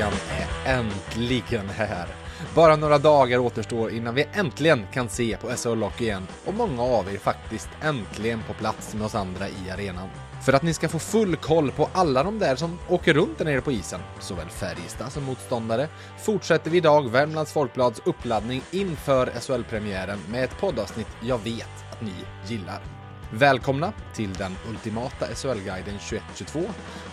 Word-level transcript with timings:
Veckan 0.00 0.18
är 0.64 0.78
äntligen 0.78 1.68
här. 1.68 2.06
Bara 2.54 2.76
några 2.76 2.98
dagar 2.98 3.38
återstår 3.38 3.90
innan 3.90 4.14
vi 4.14 4.26
äntligen 4.32 4.86
kan 4.92 5.08
se 5.08 5.36
på 5.36 5.48
SHL 5.48 5.78
Lock 5.78 6.00
igen 6.00 6.26
och 6.44 6.54
många 6.54 6.82
av 6.82 7.12
er 7.14 7.18
faktiskt 7.18 7.68
äntligen 7.82 8.42
på 8.46 8.54
plats 8.54 8.94
med 8.94 9.06
oss 9.06 9.14
andra 9.14 9.48
i 9.48 9.70
arenan. 9.70 10.08
För 10.44 10.52
att 10.52 10.62
ni 10.62 10.74
ska 10.74 10.88
få 10.88 10.98
full 10.98 11.36
koll 11.36 11.70
på 11.70 11.88
alla 11.92 12.22
de 12.22 12.38
där 12.38 12.56
som 12.56 12.78
åker 12.88 13.14
runt 13.14 13.38
där 13.38 13.44
nere 13.44 13.60
på 13.60 13.72
isen, 13.72 14.00
såväl 14.20 14.48
Färjestad 14.48 15.12
som 15.12 15.24
motståndare, 15.24 15.88
fortsätter 16.18 16.70
vi 16.70 16.76
idag 16.76 17.10
Värmlands 17.10 17.52
Folkblads 17.52 18.02
uppladdning 18.04 18.62
inför 18.70 19.26
SHL-premiären 19.26 20.18
med 20.30 20.44
ett 20.44 20.60
poddavsnitt 20.60 21.16
jag 21.20 21.38
vet 21.38 21.92
att 21.92 22.00
ni 22.02 22.14
gillar. 22.46 22.99
Välkomna 23.32 23.92
till 24.14 24.32
den 24.32 24.52
ultimata 24.70 25.26
SHL-guiden 25.26 25.98
2122 25.98 26.60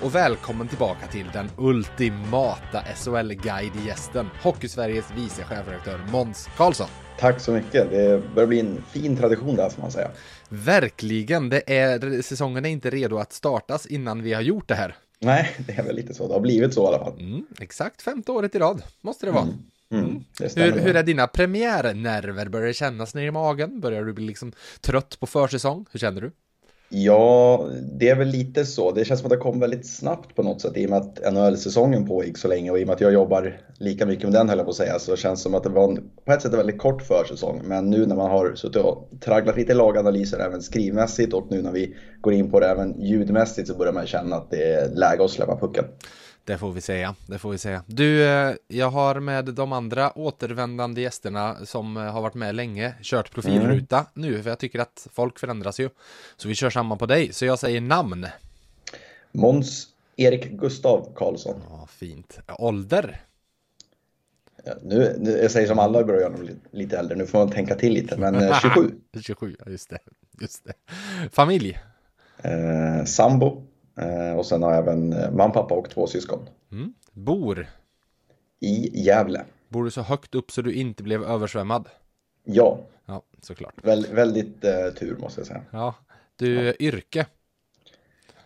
och 0.04 0.16
välkommen 0.16 0.68
tillbaka 0.68 1.08
till 1.08 1.26
den 1.34 1.50
ultimata 1.58 2.84
SHL-guide-gästen, 2.96 4.30
Hockeysveriges 4.42 5.06
vice 5.16 5.44
chefredaktör 5.44 6.00
Måns 6.12 6.50
Karlsson. 6.58 6.88
Tack 7.20 7.40
så 7.40 7.52
mycket. 7.52 7.92
Det 7.92 8.36
börjar 8.36 8.48
bli 8.48 8.60
en 8.60 8.84
fin 8.92 9.18
tradition 9.18 9.56
där, 9.56 9.70
får 9.70 9.82
man 9.82 9.92
säga. 9.92 10.12
Verkligen. 10.50 11.50
Det 11.50 11.78
är, 11.78 12.22
säsongen 12.22 12.66
är 12.66 12.70
inte 12.70 12.90
redo 12.90 13.18
att 13.18 13.34
startas 13.34 13.86
innan 13.86 14.24
vi 14.24 14.34
har 14.34 14.42
gjort 14.42 14.68
det 14.68 14.76
här. 14.76 14.96
Nej, 15.20 15.56
det 15.58 15.74
är 15.74 15.84
väl 15.84 15.96
lite 15.96 16.14
så. 16.14 16.28
Det 16.28 16.34
har 16.34 16.42
blivit 16.42 16.74
så 16.74 16.84
i 16.84 16.88
alla 16.88 17.00
fall. 17.00 17.20
Mm, 17.20 17.46
exakt 17.60 18.02
femte 18.02 18.32
året 18.32 18.56
i 18.56 18.60
rad 18.60 18.84
måste 19.02 19.26
det 19.26 19.32
vara. 19.32 19.44
Mm. 19.44 19.56
Mm, 19.92 20.24
hur, 20.56 20.72
hur, 20.72 20.96
är 20.96 21.04
dina 21.04 21.28
premiärnerver? 21.28 22.50
Börjar 22.50 22.68
det 22.68 22.74
kännas 22.74 23.16
ner 23.16 23.28
i 23.28 23.32
magen? 23.32 23.80
Börjar 23.80 24.04
du 24.04 24.14
bli 24.14 24.26
liksom 24.26 24.52
trött 24.82 25.20
på 25.20 25.28
försäsong? 25.28 25.86
Hur 25.92 26.00
känner 26.00 26.22
du? 26.22 26.32
Ja, 26.90 27.70
det 28.00 28.10
är 28.10 28.16
väl 28.16 28.28
lite 28.28 28.66
så. 28.66 28.92
Det 28.92 29.06
känns 29.06 29.20
som 29.20 29.28
att 29.28 29.32
det 29.32 29.38
kom 29.38 29.60
väldigt 29.60 29.88
snabbt 29.88 30.36
på 30.36 30.44
något 30.44 30.62
sätt 30.62 30.78
i 30.78 30.86
och 30.86 30.90
med 30.90 31.00
att 31.00 31.34
NHL-säsongen 31.34 32.08
pågick 32.08 32.38
så 32.38 32.48
länge 32.48 32.72
och 32.72 32.80
i 32.80 32.84
och 32.84 32.88
med 32.88 32.94
att 32.94 33.02
jag 33.02 33.14
jobbar 33.14 33.62
lika 33.80 34.06
mycket 34.06 34.24
med 34.24 34.34
den 34.34 34.50
höll 34.50 34.58
jag 34.58 34.66
på 34.66 34.70
att 34.70 34.78
säga 34.78 35.00
så 35.00 35.16
känns 35.16 35.40
det 35.40 35.44
som 35.44 35.56
att 35.56 35.64
det 35.64 35.70
var 35.70 35.84
en, 35.84 36.10
på 36.26 36.32
ett 36.32 36.42
sätt 36.42 36.52
en 36.52 36.58
väldigt 36.58 36.78
kort 36.78 37.02
försäsong. 37.02 37.62
Men 37.64 37.90
nu 37.90 38.06
när 38.06 38.16
man 38.16 38.32
har 38.32 38.56
suttit 38.56 38.82
och 38.82 39.10
tragglat 39.22 39.58
lite 39.58 39.74
laganalyser 39.74 40.40
även 40.40 40.62
skrivmässigt 40.62 41.34
och 41.34 41.48
nu 41.50 41.62
när 41.62 41.72
vi 41.72 41.96
går 42.22 42.34
in 42.34 42.52
på 42.52 42.60
det 42.60 42.68
även 42.68 43.02
ljudmässigt 43.02 43.68
så 43.68 43.78
börjar 43.78 43.94
man 43.94 44.08
känna 44.08 44.36
att 44.36 44.52
det 44.52 44.74
är 44.74 44.90
läge 44.90 45.24
att 45.24 45.32
släppa 45.32 45.58
pucken. 45.58 45.86
Det 46.48 46.58
får 46.58 46.72
vi 46.72 46.82
säga, 46.82 47.16
det 47.26 47.40
får 47.40 47.52
vi 47.52 47.58
säga. 47.58 47.84
Du, 47.86 48.24
eh, 48.24 48.56
jag 48.68 48.90
har 48.90 49.20
med 49.20 49.46
de 49.46 49.72
andra 49.72 50.18
återvändande 50.18 51.02
gästerna 51.02 51.66
som 51.66 51.98
eh, 51.98 52.04
har 52.04 52.22
varit 52.22 52.34
med 52.34 52.56
länge 52.56 52.94
kört 53.02 53.32
profilruta 53.34 53.98
mm. 53.98 54.08
nu, 54.14 54.44
för 54.44 54.50
jag 54.50 54.60
tycker 54.60 54.80
att 54.80 55.08
folk 55.14 55.40
förändras 55.40 55.80
ju. 55.80 55.90
Så 56.38 56.48
vi 56.48 56.56
kör 56.56 56.70
samman 56.70 56.98
på 56.98 57.06
dig, 57.06 57.34
så 57.34 57.46
jag 57.46 57.60
säger 57.60 57.82
namn. 57.82 58.28
Måns 59.32 59.88
Erik 60.16 60.52
Gustav 60.52 61.14
Karlsson. 61.16 61.62
Ja, 61.70 61.88
fint. 61.92 62.40
Ålder? 62.60 63.22
Ja, 64.64 64.74
nu, 64.82 65.16
nu, 65.20 65.32
jag 65.32 65.52
säger 65.52 65.68
som 65.68 65.80
alla 65.80 66.04
börjar 66.04 66.22
göra 66.22 66.36
lite 66.72 66.98
äldre, 66.98 67.18
nu 67.18 67.26
får 67.26 67.40
man 67.40 67.52
tänka 67.52 67.76
till 67.76 67.94
lite, 67.94 68.18
men 68.18 68.54
27. 68.62 68.92
27, 69.22 69.56
just 69.68 69.90
det. 69.90 70.00
Just 70.42 70.66
det. 70.66 70.74
Familj? 71.32 71.80
Eh, 72.42 73.06
sambo. 73.06 73.64
Eh, 73.98 74.38
och 74.38 74.46
sen 74.46 74.64
har 74.64 74.74
jag 74.74 74.80
även 74.80 75.14
eh, 75.14 75.32
mamma, 75.32 75.54
pappa 75.54 75.76
och 75.76 75.90
två 75.90 76.08
syskon. 76.08 76.50
Mm. 76.72 76.94
Bor? 77.12 77.68
I 78.60 79.04
Gävle. 79.04 79.46
Bor 79.70 79.84
du 79.84 79.92
så 79.92 80.02
högt 80.02 80.36
upp 80.36 80.52
så 80.52 80.62
du 80.62 80.74
inte 80.74 81.04
blev 81.04 81.24
översvämmad? 81.24 81.90
Ja. 82.44 82.80
Ja, 83.06 83.22
såklart. 83.42 83.74
Väl, 83.84 84.08
väldigt 84.12 84.64
eh, 84.64 84.90
tur 85.00 85.18
måste 85.18 85.40
jag 85.40 85.48
säga. 85.48 85.62
Ja. 85.72 85.96
Du, 86.36 86.66
ja. 86.66 86.74
yrke? 86.80 87.26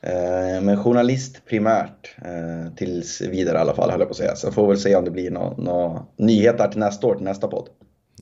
Eh, 0.01 0.61
men 0.61 0.84
journalist 0.84 1.45
primärt, 1.45 2.16
eh, 2.17 2.73
tills 2.75 3.22
vidare 3.22 3.57
i 3.57 3.61
alla 3.61 3.73
fall 3.73 3.91
höll 3.91 4.00
jag 4.00 4.07
på 4.07 4.11
att 4.11 4.17
säga. 4.17 4.35
Sen 4.35 4.51
får 4.51 4.61
vi 4.63 4.67
väl 4.67 4.79
se 4.79 4.95
om 4.95 5.06
det 5.06 5.11
blir 5.11 5.31
några 5.31 5.57
nå 5.57 6.06
nyheter 6.16 6.67
till 6.67 6.79
nästa 6.79 7.07
år, 7.07 7.16
till 7.16 7.23
nästa 7.23 7.47
podd. 7.47 7.69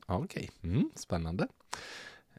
Okej, 0.06 0.50
okay. 0.62 0.70
mm, 0.70 0.90
spännande 0.94 1.46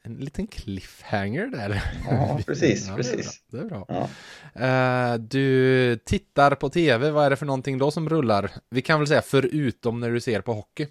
en 0.03 0.15
liten 0.15 0.47
cliffhanger 0.47 1.45
där. 1.45 1.83
Ja, 2.09 2.39
precis, 2.45 2.87
ja, 2.89 2.95
precis. 2.95 3.41
Det 3.51 3.57
är 3.57 3.65
bra. 3.65 3.85
Det 3.87 3.93
är 3.93 3.97
bra. 3.97 4.09
Ja. 4.53 5.13
Uh, 5.13 5.19
du 5.19 5.95
tittar 6.05 6.55
på 6.55 6.69
tv, 6.69 7.11
vad 7.11 7.25
är 7.25 7.29
det 7.29 7.35
för 7.35 7.45
någonting 7.45 7.77
då 7.77 7.91
som 7.91 8.09
rullar? 8.09 8.51
Vi 8.69 8.81
kan 8.81 8.99
väl 8.99 9.07
säga 9.07 9.21
förutom 9.21 9.99
när 9.99 10.09
du 10.09 10.21
ser 10.21 10.41
på 10.41 10.53
hockey. 10.53 10.87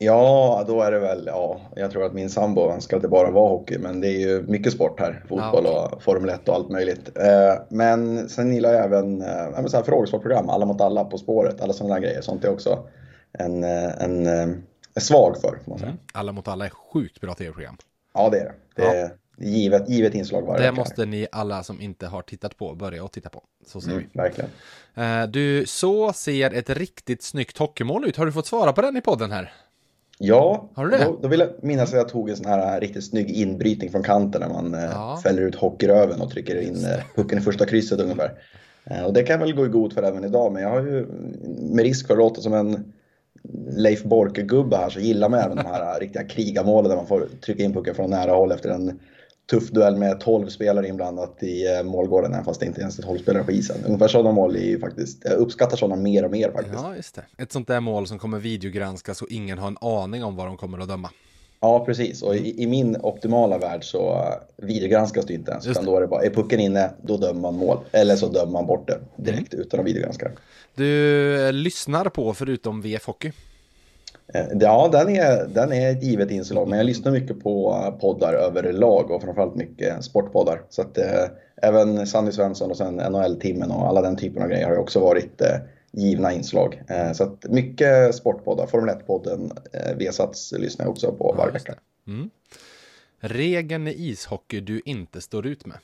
Ja, 0.00 0.64
då 0.66 0.82
är 0.82 0.92
det 0.92 0.98
väl, 0.98 1.22
ja, 1.26 1.60
jag 1.76 1.90
tror 1.90 2.04
att 2.04 2.12
min 2.12 2.30
sambo 2.30 2.70
önskar 2.70 2.96
att 2.96 3.02
det 3.02 3.08
bara 3.08 3.30
var 3.30 3.48
hockey, 3.48 3.78
men 3.78 4.00
det 4.00 4.08
är 4.08 4.18
ju 4.18 4.42
mycket 4.42 4.72
sport 4.72 5.00
här. 5.00 5.24
Fotboll 5.28 5.64
ja. 5.64 5.90
och 5.92 6.02
Formel 6.02 6.30
1 6.30 6.48
och 6.48 6.54
allt 6.54 6.68
möjligt. 6.68 7.08
Uh, 7.18 7.62
men 7.68 8.28
sen 8.28 8.54
gillar 8.54 8.72
jag 8.72 8.84
även 8.84 9.22
uh, 9.22 9.66
så 9.66 9.76
här 9.76 9.84
frågesportprogram, 9.84 10.48
Alla 10.48 10.66
mot 10.66 10.80
alla, 10.80 11.04
På 11.04 11.18
spåret, 11.18 11.60
alla 11.60 11.72
sådana 11.72 11.94
där 11.94 12.02
grejer. 12.02 12.20
Sånt 12.20 12.44
är 12.44 12.50
också 12.50 12.88
en, 13.32 13.64
en, 13.64 14.26
en 14.94 15.00
svag 15.00 15.36
för, 15.40 15.58
får 15.64 15.70
man 15.70 15.78
säga. 15.78 15.90
Mm. 15.90 16.00
Alla 16.12 16.32
mot 16.32 16.48
alla 16.48 16.66
är 16.66 16.70
sjukt 16.70 17.20
bra 17.20 17.34
tv-program. 17.34 17.76
Ja, 18.14 18.30
det 18.30 18.38
är 18.38 18.44
det. 18.44 18.54
Det 18.74 18.82
är 18.82 19.00
ja. 19.38 19.44
givet, 19.46 19.88
givet 19.88 20.14
inslag 20.14 20.42
varje 20.42 20.66
Det 20.66 20.72
måste 20.72 21.06
ni 21.06 21.26
alla 21.32 21.62
som 21.62 21.80
inte 21.80 22.06
har 22.06 22.22
tittat 22.22 22.56
på 22.56 22.74
börja 22.74 23.04
att 23.04 23.12
titta 23.12 23.28
på. 23.28 23.42
Så 23.66 23.80
ser 23.80 23.90
mm, 23.90 24.04
vi. 24.12 24.18
Verkligen. 24.18 24.50
Uh, 24.98 25.30
du, 25.30 25.66
så 25.66 26.12
ser 26.12 26.54
ett 26.54 26.70
riktigt 26.70 27.22
snyggt 27.22 27.58
hockeymål 27.58 28.08
ut. 28.08 28.16
Har 28.16 28.26
du 28.26 28.32
fått 28.32 28.46
svara 28.46 28.72
på 28.72 28.82
den 28.82 28.96
i 28.96 29.00
podden 29.00 29.32
här? 29.32 29.52
Ja, 30.18 30.70
har 30.74 30.84
du 30.84 30.90
det? 30.90 31.04
Då, 31.04 31.18
då 31.22 31.28
vill 31.28 31.40
jag 31.40 31.48
minnas 31.62 31.88
att 31.88 31.96
jag 31.96 32.08
tog 32.08 32.30
en 32.30 32.36
sån 32.36 32.46
här 32.46 32.80
riktigt 32.80 33.04
snygg 33.04 33.30
inbrytning 33.30 33.90
från 33.90 34.02
kanten 34.02 34.40
när 34.40 34.48
man 34.48 34.74
eh, 34.74 34.90
ja. 34.92 35.20
fäller 35.22 35.42
ut 35.42 35.54
hockeyröven 35.54 36.20
och 36.20 36.30
trycker 36.30 36.60
in 36.60 36.84
eh, 36.84 37.00
pucken 37.14 37.38
i 37.38 37.40
första 37.40 37.66
krysset 37.66 38.00
ungefär. 38.00 38.32
Och 39.06 39.12
det 39.12 39.22
kan 39.22 39.40
väl 39.40 39.54
gå 39.54 39.66
i 39.66 39.68
god 39.68 39.92
för 39.92 40.02
även 40.02 40.24
idag, 40.24 40.52
men 40.52 40.62
jag 40.62 40.70
har 40.70 40.80
ju 40.80 41.06
med 41.60 41.84
risk 41.84 42.06
för 42.06 42.14
att 42.14 42.18
låta 42.18 42.40
som 42.40 42.54
en 42.54 42.92
Leif 43.70 44.02
Borke-gubbe 44.02 44.76
här 44.76 44.90
så 44.90 45.00
gillar 45.00 45.28
man 45.28 45.40
även 45.40 45.56
de 45.56 45.66
här 45.66 46.00
riktiga 46.00 46.24
krigarmålen 46.24 46.88
där 46.88 46.96
man 46.96 47.06
får 47.06 47.28
trycka 47.44 47.62
in 47.62 47.72
pucken 47.72 47.94
från 47.94 48.10
nära 48.10 48.32
håll 48.32 48.52
efter 48.52 48.70
en 48.70 49.00
tuff 49.50 49.70
duell 49.70 49.96
med 49.96 50.20
12 50.20 50.48
spelare 50.48 50.88
inblandat 50.88 51.42
i 51.42 51.76
eh, 51.76 51.82
målgården, 51.82 52.32
även 52.32 52.44
fast 52.44 52.60
det 52.60 52.66
inte 52.66 52.80
ens 52.80 52.98
är 52.98 53.02
12 53.02 53.18
spelare 53.18 53.44
på 53.44 53.52
isen. 53.52 53.76
Ungefär 53.86 54.08
sådana 54.08 54.32
mål 54.32 54.56
är 54.56 54.60
ju 54.60 54.80
faktiskt, 54.80 55.22
jag 55.24 55.32
uppskattar 55.32 55.76
sådana 55.76 56.02
mer 56.02 56.24
och 56.24 56.30
mer 56.30 56.50
faktiskt. 56.50 56.74
Ja, 56.82 56.96
just 56.96 57.14
det. 57.14 57.42
Ett 57.42 57.52
sånt 57.52 57.68
där 57.68 57.80
mål 57.80 58.06
som 58.06 58.18
kommer 58.18 58.38
videogranskas 58.38 59.22
och 59.22 59.28
ingen 59.30 59.58
har 59.58 59.68
en 59.68 59.78
aning 59.80 60.24
om 60.24 60.36
vad 60.36 60.46
de 60.46 60.56
kommer 60.56 60.78
att 60.78 60.88
döma. 60.88 61.10
Ja, 61.60 61.84
precis. 61.84 62.22
Och 62.22 62.36
i, 62.36 62.62
i 62.62 62.66
min 62.66 62.96
optimala 62.96 63.58
värld 63.58 63.84
så 63.84 64.12
uh, 64.12 64.66
videogranskas 64.66 65.26
det 65.26 65.34
inte 65.34 65.50
ens. 65.50 65.66
Utan 65.66 65.84
då 65.84 65.96
är 65.96 66.00
det 66.00 66.06
bara, 66.06 66.22
är 66.22 66.30
pucken 66.30 66.60
inne, 66.60 66.90
då 67.02 67.16
dömer 67.16 67.40
man 67.40 67.54
mål. 67.54 67.78
Eller 67.92 68.16
så 68.16 68.28
dömer 68.28 68.52
man 68.52 68.66
bort 68.66 68.88
det 68.88 68.98
direkt 69.16 69.54
mm. 69.54 69.66
utan 69.66 69.80
att 69.80 69.86
videogranska 69.86 70.30
Du 70.74 71.46
eh, 71.46 71.52
lyssnar 71.52 72.04
på 72.04 72.34
förutom 72.34 72.80
VF 72.80 73.06
Hockey? 73.06 73.32
Eh, 74.34 74.46
ja, 74.60 74.88
den 74.92 75.08
är, 75.08 75.48
den 75.54 75.72
är 75.72 75.90
ett 75.90 76.02
givet 76.02 76.30
inslag, 76.30 76.68
men 76.68 76.78
jag 76.78 76.86
lyssnar 76.86 77.12
mycket 77.12 77.42
på 77.42 77.76
poddar 78.00 78.34
överlag 78.34 79.10
och 79.10 79.22
framförallt 79.22 79.54
mycket 79.54 80.04
sportpoddar. 80.04 80.62
Så 80.68 80.82
att 80.82 80.98
eh, 80.98 81.24
även 81.62 82.06
Sanny 82.06 82.32
Svensson 82.32 82.70
och 82.70 82.76
sen 82.76 82.94
NHL-timmen 82.94 83.70
och 83.70 83.88
alla 83.88 84.02
den 84.02 84.16
typen 84.16 84.42
av 84.42 84.48
grejer 84.48 84.66
har 84.66 84.72
ju 84.72 84.80
också 84.80 85.00
varit 85.00 85.40
eh, 85.40 85.56
givna 85.92 86.32
inslag. 86.32 86.82
Eh, 86.88 87.12
så 87.12 87.24
att 87.24 87.44
mycket 87.48 88.14
sportpoddar, 88.14 88.66
Formel 88.66 88.94
1-podden, 88.94 89.52
eh, 89.72 89.96
Vesats 89.96 90.52
lyssnar 90.58 90.86
jag 90.86 90.90
också 90.90 91.12
på 91.12 91.34
varje 91.38 91.52
vecka. 91.52 91.74
Mm. 92.06 92.30
Regeln 93.20 93.88
i 93.88 93.92
ishockey 93.92 94.60
du 94.60 94.80
inte 94.84 95.20
står 95.20 95.46
ut 95.46 95.66
med? 95.66 95.78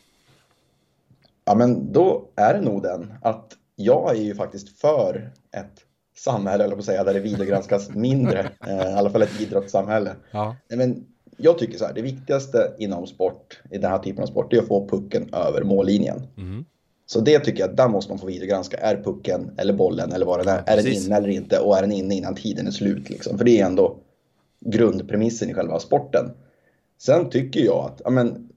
Ja, 1.44 1.54
men 1.54 1.92
då 1.92 2.28
är 2.36 2.54
det 2.54 2.60
nog 2.60 2.82
den 2.82 3.14
att 3.22 3.56
jag 3.76 4.16
är 4.16 4.22
ju 4.22 4.34
faktiskt 4.34 4.80
för 4.80 5.32
ett 5.56 5.84
samhälle, 6.16 6.64
eller 6.64 6.74
på 6.74 6.78
att 6.78 6.84
säga, 6.84 7.04
där 7.04 7.14
det 7.14 7.20
videogranskas 7.20 7.90
mindre. 7.94 8.50
Eh, 8.66 8.90
I 8.90 8.94
alla 8.94 9.10
fall 9.10 9.22
ett 9.22 9.40
idrottssamhälle. 9.40 10.16
Ja. 10.30 10.56
Men 10.68 11.06
jag 11.36 11.58
tycker 11.58 11.78
så 11.78 11.84
här, 11.84 11.94
det 11.94 12.02
viktigaste 12.02 12.74
inom 12.78 13.06
sport, 13.06 13.60
i 13.70 13.78
den 13.78 13.90
här 13.90 13.98
typen 13.98 14.22
av 14.22 14.26
sport, 14.26 14.52
är 14.52 14.58
att 14.58 14.68
få 14.68 14.88
pucken 14.88 15.34
över 15.34 15.62
mållinjen. 15.62 16.22
Mm. 16.36 16.64
Så 17.06 17.20
det 17.20 17.38
tycker 17.38 17.60
jag, 17.60 17.76
där 17.76 17.88
måste 17.88 18.12
man 18.12 18.18
få 18.18 18.26
videogranska. 18.26 18.76
Är 18.76 19.02
pucken 19.02 19.50
eller 19.56 19.72
bollen 19.72 20.12
eller 20.12 20.26
vad 20.26 20.46
det 20.46 20.50
är, 20.50 20.62
är 20.66 20.76
den 20.76 20.92
inne 20.92 21.16
eller 21.16 21.28
inte? 21.28 21.58
Och 21.58 21.76
är 21.76 21.80
den 21.80 21.92
inne 21.92 22.14
innan 22.14 22.34
tiden 22.34 22.66
är 22.66 22.70
slut? 22.70 23.10
Liksom? 23.10 23.38
För 23.38 23.44
det 23.44 23.60
är 23.60 23.66
ändå 23.66 23.96
grundpremissen 24.60 25.50
i 25.50 25.54
själva 25.54 25.80
sporten. 25.80 26.30
Sen 26.98 27.30
tycker 27.30 27.60
jag 27.60 27.84
att, 27.84 28.00
ja, 28.04 28.10
men, 28.10 28.48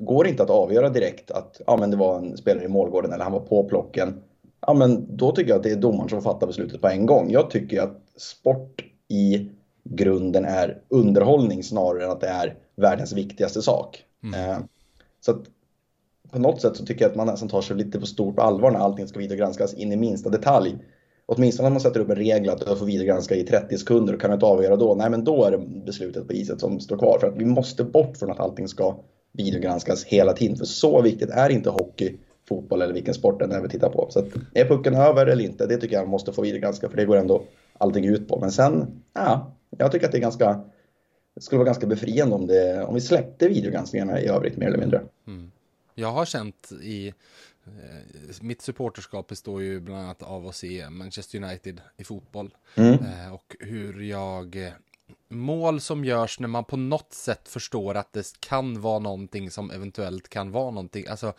går 0.00 0.24
det 0.24 0.30
inte 0.30 0.42
att 0.42 0.50
avgöra 0.50 0.88
direkt 0.88 1.30
att 1.30 1.60
ja, 1.66 1.76
men 1.76 1.90
det 1.90 1.96
var 1.96 2.18
en 2.18 2.36
spelare 2.36 2.64
i 2.64 2.68
målgården 2.68 3.12
eller 3.12 3.24
han 3.24 3.32
var 3.32 3.40
på 3.40 3.64
plocken 3.64 4.22
ja 4.66 4.74
men 4.74 5.16
då 5.16 5.32
tycker 5.32 5.50
jag 5.50 5.56
att 5.56 5.62
det 5.62 5.70
är 5.70 5.76
domaren 5.76 6.08
som 6.08 6.22
fattar 6.22 6.46
beslutet 6.46 6.80
på 6.80 6.88
en 6.88 7.06
gång. 7.06 7.30
Jag 7.30 7.50
tycker 7.50 7.82
att 7.82 8.02
sport 8.16 8.84
i 9.08 9.50
grunden 9.84 10.44
är 10.44 10.82
underhållning 10.88 11.62
snarare 11.62 12.04
än 12.04 12.10
att 12.10 12.20
det 12.20 12.28
är 12.28 12.56
världens 12.76 13.12
viktigaste 13.12 13.62
sak. 13.62 14.04
Mm. 14.22 14.50
Eh, 14.50 14.58
så 15.20 15.30
att 15.30 15.40
på 16.30 16.38
något 16.38 16.60
sätt 16.60 16.76
så 16.76 16.86
tycker 16.86 17.04
jag 17.04 17.10
att 17.10 17.16
man 17.16 17.26
nästan 17.26 17.48
tar 17.48 17.62
sig 17.62 17.76
lite 17.76 18.00
på 18.00 18.06
stort 18.06 18.38
allvar 18.38 18.70
när 18.70 18.78
allting 18.78 19.08
ska 19.08 19.18
videogranskas 19.18 19.74
in 19.74 19.92
i 19.92 19.96
minsta 19.96 20.30
detalj. 20.30 20.78
Åtminstone 21.26 21.68
när 21.68 21.74
man 21.74 21.80
sätter 21.80 22.00
upp 22.00 22.10
en 22.10 22.16
regel 22.16 22.50
att 22.50 22.66
du 22.66 22.76
får 22.76 22.86
videogranska 22.86 23.34
i 23.34 23.44
30 23.44 23.78
sekunder 23.78 24.14
och 24.14 24.20
kan 24.20 24.30
du 24.30 24.34
inte 24.34 24.46
avgöra 24.46 24.76
då, 24.76 24.94
nej 24.94 25.10
men 25.10 25.24
då 25.24 25.44
är 25.44 25.50
det 25.50 25.58
beslutet 25.58 26.26
på 26.26 26.32
iset 26.32 26.60
som 26.60 26.80
står 26.80 26.98
kvar. 26.98 27.18
För 27.18 27.28
att 27.28 27.36
vi 27.36 27.44
måste 27.44 27.84
bort 27.84 28.16
från 28.16 28.30
att 28.30 28.40
allting 28.40 28.68
ska 28.68 28.96
videogranskas 29.32 30.04
hela 30.04 30.32
tiden. 30.32 30.56
För 30.56 30.64
så 30.64 31.02
viktigt 31.02 31.30
är 31.30 31.50
inte 31.50 31.70
hockey 31.70 32.16
fotboll 32.48 32.82
eller 32.82 32.94
vilken 32.94 33.14
sport 33.14 33.38
den 33.38 33.52
är 33.52 33.60
vi 33.60 33.68
tittar 33.68 33.90
på. 33.90 34.08
Så 34.10 34.18
att, 34.18 34.26
är 34.54 34.64
pucken 34.64 34.94
över 34.94 35.26
eller 35.26 35.44
inte, 35.44 35.66
det 35.66 35.76
tycker 35.76 35.96
jag 35.96 36.08
måste 36.08 36.32
få 36.32 36.42
videogranska 36.42 36.88
för 36.88 36.96
det 36.96 37.04
går 37.04 37.16
ändå 37.16 37.42
allting 37.78 38.04
ut 38.04 38.28
på. 38.28 38.40
Men 38.40 38.52
sen, 38.52 39.02
ja, 39.12 39.52
jag 39.78 39.92
tycker 39.92 40.06
att 40.06 40.12
det 40.12 40.18
är 40.18 40.22
ganska, 40.22 40.60
det 41.34 41.40
skulle 41.40 41.58
vara 41.58 41.66
ganska 41.66 41.86
befriande 41.86 42.34
om, 42.34 42.46
det, 42.46 42.84
om 42.84 42.94
vi 42.94 43.00
släppte 43.00 43.48
videogranskningarna 43.48 44.20
i 44.20 44.26
övrigt 44.26 44.56
mer 44.56 44.66
eller 44.66 44.78
mindre. 44.78 45.02
Mm. 45.26 45.50
Jag 45.94 46.12
har 46.12 46.24
känt 46.24 46.72
i 46.82 47.08
eh, 47.08 48.34
mitt 48.40 48.62
supporterskap 48.62 49.26
består 49.26 49.62
ju 49.62 49.80
bland 49.80 50.00
annat 50.00 50.22
av 50.22 50.46
att 50.46 50.56
se 50.56 50.90
Manchester 50.90 51.42
United 51.42 51.80
i 51.96 52.04
fotboll. 52.04 52.54
Mm. 52.74 52.92
Eh, 52.92 53.34
och 53.34 53.56
hur 53.60 54.02
jag 54.02 54.72
mål 55.30 55.80
som 55.80 56.04
görs 56.04 56.40
när 56.40 56.48
man 56.48 56.64
på 56.64 56.76
något 56.76 57.12
sätt 57.12 57.48
förstår 57.48 57.94
att 57.94 58.12
det 58.12 58.40
kan 58.40 58.80
vara 58.80 58.98
någonting 58.98 59.50
som 59.50 59.70
eventuellt 59.70 60.28
kan 60.28 60.50
vara 60.50 60.70
någonting. 60.70 61.06
Alltså, 61.06 61.32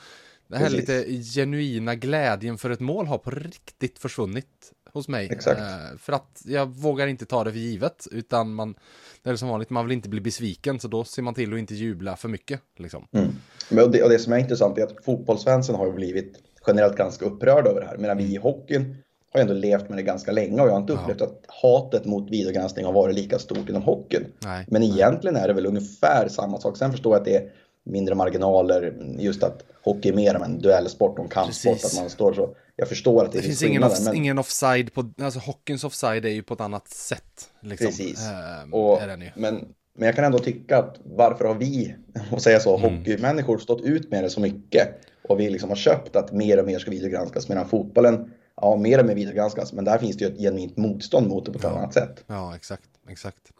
det 0.47 0.57
här 0.57 0.69
Precis. 0.69 0.79
lite 0.79 1.23
genuina 1.23 1.95
glädjen 1.95 2.57
för 2.57 2.69
ett 2.69 2.79
mål 2.79 3.07
har 3.07 3.17
på 3.17 3.31
riktigt 3.31 3.99
försvunnit 3.99 4.73
hos 4.93 5.07
mig. 5.07 5.29
Exakt. 5.31 5.59
Eh, 5.59 5.97
för 5.97 6.13
att 6.13 6.41
jag 6.45 6.65
vågar 6.65 7.07
inte 7.07 7.25
ta 7.25 7.43
det 7.43 7.51
för 7.51 7.59
givet, 7.59 8.07
utan 8.11 8.53
man, 8.53 8.75
det 9.23 9.29
är 9.29 9.35
som 9.35 9.49
vanligt, 9.49 9.69
man 9.69 9.85
vill 9.85 9.93
inte 9.93 10.09
bli 10.09 10.21
besviken, 10.21 10.79
så 10.79 10.87
då 10.87 11.03
ser 11.03 11.21
man 11.21 11.33
till 11.33 11.53
att 11.53 11.59
inte 11.59 11.75
jubla 11.75 12.15
för 12.15 12.29
mycket. 12.29 12.61
Liksom. 12.77 13.07
Mm. 13.11 13.31
Men 13.69 13.83
och 13.83 13.91
det, 13.91 14.03
och 14.03 14.09
det 14.09 14.19
som 14.19 14.33
är 14.33 14.37
intressant 14.37 14.77
är 14.77 14.83
att 14.83 15.05
fotbollsfansen 15.05 15.75
har 15.75 15.91
blivit 15.91 16.37
generellt 16.67 16.97
ganska 16.97 17.25
upprörda 17.25 17.69
över 17.69 17.81
det 17.81 17.87
här, 17.87 17.97
medan 17.97 18.17
vi 18.17 18.23
i 18.23 18.37
hockeyn 18.37 18.97
har 19.33 19.41
ändå 19.41 19.53
levt 19.53 19.89
med 19.89 19.97
det 19.97 20.03
ganska 20.03 20.31
länge 20.31 20.61
och 20.61 20.67
jag 20.67 20.71
har 20.71 20.79
inte 20.79 20.93
upplevt 20.93 21.19
ja. 21.19 21.25
att 21.25 21.45
hatet 21.47 22.05
mot 22.05 22.29
videogranskning 22.29 22.85
har 22.85 22.93
varit 22.93 23.15
lika 23.15 23.39
stort 23.39 23.69
inom 23.69 23.81
hockeyn. 23.81 24.25
Nej. 24.39 24.65
Men 24.67 24.83
egentligen 24.83 25.35
är 25.35 25.47
det 25.47 25.53
väl 25.53 25.65
ungefär 25.65 26.27
samma 26.27 26.59
sak. 26.59 26.77
Sen 26.77 26.91
förstår 26.91 27.13
jag 27.13 27.19
att 27.19 27.25
det 27.25 27.35
är 27.35 27.51
mindre 27.83 28.15
marginaler, 28.15 28.93
just 29.19 29.43
att 29.43 29.63
hockey 29.83 30.09
är 30.09 30.13
mer 30.13 30.35
av 30.35 30.43
en 30.43 30.59
duellsport 30.59 31.19
och 31.19 31.25
en 31.25 31.29
kampsport. 31.29 31.85
Att 31.85 31.95
man 31.95 32.09
står 32.09 32.33
så. 32.33 32.55
Jag 32.75 32.89
förstår 32.89 33.25
att 33.25 33.31
det, 33.31 33.37
det 33.37 33.43
finns 33.43 33.63
ingen, 33.63 33.83
off, 33.83 34.05
men... 34.05 34.15
ingen 34.15 34.37
offside 34.37 34.93
på, 34.93 35.11
alltså 35.21 35.39
hockeyns 35.39 35.83
offside 35.83 36.25
är 36.25 36.29
ju 36.29 36.43
på 36.43 36.53
ett 36.53 36.61
annat 36.61 36.87
sätt. 36.87 37.49
Liksom. 37.59 37.87
Precis. 37.87 38.29
Äh, 38.29 38.73
och, 38.73 38.99
men, 39.35 39.65
men 39.93 40.05
jag 40.05 40.15
kan 40.15 40.25
ändå 40.25 40.39
tycka 40.39 40.77
att 40.77 40.99
varför 41.03 41.45
har 41.45 41.55
vi, 41.55 41.95
och 42.31 42.41
säga 42.41 42.59
så, 42.59 42.77
mm. 42.77 42.97
hockeymänniskor 42.97 43.57
stått 43.57 43.81
ut 43.81 44.11
med 44.11 44.23
det 44.23 44.29
så 44.29 44.39
mycket 44.41 44.87
och 45.23 45.39
vi 45.39 45.49
liksom 45.49 45.69
har 45.69 45.75
köpt 45.75 46.15
att 46.15 46.31
mer 46.31 46.59
och 46.59 46.65
mer 46.65 46.79
ska 46.79 46.91
videogranskas 46.91 47.49
medan 47.49 47.67
fotbollen 47.67 48.31
ja, 48.61 48.75
mer 48.75 48.99
och 48.99 49.05
mer 49.05 49.15
videogranskas, 49.15 49.73
men 49.73 49.85
där 49.85 49.97
finns 49.97 50.17
det 50.17 50.25
ju 50.25 50.31
ett 50.31 50.39
genuint 50.39 50.77
motstånd 50.77 51.27
mot 51.27 51.45
det 51.45 51.51
på 51.51 51.57
ett 51.57 51.63
ja. 51.63 51.69
annat 51.69 51.93
sätt. 51.93 52.23
Ja, 52.27 52.55
exakt, 52.55 52.89
exakt. 53.09 53.51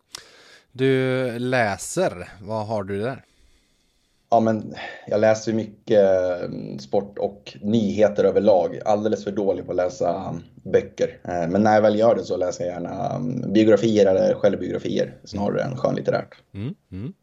Du 0.72 1.40
läser, 1.40 2.30
vad 2.42 2.68
har 2.68 2.84
du 2.84 3.02
där? 3.02 3.26
Ja, 4.30 4.40
men 4.40 4.76
jag 5.08 5.20
läser 5.22 5.54
mycket 5.54 6.10
mm, 6.44 6.80
sport 6.80 7.18
och 7.18 7.58
nyheter 7.62 8.24
överlag. 8.24 8.80
Alldeles 8.86 9.24
för 9.24 9.32
dålig 9.32 9.66
på 9.66 9.72
att 9.72 9.78
läsa 9.78 10.30
mm, 10.30 10.42
böcker. 10.64 11.20
Eh, 11.24 11.48
men 11.48 11.64
när 11.64 11.74
jag 11.74 11.82
väl 11.82 12.00
gör 12.00 12.16
det 12.16 12.24
så 12.24 12.38
läser 12.38 12.66
jag 12.66 12.74
gärna 12.74 13.16
mm, 13.16 13.54
biografier 13.54 14.06
eller 14.06 14.34
självbiografier 14.34 15.18
snarare 15.24 15.64
än 15.64 15.78
skönlitterärt. 15.78 16.36
Mm, 16.54 16.76
mm. 16.92 17.14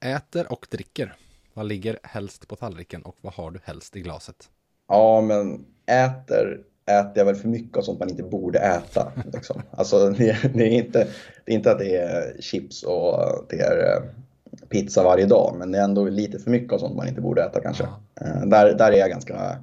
Äter 0.00 0.52
och 0.52 0.66
dricker. 0.70 1.16
Vad 1.54 1.66
ligger 1.66 1.98
helst 2.02 2.48
på 2.48 2.56
tallriken 2.56 3.02
och 3.02 3.16
vad 3.20 3.32
har 3.32 3.50
du 3.50 3.60
helst 3.64 3.96
i 3.96 4.00
glaset? 4.00 4.50
Ja, 4.88 5.20
men 5.20 5.64
äter 5.86 6.60
äter 6.86 7.12
jag 7.14 7.24
väl 7.24 7.34
för 7.34 7.48
mycket 7.48 7.76
av 7.76 7.82
sånt 7.82 7.98
man 7.98 8.08
inte 8.08 8.22
borde 8.22 8.58
äta. 8.58 9.12
Liksom. 9.32 9.62
Alltså, 9.70 10.10
det, 10.10 10.36
det, 10.54 10.64
är 10.64 10.70
inte, 10.70 11.08
det 11.44 11.52
är 11.52 11.56
inte 11.56 11.72
att 11.72 11.78
det 11.78 11.96
är 11.96 12.40
chips 12.40 12.82
och 12.82 13.46
det 13.48 13.60
är 13.60 13.96
eh, 13.96 14.02
pizza 14.68 15.02
varje 15.02 15.26
dag, 15.26 15.56
men 15.58 15.72
det 15.72 15.78
är 15.78 15.84
ändå 15.84 16.08
lite 16.08 16.38
för 16.38 16.50
mycket 16.50 16.72
av 16.72 16.78
sånt 16.78 16.96
man 16.96 17.08
inte 17.08 17.20
borde 17.20 17.42
äta 17.42 17.60
kanske. 17.60 17.84
Ja. 17.84 18.26
Eh, 18.26 18.46
där, 18.46 18.74
där 18.74 18.92
är 18.92 18.96
jag 18.96 19.10
ganska... 19.10 19.58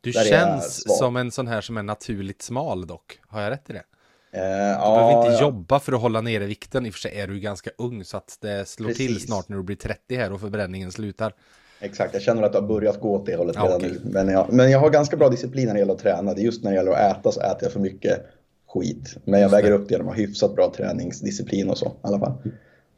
Du 0.00 0.12
känns 0.12 0.98
som 0.98 1.16
en 1.16 1.30
sån 1.30 1.46
här 1.46 1.60
som 1.60 1.76
är 1.76 1.82
naturligt 1.82 2.42
smal 2.42 2.86
dock. 2.86 3.20
Har 3.28 3.42
jag 3.42 3.50
rätt 3.50 3.70
i 3.70 3.72
det? 3.72 3.78
Uh, 3.78 3.84
du 4.32 4.40
ja, 4.40 4.96
behöver 4.96 5.18
inte 5.18 5.32
ja. 5.32 5.40
jobba 5.40 5.80
för 5.80 5.92
att 5.92 6.00
hålla 6.00 6.20
nere 6.20 6.44
vikten. 6.46 6.86
I 6.86 6.90
och 6.90 6.94
för 6.94 7.00
sig 7.00 7.20
är 7.20 7.26
du 7.26 7.40
ganska 7.40 7.70
ung 7.78 8.04
så 8.04 8.16
att 8.16 8.38
det 8.40 8.68
slår 8.68 8.88
Precis. 8.88 9.06
till 9.06 9.20
snart 9.20 9.48
när 9.48 9.56
du 9.56 9.62
blir 9.62 9.76
30 9.76 10.16
här 10.16 10.32
och 10.32 10.40
förbränningen 10.40 10.92
slutar. 10.92 11.34
Exakt, 11.80 12.14
jag 12.14 12.22
känner 12.22 12.42
att 12.42 12.52
det 12.52 12.58
har 12.58 12.66
börjat 12.66 13.00
gå 13.00 13.14
åt 13.14 13.26
det 13.26 13.36
hållet 13.36 13.56
redan 13.56 13.76
okay. 13.76 13.90
nu. 13.90 14.00
Men 14.04 14.28
jag, 14.28 14.52
men 14.52 14.70
jag 14.70 14.78
har 14.78 14.90
ganska 14.90 15.16
bra 15.16 15.28
disciplin 15.28 15.66
när 15.66 15.74
det 15.74 15.80
gäller 15.80 15.92
att 15.92 15.98
träna. 15.98 16.34
Det 16.34 16.40
är 16.40 16.44
just 16.44 16.64
när 16.64 16.70
det 16.70 16.76
gäller 16.76 16.92
att 16.92 17.18
äta 17.18 17.32
så 17.32 17.40
äter 17.40 17.58
jag 17.62 17.72
för 17.72 17.80
mycket 17.80 18.26
skit. 18.68 19.16
Men 19.24 19.40
jag 19.40 19.48
väger 19.48 19.72
upp 19.72 19.88
det 19.88 19.94
genom 19.94 20.08
att 20.08 20.14
ha 20.14 20.22
hyfsat 20.22 20.54
bra 20.54 20.72
träningsdisciplin 20.76 21.70
och 21.70 21.78
så 21.78 21.86
i 21.86 21.90
alla 22.02 22.18
fall. 22.18 22.32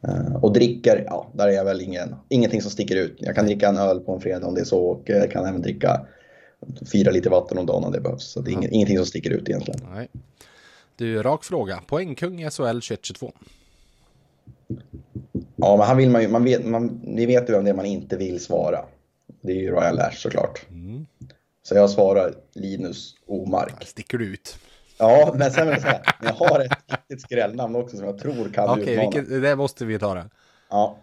Uh, 0.07 0.35
och 0.35 0.53
dricker, 0.53 1.03
ja, 1.05 1.31
där 1.33 1.47
är 1.47 1.51
jag 1.51 1.65
väl 1.65 1.81
ingen, 1.81 2.15
ingenting 2.29 2.61
som 2.61 2.71
sticker 2.71 2.95
ut. 2.95 3.15
Jag 3.19 3.35
kan 3.35 3.45
dricka 3.45 3.67
en 3.67 3.77
öl 3.77 3.99
på 3.99 4.13
en 4.13 4.21
fredag 4.21 4.47
om 4.47 4.55
det 4.55 4.61
är 4.61 4.65
så 4.65 4.79
och 4.79 5.01
jag 5.05 5.31
kan 5.31 5.45
även 5.45 5.61
dricka 5.61 6.05
fyra 6.91 7.11
liter 7.11 7.29
vatten 7.29 7.57
om 7.57 7.65
dagen 7.65 7.83
om 7.83 7.91
det 7.91 8.01
behövs. 8.01 8.23
Så 8.23 8.41
det 8.41 8.51
är 8.51 8.55
mm. 8.55 8.69
ingenting 8.71 8.97
som 8.97 9.05
sticker 9.05 9.29
ut 9.29 9.49
egentligen. 9.49 9.79
Nej. 9.93 10.09
Du, 10.95 11.23
rak 11.23 11.43
fråga. 11.43 11.81
Poängkung 11.87 12.41
i 12.41 12.49
SHL 12.49 12.79
2122? 12.79 13.33
Ja, 15.63 15.77
men 15.77 15.87
han 15.87 15.97
vill 15.97 16.09
man 16.09 16.21
ju, 16.21 16.27
man 16.27 16.43
vet, 16.43 16.65
man, 16.65 17.01
ni 17.03 17.25
vet 17.25 17.49
ju 17.49 17.53
vem 17.53 17.63
det 17.63 17.69
är 17.69 17.75
man 17.75 17.85
inte 17.85 18.17
vill 18.17 18.39
svara. 18.39 18.85
Det 19.41 19.51
är 19.51 19.55
ju 19.55 19.71
Royal 19.71 19.95
Lash 19.95 20.17
såklart. 20.17 20.65
Mm. 20.69 21.05
Så 21.63 21.75
jag 21.75 21.89
svarar 21.89 22.33
Linus 22.53 23.15
Omark. 23.25 23.83
Sticker 23.83 24.17
du 24.17 24.25
ut. 24.25 24.57
Ja, 24.97 25.33
men 25.35 25.51
sen 25.51 25.67
vill 25.67 25.73
jag 25.73 25.81
säga, 25.81 26.01
jag 26.21 26.33
har 26.33 26.59
ett 26.59 26.71
riktigt 26.87 27.21
skrällnamn 27.21 27.75
också 27.75 27.97
som 27.97 28.05
jag 28.05 28.17
tror 28.17 28.49
kan 28.53 28.69
Okej, 28.69 29.07
okay, 29.07 29.21
det 29.21 29.55
måste 29.55 29.85
vi 29.85 29.99
ta 29.99 30.13
det. 30.13 30.29
Ja. 30.69 30.97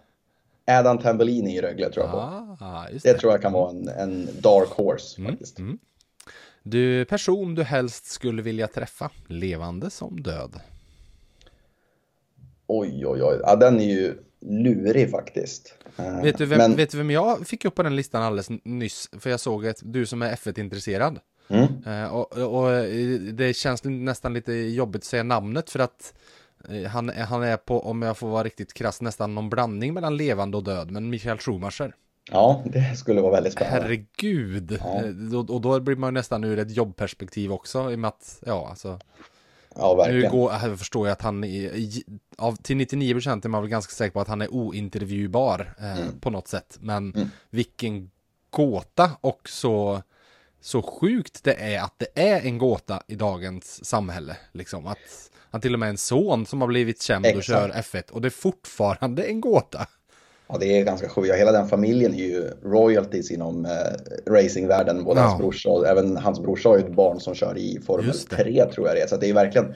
Adam 0.65 0.97
Tambellini 0.97 1.57
i 1.57 1.61
Rögle 1.61 1.89
tror 1.89 2.05
jag 2.05 2.11
på. 2.11 2.19
Ah, 2.19 2.87
det. 2.91 3.03
det. 3.03 3.13
tror 3.13 3.31
jag 3.33 3.41
kan 3.41 3.53
vara 3.53 3.69
en, 3.69 3.87
en 3.87 4.29
dark 4.41 4.69
horse 4.69 5.21
mm, 5.21 5.31
faktiskt. 5.31 5.59
Mm. 5.59 5.79
Du, 6.63 7.05
person 7.05 7.55
du 7.55 7.63
helst 7.63 8.05
skulle 8.05 8.41
vilja 8.41 8.67
träffa, 8.67 9.09
levande 9.27 9.89
som 9.89 10.21
död? 10.21 10.59
Oj, 12.67 13.05
oj, 13.05 13.23
oj. 13.23 13.39
Ja, 13.43 13.55
den 13.55 13.79
är 13.79 13.85
ju 13.85 14.17
lurig 14.41 15.11
faktiskt. 15.11 15.75
Eh, 15.97 16.21
vet 16.21 16.37
du, 16.37 16.45
vem, 16.45 16.57
Men... 16.57 16.75
vet 16.75 16.91
du 16.91 16.97
vem 16.97 17.11
jag 17.11 17.47
fick 17.47 17.65
upp 17.65 17.75
på 17.75 17.83
den 17.83 17.95
listan 17.95 18.23
alldeles 18.23 18.49
nyss? 18.63 19.09
För 19.19 19.29
jag 19.29 19.39
såg 19.39 19.67
att 19.67 19.81
du 19.83 20.05
som 20.05 20.21
är 20.21 20.35
F1-intresserad. 20.35 21.19
Mm. 21.47 21.67
Uh, 21.87 22.13
och, 22.13 22.37
och, 22.37 22.71
eh, 22.71 23.19
det 23.19 23.53
känns 23.53 23.83
nästan 23.83 24.33
lite 24.33 24.53
jobbigt 24.53 24.99
att 24.99 25.05
säga 25.05 25.23
namnet 25.23 25.69
för 25.69 25.79
att 25.79 26.13
han, 26.89 27.09
han 27.09 27.43
är 27.43 27.57
på, 27.57 27.79
om 27.79 28.01
jag 28.01 28.17
får 28.17 28.29
vara 28.29 28.43
riktigt 28.43 28.73
krass, 28.73 29.01
nästan 29.01 29.35
någon 29.35 29.49
blandning 29.49 29.93
mellan 29.93 30.17
levande 30.17 30.57
och 30.57 30.63
död. 30.63 30.91
Men 30.91 31.09
Michael 31.09 31.37
Schumacher. 31.37 31.95
Ja, 32.31 32.63
det 32.65 32.97
skulle 32.97 33.21
vara 33.21 33.31
väldigt 33.31 33.53
spännande. 33.53 33.81
Herregud! 33.81 34.77
Ja. 34.79 35.03
Och, 35.39 35.49
och 35.49 35.61
då 35.61 35.79
blir 35.79 35.95
man 35.95 36.13
nästan 36.13 36.43
ur 36.43 36.59
ett 36.59 36.75
jobbperspektiv 36.75 37.51
också, 37.51 37.91
i 37.91 37.95
och 37.95 37.99
med 37.99 38.07
att, 38.07 38.43
ja, 38.45 38.67
alltså. 38.69 38.99
Ja, 39.75 39.95
verkligen. 39.95 40.21
Nu 40.21 40.29
går, 40.29 40.51
jag 40.51 40.79
förstår 40.79 41.07
jag 41.07 41.13
att 41.13 41.21
han 41.21 41.43
är, 41.43 41.71
av, 42.37 42.55
till 42.55 42.77
99 42.77 43.13
procent 43.13 43.45
är 43.45 43.49
man 43.49 43.61
väl 43.61 43.69
ganska 43.69 43.91
säker 43.91 44.13
på 44.13 44.21
att 44.21 44.27
han 44.27 44.41
är 44.41 44.53
ointervjubar 44.53 45.73
eh, 45.79 46.01
mm. 46.01 46.19
på 46.19 46.29
något 46.29 46.47
sätt. 46.47 46.77
Men 46.79 47.13
mm. 47.15 47.29
vilken 47.49 48.11
gåta 48.49 49.11
och 49.21 49.49
så, 49.49 50.01
så 50.61 50.81
sjukt 50.81 51.43
det 51.43 51.53
är 51.53 51.81
att 51.81 51.95
det 51.97 52.21
är 52.21 52.41
en 52.41 52.57
gåta 52.57 53.03
i 53.07 53.15
dagens 53.15 53.85
samhälle. 53.85 54.37
Liksom 54.51 54.87
att 54.87 55.31
han 55.51 55.61
till 55.61 55.73
och 55.73 55.79
med 55.79 55.89
en 55.89 55.97
son 55.97 56.45
som 56.45 56.61
har 56.61 56.67
blivit 56.67 57.01
känd 57.01 57.25
Exakt. 57.25 57.37
och 57.37 57.43
kör 57.43 57.69
F1 57.69 58.11
och 58.11 58.21
det 58.21 58.27
är 58.27 58.29
fortfarande 58.29 59.23
en 59.23 59.41
gåta. 59.41 59.87
Ja, 60.51 60.57
det 60.59 60.79
är 60.79 60.85
ganska 60.85 61.09
sjukt. 61.09 61.35
Hela 61.35 61.51
den 61.51 61.67
familjen 61.67 62.13
är 62.13 62.17
ju 62.17 62.49
royalties 62.63 63.31
inom 63.31 63.65
eh, 63.65 64.31
racingvärlden. 64.31 65.03
Både 65.03 65.19
ja. 65.19 65.25
hans 65.25 65.39
brorsa 65.39 65.69
och 65.69 65.87
även 65.87 66.17
hans 66.17 66.39
brorsa 66.39 66.69
har 66.69 66.77
ju 66.77 66.83
ett 66.83 66.95
barn 66.95 67.19
som 67.19 67.35
kör 67.35 67.57
i 67.57 67.79
Formel 67.85 68.13
3 68.13 68.65
tror 68.65 68.87
jag 68.87 68.95
det 68.95 69.01
är. 69.01 69.07
Så 69.07 69.17
det 69.17 69.29
är 69.29 69.33
verkligen 69.33 69.73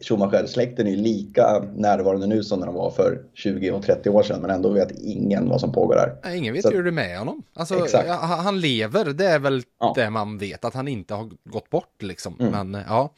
Schumacher-släkten 0.00 0.86
är 0.86 0.90
ju 0.90 0.96
lika 0.96 1.64
närvarande 1.74 2.26
nu 2.26 2.42
som 2.42 2.60
när 2.60 2.66
de 2.66 2.74
var 2.74 2.90
för 2.90 3.22
20 3.34 3.70
och 3.70 3.82
30 3.82 4.10
år 4.10 4.22
sedan, 4.22 4.40
men 4.40 4.50
ändå 4.50 4.68
vet 4.68 4.90
ingen 4.90 5.48
vad 5.48 5.60
som 5.60 5.72
pågår 5.72 5.94
där. 5.94 6.34
Ingen 6.34 6.54
vet 6.54 6.62
så, 6.62 6.70
ju 6.70 6.76
hur 6.76 6.84
det 6.84 6.90
är 6.90 6.92
med 6.92 7.18
honom. 7.18 7.42
Alltså, 7.54 7.84
exakt. 7.84 8.08
han 8.20 8.60
lever, 8.60 9.04
det 9.04 9.26
är 9.26 9.38
väl 9.38 9.62
ja. 9.80 9.92
det 9.96 10.10
man 10.10 10.38
vet, 10.38 10.64
att 10.64 10.74
han 10.74 10.88
inte 10.88 11.14
har 11.14 11.30
gått 11.44 11.70
bort 11.70 12.02
liksom. 12.02 12.36
Mm. 12.40 12.70
Men, 12.70 12.82
ja. 12.88 13.14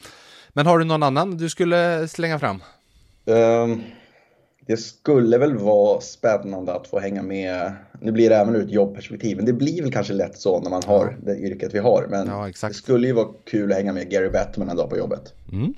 men 0.53 0.67
har 0.67 0.79
du 0.79 0.85
någon 0.85 1.03
annan 1.03 1.37
du 1.37 1.49
skulle 1.51 2.09
slänga 2.09 2.39
fram? 2.39 2.63
Um, 3.25 3.83
det 4.67 4.77
skulle 4.77 5.39
väl 5.39 5.57
vara 5.57 6.01
spännande 6.01 6.75
att 6.75 6.87
få 6.87 6.99
hänga 6.99 7.23
med. 7.23 7.73
Nu 8.01 8.13
blir 8.13 8.31
det 8.31 8.37
även 8.37 8.57
ur 8.57 8.63
ett 8.63 8.71
jobbperspektiv, 8.71 9.37
men 9.37 9.47
det 9.47 9.53
blir 9.53 9.83
väl 9.83 9.93
kanske 9.93 10.13
lätt 10.13 10.39
så 10.39 10.61
när 10.61 10.71
man 10.71 10.83
har 10.87 11.17
det 11.23 11.37
yrket 11.37 11.75
vi 11.75 11.79
har. 11.79 12.07
Men 12.11 12.29
ja, 12.29 12.69
det 12.69 12.75
skulle 12.75 13.07
ju 13.07 13.13
vara 13.13 13.29
kul 13.45 13.73
att 13.73 13.77
hänga 13.77 13.93
med 13.93 14.11
Gary 14.11 14.29
Bettman 14.29 14.69
en 14.69 14.77
dag 14.77 14.91
på 14.91 14.99
jobbet. 14.99 15.33
Mm. 15.53 15.75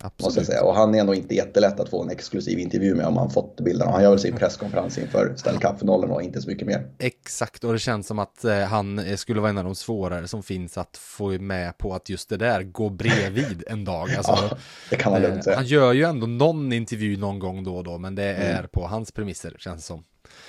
Absolut. 0.00 0.26
Måste 0.26 0.40
jag 0.40 0.46
säga. 0.46 0.62
Och 0.62 0.74
han 0.74 0.94
är 0.94 1.00
ändå 1.00 1.14
inte 1.14 1.34
jättelätt 1.34 1.80
att 1.80 1.88
få 1.88 2.02
en 2.02 2.10
exklusiv 2.10 2.58
intervju 2.58 2.94
med 2.94 3.06
om 3.06 3.14
man 3.14 3.30
fått 3.30 3.60
bilderna. 3.60 3.90
Han 3.90 4.02
gör 4.02 4.10
väl 4.10 4.18
sin 4.18 4.36
presskonferens 4.36 4.98
inför 4.98 5.34
Stanley 5.36 5.60
Cup-finalen 5.60 6.10
och 6.10 6.22
inte 6.22 6.42
så 6.42 6.48
mycket 6.48 6.66
mer. 6.66 6.90
Exakt, 6.98 7.64
och 7.64 7.72
det 7.72 7.78
känns 7.78 8.06
som 8.06 8.18
att 8.18 8.44
eh, 8.44 8.58
han 8.58 9.16
skulle 9.16 9.40
vara 9.40 9.50
en 9.50 9.58
av 9.58 9.64
de 9.64 9.74
svårare 9.74 10.28
som 10.28 10.42
finns 10.42 10.78
att 10.78 10.96
få 10.96 11.28
med 11.28 11.78
på 11.78 11.94
att 11.94 12.08
just 12.08 12.28
det 12.28 12.36
där 12.36 12.62
går 12.62 12.90
bredvid 12.90 13.64
en 13.66 13.84
dag. 13.84 14.14
Alltså, 14.16 14.32
ja, 14.50 14.56
det 14.90 14.96
kan 14.96 15.12
man 15.12 15.22
lugnt 15.22 15.44
säga. 15.44 15.56
Han 15.56 15.66
gör 15.66 15.92
ju 15.92 16.04
ändå 16.04 16.26
någon 16.26 16.72
intervju 16.72 17.16
någon 17.16 17.38
gång 17.38 17.64
då 17.64 17.76
och 17.76 17.84
då, 17.84 17.98
men 17.98 18.14
det 18.14 18.24
är 18.24 18.58
mm. 18.58 18.68
på 18.72 18.86
hans 18.86 19.12
premisser 19.12 19.56
känns 19.58 19.86
som. 19.86 20.04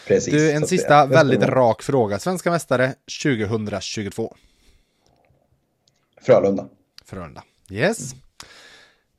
Precis. 0.08 0.34
Du, 0.34 0.52
en 0.52 0.68
sista 0.68 1.06
väldigt 1.06 1.44
rak 1.44 1.82
fråga. 1.82 2.20
Svenska 2.20 2.52
mästare 2.52 2.94
2022. 3.24 4.36
Frölunda. 6.22 6.66
Frölunda. 7.06 7.44
Yes. 7.70 8.14
Mm. 8.14 8.29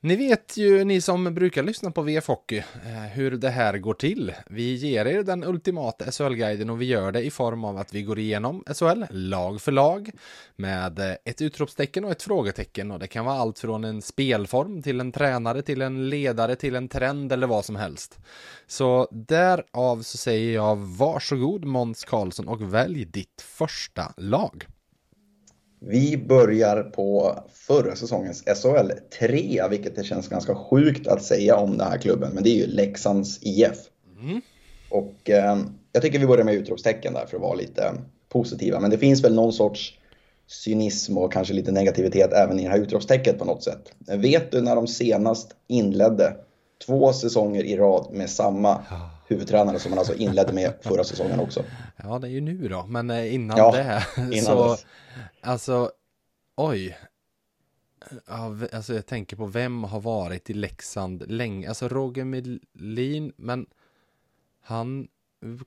Ni 0.03 0.15
vet 0.15 0.57
ju, 0.57 0.83
ni 0.83 1.01
som 1.01 1.33
brukar 1.33 1.63
lyssna 1.63 1.91
på 1.91 2.01
VF 2.01 2.27
Hockey, 2.27 2.57
eh, 2.57 3.01
hur 3.13 3.31
det 3.31 3.49
här 3.49 3.77
går 3.77 3.93
till. 3.93 4.33
Vi 4.49 4.75
ger 4.75 5.05
er 5.05 5.23
den 5.23 5.43
ultimata 5.43 6.11
SHL-guiden 6.11 6.69
och 6.69 6.81
vi 6.81 6.85
gör 6.85 7.11
det 7.11 7.23
i 7.23 7.31
form 7.31 7.63
av 7.63 7.77
att 7.77 7.93
vi 7.93 8.03
går 8.03 8.19
igenom 8.19 8.63
SHL, 8.67 9.03
lag 9.09 9.61
för 9.61 9.71
lag, 9.71 10.11
med 10.55 10.99
eh, 10.99 11.15
ett 11.25 11.41
utropstecken 11.41 12.05
och 12.05 12.11
ett 12.11 12.23
frågetecken. 12.23 12.91
Och 12.91 12.99
det 12.99 13.07
kan 13.07 13.25
vara 13.25 13.35
allt 13.35 13.59
från 13.59 13.83
en 13.83 14.01
spelform 14.01 14.81
till 14.81 14.99
en 14.99 15.11
tränare, 15.11 15.61
till 15.61 15.81
en 15.81 16.09
ledare, 16.09 16.55
till 16.55 16.75
en 16.75 16.89
trend 16.89 17.31
eller 17.31 17.47
vad 17.47 17.65
som 17.65 17.75
helst. 17.75 18.19
Så 18.67 19.07
därav 19.11 20.01
så 20.01 20.17
säger 20.17 20.53
jag 20.53 20.75
varsågod 20.75 21.65
Måns 21.65 22.03
Karlsson 22.03 22.47
och 22.47 22.73
välj 22.73 23.05
ditt 23.05 23.41
första 23.41 24.13
lag. 24.17 24.65
Vi 25.85 26.17
börjar 26.17 26.83
på 26.83 27.39
förra 27.53 27.95
säsongens 27.95 28.43
SHL 28.43 28.91
3, 29.19 29.61
vilket 29.69 29.95
det 29.95 30.03
känns 30.03 30.27
ganska 30.27 30.55
sjukt 30.55 31.07
att 31.07 31.23
säga 31.23 31.55
om 31.55 31.77
den 31.77 31.87
här 31.87 31.97
klubben, 31.97 32.31
men 32.33 32.43
det 32.43 32.49
är 32.49 32.55
ju 32.55 32.67
Leksands 32.67 33.39
IF. 33.41 33.77
Mm. 34.21 34.41
Och 34.89 35.29
eh, 35.29 35.57
jag 35.91 36.01
tycker 36.03 36.19
vi 36.19 36.27
börjar 36.27 36.45
med 36.45 36.55
utropstecken 36.55 37.13
där 37.13 37.25
för 37.25 37.37
att 37.37 37.41
vara 37.41 37.55
lite 37.55 37.93
positiva, 38.29 38.79
men 38.79 38.89
det 38.89 38.97
finns 38.97 39.23
väl 39.23 39.35
någon 39.35 39.53
sorts 39.53 39.97
cynism 40.47 41.17
och 41.17 41.33
kanske 41.33 41.53
lite 41.53 41.71
negativitet 41.71 42.33
även 42.33 42.59
i 42.59 42.63
det 42.63 42.69
här 42.69 42.79
utropstecket 42.79 43.39
på 43.39 43.45
något 43.45 43.63
sätt. 43.63 43.91
Vet 44.07 44.51
du 44.51 44.61
när 44.61 44.75
de 44.75 44.87
senast 44.87 45.55
inledde 45.67 46.35
två 46.85 47.13
säsonger 47.13 47.63
i 47.63 47.77
rad 47.77 48.07
med 48.11 48.29
samma 48.29 48.85
huvudtränare 49.31 49.79
som 49.79 49.89
man 49.89 49.99
alltså 49.99 50.15
inledde 50.15 50.53
med 50.53 50.73
förra 50.81 51.03
säsongen 51.03 51.39
också. 51.39 51.63
Ja, 52.03 52.19
det 52.19 52.27
är 52.27 52.31
ju 52.31 52.41
nu 52.41 52.67
då, 52.67 52.85
men 52.85 53.09
eh, 53.09 53.33
innan 53.33 53.57
ja, 53.57 53.71
det. 53.71 54.05
Innan 54.21 54.45
så, 54.45 54.71
dess. 54.71 54.85
alltså, 55.41 55.91
oj. 56.55 56.97
alltså 58.71 58.93
jag 58.93 59.05
tänker 59.05 59.35
på 59.35 59.45
vem 59.45 59.83
har 59.83 60.01
varit 60.01 60.49
i 60.49 60.53
Leksand 60.53 61.31
länge, 61.31 61.67
alltså 61.67 61.87
Roger 61.87 62.25
Melin, 62.25 63.33
men 63.35 63.65
han 64.61 65.07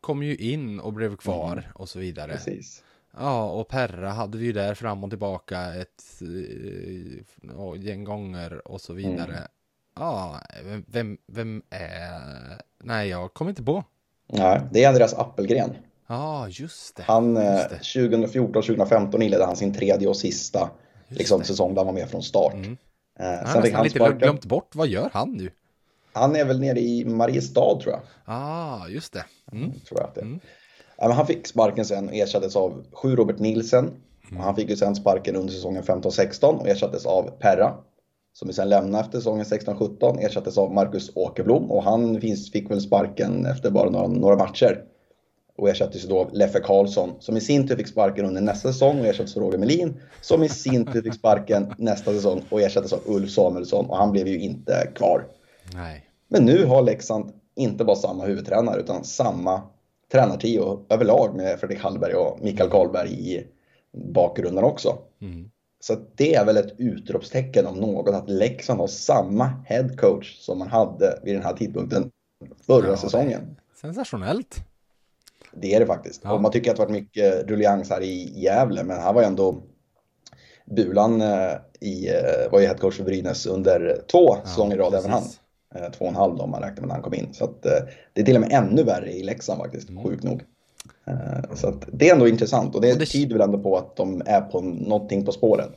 kom 0.00 0.22
ju 0.22 0.36
in 0.36 0.80
och 0.80 0.92
blev 0.92 1.16
kvar 1.16 1.52
mm. 1.52 1.64
och 1.74 1.88
så 1.88 1.98
vidare. 1.98 2.32
Precis. 2.32 2.84
Ja, 3.16 3.50
och 3.50 3.68
Perra 3.68 4.10
hade 4.10 4.38
vi 4.38 4.44
ju 4.46 4.52
där 4.52 4.74
fram 4.74 5.04
och 5.04 5.10
tillbaka 5.10 5.74
ett 5.74 6.22
äh, 6.22 7.82
gäng 7.82 8.04
gånger 8.04 8.68
och 8.68 8.80
så 8.80 8.92
vidare. 8.92 9.36
Mm. 9.36 9.48
Ja, 9.96 10.40
vem, 10.86 11.18
vem 11.26 11.62
är... 11.70 12.62
Nej, 12.84 13.08
jag 13.08 13.34
kommer 13.34 13.50
inte 13.50 13.62
på. 13.62 13.84
Nej, 14.32 14.60
det 14.72 14.84
är 14.84 14.88
Andreas 14.88 15.14
Appelgren. 15.14 15.76
Ja, 16.06 16.16
ah, 16.16 16.48
just 16.48 16.96
det. 16.96 17.02
Han, 17.02 17.36
just 17.36 17.70
det. 17.70 17.76
2014-2015 17.76 19.22
inledde 19.22 19.44
han 19.44 19.56
sin 19.56 19.74
tredje 19.74 20.08
och 20.08 20.16
sista 20.16 20.70
liksom, 21.08 21.44
säsong 21.44 21.74
där 21.74 21.76
han 21.76 21.86
var 21.86 21.92
med 21.92 22.10
från 22.10 22.22
start. 22.22 22.54
Mm. 22.54 22.76
Eh, 23.18 23.26
han 23.26 23.46
har 23.46 23.62
nästan 23.62 23.84
lite 23.84 24.12
glömt 24.18 24.44
bort, 24.44 24.74
vad 24.74 24.88
gör 24.88 25.10
han 25.12 25.32
nu? 25.32 25.50
Han 26.12 26.36
är 26.36 26.44
väl 26.44 26.60
nere 26.60 26.80
i 26.80 27.04
Mariestad 27.04 27.80
tror 27.82 27.92
jag. 27.92 28.00
Ah, 28.24 28.88
just 28.88 29.12
det. 29.12 29.24
Mm. 29.52 29.72
Tror 29.72 30.00
jag 30.00 30.08
att 30.08 30.14
det. 30.14 30.20
Mm. 30.20 30.40
Ja, 30.96 31.12
han 31.12 31.26
fick 31.26 31.46
sparken 31.46 31.84
sen 31.84 32.08
och 32.08 32.14
ersattes 32.14 32.56
av 32.56 32.84
sju 32.92 33.16
Robert 33.16 33.38
Nilsen. 33.38 33.90
Mm. 34.30 34.42
han 34.42 34.56
fick 34.56 34.70
ju 34.70 34.76
sen 34.76 34.96
sparken 34.96 35.36
under 35.36 35.52
säsongen 35.52 35.82
15-16 35.82 36.44
och 36.44 36.68
ersattes 36.68 37.06
av 37.06 37.30
Perra 37.38 37.74
som 38.34 38.48
vi 38.48 38.54
sen 38.54 38.68
lämnade 38.68 39.04
efter 39.04 39.18
säsongen 39.18 39.44
16-17 39.44 40.18
ersattes 40.20 40.58
av 40.58 40.72
Marcus 40.72 41.10
Åkerblom 41.14 41.70
och 41.70 41.82
han 41.82 42.20
fick 42.52 42.70
väl 42.70 42.80
sparken 42.80 43.46
efter 43.46 43.70
bara 43.70 43.90
några, 43.90 44.06
några 44.06 44.36
matcher. 44.36 44.84
Och 45.56 45.68
ersattes 45.68 46.08
då 46.08 46.20
av 46.20 46.30
Leffe 46.32 46.60
Karlsson 46.60 47.10
som 47.20 47.36
i 47.36 47.40
sin 47.40 47.68
tur 47.68 47.76
fick 47.76 47.88
sparken 47.88 48.24
under 48.24 48.40
nästa 48.40 48.72
säsong 48.72 49.00
och 49.00 49.06
ersattes 49.06 49.36
av 49.36 49.42
Roger 49.42 49.58
Melin 49.58 50.00
som 50.20 50.42
i 50.42 50.48
sin 50.48 50.86
tur 50.86 51.02
fick 51.02 51.14
sparken 51.14 51.74
nästa 51.78 52.12
säsong 52.12 52.42
och 52.50 52.60
ersattes 52.60 52.92
av 52.92 53.00
Ulf 53.06 53.30
Samuelsson 53.30 53.86
och 53.86 53.96
han 53.96 54.12
blev 54.12 54.28
ju 54.28 54.38
inte 54.38 54.88
kvar. 54.94 55.26
Nej. 55.74 56.06
Men 56.28 56.44
nu 56.44 56.64
har 56.64 56.82
Leksand 56.82 57.32
inte 57.56 57.84
bara 57.84 57.96
samma 57.96 58.24
huvudtränare 58.24 58.80
utan 58.80 59.04
samma 59.04 59.62
tränartrio 60.12 60.86
överlag 60.88 61.36
med 61.36 61.60
Fredrik 61.60 61.80
Hallberg 61.80 62.14
och 62.14 62.38
Mikael 62.42 62.70
Karlberg 62.70 63.10
i 63.10 63.46
bakgrunden 63.92 64.64
också. 64.64 64.98
Mm. 65.20 65.50
Så 65.86 65.96
det 66.14 66.34
är 66.34 66.44
väl 66.44 66.56
ett 66.56 66.74
utropstecken 66.78 67.66
om 67.66 67.76
något 67.76 68.14
att 68.14 68.30
Leksand 68.30 68.80
har 68.80 68.86
samma 68.86 69.44
headcoach 69.66 70.38
som 70.38 70.58
man 70.58 70.68
hade 70.68 71.20
vid 71.22 71.34
den 71.34 71.42
här 71.42 71.52
tidpunkten 71.52 72.10
förra 72.66 72.86
ja, 72.86 72.96
säsongen. 72.96 73.56
Sensationellt. 73.80 74.56
Det 75.52 75.74
är 75.74 75.80
det 75.80 75.86
faktiskt. 75.86 76.20
Ja. 76.24 76.32
Och 76.32 76.42
man 76.42 76.52
tycker 76.52 76.70
att 76.70 76.76
det 76.76 76.82
varit 76.82 76.92
mycket 76.92 77.50
rullians 77.50 77.90
här 77.90 78.00
i 78.00 78.40
Gävle, 78.40 78.84
men 78.84 79.00
här 79.00 79.12
var 79.12 79.20
ju 79.20 79.26
ändå 79.26 79.62
Bulan 80.64 81.20
eh, 81.20 81.52
i, 81.80 82.08
eh, 82.08 82.50
var 82.52 82.60
ju 82.60 82.66
headcoach 82.66 82.96
för 82.96 83.04
Brynäs 83.04 83.46
under 83.46 84.02
två 84.10 84.36
ja, 84.36 84.42
säsonger 84.44 84.76
i 84.76 84.78
rad, 84.78 84.94
även 84.94 85.10
han. 85.10 85.22
Eh, 85.74 85.90
två 85.90 86.04
och 86.04 86.10
en 86.10 86.16
halv 86.16 86.36
då, 86.36 86.42
om 86.42 86.50
man 86.50 86.62
räknar 86.62 86.80
med 86.80 86.88
när 86.88 86.94
han 86.94 87.02
kom 87.02 87.14
in. 87.14 87.34
Så 87.34 87.44
att, 87.44 87.62
det 88.12 88.20
är 88.20 88.24
till 88.24 88.34
och 88.34 88.40
med 88.40 88.52
ännu 88.52 88.82
värre 88.82 89.12
i 89.12 89.22
Leksand 89.22 89.60
faktiskt, 89.60 89.88
mm. 89.88 90.04
sjukt 90.04 90.22
nog. 90.22 90.42
Eh, 91.06 91.54
så 91.54 91.80
det 91.92 92.08
är 92.08 92.12
ändå 92.12 92.28
intressant 92.28 92.74
och 92.74 92.80
det, 92.80 92.92
och 92.92 92.98
det 92.98 93.06
tyder 93.06 93.32
väl 93.32 93.42
ändå 93.42 93.58
på 93.58 93.78
att 93.78 93.96
de 93.96 94.22
är 94.26 94.40
på 94.40 94.60
någonting 94.60 95.24
på 95.24 95.32
spåren. 95.32 95.72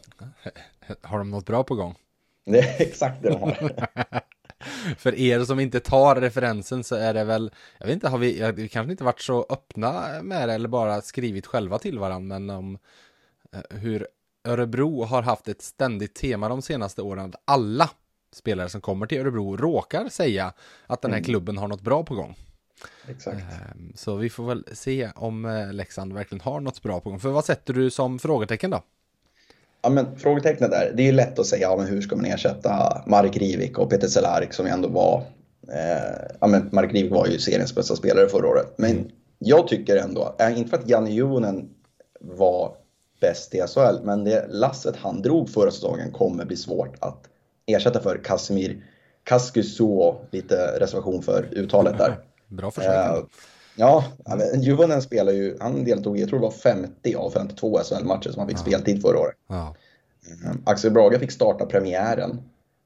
Har 1.01 1.17
de 1.17 1.31
något 1.31 1.46
bra 1.46 1.63
på 1.63 1.75
gång? 1.75 1.96
Det 2.46 2.60
är 2.60 2.81
exakt 2.81 3.24
det 3.24 3.29
de 3.29 3.41
har. 3.41 3.72
För 4.98 5.15
er 5.15 5.43
som 5.43 5.60
inte 5.60 5.79
tar 5.79 6.15
referensen 6.15 6.84
så 6.84 6.96
är 6.96 7.13
det 7.13 7.24
väl, 7.24 7.51
jag 7.77 7.88
vet 7.88 7.93
inte, 7.93 8.10
har 8.10 8.17
vi, 8.17 8.51
vi 8.51 8.69
kanske 8.69 8.91
inte 8.91 9.03
varit 9.03 9.22
så 9.22 9.46
öppna 9.50 10.22
med 10.22 10.50
det 10.50 10.53
eller 10.53 10.69
bara 10.69 11.01
skrivit 11.01 11.46
själva 11.46 11.79
till 11.79 12.00
varandra, 12.00 12.39
men 12.39 12.57
om 12.57 12.77
eh, 13.53 13.77
hur 13.77 14.07
Örebro 14.48 15.03
har 15.03 15.22
haft 15.22 15.48
ett 15.48 15.62
ständigt 15.62 16.15
tema 16.15 16.50
de 16.50 16.62
senaste 16.62 17.01
åren, 17.01 17.25
att 17.25 17.41
alla 17.46 17.89
spelare 18.31 18.69
som 18.69 18.81
kommer 18.81 19.07
till 19.07 19.19
Örebro 19.19 19.57
råkar 19.57 20.10
säga 20.10 20.53
att 20.88 21.01
den 21.01 21.12
här 21.12 21.17
mm. 21.17 21.25
klubben 21.25 21.57
har 21.57 21.67
något 21.67 21.81
bra 21.81 22.03
på 22.03 22.15
gång. 22.15 22.36
Exakt. 23.10 23.38
Ehm, 23.38 23.93
så 23.96 24.15
vi 24.15 24.29
får 24.29 24.48
väl 24.48 24.65
se 24.74 25.10
om 25.15 25.46
eh, 25.46 25.74
Leksand 25.74 26.13
verkligen 26.13 26.41
har 26.41 26.60
något 26.60 26.84
bra 26.84 27.00
på 27.00 27.10
gång. 27.10 27.19
För 27.19 27.29
vad 27.29 27.46
sätter 27.46 27.74
du 27.74 27.89
som 27.89 28.19
frågetecken 28.19 28.72
då? 28.72 28.81
Ja, 29.81 29.89
men 29.89 30.15
frågetecknet 30.19 30.72
där, 30.72 30.93
det 30.96 31.03
är 31.03 31.05
ju 31.05 31.12
lätt 31.12 31.39
att 31.39 31.46
säga, 31.46 31.62
ja, 31.62 31.77
men 31.77 31.88
hur 31.88 32.01
ska 32.01 32.15
man 32.15 32.25
ersätta 32.25 33.03
Mark 33.07 33.38
Rivik 33.38 33.77
och 33.77 33.89
Peter 33.89 34.07
Cehlarik 34.07 34.53
som 34.53 34.65
ändå 34.65 34.89
var, 34.89 35.24
eh, 35.72 36.27
ja, 36.39 36.48
men 36.48 36.69
Mark 36.72 36.93
Rivik 36.93 37.12
var 37.12 37.27
ju 37.27 37.39
seriens 37.39 37.75
bästa 37.75 37.96
spelare 37.96 38.29
förra 38.29 38.48
året. 38.48 38.74
Men 38.77 38.91
mm. 38.91 39.07
jag 39.39 39.67
tycker 39.67 39.98
ändå, 39.98 40.36
äh, 40.39 40.57
inte 40.57 40.69
för 40.69 40.77
att 40.77 40.89
Janne 40.89 41.12
Juvonen 41.12 41.69
var 42.19 42.75
bäst 43.22 43.55
i 43.55 43.57
SHL, 43.57 44.03
men 44.03 44.24
det 44.24 44.48
lasset 44.50 44.96
han 44.96 45.22
drog 45.22 45.50
förra 45.50 45.72
säsongen 45.72 46.12
kommer 46.12 46.46
bli 46.46 46.55
svårt 46.55 46.96
att 47.00 47.29
ersätta 47.65 48.00
för 48.00 48.24
Casimir 48.24 48.84
Kaskusuo, 49.24 50.15
lite 50.31 50.79
reservation 50.79 51.24
för 51.24 51.48
uttalet 51.51 51.98
där. 51.98 52.19
Bra 52.48 52.72
försök. 52.72 53.18
Uh, 53.18 53.25
ja, 53.75 54.04
Juvonen 54.56 55.01
spelar 55.01 55.32
ju, 55.32 55.58
han 55.60 55.84
deltog 55.84 56.18
i, 56.18 56.20
jag 56.20 56.30
tror 56.30 56.39
det 56.39 56.46
var 56.46 56.51
50 56.51 57.16
av 57.16 57.32
52 57.32 57.80
SHL-matcher 57.84 58.30
som 58.32 58.39
han 58.39 58.48
fick 58.48 58.58
ja. 58.58 58.62
speltid 58.62 59.01
förra 59.01 59.20
året. 59.20 59.36
Ja. 59.48 59.75
Uh, 60.46 60.56
Axel 60.66 60.92
Braga 60.92 61.20
fick 61.20 61.32
starta 61.32 61.66
premiären. 61.66 62.42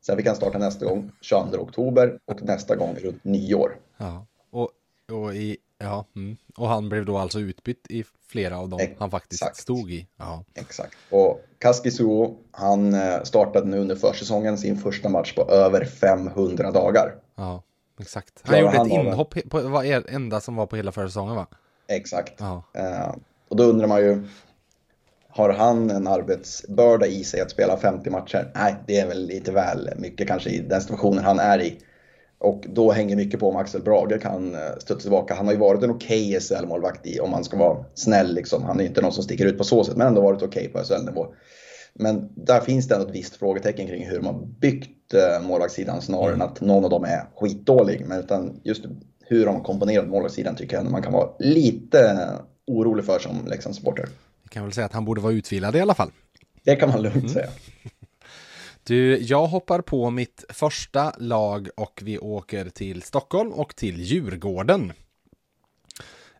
Sen 0.05 0.17
fick 0.17 0.27
han 0.27 0.35
starta 0.35 0.57
nästa 0.57 0.85
gång 0.85 1.11
22 1.21 1.57
oktober 1.57 2.19
och 2.25 2.43
nästa 2.43 2.75
gång 2.75 2.95
runt 2.95 3.23
nyår. 3.23 3.77
Ja, 3.97 4.25
och, 4.51 4.69
och, 5.11 5.35
i, 5.35 5.57
ja, 5.77 6.05
mm. 6.15 6.37
och 6.57 6.67
han 6.67 6.89
blev 6.89 7.05
då 7.05 7.17
alltså 7.17 7.39
utbytt 7.39 7.85
i 7.89 8.03
flera 8.27 8.57
av 8.57 8.69
dem 8.69 8.79
Exakt. 8.79 8.99
han 8.99 9.11
faktiskt 9.11 9.55
stod 9.55 9.91
i. 9.91 10.07
Ja. 10.17 10.43
Exakt. 10.53 10.97
Och 11.09 11.45
Kaskisuo, 11.57 12.37
han 12.51 12.93
eh, 12.93 13.23
startade 13.23 13.67
nu 13.67 13.79
under 13.79 13.95
försäsongen 13.95 14.57
sin 14.57 14.77
första 14.77 15.09
match 15.09 15.33
på 15.33 15.51
över 15.51 15.85
500 15.85 16.71
dagar. 16.71 17.15
Ja. 17.35 17.63
Exakt. 18.01 18.33
Han 18.43 18.59
gjorde 18.59 18.77
ett 18.77 18.87
inhopp 18.87 19.35
på 19.49 19.61
var 19.61 20.09
enda 20.09 20.41
som 20.41 20.55
var 20.55 20.65
på 20.65 20.75
hela 20.75 20.91
förra 20.91 21.07
säsongen 21.07 21.35
va? 21.35 21.47
Exakt. 21.87 22.33
Ja. 22.37 22.63
Uh, 22.77 23.15
och 23.49 23.55
då 23.55 23.63
undrar 23.63 23.87
man 23.87 24.01
ju, 24.01 24.23
har 25.29 25.49
han 25.49 25.89
en 25.89 26.07
arbetsbörda 26.07 27.05
i 27.05 27.23
sig 27.23 27.41
att 27.41 27.51
spela 27.51 27.77
50 27.77 28.09
matcher? 28.09 28.51
Nej, 28.55 28.75
det 28.87 28.99
är 28.99 29.07
väl 29.07 29.25
lite 29.25 29.51
väl 29.51 29.89
mycket 29.97 30.27
kanske 30.27 30.49
i 30.49 30.59
den 30.59 30.81
situationen 30.81 31.23
han 31.23 31.39
är 31.39 31.61
i. 31.61 31.79
Och 32.37 32.65
då 32.69 32.91
hänger 32.91 33.15
mycket 33.15 33.39
på 33.39 33.49
om 33.49 33.55
Axel 33.55 33.81
Brage 33.81 34.21
kan 34.21 34.55
eh, 34.55 34.59
studsa 34.79 35.01
tillbaka. 35.01 35.33
Han 35.33 35.45
har 35.45 35.53
ju 35.53 35.59
varit 35.59 35.83
en 35.83 35.91
okej 35.91 36.27
okay 36.27 36.39
SHL-målvakt 36.39 37.19
om 37.21 37.31
man 37.31 37.43
ska 37.43 37.57
vara 37.57 37.85
snäll. 37.93 38.33
Liksom. 38.35 38.63
Han 38.63 38.79
är 38.79 38.83
inte 38.83 39.01
någon 39.01 39.11
som 39.11 39.23
sticker 39.23 39.45
ut 39.45 39.57
på 39.57 39.63
så 39.63 39.83
sätt, 39.83 39.97
men 39.97 40.07
ändå 40.07 40.21
varit 40.21 40.41
okej 40.41 40.67
okay 40.67 40.69
på 40.69 40.87
SHL-nivå. 40.87 41.27
Men 41.93 42.29
där 42.35 42.59
finns 42.59 42.87
det 42.87 42.95
ändå 42.95 43.07
ett 43.07 43.15
visst 43.15 43.35
frågetecken 43.35 43.87
kring 43.87 44.07
hur 44.07 44.21
man 44.21 44.55
byggt 44.59 45.13
eh, 45.13 45.47
målvaktssidan 45.47 46.01
snarare 46.01 46.33
mm. 46.33 46.41
än 46.41 46.47
att 46.47 46.61
någon 46.61 46.83
av 46.83 46.89
dem 46.89 47.03
är 47.03 47.25
skitdålig. 47.35 48.05
Men 48.07 48.19
utan 48.19 48.59
just 48.63 48.85
hur 49.25 49.45
de 49.45 49.55
har 49.55 49.63
komponerat 49.63 50.07
målvaktssidan 50.07 50.55
tycker 50.55 50.77
jag 50.77 50.91
man 50.91 51.01
kan 51.01 51.13
vara 51.13 51.29
lite 51.39 52.29
orolig 52.67 53.05
för 53.05 53.19
som 53.19 53.47
Leksandssupporter. 53.47 54.09
Vi 54.43 54.49
kan 54.49 54.63
väl 54.63 54.73
säga 54.73 54.85
att 54.85 54.93
han 54.93 55.05
borde 55.05 55.21
vara 55.21 55.33
utvilad 55.33 55.75
i 55.75 55.79
alla 55.79 55.93
fall. 55.93 56.11
Det 56.63 56.75
kan 56.75 56.89
man 56.89 57.01
lugnt 57.01 57.15
mm. 57.15 57.29
säga. 57.29 57.49
Du, 58.83 59.17
jag 59.17 59.47
hoppar 59.47 59.81
på 59.81 60.09
mitt 60.09 60.45
första 60.49 61.13
lag 61.17 61.69
och 61.77 62.01
vi 62.05 62.19
åker 62.19 62.69
till 62.69 63.01
Stockholm 63.01 63.51
och 63.51 63.75
till 63.75 64.01
Djurgården. 64.01 64.93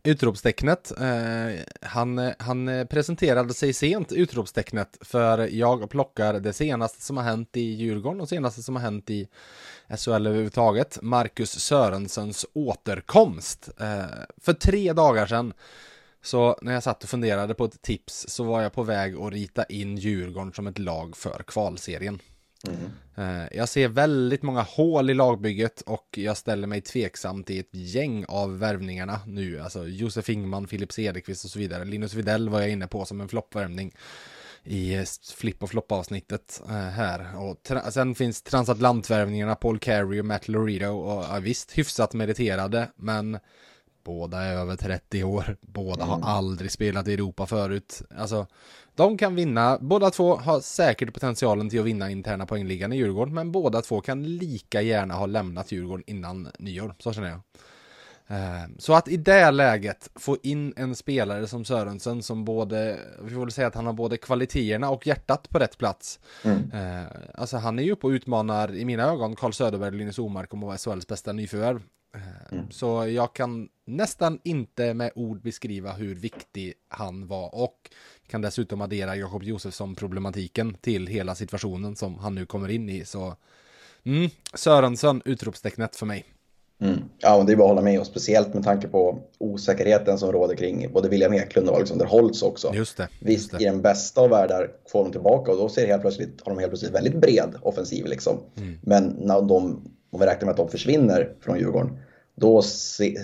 Utropstecknet. 0.03 0.91
Eh, 0.99 1.61
han, 1.81 2.33
han 2.39 2.87
presenterade 2.89 3.53
sig 3.53 3.73
sent, 3.73 4.11
utropstecknet, 4.11 4.97
för 5.01 5.47
jag 5.47 5.89
plockar 5.89 6.33
det 6.33 6.53
senaste 6.53 7.01
som 7.01 7.17
har 7.17 7.23
hänt 7.23 7.57
i 7.57 7.61
Djurgården 7.61 8.21
och 8.21 8.29
senaste 8.29 8.63
som 8.63 8.75
har 8.75 8.83
hänt 8.83 9.09
i 9.09 9.27
SHL 9.97 10.27
överhuvudtaget. 10.27 10.99
Marcus 11.01 11.51
Sörensens 11.51 12.45
återkomst. 12.53 13.69
Eh, 13.79 14.05
för 14.41 14.53
tre 14.53 14.93
dagar 14.93 15.25
sedan 15.25 15.53
så 16.21 16.57
när 16.61 16.73
jag 16.73 16.83
satt 16.83 17.03
och 17.03 17.09
funderade 17.09 17.53
på 17.53 17.65
ett 17.65 17.81
tips 17.81 18.25
så 18.29 18.43
var 18.43 18.61
jag 18.61 18.73
på 18.73 18.83
väg 18.83 19.15
att 19.15 19.33
rita 19.33 19.63
in 19.63 19.97
Djurgården 19.97 20.53
som 20.53 20.67
ett 20.67 20.79
lag 20.79 21.17
för 21.17 21.43
kvalserien. 21.47 22.19
Mm. 22.67 23.47
Jag 23.51 23.69
ser 23.69 23.87
väldigt 23.87 24.41
många 24.41 24.61
hål 24.61 25.09
i 25.09 25.13
lagbygget 25.13 25.81
och 25.81 26.07
jag 26.17 26.37
ställer 26.37 26.67
mig 26.67 26.81
tveksam 26.81 27.43
till 27.43 27.59
ett 27.59 27.69
gäng 27.75 28.25
av 28.27 28.59
värvningarna 28.59 29.19
nu. 29.27 29.59
Alltså 29.59 29.87
Josef 29.87 30.29
Ingman, 30.29 30.67
Filip 30.67 30.91
Cederqvist 30.91 31.45
och 31.45 31.51
så 31.51 31.59
vidare. 31.59 31.85
Linus 31.85 32.13
Videll 32.13 32.49
var 32.49 32.61
jag 32.61 32.69
inne 32.69 32.87
på 32.87 33.05
som 33.05 33.21
en 33.21 33.29
floppvärvning 33.29 33.93
i 34.63 35.05
flipp 35.35 35.63
och 35.63 35.69
flopp 35.69 35.91
avsnittet 35.91 36.61
eh, 36.65 36.73
här. 36.73 37.37
Och 37.37 37.91
sen 37.93 38.15
finns 38.15 38.41
transatlantvärvningarna 38.41 39.55
Paul 39.55 39.79
Carey 39.79 40.19
och 40.19 40.25
Matt 40.25 40.47
Lorito 40.47 40.85
och 40.85 41.23
ja, 41.23 41.39
visst 41.39 41.77
hyfsat 41.77 42.13
meriterade 42.13 42.87
men 42.95 43.39
båda 44.03 44.41
är 44.41 44.55
över 44.55 44.75
30 44.75 45.23
år, 45.23 45.57
båda 45.61 46.03
mm. 46.03 46.09
har 46.09 46.31
aldrig 46.31 46.71
spelat 46.71 47.07
i 47.07 47.13
Europa 47.13 47.45
förut. 47.45 48.01
Alltså 48.17 48.47
de 48.95 49.17
kan 49.17 49.35
vinna, 49.35 49.77
båda 49.81 50.09
två 50.09 50.35
har 50.35 50.59
säkert 50.59 51.13
potentialen 51.13 51.69
till 51.69 51.79
att 51.79 51.85
vinna 51.85 52.09
interna 52.09 52.45
poängligan 52.45 52.93
i 52.93 52.97
Djurgården, 52.97 53.33
men 53.33 53.51
båda 53.51 53.81
två 53.81 54.01
kan 54.01 54.23
lika 54.23 54.81
gärna 54.81 55.13
ha 55.13 55.25
lämnat 55.25 55.71
Djurgården 55.71 56.03
innan 56.07 56.49
nyår, 56.59 56.95
så 56.99 57.13
känner 57.13 57.29
jag. 57.29 57.39
Eh, 58.31 58.69
så 58.77 58.93
att 58.93 59.07
i 59.07 59.17
det 59.17 59.51
läget 59.51 60.09
få 60.15 60.37
in 60.43 60.73
en 60.75 60.95
spelare 60.95 61.47
som 61.47 61.65
Sörensen 61.65 62.23
som 62.23 62.45
både, 62.45 62.99
vi 63.21 63.33
får 63.33 63.41
väl 63.41 63.51
säga 63.51 63.67
att 63.67 63.75
han 63.75 63.85
har 63.85 63.93
både 63.93 64.17
kvaliteterna 64.17 64.89
och 64.89 65.07
hjärtat 65.07 65.49
på 65.49 65.59
rätt 65.59 65.77
plats. 65.77 66.19
Mm. 66.43 66.71
Eh, 66.73 67.11
alltså 67.33 67.57
han 67.57 67.79
är 67.79 67.83
ju 67.83 67.91
uppe 67.91 68.07
och 68.07 68.11
utmanar, 68.11 68.75
i 68.75 68.85
mina 68.85 69.03
ögon, 69.03 69.35
Carl 69.35 69.53
Söderberg 69.53 69.87
och 69.87 69.95
Linus 69.95 70.19
Omark 70.19 70.53
om 70.53 70.63
att 70.63 70.67
vara 70.67 70.95
SHLs 70.95 71.07
bästa 71.07 71.33
nyförvärv. 71.33 71.83
Eh, 72.15 72.57
mm. 72.57 72.71
Så 72.71 73.07
jag 73.07 73.33
kan 73.35 73.69
nästan 73.85 74.39
inte 74.43 74.93
med 74.93 75.11
ord 75.15 75.41
beskriva 75.41 75.91
hur 75.91 76.15
viktig 76.15 76.73
han 76.87 77.27
var 77.27 77.55
och 77.55 77.89
kan 78.31 78.41
dessutom 78.41 78.81
addera 78.81 79.15
Jakob 79.15 79.43
Josefsson 79.43 79.95
problematiken 79.95 80.77
till 80.81 81.07
hela 81.07 81.35
situationen 81.35 81.95
som 81.95 82.19
han 82.19 82.35
nu 82.35 82.45
kommer 82.45 82.69
in 82.69 82.89
i. 82.89 83.05
Så 83.05 83.35
mm, 84.03 84.29
Sörensson, 84.53 85.21
utropstecknet 85.25 85.95
för 85.95 86.05
mig. 86.05 86.25
Mm. 86.81 86.99
Ja, 87.19 87.37
och 87.37 87.45
det 87.45 87.51
är 87.51 87.55
bara 87.55 87.63
att 87.63 87.69
hålla 87.69 87.81
med 87.81 87.99
och 87.99 88.05
speciellt 88.05 88.53
med 88.53 88.63
tanke 88.63 88.87
på 88.87 89.19
osäkerheten 89.37 90.17
som 90.17 90.31
råder 90.31 90.55
kring 90.55 90.91
både 90.93 91.09
William 91.09 91.33
Eklund 91.33 91.69
och 91.69 91.75
Alexander 91.75 92.05
Holtz 92.05 92.43
också. 92.43 92.73
Just 92.73 92.97
det. 92.97 93.07
Visst, 93.19 93.53
just 93.53 93.61
i 93.61 93.65
den 93.65 93.81
bästa 93.81 94.21
av 94.21 94.29
världar 94.29 94.71
får 94.91 95.03
de 95.03 95.11
tillbaka 95.11 95.51
och 95.51 95.57
då 95.57 95.69
ser 95.69 95.87
helt 95.87 96.01
plötsligt, 96.01 96.41
har 96.41 96.51
de 96.51 96.59
helt 96.59 96.71
plötsligt 96.71 96.91
väldigt 96.91 97.15
bred 97.15 97.55
offensiv 97.61 98.05
liksom. 98.05 98.37
Mm. 98.57 98.79
Men 98.81 99.03
när 99.03 99.41
de, 99.41 99.91
om 100.11 100.19
vi 100.19 100.25
räknar 100.25 100.45
med 100.45 100.51
att 100.51 100.57
de 100.57 100.69
försvinner 100.69 101.35
från 101.41 101.59
Djurgården, 101.59 101.97
då 102.35 102.61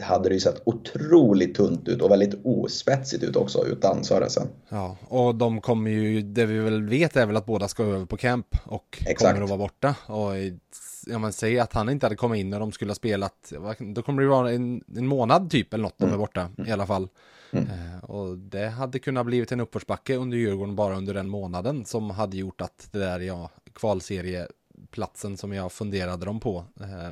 hade 0.04 0.30
det 0.30 0.34
ju 0.34 0.40
sett 0.40 0.62
otroligt 0.66 1.56
tunt 1.56 1.88
ut 1.88 2.02
och 2.02 2.12
väldigt 2.12 2.40
ospetsigt 2.44 3.24
ut 3.24 3.36
också 3.36 3.66
utan 3.66 4.04
Sörensen. 4.04 4.48
Ja, 4.70 4.98
och 5.08 5.36
de 5.36 5.62
kommer 5.62 5.92
ju, 5.92 6.22
det 6.22 6.46
vi 6.46 6.60
väl 6.60 6.84
vet 6.84 7.16
är 7.16 7.26
väl 7.26 7.38
att 7.38 7.46
båda 7.46 7.68
ska 7.68 7.84
över 7.84 8.06
på 8.06 8.18
camp 8.18 8.48
och 8.66 9.04
Exakt. 9.06 9.32
kommer 9.32 9.44
att 9.44 9.50
vara 9.50 9.60
borta. 9.60 9.96
Och 10.06 10.32
ja, 11.08 11.20
man 11.20 11.34
säger 11.34 11.62
att 11.62 11.74
han 11.74 11.90
inte 11.90 12.06
hade 12.06 12.16
kommit 12.16 12.40
in 12.40 12.50
när 12.50 12.60
de 12.60 12.72
skulle 12.72 12.92
ha 12.92 12.96
spelat, 12.96 13.54
då 13.80 14.02
kommer 14.02 14.22
det 14.22 14.28
vara 14.28 14.52
en, 14.52 14.84
en 14.98 15.08
månad 15.08 15.52
typ 15.52 15.74
eller 15.74 15.84
något 15.84 16.02
mm. 16.02 16.12
de 16.12 16.16
är 16.16 16.20
borta 16.20 16.50
mm. 16.58 16.70
i 16.70 16.72
alla 16.72 16.88
fall. 16.88 17.08
Mm. 17.52 17.66
Eh, 17.66 18.04
och 18.04 18.38
det 18.38 18.68
hade 18.68 19.00
kunnat 19.00 19.26
blivit 19.26 19.52
en 19.52 19.60
uppförsbacke 19.60 20.16
under 20.16 20.38
Djurgården 20.38 20.76
bara 20.76 20.98
under 20.98 21.14
den 21.14 21.30
månaden 21.30 21.86
som 21.86 22.10
hade 22.10 22.38
gjort 22.38 22.62
att 22.62 22.88
det 22.92 23.00
där 23.00 23.20
ja, 23.20 23.50
kvalserieplatsen 23.74 25.38
som 25.38 25.54
jag 25.54 25.72
funderade 25.72 26.26
dem 26.26 26.40
på 26.40 26.66
eh, 26.80 27.12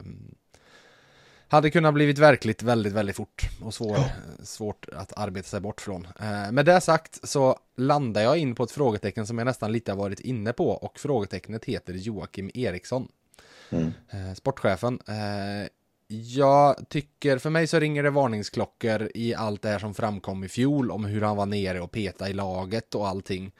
hade 1.47 1.71
kunnat 1.71 1.93
blivit 1.93 2.17
verkligt 2.17 2.63
väldigt, 2.63 2.93
väldigt 2.93 3.15
fort 3.15 3.49
och 3.61 3.73
svår, 3.73 3.97
ja. 3.97 4.09
svårt 4.43 4.85
att 4.93 5.17
arbeta 5.17 5.47
sig 5.47 5.59
bort 5.59 5.81
från. 5.81 6.07
Eh, 6.19 6.51
med 6.51 6.65
det 6.65 6.81
sagt 6.81 7.29
så 7.29 7.59
landar 7.77 8.21
jag 8.21 8.37
in 8.37 8.55
på 8.55 8.63
ett 8.63 8.71
frågetecken 8.71 9.27
som 9.27 9.37
jag 9.37 9.45
nästan 9.45 9.71
lite 9.71 9.91
har 9.91 9.97
varit 9.97 10.19
inne 10.19 10.53
på 10.53 10.69
och 10.69 10.99
frågetecknet 10.99 11.65
heter 11.65 11.93
Joakim 11.93 12.51
Eriksson. 12.53 13.07
Mm. 13.69 13.91
Eh, 14.09 14.33
sportchefen. 14.33 14.99
Jag 16.07 16.89
tycker, 16.89 17.37
för 17.37 17.49
mig 17.49 17.67
så 17.67 17.79
ringer 17.79 18.03
det 18.03 18.09
varningsklockor 18.09 19.11
i 19.15 19.35
allt 19.35 19.61
det 19.61 19.69
här 19.69 19.79
som 19.79 19.93
framkom 19.93 20.43
i 20.43 20.47
fjol 20.47 20.91
om 20.91 21.05
hur 21.05 21.21
han 21.21 21.37
var 21.37 21.45
nere 21.45 21.81
och 21.81 21.91
peta 21.91 22.29
i 22.29 22.33
laget 22.33 22.95
och 22.95 23.07
allting. 23.07 23.51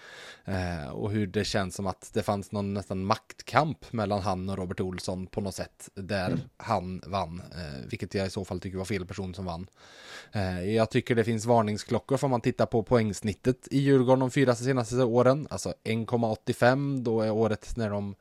Eh, 0.46 0.90
och 0.90 1.12
hur 1.12 1.28
det 1.28 1.46
känns 1.46 1.76
som 1.76 1.88
att 1.88 2.12
det 2.14 2.24
fanns 2.24 2.52
någon 2.52 2.74
nästan 2.74 3.06
maktkamp 3.06 3.94
mellan 3.94 4.22
han 4.22 4.50
och 4.50 4.58
Robert 4.58 4.80
Olsson 4.80 5.28
på 5.28 5.42
något 5.42 5.56
sätt 5.56 5.90
där 5.96 6.28
mm. 6.28 6.40
han 6.58 7.02
vann. 7.06 7.42
Eh, 7.52 7.90
vilket 7.90 8.14
jag 8.14 8.28
i 8.28 8.30
så 8.30 8.46
fall 8.46 8.60
tycker 8.60 8.78
var 8.78 8.86
fel 8.86 9.06
person 9.06 9.34
som 9.34 9.46
vann. 9.46 9.68
Eh, 10.32 10.76
jag 10.76 10.90
tycker 10.92 11.16
det 11.16 11.24
finns 11.24 11.46
varningsklockor 11.46 12.18
för 12.18 12.28
man 12.28 12.42
tittar 12.42 12.66
på 12.66 12.84
poängsnittet 12.84 13.68
i 13.72 13.80
Djurgården 13.80 14.20
de 14.20 14.32
fyra 14.32 14.56
senaste 14.56 15.04
åren. 15.04 15.48
Alltså 15.50 15.74
1,85 15.84 17.04
då 17.04 17.22
är 17.22 17.32
året 17.32 17.78
när 17.78 17.90
de 17.90 18.16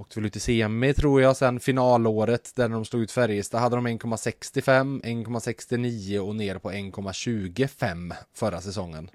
Åkte 0.00 0.20
väl 0.20 0.26
ut 0.26 0.36
i 0.36 0.40
semi 0.40 0.94
tror 0.94 1.22
jag, 1.22 1.36
sen 1.36 1.60
finalåret 1.60 2.52
där 2.56 2.68
de 2.68 2.84
slog 2.84 3.02
ut 3.02 3.12
Färjestad 3.12 3.60
hade 3.60 3.76
de 3.76 3.88
1,65, 3.88 5.02
1,69 5.02 6.18
och 6.18 6.36
ner 6.36 6.58
på 6.58 6.70
1,25 6.70 8.14
förra 8.34 8.60
säsongen. 8.60 9.10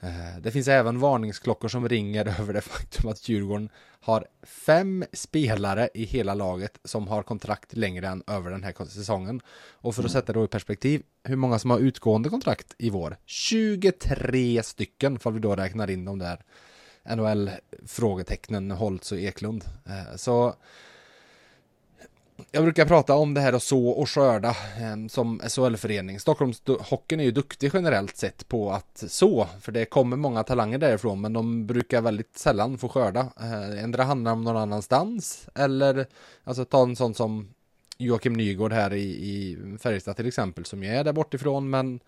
Eh, 0.00 0.40
det 0.40 0.50
finns 0.50 0.68
även 0.68 0.98
varningsklockor 0.98 1.68
som 1.68 1.88
ringer 1.88 2.26
över 2.40 2.52
det 2.52 2.60
faktum 2.60 3.10
att 3.10 3.28
Djurgården 3.28 3.68
har 4.00 4.26
fem 4.42 5.04
spelare 5.12 5.88
i 5.94 6.04
hela 6.04 6.34
laget 6.34 6.78
som 6.84 7.08
har 7.08 7.22
kontrakt 7.22 7.76
längre 7.76 8.08
än 8.08 8.22
över 8.26 8.50
den 8.50 8.64
här 8.64 8.84
säsongen. 8.84 9.40
Och 9.70 9.94
för 9.94 10.04
att 10.04 10.10
sätta 10.10 10.32
det 10.32 10.44
i 10.44 10.48
perspektiv, 10.48 11.02
hur 11.24 11.36
många 11.36 11.58
som 11.58 11.70
har 11.70 11.78
utgående 11.78 12.28
kontrakt 12.28 12.74
i 12.78 12.90
vår? 12.90 13.16
23 13.26 14.62
stycken, 14.62 15.18
för 15.18 15.30
vi 15.30 15.40
då 15.40 15.56
räknar 15.56 15.90
in 15.90 16.04
de 16.04 16.18
där 16.18 16.42
NHL-frågetecknen 17.04 18.70
Holtz 18.70 19.12
och 19.12 19.18
Eklund. 19.18 19.64
Eh, 19.86 20.16
så 20.16 20.54
jag 22.50 22.62
brukar 22.62 22.86
prata 22.86 23.14
om 23.14 23.34
det 23.34 23.40
här 23.40 23.52
att 23.52 23.62
så 23.62 23.88
och 23.88 24.10
skörda 24.10 24.48
eh, 24.48 25.06
som 25.08 25.40
SHL-förening. 25.48 26.20
Stockholms 26.20 26.62
hockeyn 26.80 27.20
är 27.20 27.24
ju 27.24 27.30
duktig 27.30 27.70
generellt 27.74 28.16
sett 28.16 28.48
på 28.48 28.72
att 28.72 29.04
så, 29.06 29.48
för 29.60 29.72
det 29.72 29.84
kommer 29.84 30.16
många 30.16 30.44
talanger 30.44 30.78
därifrån, 30.78 31.20
men 31.20 31.32
de 31.32 31.66
brukar 31.66 32.00
väldigt 32.00 32.38
sällan 32.38 32.78
få 32.78 32.88
skörda. 32.88 33.28
Eh, 33.40 33.82
Ändra 33.84 34.04
handlar 34.04 34.32
om 34.32 34.44
någon 34.44 34.56
annanstans, 34.56 35.48
eller 35.54 36.06
alltså 36.44 36.64
ta 36.64 36.82
en 36.82 36.96
sån 36.96 37.14
som 37.14 37.48
Joakim 37.98 38.32
Nygård 38.32 38.72
här 38.72 38.92
i, 38.94 39.02
i 39.02 39.58
Färjestad 39.78 40.16
till 40.16 40.26
exempel, 40.26 40.64
som 40.64 40.82
jag 40.82 40.96
är 40.96 41.04
där 41.04 41.12
bortifrån, 41.12 41.70
men 41.70 42.00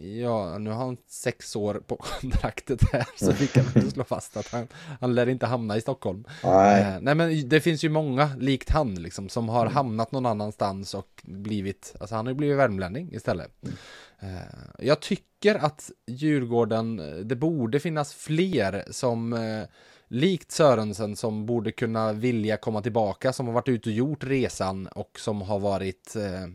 Ja, 0.00 0.58
nu 0.58 0.70
har 0.70 0.84
han 0.84 0.96
sex 1.06 1.56
år 1.56 1.74
på 1.86 1.96
kontraktet 2.20 2.80
här 2.92 3.06
så 3.16 3.32
vi 3.32 3.46
kan 3.46 3.64
inte 3.64 3.90
slå 3.90 4.04
fast 4.04 4.36
att 4.36 4.48
han, 4.48 4.68
han 5.00 5.14
lär 5.14 5.28
inte 5.28 5.46
hamna 5.46 5.76
i 5.76 5.80
Stockholm. 5.80 6.24
Nej. 6.44 6.82
Eh, 6.82 7.00
nej 7.00 7.14
men 7.14 7.48
det 7.48 7.60
finns 7.60 7.84
ju 7.84 7.88
många 7.88 8.30
likt 8.38 8.70
han 8.70 8.94
liksom 8.94 9.28
som 9.28 9.48
har 9.48 9.62
mm. 9.62 9.74
hamnat 9.74 10.12
någon 10.12 10.26
annanstans 10.26 10.94
och 10.94 11.22
blivit, 11.24 11.94
alltså 12.00 12.14
han 12.14 12.26
har 12.26 12.32
ju 12.32 12.36
blivit 12.36 12.58
värmlänning 12.58 13.12
istället. 13.12 13.50
Mm. 13.62 13.74
Eh, 14.20 14.42
jag 14.78 15.00
tycker 15.00 15.54
att 15.54 15.90
Djurgården, 16.06 17.02
det 17.28 17.36
borde 17.36 17.80
finnas 17.80 18.14
fler 18.14 18.84
som 18.90 19.32
eh, 19.32 19.64
likt 20.08 20.52
Sörensen 20.52 21.16
som 21.16 21.46
borde 21.46 21.72
kunna 21.72 22.12
vilja 22.12 22.56
komma 22.56 22.82
tillbaka, 22.82 23.32
som 23.32 23.46
har 23.46 23.54
varit 23.54 23.68
ute 23.68 23.88
och 23.88 23.94
gjort 23.94 24.24
resan 24.24 24.86
och 24.86 25.18
som 25.18 25.42
har 25.42 25.58
varit 25.58 26.16
eh, 26.16 26.46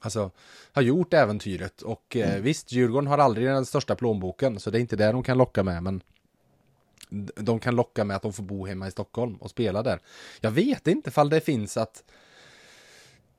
Alltså, 0.00 0.30
har 0.72 0.82
gjort 0.82 1.14
äventyret 1.14 1.82
och 1.82 2.16
eh, 2.16 2.30
mm. 2.30 2.42
visst, 2.42 2.72
Djurgården 2.72 3.06
har 3.06 3.18
aldrig 3.18 3.46
den 3.46 3.66
största 3.66 3.94
plånboken 3.94 4.60
så 4.60 4.70
det 4.70 4.78
är 4.78 4.80
inte 4.80 4.96
det 4.96 5.12
de 5.12 5.22
kan 5.22 5.38
locka 5.38 5.62
med 5.62 5.82
men 5.82 6.02
de 7.36 7.60
kan 7.60 7.76
locka 7.76 8.04
med 8.04 8.16
att 8.16 8.22
de 8.22 8.32
får 8.32 8.42
bo 8.42 8.66
hemma 8.66 8.88
i 8.88 8.90
Stockholm 8.90 9.36
och 9.36 9.50
spela 9.50 9.82
där. 9.82 10.00
Jag 10.40 10.50
vet 10.50 10.86
inte 10.86 11.10
fall 11.10 11.28
det 11.28 11.40
finns 11.40 11.76
att 11.76 12.02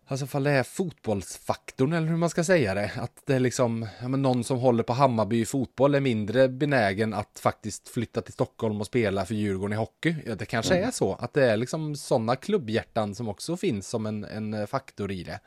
Alltså 0.07 0.25
ifall 0.25 0.43
det 0.43 0.51
är 0.51 0.63
fotbollsfaktorn 0.63 1.93
eller 1.93 2.07
hur 2.07 2.17
man 2.17 2.29
ska 2.29 2.43
säga 2.43 2.73
det. 2.73 2.91
Att 2.95 3.21
det 3.25 3.35
är 3.35 3.39
liksom, 3.39 3.87
ja, 4.01 4.07
men 4.07 4.21
någon 4.21 4.43
som 4.43 4.57
håller 4.59 4.83
på 4.83 4.93
Hammarby 4.93 5.41
i 5.41 5.45
fotboll 5.45 5.95
är 5.95 5.99
mindre 5.99 6.49
benägen 6.49 7.13
att 7.13 7.39
faktiskt 7.39 7.89
flytta 7.89 8.21
till 8.21 8.33
Stockholm 8.33 8.81
och 8.81 8.87
spela 8.87 9.25
för 9.25 9.35
Djurgården 9.35 9.73
i 9.73 9.75
hockey. 9.75 10.15
Ja, 10.25 10.35
det 10.35 10.45
kanske 10.45 10.75
mm. 10.75 10.87
är 10.87 10.91
så 10.91 11.13
att 11.13 11.33
det 11.33 11.51
är 11.51 11.57
liksom 11.57 11.95
sådana 11.95 12.35
klubbhjärtan 12.35 13.15
som 13.15 13.27
också 13.27 13.57
finns 13.57 13.87
som 13.87 14.05
en, 14.05 14.23
en 14.23 14.67
faktor 14.67 15.11
i 15.11 15.23
det. 15.23 15.39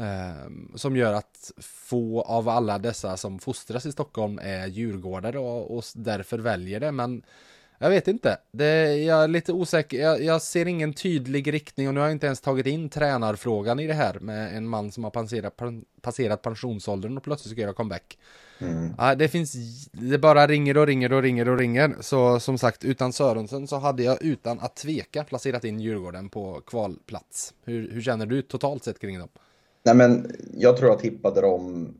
Eh, 0.00 0.50
som 0.74 0.96
gör 0.96 1.12
att 1.12 1.52
få 1.58 2.22
av 2.22 2.48
alla 2.48 2.78
dessa 2.78 3.16
som 3.16 3.38
fostras 3.38 3.86
i 3.86 3.92
Stockholm 3.92 4.40
är 4.42 4.66
djurgårdare 4.66 5.38
och, 5.38 5.76
och 5.76 5.84
därför 5.94 6.38
väljer 6.38 6.80
det. 6.80 6.92
Men 6.92 7.22
Jag 7.78 7.90
vet 7.90 8.08
inte. 8.08 8.38
Det, 8.52 8.96
jag 8.96 9.24
är 9.24 9.28
lite 9.28 9.52
osäker. 9.52 10.00
Jag, 10.00 10.22
jag, 10.22 10.42
ser 10.42 10.66
ingen 10.66 10.92
tydlig 10.92 11.52
riktning 11.52 11.88
och 11.88 11.94
nu 11.94 12.00
har 12.00 12.06
jag 12.06 12.14
inte 12.14 12.26
ens 12.26 12.40
tagit 12.40 12.66
in 12.66 12.88
tränarfrågan 12.88 13.80
i 13.80 13.86
det 13.86 13.94
här 13.94 14.20
med 14.20 14.56
en 14.56 14.68
man 14.68 14.92
som 14.92 15.04
har 15.04 15.10
passerat, 15.10 15.60
passerat 16.00 16.42
pensionsåldern 16.42 17.16
och 17.16 17.22
plötsligt 17.22 17.52
ska 17.52 17.60
göra 17.60 17.72
comeback. 17.72 18.18
Mm. 18.58 18.94
Ja, 18.98 19.14
det 19.14 19.28
finns, 19.28 19.54
det 19.92 20.18
bara 20.18 20.46
ringer 20.46 20.76
och 20.76 20.86
ringer 20.86 21.12
och 21.12 21.22
ringer 21.22 21.48
och 21.48 21.58
ringer. 21.58 21.96
Så 22.00 22.40
som 22.40 22.58
sagt, 22.58 22.84
utan 22.84 23.12
Sörensen 23.12 23.66
så 23.66 23.78
hade 23.78 24.02
jag 24.02 24.22
utan 24.22 24.60
att 24.60 24.76
tveka 24.76 25.24
placerat 25.24 25.64
in 25.64 25.80
Djurgården 25.80 26.28
på 26.28 26.60
kvalplats. 26.66 27.54
Hur, 27.64 27.92
hur 27.92 28.02
känner 28.02 28.26
du 28.26 28.42
totalt 28.42 28.84
sett 28.84 28.98
kring 28.98 29.18
dem? 29.18 29.28
Nej 29.82 29.94
men, 29.94 30.32
jag 30.54 30.76
tror 30.76 30.90
jag 30.90 30.98
tippade 30.98 31.40
dem 31.40 31.94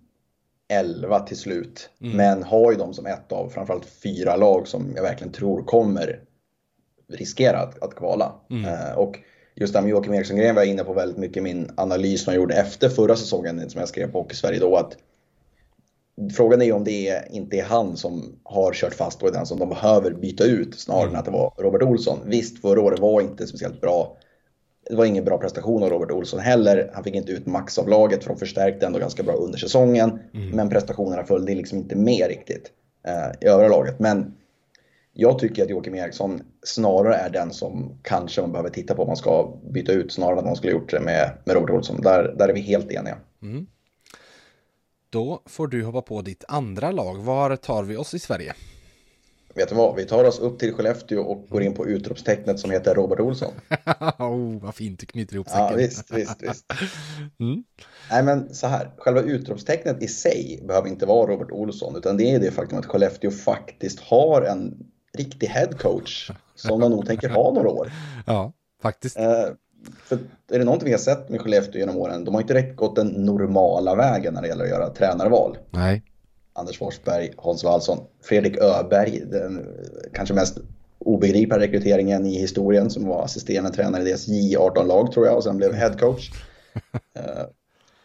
11 0.68 1.20
till 1.20 1.36
slut. 1.36 1.90
Mm. 2.00 2.16
Men 2.16 2.42
har 2.42 2.72
ju 2.72 2.78
dem 2.78 2.94
som 2.94 3.06
ett 3.06 3.32
av 3.32 3.48
framförallt 3.48 3.86
fyra 3.86 4.36
lag 4.36 4.68
som 4.68 4.92
jag 4.96 5.02
verkligen 5.02 5.32
tror 5.32 5.62
kommer 5.62 6.20
riskera 7.08 7.58
att, 7.58 7.82
att 7.82 7.94
kvala. 7.94 8.32
Mm. 8.50 8.64
Uh, 8.64 8.98
och 8.98 9.18
just 9.54 9.72
det 9.72 9.78
här 9.78 9.84
med 9.84 9.90
Joakim 9.90 10.14
Eriksson-grejen 10.14 10.54
var 10.54 10.62
jag 10.62 10.70
inne 10.70 10.84
på 10.84 10.92
väldigt 10.92 11.18
mycket 11.18 11.36
i 11.36 11.40
min 11.40 11.70
analys 11.76 12.24
som 12.24 12.32
jag 12.32 12.40
gjorde 12.40 12.54
efter 12.54 12.88
förra 12.88 13.16
säsongen 13.16 13.70
som 13.70 13.78
jag 13.78 13.88
skrev 13.88 14.12
på 14.12 14.18
Hockey 14.18 14.36
Sverige 14.36 14.58
då. 14.58 14.76
Att 14.76 14.96
frågan 16.36 16.62
är 16.62 16.66
ju 16.66 16.72
om 16.72 16.84
det 16.84 17.08
är, 17.08 17.32
inte 17.32 17.56
är 17.56 17.64
han 17.64 17.96
som 17.96 18.38
har 18.42 18.72
kört 18.72 18.94
fast 18.94 19.22
och 19.22 19.28
är 19.28 19.32
den 19.32 19.46
som 19.46 19.58
de 19.58 19.68
behöver 19.68 20.10
byta 20.10 20.44
ut 20.44 20.80
snarare 20.80 21.02
mm. 21.02 21.14
än 21.14 21.18
att 21.18 21.24
det 21.24 21.30
var 21.30 21.54
Robert 21.58 21.82
Olsson. 21.82 22.18
Visst, 22.24 22.60
förra 22.60 22.80
året 22.80 22.98
var 22.98 23.20
inte 23.20 23.46
speciellt 23.46 23.80
bra 23.80 24.16
det 24.88 24.96
var 24.96 25.04
ingen 25.04 25.24
bra 25.24 25.38
prestation 25.38 25.82
av 25.82 25.90
Robert 25.90 26.10
Olsson 26.10 26.40
heller. 26.40 26.90
Han 26.94 27.04
fick 27.04 27.14
inte 27.14 27.32
ut 27.32 27.46
max 27.46 27.78
av 27.78 27.88
laget 27.88 28.24
för 28.24 28.30
de 28.30 28.38
förstärkte 28.38 28.86
ändå 28.86 28.98
ganska 28.98 29.22
bra 29.22 29.34
under 29.34 29.58
säsongen. 29.58 30.18
Mm. 30.34 30.50
Men 30.50 30.68
prestationerna 30.68 31.24
följde 31.24 31.54
liksom 31.54 31.78
inte 31.78 31.96
med 31.96 32.28
riktigt 32.28 32.70
eh, 33.06 33.30
i 33.40 33.46
övriga 33.46 33.70
laget. 33.70 33.98
Men 33.98 34.34
jag 35.12 35.38
tycker 35.38 35.62
att 35.62 35.70
Joakim 35.70 35.94
Eriksson 35.94 36.42
snarare 36.62 37.14
är 37.14 37.30
den 37.30 37.52
som 37.52 37.98
kanske 38.02 38.40
man 38.40 38.52
behöver 38.52 38.70
titta 38.70 38.94
på 38.94 39.02
om 39.02 39.08
man 39.08 39.16
ska 39.16 39.52
byta 39.70 39.92
ut 39.92 40.12
snarare 40.12 40.32
än 40.32 40.38
att 40.38 40.44
man 40.44 40.56
skulle 40.56 40.72
gjort 40.72 40.90
det 40.90 41.00
med, 41.00 41.30
med 41.44 41.56
Robert 41.56 41.70
Olsson. 41.70 42.00
Där, 42.00 42.34
där 42.38 42.48
är 42.48 42.54
vi 42.54 42.60
helt 42.60 42.92
eniga. 42.92 43.18
Mm. 43.42 43.66
Då 45.10 45.42
får 45.46 45.68
du 45.68 45.84
hoppa 45.84 46.02
på 46.02 46.22
ditt 46.22 46.44
andra 46.48 46.90
lag. 46.90 47.14
Var 47.14 47.56
tar 47.56 47.82
vi 47.82 47.96
oss 47.96 48.14
i 48.14 48.18
Sverige? 48.18 48.54
Vet 49.54 49.68
du 49.68 49.74
vad, 49.74 49.96
vi 49.96 50.04
tar 50.04 50.24
oss 50.24 50.38
upp 50.38 50.58
till 50.58 50.72
Skellefteå 50.72 51.22
och 51.22 51.46
går 51.48 51.62
in 51.62 51.74
på 51.74 51.86
utropstecknet 51.86 52.60
som 52.60 52.70
heter 52.70 52.94
Robert 52.94 53.20
Olsson. 53.20 53.52
oh, 54.18 54.62
vad 54.62 54.74
fint 54.74 55.00
du 55.00 55.06
knyter 55.06 55.34
ihop 55.34 55.48
säcken. 55.48 55.66
Ja, 55.70 55.76
visst, 55.76 56.10
visst, 56.10 56.42
visst. 56.42 56.64
Mm. 57.40 57.64
Nej, 58.10 58.22
men 58.22 58.54
så 58.54 58.66
här, 58.66 58.90
själva 58.98 59.20
utropstecknet 59.20 60.02
i 60.02 60.08
sig 60.08 60.60
behöver 60.68 60.88
inte 60.88 61.06
vara 61.06 61.32
Robert 61.32 61.50
Olsson, 61.50 61.96
utan 61.96 62.16
det 62.16 62.34
är 62.34 62.40
det 62.40 62.50
faktum 62.50 62.78
att 62.78 62.86
Skellefteå 62.86 63.30
faktiskt 63.30 64.00
har 64.00 64.42
en 64.42 64.86
riktig 65.18 65.46
headcoach 65.46 66.30
som 66.54 66.80
de 66.80 66.90
nog 66.90 67.06
tänker 67.06 67.28
ha 67.28 67.52
några 67.52 67.68
år. 67.68 67.92
Ja, 68.26 68.52
faktiskt. 68.82 69.18
Eh, 69.18 69.46
för 70.04 70.18
är 70.52 70.58
det 70.58 70.64
någonting 70.64 70.86
vi 70.86 70.92
har 70.92 70.98
sett 70.98 71.28
med 71.28 71.40
Skellefteå 71.40 71.78
genom 71.78 71.96
åren, 71.96 72.24
de 72.24 72.34
har 72.34 72.40
inte 72.40 72.54
direkt 72.54 72.76
gått 72.76 72.96
den 72.96 73.08
normala 73.08 73.94
vägen 73.94 74.34
när 74.34 74.42
det 74.42 74.48
gäller 74.48 74.64
att 74.64 74.70
göra 74.70 74.90
tränarval. 74.90 75.58
Nej. 75.70 76.02
Anders 76.60 76.78
Forsberg, 76.78 77.32
Hans 77.36 77.64
Wallson, 77.64 77.98
Fredrik 78.22 78.56
Öberg, 78.56 79.22
den 79.26 79.66
kanske 80.12 80.34
mest 80.34 80.58
obegripliga 81.04 81.58
rekryteringen 81.58 82.26
i 82.26 82.38
historien 82.38 82.90
som 82.90 83.08
var 83.08 83.24
assisterande 83.24 83.70
tränare 83.70 84.02
i 84.02 84.04
deras 84.04 84.28
J18-lag 84.28 85.12
tror 85.12 85.26
jag 85.26 85.36
och 85.36 85.44
sen 85.44 85.56
blev 85.56 85.72
headcoach. 85.72 86.30
uh, 87.18 87.44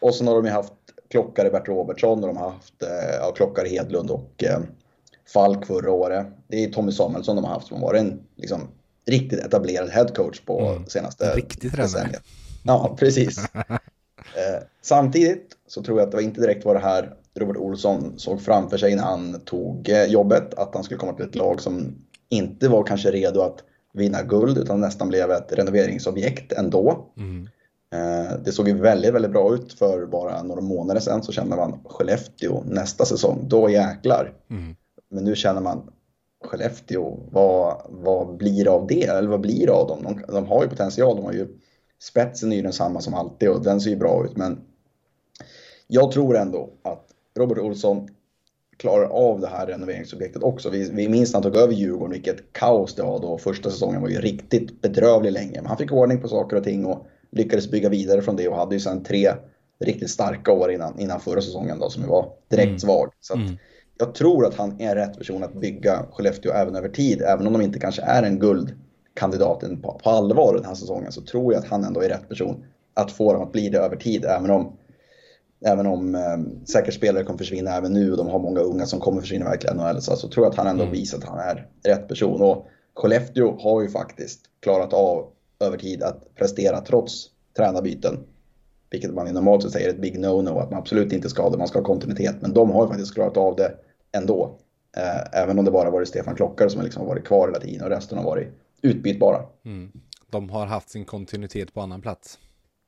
och 0.00 0.14
sen 0.14 0.26
har 0.26 0.34
de 0.34 0.44
ju 0.44 0.50
haft 0.50 0.72
Klockare 1.10 1.50
Bert 1.50 1.68
Robertsson 1.68 2.24
och 2.24 2.26
de 2.26 2.36
har 2.36 2.50
haft 2.50 2.82
uh, 2.82 2.88
ja, 3.20 3.32
Klockare 3.36 3.68
Hedlund 3.68 4.10
och 4.10 4.44
uh, 4.44 4.64
Falk 5.32 5.66
förra 5.66 5.92
året. 5.92 6.26
Det 6.48 6.64
är 6.64 6.68
Tommy 6.68 6.92
Samuelsson 6.92 7.36
de 7.36 7.44
har 7.44 7.52
haft 7.52 7.66
som 7.66 7.76
har 7.76 7.88
varit 7.88 8.00
en 8.00 8.20
liksom, 8.36 8.68
riktigt 9.06 9.38
etablerad 9.38 9.88
headcoach 9.88 10.40
på 10.40 10.60
mm. 10.60 10.86
senaste 10.86 11.34
Riktigt 11.34 11.72
tränare. 11.72 12.10
Ja, 12.64 12.96
precis. 12.98 13.38
samtidigt 14.82 15.56
så 15.66 15.82
tror 15.82 15.98
jag 15.98 16.06
att 16.06 16.10
det 16.10 16.16
var 16.16 16.22
inte 16.22 16.40
direkt 16.40 16.64
var 16.64 16.74
det 16.74 16.80
här 16.80 17.16
Robert 17.38 17.56
Olsson 17.56 18.18
såg 18.18 18.40
framför 18.40 18.76
sig 18.76 18.96
när 18.96 19.02
han 19.02 19.40
tog 19.40 19.88
eh, 19.88 20.04
jobbet. 20.04 20.54
Att 20.54 20.74
han 20.74 20.84
skulle 20.84 20.98
komma 20.98 21.12
till 21.12 21.24
ett 21.24 21.34
lag 21.34 21.60
som 21.60 21.94
inte 22.28 22.68
var 22.68 22.84
kanske 22.84 23.10
redo 23.10 23.40
att 23.40 23.64
vinna 23.92 24.22
guld 24.22 24.58
utan 24.58 24.80
nästan 24.80 25.08
blev 25.08 25.30
ett 25.30 25.52
renoveringsobjekt 25.52 26.52
ändå. 26.52 27.12
Mm. 27.16 27.48
Eh, 27.92 28.38
det 28.44 28.52
såg 28.52 28.68
ju 28.68 28.74
väldigt, 28.74 29.14
väldigt 29.14 29.30
bra 29.30 29.54
ut 29.54 29.72
för 29.72 30.06
bara 30.06 30.42
några 30.42 30.60
månader 30.60 31.00
sedan 31.00 31.22
så 31.22 31.32
kände 31.32 31.56
man 31.56 31.80
Skellefteå 31.84 32.62
nästa 32.64 33.04
säsong, 33.04 33.44
då 33.48 33.70
jäklar. 33.70 34.32
Mm. 34.50 34.76
Men 35.10 35.24
nu 35.24 35.36
känner 35.36 35.60
man 35.60 35.90
Skellefteå, 36.44 37.18
vad, 37.30 37.82
vad 37.88 38.36
blir 38.36 38.68
av 38.68 38.86
det? 38.86 39.04
Eller 39.04 39.28
vad 39.28 39.40
blir 39.40 39.70
av 39.70 39.88
dem? 39.88 40.02
De, 40.02 40.34
de 40.34 40.46
har 40.46 40.62
ju 40.62 40.68
potential, 40.68 41.16
de 41.16 41.24
har 41.24 41.32
ju 41.32 41.48
spetsen 42.02 42.52
är 42.52 42.56
ju 42.56 42.62
densamma 42.62 43.00
som 43.00 43.14
alltid 43.14 43.48
och 43.48 43.62
den 43.62 43.80
ser 43.80 43.90
ju 43.90 43.96
bra 43.96 44.24
ut 44.24 44.36
men 44.36 44.60
jag 45.86 46.12
tror 46.12 46.36
ändå 46.36 46.70
att 46.82 47.05
Robert 47.36 47.58
Olsson 47.58 48.08
klarar 48.76 49.06
av 49.06 49.40
det 49.40 49.46
här 49.46 49.66
renoveringsobjektet 49.66 50.42
också. 50.42 50.70
Vi, 50.70 50.90
vi 50.90 51.08
minns 51.08 51.32
när 51.32 51.40
han 51.42 51.52
tog 51.52 51.62
över 51.62 51.72
Djurgården, 51.72 52.12
vilket 52.12 52.52
kaos 52.52 52.94
det 52.94 53.02
var 53.02 53.20
då. 53.20 53.38
Första 53.38 53.70
säsongen 53.70 54.02
var 54.02 54.08
ju 54.08 54.20
riktigt 54.20 54.82
bedrövlig 54.82 55.32
länge. 55.32 55.56
Men 55.56 55.66
han 55.66 55.76
fick 55.76 55.92
ordning 55.92 56.20
på 56.20 56.28
saker 56.28 56.56
och 56.56 56.64
ting 56.64 56.86
och 56.86 57.06
lyckades 57.30 57.70
bygga 57.70 57.88
vidare 57.88 58.22
från 58.22 58.36
det 58.36 58.48
och 58.48 58.56
hade 58.56 58.74
ju 58.74 58.80
sedan 58.80 59.02
tre 59.02 59.32
riktigt 59.80 60.10
starka 60.10 60.52
år 60.52 60.72
innan, 60.72 61.00
innan 61.00 61.20
förra 61.20 61.40
säsongen 61.40 61.78
då, 61.78 61.90
som 61.90 62.08
var 62.08 62.32
direkt 62.48 62.66
mm. 62.66 62.78
svag. 62.78 63.12
Så 63.20 63.34
mm. 63.34 63.56
jag 63.98 64.14
tror 64.14 64.46
att 64.46 64.54
han 64.54 64.80
är 64.80 64.94
rätt 64.94 65.18
person 65.18 65.44
att 65.44 65.54
bygga 65.54 66.06
Skellefteå 66.12 66.52
även 66.52 66.76
över 66.76 66.88
tid. 66.88 67.22
Även 67.22 67.46
om 67.46 67.52
de 67.52 67.62
inte 67.62 67.78
kanske 67.78 68.02
är 68.02 68.22
en 68.22 68.38
guldkandidaten 68.38 69.82
på, 69.82 70.00
på 70.04 70.10
allvar 70.10 70.54
den 70.54 70.64
här 70.64 70.74
säsongen 70.74 71.12
så 71.12 71.20
tror 71.20 71.52
jag 71.52 71.60
att 71.62 71.68
han 71.68 71.84
ändå 71.84 72.00
är 72.00 72.08
rätt 72.08 72.28
person 72.28 72.64
att 72.94 73.12
få 73.12 73.32
dem 73.32 73.42
att 73.42 73.52
bli 73.52 73.68
det 73.68 73.78
över 73.78 73.96
tid. 73.96 74.24
Även 74.24 74.50
om 74.50 74.76
Även 75.64 75.86
om 75.86 76.14
eh, 76.14 76.64
säkert 76.64 76.94
spelare 76.94 77.24
kommer 77.24 77.38
försvinna 77.38 77.70
även 77.70 77.92
nu 77.92 78.10
och 78.10 78.16
de 78.16 78.28
har 78.28 78.38
många 78.38 78.60
unga 78.60 78.86
som 78.86 79.00
kommer 79.00 79.20
försvinna 79.20 79.44
verkligen 79.44 79.76
NHL 79.76 80.02
så, 80.02 80.16
så 80.16 80.28
tror 80.28 80.46
jag 80.46 80.50
att 80.50 80.58
han 80.58 80.66
ändå 80.66 80.82
mm. 80.82 80.92
visar 80.92 81.18
att 81.18 81.24
han 81.24 81.38
är 81.38 81.68
rätt 81.84 82.08
person. 82.08 82.42
Och 82.42 82.66
Skellefteå 82.94 83.56
har 83.60 83.82
ju 83.82 83.88
faktiskt 83.88 84.40
klarat 84.60 84.92
av 84.92 85.30
över 85.60 85.78
tid 85.78 86.02
att 86.02 86.34
prestera 86.34 86.80
trots 86.80 87.26
tränarbyten. 87.56 88.18
Vilket 88.90 89.14
man 89.14 89.34
normalt 89.34 89.62
sett 89.62 89.72
säger 89.72 89.88
är 89.88 89.92
ett 89.92 90.00
big 90.00 90.18
no-no, 90.18 90.60
att 90.60 90.70
man 90.70 90.78
absolut 90.78 91.12
inte 91.12 91.28
ska 91.28 91.42
ha 91.42 91.50
det, 91.50 91.58
man 91.58 91.68
ska 91.68 91.78
ha 91.78 91.86
kontinuitet. 91.86 92.36
Men 92.40 92.52
de 92.52 92.70
har 92.70 92.84
ju 92.84 92.88
faktiskt 92.88 93.14
klarat 93.14 93.36
av 93.36 93.56
det 93.56 93.74
ändå. 94.12 94.58
Eh, 94.96 95.42
även 95.42 95.58
om 95.58 95.64
det 95.64 95.70
bara 95.70 95.90
varit 95.90 96.08
Stefan 96.08 96.34
Klockare 96.34 96.70
som 96.70 96.82
liksom 96.82 97.02
har 97.02 97.08
varit 97.08 97.24
kvar 97.24 97.48
hela 97.48 97.60
tiden 97.60 97.84
och 97.84 97.90
resten 97.90 98.18
har 98.18 98.24
varit 98.24 98.48
utbytbara. 98.82 99.42
Mm. 99.64 99.92
De 100.30 100.50
har 100.50 100.66
haft 100.66 100.90
sin 100.90 101.04
kontinuitet 101.04 101.74
på 101.74 101.80
annan 101.80 102.02
plats. 102.02 102.38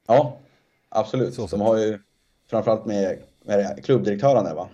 Ja, 0.07 0.39
absolut. 0.89 1.35
Så 1.35 1.47
de 1.47 1.61
har 1.61 1.77
ju 1.77 1.99
framförallt 2.51 2.87
med, 2.87 3.19
med 3.45 3.85
klubbdirektören 3.85 4.45
där 4.45 4.55
va? 4.55 4.69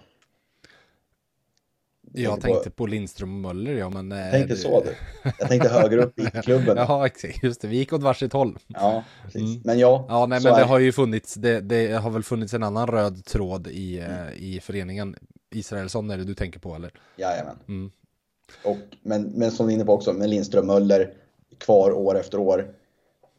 Jag, 2.16 2.32
jag 2.32 2.40
tänkte 2.40 2.70
på, 2.70 2.76
på 2.76 2.86
Lindström 2.86 3.34
och 3.34 3.54
Möller 3.54 3.72
ja, 3.72 3.90
men... 3.90 4.10
Jag 4.10 4.30
tänkte 4.30 4.56
så 4.56 4.82
du. 4.84 4.94
Jag 5.38 5.48
tänkte 5.48 5.68
högre 5.68 6.02
upp 6.02 6.20
i 6.20 6.30
klubben. 6.42 6.76
ja, 6.76 7.08
just 7.42 7.60
det. 7.60 7.68
Vi 7.68 7.76
gick 7.76 7.92
åt 7.92 8.02
varsitt 8.02 8.32
håll. 8.32 8.58
Ja, 8.66 9.04
precis. 9.24 9.40
Mm. 9.40 9.60
Men 9.64 9.78
ja. 9.78 10.06
Ja, 10.08 10.26
nej, 10.26 10.40
men 10.42 10.54
det 10.54 10.64
har 10.64 10.78
ju 10.78 10.92
funnits, 10.92 11.34
det, 11.34 11.60
det, 11.60 11.92
har 11.92 12.10
väl 12.10 12.22
funnits 12.22 12.54
en 12.54 12.62
annan 12.62 12.86
röd 12.86 13.24
tråd 13.24 13.66
i, 13.66 13.98
mm. 13.98 14.28
i 14.36 14.60
föreningen. 14.60 15.16
Israelsson 15.50 16.10
är 16.10 16.18
det 16.18 16.24
du 16.24 16.34
tänker 16.34 16.60
på 16.60 16.74
eller? 16.74 16.92
Jajamän. 17.16 17.56
Mm. 17.68 17.90
Och, 18.64 18.76
men, 19.02 19.22
men 19.22 19.50
som 19.50 19.66
ni 19.66 19.72
är 19.72 19.74
inne 19.74 19.84
på 19.84 19.92
också, 19.92 20.12
med 20.12 20.30
Lindström 20.30 20.66
Möller 20.66 21.12
kvar 21.58 21.92
år 21.92 22.18
efter 22.18 22.38
år 22.38 22.74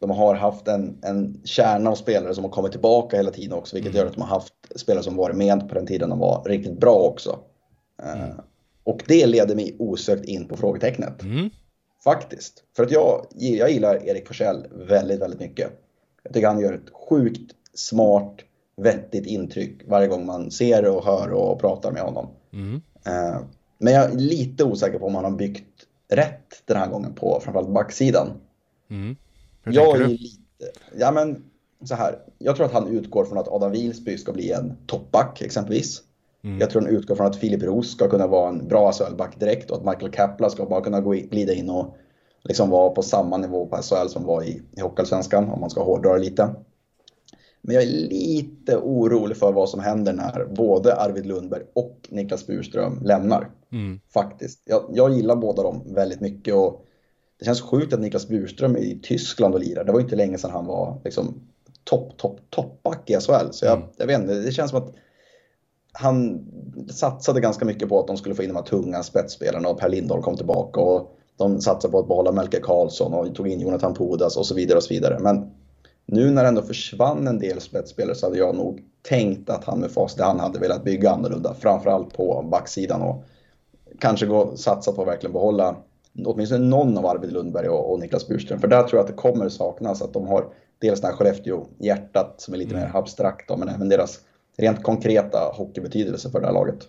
de 0.07 0.17
har 0.17 0.35
haft 0.35 0.67
en, 0.67 0.97
en 1.01 1.41
kärna 1.43 1.89
av 1.89 1.95
spelare 1.95 2.35
som 2.35 2.43
har 2.43 2.51
kommit 2.51 2.71
tillbaka 2.71 3.17
hela 3.17 3.31
tiden 3.31 3.53
också, 3.53 3.75
vilket 3.75 3.91
mm. 3.91 3.99
gör 3.99 4.07
att 4.07 4.13
de 4.13 4.21
har 4.21 4.27
haft 4.27 4.53
spelare 4.75 5.03
som 5.03 5.15
varit 5.15 5.35
med 5.35 5.69
på 5.69 5.75
den 5.75 5.87
tiden 5.87 6.09
de 6.09 6.19
var 6.19 6.43
riktigt 6.45 6.79
bra 6.79 6.95
också. 6.95 7.39
Eh, 8.03 8.23
mm. 8.23 8.37
och 8.83 9.03
det 9.07 9.25
leder 9.25 9.55
mig 9.55 9.75
osökt 9.79 10.25
in 10.25 10.47
på 10.47 10.57
frågetecknet. 10.57 11.21
Mm. 11.21 11.49
Faktiskt. 12.03 12.63
För 12.75 12.83
att 12.83 12.91
jag, 12.91 13.25
jag 13.35 13.71
gillar 13.71 14.07
Erik 14.07 14.27
Forsell 14.27 14.67
väldigt, 14.71 15.21
väldigt 15.21 15.39
mycket. 15.39 15.71
Jag 16.23 16.33
tycker 16.33 16.47
han 16.47 16.59
gör 16.59 16.73
ett 16.73 16.93
sjukt 17.09 17.51
smart, 17.73 18.35
vettigt 18.77 19.25
intryck 19.25 19.81
varje 19.87 20.07
gång 20.07 20.25
man 20.25 20.51
ser 20.51 20.85
och 20.85 21.05
hör 21.05 21.31
och 21.31 21.59
pratar 21.59 21.91
med 21.91 22.01
honom. 22.01 22.27
Mm. 22.53 22.81
Eh, 23.05 23.41
men 23.77 23.93
jag 23.93 24.11
är 24.11 24.15
lite 24.15 24.63
osäker 24.63 24.99
på 24.99 25.05
om 25.05 25.15
han 25.15 25.23
har 25.23 25.31
byggt 25.31 25.85
rätt 26.07 26.63
den 26.65 26.77
här 26.77 26.87
gången 26.87 27.13
på 27.13 27.39
framförallt 27.43 27.69
backsidan. 27.69 28.31
Mm. 28.89 29.15
Hur 29.65 29.73
jag 29.73 30.01
är 30.01 30.07
lite, 30.07 30.39
ja 30.97 31.11
men 31.11 31.43
så 31.83 31.95
här. 31.95 32.19
Jag 32.37 32.55
tror 32.55 32.65
att 32.65 32.73
han 32.73 32.87
utgår 32.87 33.25
från 33.25 33.37
att 33.37 33.47
Adam 33.47 33.71
Wilsby 33.71 34.17
ska 34.17 34.31
bli 34.31 34.51
en 34.51 34.77
toppback 34.87 35.41
exempelvis. 35.41 36.01
Mm. 36.43 36.59
Jag 36.59 36.69
tror 36.69 36.81
han 36.81 36.91
utgår 36.91 37.15
från 37.15 37.27
att 37.27 37.35
Filip 37.35 37.63
Roos 37.63 37.91
ska 37.91 38.09
kunna 38.09 38.27
vara 38.27 38.49
en 38.49 38.67
bra 38.67 38.91
SHL-back 38.91 39.39
direkt 39.39 39.71
och 39.71 39.77
att 39.77 39.85
Michael 39.85 40.11
Kapla 40.11 40.49
ska 40.49 40.65
bara 40.65 40.81
kunna 40.81 41.01
gå 41.01 41.11
glida 41.11 41.53
in 41.53 41.69
och 41.69 41.95
liksom 42.43 42.69
vara 42.69 42.89
på 42.89 43.01
samma 43.01 43.37
nivå 43.37 43.65
på 43.65 43.77
SHL 43.77 44.07
som 44.07 44.23
var 44.23 44.43
i, 44.43 44.61
i 44.77 44.81
Hockeyallsvenskan 44.81 45.49
om 45.49 45.59
man 45.59 45.69
ska 45.69 45.83
hårdra 45.83 46.13
det 46.13 46.19
lite. 46.19 46.55
Men 47.61 47.75
jag 47.75 47.83
är 47.83 47.87
lite 47.87 48.77
orolig 48.77 49.37
för 49.37 49.51
vad 49.51 49.69
som 49.69 49.79
händer 49.79 50.13
när 50.13 50.45
både 50.45 50.95
Arvid 50.95 51.25
Lundberg 51.25 51.63
och 51.73 51.99
Niklas 52.09 52.47
Burström 52.47 52.99
lämnar. 53.03 53.49
Mm. 53.71 53.99
Faktiskt. 54.13 54.61
Jag, 54.65 54.85
jag 54.93 55.13
gillar 55.13 55.35
båda 55.35 55.63
dem 55.63 55.83
väldigt 55.85 56.21
mycket 56.21 56.53
och 56.53 56.85
det 57.39 57.45
känns 57.45 57.61
sjukt 57.61 57.93
att 57.93 57.99
Niklas 57.99 58.27
Burström 58.27 58.75
är 58.75 58.79
i 58.79 58.99
Tyskland 59.03 59.53
och 59.53 59.59
lirar. 59.59 59.83
Det 59.83 59.91
var 59.91 59.99
inte 59.99 60.15
länge 60.15 60.37
sedan 60.37 60.51
han 60.51 60.65
var 60.65 61.01
liksom 61.03 61.41
topp, 61.83 62.17
topp, 62.17 62.39
toppback 62.49 63.09
i 63.09 63.13
SHL. 63.13 63.51
Så 63.51 63.65
jag, 63.65 63.77
mm. 63.77 63.87
jag 63.97 64.07
vet 64.07 64.21
inte, 64.21 64.33
det 64.33 64.51
känns 64.51 64.71
som 64.71 64.83
att 64.83 64.93
han 65.91 66.47
satsade 66.89 67.41
ganska 67.41 67.65
mycket 67.65 67.89
på 67.89 67.99
att 67.99 68.07
de 68.07 68.17
skulle 68.17 68.35
få 68.35 68.43
in 68.43 68.49
de 68.49 68.55
här 68.55 68.63
tunga 68.63 69.03
spetsspelarna 69.03 69.69
och 69.69 69.79
Per 69.79 69.89
Lindholm 69.89 70.23
kom 70.23 70.37
tillbaka 70.37 70.79
och 70.79 71.17
de 71.37 71.61
satsade 71.61 71.91
på 71.91 71.99
att 71.99 72.07
behålla 72.07 72.31
Melker 72.31 72.59
Karlsson 72.59 73.13
och 73.13 73.35
tog 73.35 73.47
in 73.47 73.59
Jonathan 73.59 73.93
Pudas 73.93 74.37
och 74.37 74.45
så 74.45 74.55
vidare 74.55 74.77
och 74.77 74.83
så 74.83 74.93
vidare. 74.93 75.19
Men 75.19 75.51
nu 76.05 76.31
när 76.31 76.43
det 76.43 76.47
ändå 76.47 76.61
försvann 76.61 77.27
en 77.27 77.39
del 77.39 77.61
spetsspelare 77.61 78.15
så 78.15 78.25
hade 78.25 78.37
jag 78.37 78.55
nog 78.55 78.83
tänkt 79.01 79.49
att 79.49 79.63
han 79.63 79.79
med 79.79 79.91
fas 79.91 80.19
han 80.19 80.39
hade 80.39 80.59
velat 80.59 80.83
bygga 80.83 81.11
annorlunda, 81.11 81.53
framförallt 81.53 82.13
på 82.13 82.47
backsidan 82.51 83.01
och 83.01 83.23
kanske 83.99 84.25
gå 84.25 84.57
satsa 84.57 84.91
på 84.91 85.01
att 85.01 85.07
verkligen 85.07 85.33
behålla 85.33 85.75
åtminstone 86.25 86.65
någon 86.65 86.97
av 86.97 87.05
Arvid 87.05 87.31
Lundberg 87.31 87.69
och, 87.69 87.91
och 87.91 87.99
Niklas 87.99 88.27
Burström. 88.27 88.59
För 88.59 88.67
där 88.67 88.83
tror 88.83 88.97
jag 88.97 89.01
att 89.01 89.07
det 89.07 89.21
kommer 89.21 89.49
saknas 89.49 90.01
att 90.01 90.13
de 90.13 90.27
har 90.27 90.53
dels 90.81 91.01
det 91.01 91.07
här 91.07 91.13
Skellefteå-hjärtat 91.13 92.35
som 92.37 92.53
är 92.53 92.57
lite 92.57 92.75
mm. 92.75 92.83
mer 92.83 92.95
abstrakt 92.99 93.47
då, 93.47 93.57
men 93.57 93.69
även 93.69 93.89
deras 93.89 94.19
rent 94.57 94.83
konkreta 94.83 95.39
hockeybetydelse 95.53 96.29
för 96.29 96.39
det 96.39 96.45
här 96.45 96.53
laget. 96.53 96.87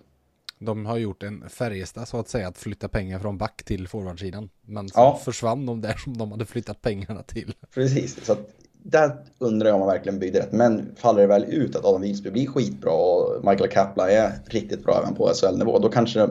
De 0.59 0.87
har 0.87 0.99
gjort 0.99 1.23
en 1.23 1.49
Färjestad 1.49 2.09
så 2.09 2.19
att 2.19 2.29
säga 2.29 2.49
att 2.49 2.59
flytta 2.59 2.89
pengar 2.89 3.19
från 3.19 3.39
back 3.39 3.63
till 3.65 3.89
forwardsidan. 3.89 4.49
Men 4.63 4.89
så 4.89 5.01
ja. 5.01 5.21
försvann 5.25 5.67
de 5.67 5.81
där 5.81 5.97
som 6.05 6.19
de 6.19 6.31
hade 6.33 6.47
flyttat 6.47 6.83
pengarna 6.83 7.23
till. 7.23 7.55
Precis, 7.75 8.25
så 8.25 8.33
att 8.33 8.51
där 8.83 9.17
undrar 9.39 9.69
jag 9.69 9.75
om 9.75 9.81
man 9.81 9.89
verkligen 9.89 10.19
byggde 10.19 10.39
rätt. 10.39 10.53
Men 10.53 10.95
faller 10.97 11.21
det 11.21 11.27
väl 11.27 11.45
ut 11.45 11.77
att 11.77 11.85
Adam 11.85 12.03
Wilsby 12.03 12.31
blir 12.31 12.47
skitbra 12.47 12.93
och 12.93 13.45
Michael 13.45 13.71
Kapla 13.71 14.11
är 14.11 14.33
riktigt 14.47 14.85
bra 14.85 15.01
även 15.03 15.15
på 15.15 15.33
SHL-nivå, 15.35 15.79
då 15.79 15.89
kanske 15.89 16.29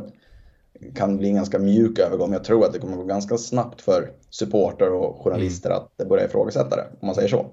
kan 0.96 1.18
bli 1.18 1.30
en 1.30 1.36
ganska 1.36 1.60
mjuk 1.60 2.00
övergång. 2.00 2.34
Jag 2.34 2.44
tror 2.44 2.66
att 2.66 2.74
det 2.74 2.80
kommer 2.80 2.98
gå 2.98 3.04
ganska 3.04 3.38
snabbt 3.38 3.82
för 3.82 4.12
supporter 4.30 4.92
och 4.92 5.24
journalister 5.24 5.70
mm. 5.70 5.84
att 5.84 6.10
börja 6.10 6.26
ifrågasätta 6.26 6.76
det, 6.76 6.88
om 7.00 7.06
man 7.06 7.16
säger 7.16 7.30
så. 7.30 7.46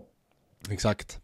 Exakt. 0.70 1.18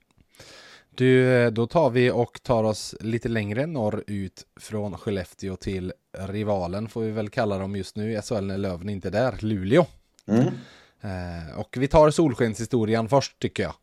Du, 0.95 1.51
då 1.51 1.67
tar 1.67 1.91
vi 1.91 2.11
och 2.11 2.43
tar 2.43 2.65
oss 2.65 2.95
lite 3.01 3.29
längre 3.29 3.67
norrut 3.67 4.47
från 4.61 4.99
Skellefteå 4.99 5.57
till 5.57 5.93
rivalen 6.19 6.89
får 6.89 7.01
vi 7.01 7.11
väl 7.11 7.31
kalla 7.31 7.59
dem 7.59 7.77
just 7.77 7.97
nu 7.97 8.13
i 8.13 8.23
SHL 8.23 8.45
när 8.45 8.59
Löven 8.59 8.89
inte 8.89 9.09
är 9.09 9.13
där, 9.13 9.35
Luleå. 9.41 9.87
Mm. 10.27 10.47
Eh, 11.01 11.59
och 11.59 11.77
vi 11.79 11.89
tar 11.89 12.11
solskenshistorien 12.11 13.09
först 13.09 13.39
tycker 13.39 13.63
jag. 13.63 13.75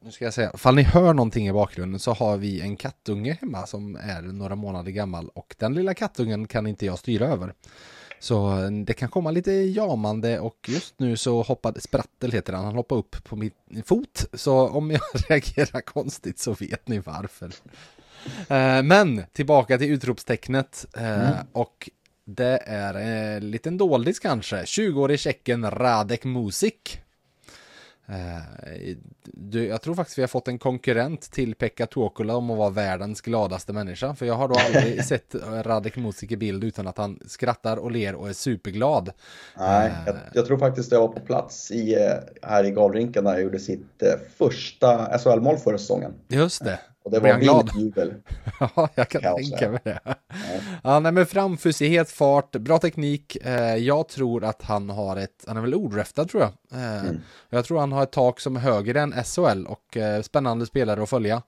Nu 0.00 0.10
ska 0.10 0.24
jag 0.24 0.34
säga, 0.34 0.52
fall 0.56 0.74
ni 0.74 0.82
hör 0.82 1.14
någonting 1.14 1.48
i 1.48 1.52
bakgrunden 1.52 2.00
så 2.00 2.12
har 2.12 2.36
vi 2.36 2.60
en 2.60 2.76
kattunge 2.76 3.38
hemma 3.40 3.66
som 3.66 3.96
är 3.96 4.22
några 4.22 4.56
månader 4.56 4.90
gammal 4.90 5.28
och 5.28 5.54
den 5.58 5.74
lilla 5.74 5.94
kattungen 5.94 6.46
kan 6.46 6.66
inte 6.66 6.86
jag 6.86 6.98
styra 6.98 7.26
över. 7.26 7.54
Så 8.18 8.68
det 8.86 8.92
kan 8.92 9.08
komma 9.08 9.30
lite 9.30 9.52
jamande 9.52 10.40
och 10.40 10.68
just 10.68 10.94
nu 10.98 11.16
så 11.16 11.42
hoppade 11.42 11.80
Sprattel 11.80 12.32
heter 12.32 12.52
han, 12.52 12.64
han 12.64 12.74
hoppade 12.74 12.98
upp 12.98 13.24
på 13.24 13.36
min 13.36 13.52
fot. 13.84 14.24
Så 14.32 14.68
om 14.68 14.90
jag 14.90 15.00
reagerar 15.28 15.80
konstigt 15.80 16.38
så 16.38 16.52
vet 16.52 16.88
ni 16.88 16.98
varför. 16.98 17.52
Eh, 18.48 18.82
men 18.82 19.24
tillbaka 19.32 19.78
till 19.78 19.90
utropstecknet 19.90 20.86
eh, 20.96 21.30
mm. 21.30 21.46
och 21.52 21.90
det 22.24 22.62
är 22.66 22.94
en 22.94 23.50
liten 23.50 23.78
doldis 23.78 24.18
kanske. 24.18 24.62
20-årig 24.62 25.20
tjecken 25.20 25.70
Radek 25.70 26.24
Musik 26.24 27.00
Eh, 27.00 27.09
du, 29.22 29.66
jag 29.66 29.82
tror 29.82 29.94
faktiskt 29.94 30.18
vi 30.18 30.22
har 30.22 30.28
fått 30.28 30.48
en 30.48 30.58
konkurrent 30.58 31.20
till 31.20 31.54
Pekka 31.54 31.86
Tuokula 31.86 32.36
om 32.36 32.50
att 32.50 32.58
vara 32.58 32.70
världens 32.70 33.20
gladaste 33.20 33.72
människa. 33.72 34.14
För 34.14 34.26
jag 34.26 34.34
har 34.34 34.48
då 34.48 34.54
aldrig 34.54 35.04
sett 35.08 35.34
Radek 35.62 35.96
Musik 35.96 36.32
i 36.32 36.36
bild 36.36 36.64
utan 36.64 36.86
att 36.86 36.98
han 36.98 37.18
skrattar 37.26 37.76
och 37.76 37.90
ler 37.90 38.14
och 38.14 38.28
är 38.28 38.32
superglad. 38.32 39.12
Nej, 39.58 39.88
uh, 39.88 39.94
jag, 40.06 40.16
jag, 40.32 40.46
tror 40.46 40.58
faktiskt 40.58 40.92
jag 40.92 41.00
var 41.00 41.08
på 41.08 41.20
plats 41.20 41.70
i, 41.70 41.94
eh, 41.94 42.12
här 42.42 42.64
i 42.64 42.70
Galrinken 42.70 43.24
när 43.24 43.32
jag 43.32 43.42
gjorde 43.42 43.58
sitt 43.58 44.02
första 44.38 45.18
SHL-mål 45.18 45.58
förra 45.58 45.78
säsongen. 45.78 46.12
Just 46.28 46.64
det. 46.64 46.78
Och 47.10 47.22
det 47.22 47.32
var 47.32 47.38
vild 47.38 47.84
jubel. 47.84 48.14
ja, 48.60 48.88
jag 48.94 49.08
kan 49.08 49.20
Kaos, 49.20 49.50
tänka 49.50 49.70
mig 49.70 49.80
det. 49.84 50.00
Ja. 50.04 50.14
ja, 50.82 51.00
nej 51.00 51.12
men 51.12 51.26
framfusighet, 51.26 52.10
fart, 52.10 52.52
bra 52.52 52.78
teknik. 52.78 53.36
Eh, 53.36 53.76
jag 53.76 54.08
tror 54.08 54.44
att 54.44 54.62
han 54.62 54.90
har 54.90 55.16
ett, 55.16 55.44
han 55.46 55.56
är 55.56 55.60
väl 55.60 55.74
ordräftad 55.74 56.24
tror 56.24 56.42
jag. 56.42 56.80
Eh, 56.80 57.00
mm. 57.00 57.20
Jag 57.50 57.64
tror 57.64 57.80
han 57.80 57.92
har 57.92 58.02
ett 58.02 58.12
tak 58.12 58.40
som 58.40 58.56
är 58.56 58.60
högre 58.60 59.00
än 59.00 59.12
SHL 59.24 59.66
och 59.66 59.96
eh, 59.96 60.22
spännande 60.22 60.66
spelare 60.66 61.02
att 61.02 61.10
följa. 61.10 61.42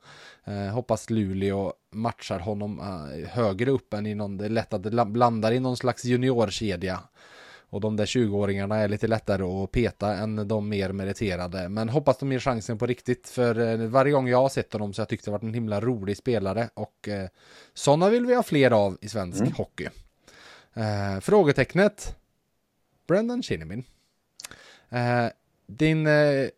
Eh, 0.44 0.74
hoppas 0.74 1.10
Luleå 1.10 1.72
matchar 1.92 2.38
honom 2.38 2.80
eh, 2.80 3.28
högre 3.28 3.70
upp 3.70 3.94
än 3.94 4.06
i 4.06 4.14
någon, 4.14 4.36
det 4.36 4.44
är 4.44 4.48
lätt 4.48 4.72
att 4.72 4.82
det 4.82 5.04
blandar 5.04 5.52
i 5.52 5.60
någon 5.60 5.76
slags 5.76 6.04
juniorkedja. 6.04 7.00
Och 7.72 7.80
de 7.80 7.96
där 7.96 8.06
20-åringarna 8.06 8.76
är 8.76 8.88
lite 8.88 9.06
lättare 9.06 9.42
att 9.42 9.70
peta 9.70 10.14
än 10.14 10.48
de 10.48 10.68
mer 10.68 10.92
meriterade. 10.92 11.68
Men 11.68 11.88
hoppas 11.88 12.18
de 12.18 12.32
ger 12.32 12.38
chansen 12.38 12.78
på 12.78 12.86
riktigt. 12.86 13.28
För 13.28 13.58
eh, 13.60 13.88
varje 13.88 14.12
gång 14.12 14.28
jag 14.28 14.42
har 14.42 14.48
sett 14.48 14.72
honom 14.72 14.92
så 14.92 15.00
har 15.00 15.04
jag 15.04 15.08
tyckt 15.08 15.24
det 15.24 15.30
varit 15.30 15.42
en 15.42 15.54
himla 15.54 15.80
rolig 15.80 16.16
spelare. 16.16 16.68
Och 16.74 17.08
eh, 17.08 17.28
sådana 17.74 18.10
vill 18.10 18.26
vi 18.26 18.34
ha 18.34 18.42
fler 18.42 18.70
av 18.70 18.98
i 19.00 19.08
svensk 19.08 19.40
mm. 19.40 19.52
hockey. 19.52 19.88
Eh, 20.74 21.20
frågetecknet. 21.20 22.16
Brendan 23.08 23.42
Shinnimin. 23.42 23.84
Eh, 24.88 25.26
din 25.66 26.06
eh, 26.06 26.48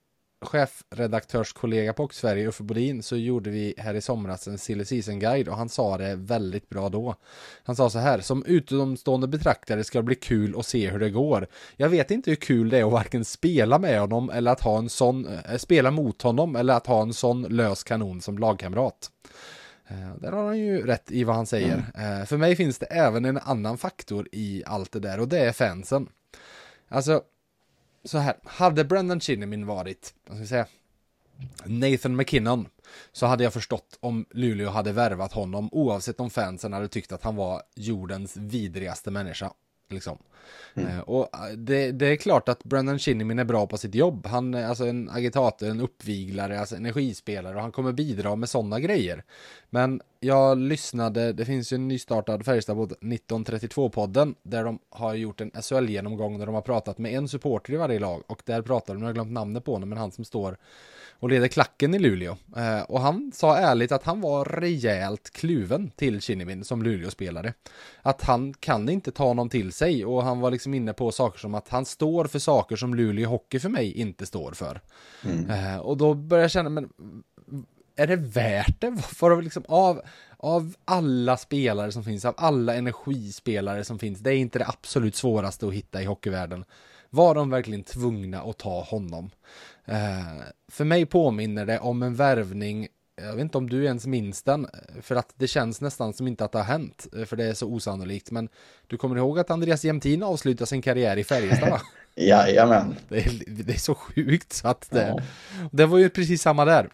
chefredaktörskollega 0.44 1.92
på 1.92 2.08
Sverige, 2.12 2.48
Uffe 2.48 2.62
Bodin, 2.62 3.02
så 3.02 3.16
gjorde 3.16 3.50
vi 3.50 3.74
här 3.78 3.94
i 3.94 4.00
somras 4.00 4.48
en 4.48 4.58
silly 4.58 4.84
season 4.84 5.18
guide 5.18 5.48
och 5.48 5.56
han 5.56 5.68
sa 5.68 5.98
det 5.98 6.14
väldigt 6.16 6.68
bra 6.68 6.88
då. 6.88 7.14
Han 7.64 7.76
sa 7.76 7.90
så 7.90 7.98
här, 7.98 8.20
som 8.20 8.44
utomstående 8.44 9.28
betraktare 9.28 9.84
ska 9.84 9.98
det 9.98 10.02
bli 10.02 10.14
kul 10.14 10.58
att 10.58 10.66
se 10.66 10.90
hur 10.90 10.98
det 10.98 11.10
går. 11.10 11.46
Jag 11.76 11.88
vet 11.88 12.10
inte 12.10 12.30
hur 12.30 12.36
kul 12.36 12.68
det 12.68 12.78
är 12.78 12.84
att 12.84 12.92
varken 12.92 13.24
spela 13.24 13.78
med 13.78 14.00
honom 14.00 14.30
eller 14.30 14.52
att 14.52 14.60
ha 14.60 14.78
en 14.78 14.88
sån, 14.88 15.26
äh, 15.26 15.56
spela 15.56 15.90
mot 15.90 16.22
honom 16.22 16.56
eller 16.56 16.74
att 16.74 16.86
ha 16.86 17.02
en 17.02 17.12
sån 17.12 17.42
lös 17.42 17.84
kanon 17.84 18.20
som 18.20 18.38
lagkamrat. 18.38 19.10
Uh, 19.90 20.16
där 20.20 20.32
har 20.32 20.44
han 20.44 20.58
ju 20.58 20.86
rätt 20.86 21.10
i 21.10 21.24
vad 21.24 21.36
han 21.36 21.46
säger. 21.46 21.84
Mm. 21.94 22.20
Uh, 22.20 22.26
för 22.26 22.36
mig 22.36 22.56
finns 22.56 22.78
det 22.78 22.86
även 22.86 23.24
en 23.24 23.38
annan 23.38 23.78
faktor 23.78 24.28
i 24.32 24.62
allt 24.66 24.92
det 24.92 25.00
där 25.00 25.20
och 25.20 25.28
det 25.28 25.38
är 25.38 25.52
fansen. 25.52 26.08
Alltså, 26.88 27.22
så 28.04 28.18
här, 28.18 28.36
hade 28.44 28.84
Brendan 28.84 29.20
Chinnimin 29.20 29.66
varit, 29.66 30.14
vad 30.26 30.36
ska 30.36 30.42
jag 30.42 30.48
säga, 30.48 30.66
Nathan 31.64 32.16
McKinnon 32.16 32.68
så 33.12 33.26
hade 33.26 33.44
jag 33.44 33.52
förstått 33.52 33.98
om 34.00 34.26
Luleå 34.30 34.70
hade 34.70 34.92
värvat 34.92 35.32
honom 35.32 35.68
oavsett 35.72 36.20
om 36.20 36.30
fansen 36.30 36.72
hade 36.72 36.88
tyckt 36.88 37.12
att 37.12 37.22
han 37.22 37.36
var 37.36 37.62
jordens 37.74 38.36
vidrigaste 38.36 39.10
människa. 39.10 39.52
Liksom. 39.94 40.18
Mm. 40.74 40.88
Eh, 40.88 41.00
och 41.00 41.22
eh, 41.34 41.52
det, 41.56 41.92
det, 41.92 42.06
är 42.06 42.16
klart 42.16 42.48
att 42.48 42.64
Brendan 42.64 42.98
Shinnimin 42.98 43.38
är 43.38 43.44
bra 43.44 43.66
på 43.66 43.76
sitt 43.76 43.94
jobb. 43.94 44.26
Han 44.26 44.54
är 44.54 44.66
alltså 44.66 44.86
en 44.86 45.10
agitator, 45.10 45.68
en 45.68 45.80
uppviglare, 45.80 46.60
alltså 46.60 46.76
energispelare 46.76 47.54
och 47.54 47.62
han 47.62 47.72
kommer 47.72 47.92
bidra 47.92 48.36
med 48.36 48.48
sådana 48.48 48.80
grejer. 48.80 49.24
Men 49.70 50.00
jag 50.20 50.58
lyssnade, 50.58 51.32
det 51.32 51.44
finns 51.44 51.72
ju 51.72 51.74
en 51.74 51.88
nystartad 51.88 52.44
Färjestad 52.44 52.76
1932-podden 52.76 54.34
där 54.42 54.64
de 54.64 54.78
har 54.90 55.14
gjort 55.14 55.40
en 55.40 55.50
SHL-genomgång 55.62 56.38
där 56.38 56.46
de 56.46 56.54
har 56.54 56.62
pratat 56.62 56.98
med 56.98 57.12
en 57.12 57.28
supporter 57.28 57.72
i 57.72 57.76
varje 57.76 57.98
lag 57.98 58.22
och 58.26 58.42
där 58.44 58.62
pratar 58.62 58.94
de, 58.94 58.98
nu 59.00 59.04
har 59.04 59.08
jag 59.08 59.14
glömt 59.14 59.32
namnet 59.32 59.64
på 59.64 59.72
honom, 59.72 59.88
men 59.88 59.98
han 59.98 60.12
som 60.12 60.24
står 60.24 60.56
och 61.18 61.28
leder 61.28 61.48
klacken 61.48 61.94
i 61.94 61.98
Luleå. 61.98 62.36
Eh, 62.56 62.82
och 62.82 63.00
han 63.00 63.32
sa 63.34 63.56
ärligt 63.56 63.92
att 63.92 64.04
han 64.04 64.20
var 64.20 64.44
rejält 64.44 65.30
kluven 65.30 65.90
till 65.90 66.20
Kinnimin 66.20 66.64
som 66.64 66.82
Luleå-spelare. 66.82 67.52
Att 68.02 68.22
han 68.22 68.54
kan 68.54 68.88
inte 68.88 69.12
ta 69.12 69.24
honom 69.24 69.48
till 69.48 69.72
sig 69.72 70.04
och 70.04 70.22
han 70.22 70.40
var 70.40 70.50
liksom 70.50 70.74
inne 70.74 70.92
på 70.92 71.12
saker 71.12 71.38
som 71.38 71.54
att 71.54 71.68
han 71.68 71.84
står 71.84 72.24
för 72.24 72.38
saker 72.38 72.76
som 72.76 72.94
Luleå 72.94 73.28
Hockey 73.28 73.58
för 73.58 73.68
mig 73.68 73.92
inte 73.92 74.26
står 74.26 74.52
för. 74.52 74.80
Mm. 75.24 75.50
Eh, 75.50 75.78
och 75.78 75.96
då 75.96 76.14
började 76.14 76.44
jag 76.44 76.50
känna, 76.50 76.70
men 76.70 76.88
är 77.96 78.06
det 78.06 78.16
värt 78.16 78.80
det? 78.80 78.96
För 79.02 79.42
liksom 79.42 79.64
av, 79.68 80.02
av 80.36 80.74
alla 80.84 81.36
spelare 81.36 81.92
som 81.92 82.04
finns, 82.04 82.24
av 82.24 82.34
alla 82.36 82.74
energispelare 82.74 83.84
som 83.84 83.98
finns, 83.98 84.20
det 84.20 84.30
är 84.30 84.36
inte 84.36 84.58
det 84.58 84.66
absolut 84.68 85.16
svåraste 85.16 85.66
att 85.66 85.74
hitta 85.74 86.02
i 86.02 86.04
hockeyvärlden. 86.04 86.64
Var 87.10 87.34
de 87.34 87.50
verkligen 87.50 87.82
tvungna 87.82 88.42
att 88.42 88.58
ta 88.58 88.82
honom? 88.82 89.30
Eh, 89.84 90.42
för 90.68 90.84
mig 90.84 91.06
påminner 91.06 91.66
det 91.66 91.78
om 91.78 92.02
en 92.02 92.14
värvning 92.14 92.88
jag 93.16 93.32
vet 93.32 93.40
inte 93.40 93.58
om 93.58 93.70
du 93.70 93.84
ens 93.84 94.06
minns 94.06 94.42
den, 94.42 94.66
för 95.02 95.16
att 95.16 95.34
det 95.36 95.46
känns 95.46 95.80
nästan 95.80 96.12
som 96.12 96.26
inte 96.26 96.44
att 96.44 96.52
det 96.52 96.58
har 96.58 96.64
hänt, 96.64 97.06
eh, 97.16 97.24
för 97.24 97.36
det 97.36 97.44
är 97.44 97.54
så 97.54 97.68
osannolikt. 97.68 98.30
Men 98.30 98.48
du 98.86 98.96
kommer 98.96 99.16
ihåg 99.16 99.38
att 99.38 99.50
Andreas 99.50 99.84
Jämtin 99.84 100.22
avslutade 100.22 100.66
sin 100.66 100.82
karriär 100.82 101.16
i 101.16 101.24
Färjestad 101.24 101.70
va? 101.70 101.80
Jajamän. 102.14 102.94
Det 103.08 103.26
är, 103.26 103.42
det 103.46 103.72
är 103.72 103.78
så 103.78 103.94
sjukt 103.94 104.52
så 104.52 104.68
att 104.68 104.90
det, 104.90 105.08
ja. 105.08 105.20
det 105.72 105.86
var 105.86 105.98
ju 105.98 106.10
precis 106.10 106.42
samma 106.42 106.64
där. 106.64 106.88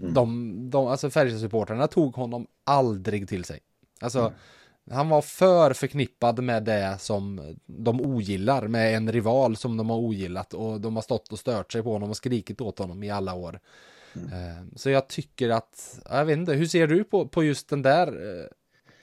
Mm. 0.00 0.14
De, 0.14 0.70
de, 0.70 0.86
alltså 0.86 1.10
Färjestad-supportrarna 1.10 1.86
tog 1.86 2.14
honom 2.14 2.46
aldrig 2.64 3.28
till 3.28 3.44
sig. 3.44 3.60
Alltså, 4.00 4.20
mm. 4.20 4.32
Han 4.90 5.08
var 5.08 5.22
för 5.22 5.72
förknippad 5.72 6.42
med 6.42 6.62
det 6.64 6.96
som 7.00 7.56
de 7.66 8.00
ogillar, 8.00 8.68
med 8.68 8.96
en 8.96 9.12
rival 9.12 9.56
som 9.56 9.76
de 9.76 9.90
har 9.90 9.96
ogillat 9.96 10.54
och 10.54 10.80
de 10.80 10.96
har 10.96 11.02
stått 11.02 11.32
och 11.32 11.38
stört 11.38 11.72
sig 11.72 11.82
på 11.82 11.92
honom 11.92 12.10
och 12.10 12.16
skrikit 12.16 12.60
åt 12.60 12.78
honom 12.78 13.02
i 13.02 13.10
alla 13.10 13.34
år. 13.34 13.60
Mm. 14.14 14.32
Eh, 14.32 14.62
så 14.76 14.90
jag 14.90 15.08
tycker 15.08 15.50
att, 15.50 15.98
jag 16.10 16.24
vet 16.24 16.38
inte, 16.38 16.52
hur 16.52 16.66
ser 16.66 16.86
du 16.86 17.04
på, 17.04 17.28
på 17.28 17.44
just 17.44 17.68
den 17.68 17.82
där? 17.82 18.06
Eh, 18.06 18.46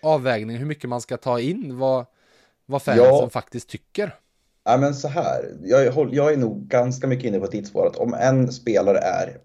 avvägning 0.04 0.58
hur 0.58 0.66
mycket 0.66 0.90
man 0.90 1.02
ska 1.02 1.18
ta 1.18 1.40
in 1.40 1.78
vad, 1.78 2.06
vad 2.66 2.82
fansen 2.82 3.06
ja. 3.06 3.30
faktiskt 3.30 3.70
tycker. 3.70 4.16
Ja, 4.66 4.78
men 4.78 4.96
så 4.96 5.08
här. 5.08 5.58
Jag, 5.62 6.14
jag 6.14 6.34
är 6.34 6.38
nog 6.38 6.68
ganska 6.68 7.08
mycket 7.08 7.26
inne 7.26 7.40
på 7.40 7.48
tidsspåret. 7.48 7.96
Om 7.96 8.14
en 8.14 8.52
spelare 8.52 8.98
är 8.98 9.38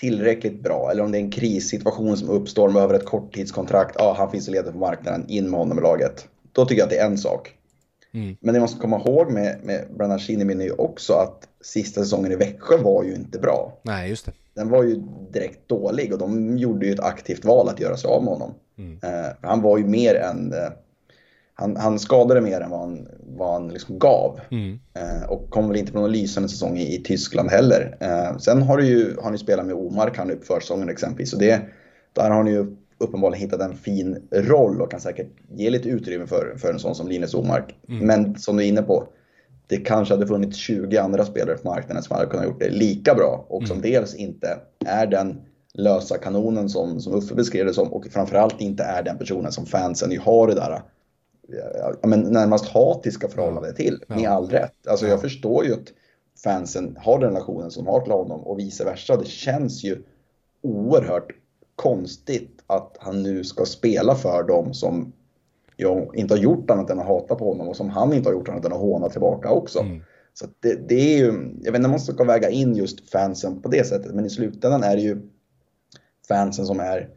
tillräckligt 0.00 0.62
bra 0.62 0.90
eller 0.90 1.02
om 1.02 1.12
det 1.12 1.18
är 1.18 1.22
en 1.22 1.30
krissituation 1.30 2.16
som 2.16 2.28
uppstår 2.28 2.68
med 2.68 2.82
över 2.82 2.94
ett 2.94 3.04
korttidskontrakt. 3.04 3.96
Ja, 3.98 4.14
han 4.18 4.30
finns 4.30 4.48
ledig 4.48 4.72
på 4.72 4.78
marknaden, 4.78 5.24
in 5.28 5.50
med 5.50 5.60
honom 5.60 5.78
i 5.78 5.82
laget. 5.82 6.28
Då 6.52 6.64
tycker 6.64 6.80
jag 6.80 6.86
att 6.86 6.90
det 6.90 6.98
är 6.98 7.06
en 7.06 7.18
sak. 7.18 7.54
Mm. 8.14 8.36
Men 8.40 8.54
det 8.54 8.60
man 8.60 8.68
ska 8.68 8.80
komma 8.80 9.00
ihåg 9.00 9.30
med, 9.30 9.58
med 9.96 10.20
Shinnimin 10.20 10.60
är 10.60 10.64
ju 10.64 10.72
också 10.72 11.12
att 11.12 11.48
sista 11.60 12.00
säsongen 12.00 12.32
i 12.32 12.36
Växjö 12.36 12.76
var 12.76 13.04
ju 13.04 13.14
inte 13.14 13.38
bra. 13.38 13.78
Nej, 13.82 14.08
just 14.10 14.26
det. 14.26 14.32
Den 14.54 14.68
var 14.68 14.82
ju 14.82 15.02
direkt 15.32 15.68
dålig 15.68 16.12
och 16.12 16.18
de 16.18 16.58
gjorde 16.58 16.86
ju 16.86 16.92
ett 16.92 17.00
aktivt 17.00 17.44
val 17.44 17.68
att 17.68 17.80
göra 17.80 17.96
sig 17.96 18.10
av 18.10 18.24
med 18.24 18.32
honom. 18.32 18.54
Mm. 18.78 18.98
Eh, 19.02 19.30
han 19.42 19.62
var 19.62 19.78
ju 19.78 19.86
mer 19.86 20.14
än... 20.14 20.54
Han, 21.60 21.76
han 21.76 21.98
skadade 21.98 22.40
mer 22.40 22.60
än 22.60 22.70
vad 22.70 22.80
han, 22.80 23.08
vad 23.20 23.52
han 23.52 23.68
liksom 23.68 23.98
gav. 23.98 24.40
Mm. 24.50 24.78
Eh, 24.94 25.30
och 25.30 25.50
kom 25.50 25.68
väl 25.68 25.76
inte 25.76 25.92
på 25.92 26.00
någon 26.00 26.12
lysande 26.12 26.48
säsong 26.48 26.78
i, 26.78 26.94
i 26.94 27.02
Tyskland 27.02 27.50
heller. 27.50 27.96
Eh, 28.00 28.38
sen 28.38 28.62
har, 28.62 28.76
du 28.78 28.86
ju, 28.86 29.16
har 29.22 29.30
ni 29.30 29.38
spelat 29.38 29.66
med 29.66 29.74
Omark 29.74 30.18
han 30.18 30.30
upp 30.30 30.44
försäsongen 30.44 30.88
exempelvis. 30.88 31.32
Och 31.32 31.38
det, 31.38 31.60
där 32.12 32.30
har 32.30 32.42
ni 32.42 32.50
ju 32.50 32.76
uppenbarligen 32.98 33.40
hittat 33.40 33.60
en 33.60 33.76
fin 33.76 34.28
roll 34.32 34.82
och 34.82 34.90
kan 34.90 35.00
säkert 35.00 35.28
ge 35.54 35.70
lite 35.70 35.88
utrymme 35.88 36.26
för, 36.26 36.54
för 36.58 36.72
en 36.72 36.78
sån 36.78 36.94
som 36.94 37.08
Linus 37.08 37.34
Omark. 37.34 37.74
Mm. 37.88 38.06
Men 38.06 38.38
som 38.38 38.56
du 38.56 38.64
är 38.64 38.68
inne 38.68 38.82
på, 38.82 39.08
det 39.66 39.76
kanske 39.76 40.14
hade 40.14 40.26
funnits 40.26 40.56
20 40.56 40.98
andra 40.98 41.24
spelare 41.24 41.56
på 41.56 41.68
marknaden 41.68 42.02
som 42.02 42.16
hade 42.16 42.30
kunnat 42.30 42.46
gjort 42.46 42.60
det 42.60 42.70
lika 42.70 43.14
bra 43.14 43.46
och 43.48 43.66
som 43.66 43.78
mm. 43.78 43.90
dels 43.90 44.14
inte 44.14 44.58
är 44.86 45.06
den 45.06 45.40
lösa 45.74 46.18
kanonen 46.18 46.68
som, 46.68 47.00
som 47.00 47.14
Uffe 47.14 47.34
beskrev 47.34 47.66
det 47.66 47.74
som 47.74 47.92
och 47.92 48.06
framförallt 48.06 48.60
inte 48.60 48.82
är 48.82 49.02
den 49.02 49.18
personen 49.18 49.52
som 49.52 49.66
fansen 49.66 50.10
ju 50.10 50.18
har 50.18 50.46
det 50.46 50.54
där 50.54 50.82
ja, 52.02 52.08
men 52.08 52.20
närmast 52.20 52.68
hatiska 52.68 53.28
förhållande 53.28 53.72
till, 53.72 54.04
ja. 54.08 54.16
med 54.16 54.30
all 54.30 54.48
rätt. 54.48 54.86
Alltså 54.86 55.06
jag 55.06 55.20
förstår 55.20 55.64
ju 55.64 55.72
att 55.72 55.92
fansen 56.44 56.98
har 57.00 57.18
den 57.18 57.28
relationen 57.28 57.70
som 57.70 57.86
har 57.86 58.00
till 58.00 58.12
honom 58.12 58.40
och 58.40 58.58
vice 58.58 58.84
versa. 58.84 59.16
Det 59.16 59.26
känns 59.26 59.84
ju 59.84 60.02
oerhört 60.62 61.32
konstigt 61.76 62.62
att 62.66 62.96
han 63.00 63.22
nu 63.22 63.44
ska 63.44 63.64
spela 63.64 64.14
för 64.14 64.42
dem 64.42 64.74
som 64.74 65.12
jag 65.76 66.16
inte 66.16 66.34
har 66.34 66.38
gjort 66.38 66.70
annat 66.70 66.90
än 66.90 66.98
att 66.98 67.06
hata 67.06 67.34
på 67.34 67.48
honom 67.48 67.68
och 67.68 67.76
som 67.76 67.90
han 67.90 68.12
inte 68.12 68.28
har 68.28 68.34
gjort 68.34 68.48
annat 68.48 68.64
än 68.64 68.72
att 68.72 68.78
håna 68.78 69.08
tillbaka 69.08 69.50
också. 69.50 69.80
Mm. 69.80 70.02
Så 70.34 70.46
det, 70.60 70.88
det, 70.88 71.14
är 71.14 71.18
ju, 71.18 71.26
jag 71.62 71.72
vet 71.72 71.78
inte 71.78 71.86
om 71.86 71.90
man 71.90 72.00
ska 72.00 72.24
väga 72.24 72.50
in 72.50 72.76
just 72.76 73.10
fansen 73.10 73.62
på 73.62 73.68
det 73.68 73.86
sättet, 73.86 74.14
men 74.14 74.26
i 74.26 74.30
slutändan 74.30 74.82
är 74.82 74.96
det 74.96 75.02
ju 75.02 75.22
fansen 76.28 76.66
som 76.66 76.80
är, 76.80 77.08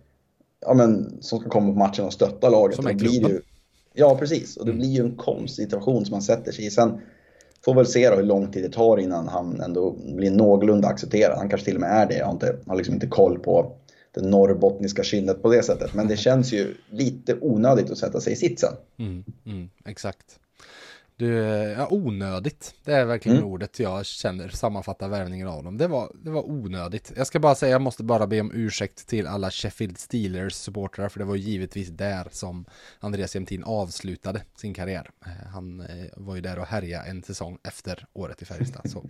ja 0.62 0.74
men, 0.74 1.22
som 1.22 1.40
ska 1.40 1.50
komma 1.50 1.74
på 1.74 1.80
matchen 1.80 2.06
och 2.06 2.14
stötta 2.14 2.50
laget. 2.50 2.76
Som 2.76 2.88
är 2.88 3.00
klubben. 3.00 3.42
Ja, 3.94 4.18
precis. 4.18 4.58
Och 4.58 4.66
det 4.66 4.72
mm. 4.72 4.80
blir 4.80 4.90
ju 4.90 5.02
en 5.02 5.16
konstig 5.16 5.66
situation 5.66 6.06
som 6.06 6.14
man 6.14 6.22
sätter 6.22 6.52
sig 6.52 6.66
i. 6.66 6.72
Sen 6.72 7.02
får 7.66 7.76
väl 7.76 7.86
se 7.86 8.10
då 8.10 8.16
hur 8.16 8.24
lång 8.24 8.52
tid 8.52 8.64
det 8.64 8.70
tar 8.70 8.98
innan 8.98 9.28
han 9.28 9.62
ändå 9.62 9.96
blir 10.16 10.32
någorlunda 10.32 10.88
accepterad. 10.88 11.38
Han 11.38 11.50
kanske 11.50 11.66
till 11.66 11.76
och 11.76 11.82
med 11.82 11.92
är 11.92 12.06
det. 12.06 12.18
Jag 12.18 12.26
har, 12.26 12.34
inte, 12.34 12.58
har 12.68 12.76
liksom 12.76 12.94
inte 12.94 13.08
koll 13.08 13.40
på 13.40 13.76
det 14.14 14.22
norrbottniska 14.22 15.04
kynnet 15.04 15.42
på 15.42 15.52
det 15.52 15.64
sättet. 15.64 15.94
Men 15.94 16.08
det 16.08 16.18
känns 16.18 16.54
ju 16.54 16.76
lite 16.90 17.38
onödigt 17.42 17.92
att 17.92 17.98
sätta 17.98 18.22
sig 18.22 18.34
i 18.34 18.36
sitsen. 18.36 18.74
Mm, 18.98 19.24
mm, 19.46 19.70
exakt. 19.86 20.40
Du, 21.22 21.34
ja, 21.78 21.88
onödigt. 21.90 22.74
Det 22.84 22.94
är 22.94 23.06
verkligen 23.06 23.38
mm. 23.38 23.50
ordet 23.50 23.80
jag 23.80 24.06
känner 24.06 24.50
sammanfattar 24.50 25.10
värvningen 25.10 25.48
av 25.48 25.64
dem. 25.64 25.78
Det 25.78 25.88
var, 25.88 26.12
det 26.24 26.30
var 26.30 26.50
onödigt. 26.50 27.12
Jag 27.16 27.28
ska 27.28 27.40
bara 27.40 27.56
säga, 27.56 27.72
jag 27.72 27.82
måste 27.82 28.04
bara 28.04 28.28
be 28.28 28.42
om 28.42 28.52
ursäkt 28.54 29.08
till 29.08 29.28
alla 29.28 29.52
Sheffield 29.52 29.98
Steelers 29.98 30.54
supportrar 30.54 31.10
för 31.10 31.20
det 31.20 31.26
var 31.26 31.36
givetvis 31.36 31.90
där 31.90 32.28
som 32.32 32.66
Andreas 33.00 33.36
Jämtin 33.36 33.64
avslutade 33.64 34.42
sin 34.56 34.74
karriär. 34.74 35.10
Eh, 35.26 35.48
han 35.54 35.80
eh, 35.80 36.06
var 36.14 36.36
ju 36.36 36.42
där 36.42 36.60
och 36.60 36.66
härjade 36.66 37.10
en 37.10 37.24
säsong 37.24 37.58
efter 37.68 38.06
året 38.14 38.42
i 38.42 38.46
Färjestad. 38.46 38.92
Så. 38.92 39.06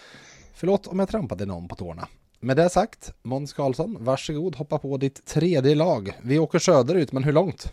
Förlåt 0.54 0.86
om 0.86 0.98
jag 0.98 1.08
trampade 1.08 1.46
någon 1.46 1.68
på 1.68 1.74
tårna. 1.74 2.08
Med 2.40 2.56
det 2.56 2.68
sagt, 2.68 3.12
Måns 3.22 3.52
Karlsson, 3.52 3.96
varsågod 4.00 4.56
hoppa 4.56 4.78
på 4.78 4.96
ditt 4.96 5.26
tredje 5.26 5.74
lag. 5.74 6.12
Vi 6.22 6.38
åker 6.38 6.58
söderut, 6.58 7.12
men 7.12 7.24
hur 7.24 7.32
långt? 7.32 7.72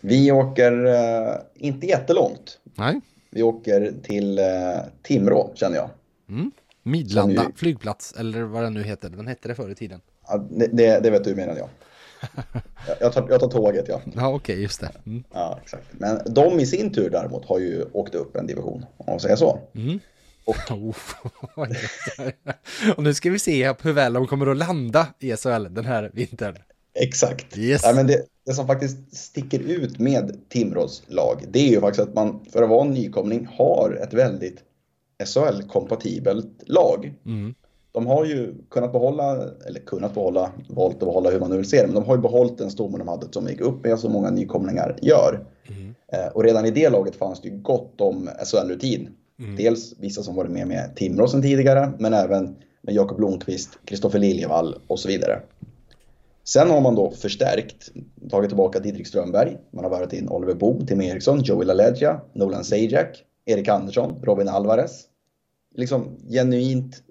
Vi 0.00 0.32
åker 0.32 0.86
uh, 0.86 1.36
inte 1.54 1.86
jättelångt. 1.86 2.58
Nej. 2.74 3.00
Vi 3.34 3.42
åker 3.42 3.92
till 4.02 4.38
uh, 4.38 4.44
Timrå, 5.02 5.50
känner 5.54 5.76
jag. 5.76 5.90
Mm. 6.28 6.50
Midlanda 6.82 7.42
ju... 7.42 7.52
flygplats, 7.56 8.14
eller 8.18 8.42
vad 8.42 8.62
den 8.62 8.74
nu 8.74 8.82
heter. 8.82 9.10
Den 9.10 9.26
hette 9.26 9.48
det 9.48 9.54
förr 9.54 9.70
i 9.70 9.74
tiden. 9.74 10.00
Ja, 10.28 10.46
det, 10.50 11.00
det 11.00 11.10
vet 11.10 11.24
du 11.24 11.34
menar 11.34 11.56
jag. 11.56 11.68
jag, 13.00 13.12
tar, 13.12 13.26
jag 13.30 13.40
tar 13.40 13.48
tåget, 13.48 13.84
ja. 13.88 14.00
Ja, 14.04 14.28
okej, 14.28 14.36
okay, 14.36 14.62
just 14.62 14.80
det. 14.80 14.90
Mm. 15.06 15.24
Ja, 15.32 15.58
exakt. 15.62 15.86
Men 15.90 16.20
de 16.26 16.60
i 16.60 16.66
sin 16.66 16.92
tur 16.92 17.10
däremot 17.10 17.44
har 17.44 17.58
ju 17.58 17.84
åkt 17.92 18.14
upp 18.14 18.36
en 18.36 18.46
division, 18.46 18.84
om 18.96 19.06
man 19.08 19.20
säger 19.20 19.36
så. 19.36 19.58
Mm. 19.74 20.00
Och... 20.44 20.56
och 22.96 23.02
nu 23.02 23.14
ska 23.14 23.30
vi 23.30 23.38
se 23.38 23.74
hur 23.82 23.92
väl 23.92 24.12
de 24.12 24.26
kommer 24.26 24.46
att 24.46 24.56
landa 24.56 25.06
i 25.18 25.36
SHL 25.36 25.66
den 25.70 25.84
här 25.84 26.10
vintern. 26.14 26.56
Exakt. 26.94 27.58
Yes. 27.58 27.82
Ja, 27.84 27.92
men 27.94 28.06
det, 28.06 28.22
det 28.46 28.52
som 28.52 28.66
faktiskt 28.66 29.16
sticker 29.16 29.58
ut 29.58 29.98
med 29.98 30.40
Timrås 30.48 31.02
lag, 31.06 31.44
det 31.50 31.58
är 31.58 31.70
ju 31.70 31.80
faktiskt 31.80 32.08
att 32.08 32.14
man 32.14 32.44
för 32.52 32.62
att 32.62 32.68
vara 32.68 32.84
en 32.84 32.92
nykomling 32.92 33.48
har 33.52 33.98
ett 34.02 34.12
väldigt 34.14 34.58
SHL-kompatibelt 35.24 36.62
lag. 36.66 37.14
Mm. 37.26 37.54
De 37.92 38.06
har 38.06 38.24
ju 38.24 38.54
kunnat 38.70 38.92
behålla, 38.92 39.48
eller 39.66 39.80
kunnat 39.80 40.14
behålla, 40.14 40.50
valt 40.68 40.94
att 40.94 41.00
behålla 41.00 41.30
hur 41.30 41.40
man 41.40 41.50
nu 41.50 41.56
vill 41.56 41.68
se 41.68 41.80
det, 41.80 41.86
men 41.86 41.94
de 41.94 42.04
har 42.04 42.16
ju 42.16 42.22
behållit 42.22 42.58
den 42.58 42.70
stomme 42.70 42.98
de 42.98 43.08
hade 43.08 43.32
som 43.32 43.48
gick 43.48 43.60
upp 43.60 43.84
med 43.84 43.98
så 43.98 44.08
många 44.08 44.30
nykomlingar 44.30 44.96
gör. 45.02 45.44
Mm. 45.68 45.94
Eh, 46.12 46.26
och 46.26 46.44
redan 46.44 46.66
i 46.66 46.70
det 46.70 46.90
laget 46.90 47.16
fanns 47.16 47.40
det 47.40 47.48
ju 47.48 47.58
gott 47.58 48.00
om 48.00 48.28
SHL-rutin. 48.44 49.08
Mm. 49.38 49.56
Dels 49.56 49.94
vissa 49.98 50.22
som 50.22 50.34
varit 50.34 50.50
med 50.50 50.68
med 50.68 50.96
Timrå 50.96 51.28
sedan 51.28 51.42
tidigare, 51.42 51.92
men 51.98 52.14
även 52.14 52.56
med 52.82 52.94
Jakob 52.94 53.16
Blomqvist, 53.16 53.78
Kristoffer 53.84 54.18
Liljevall 54.18 54.74
och 54.86 54.98
så 54.98 55.08
vidare. 55.08 55.40
Sen 56.44 56.70
har 56.70 56.80
man 56.80 56.94
då 56.94 57.10
förstärkt, 57.10 57.88
tagit 58.30 58.50
tillbaka 58.50 58.80
Didrik 58.80 59.06
Strömberg, 59.06 59.58
man 59.70 59.84
har 59.84 59.90
varit 59.90 60.12
in 60.12 60.28
Oliver 60.28 60.54
Boom, 60.54 60.86
Tim 60.86 61.00
Eriksson, 61.00 61.40
Joey 61.42 61.66
LaLeggia, 61.66 62.20
Nolan 62.32 62.64
Sajak, 62.64 63.24
Erik 63.44 63.68
Andersson, 63.68 64.22
Robin 64.22 64.48
Alvarez. 64.48 65.04
Liksom 65.74 66.16
genuint 66.28 67.02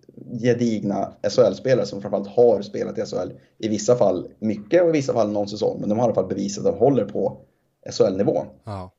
gedigna 0.42 1.14
SHL-spelare 1.30 1.86
som 1.86 2.02
framförallt 2.02 2.28
har 2.28 2.62
spelat 2.62 2.98
i 2.98 3.02
SHL. 3.02 3.32
I 3.58 3.68
vissa 3.68 3.96
fall 3.96 4.28
mycket 4.40 4.84
och 4.84 4.90
i 4.90 4.92
vissa 4.92 5.14
fall 5.14 5.32
någon 5.32 5.48
säsong, 5.48 5.78
men 5.80 5.90
de 5.90 6.00
har 6.00 6.06
i 6.06 6.08
alla 6.08 6.16
fall 6.16 6.28
bevisat 6.28 6.66
att 6.66 6.74
de 6.74 6.80
håller 6.80 7.06
på 7.06 7.38
SHL-nivå. 7.92 8.46
Ja. 8.64 8.92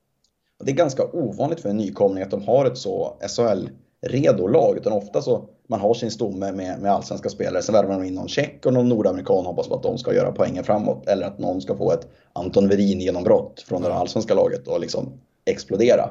Det 0.64 0.70
är 0.70 0.76
ganska 0.76 1.04
ovanligt 1.12 1.60
för 1.60 1.68
en 1.68 1.76
nykomling 1.76 2.22
att 2.22 2.30
de 2.30 2.42
har 2.42 2.66
ett 2.66 2.78
så 2.78 3.16
SHL-redo 3.28 4.48
lag. 4.48 4.76
Utan 4.76 4.92
ofta 4.92 5.22
så 5.22 5.48
man 5.72 5.80
har 5.80 5.94
sin 5.94 6.10
stomme 6.10 6.52
med, 6.52 6.80
med 6.80 6.92
allsvenska 6.92 7.28
spelare. 7.28 7.62
Sen 7.62 7.72
värvar 7.72 7.94
man 7.94 8.06
in 8.06 8.14
någon 8.14 8.28
tjeck 8.28 8.66
och 8.66 8.72
någon 8.72 8.88
nordamerikan 8.88 9.46
hoppas 9.46 9.68
på 9.68 9.74
att 9.74 9.82
de 9.82 9.98
ska 9.98 10.14
göra 10.14 10.32
poängen 10.32 10.64
framåt. 10.64 11.06
Eller 11.06 11.26
att 11.26 11.38
någon 11.38 11.60
ska 11.60 11.76
få 11.76 11.92
ett 11.92 12.08
Anton 12.32 12.68
Verin 12.68 13.00
genombrott 13.00 13.64
från 13.68 13.82
det 13.82 13.94
allsvenska 13.94 14.34
laget 14.34 14.68
och 14.68 14.80
liksom 14.80 15.12
explodera. 15.44 16.10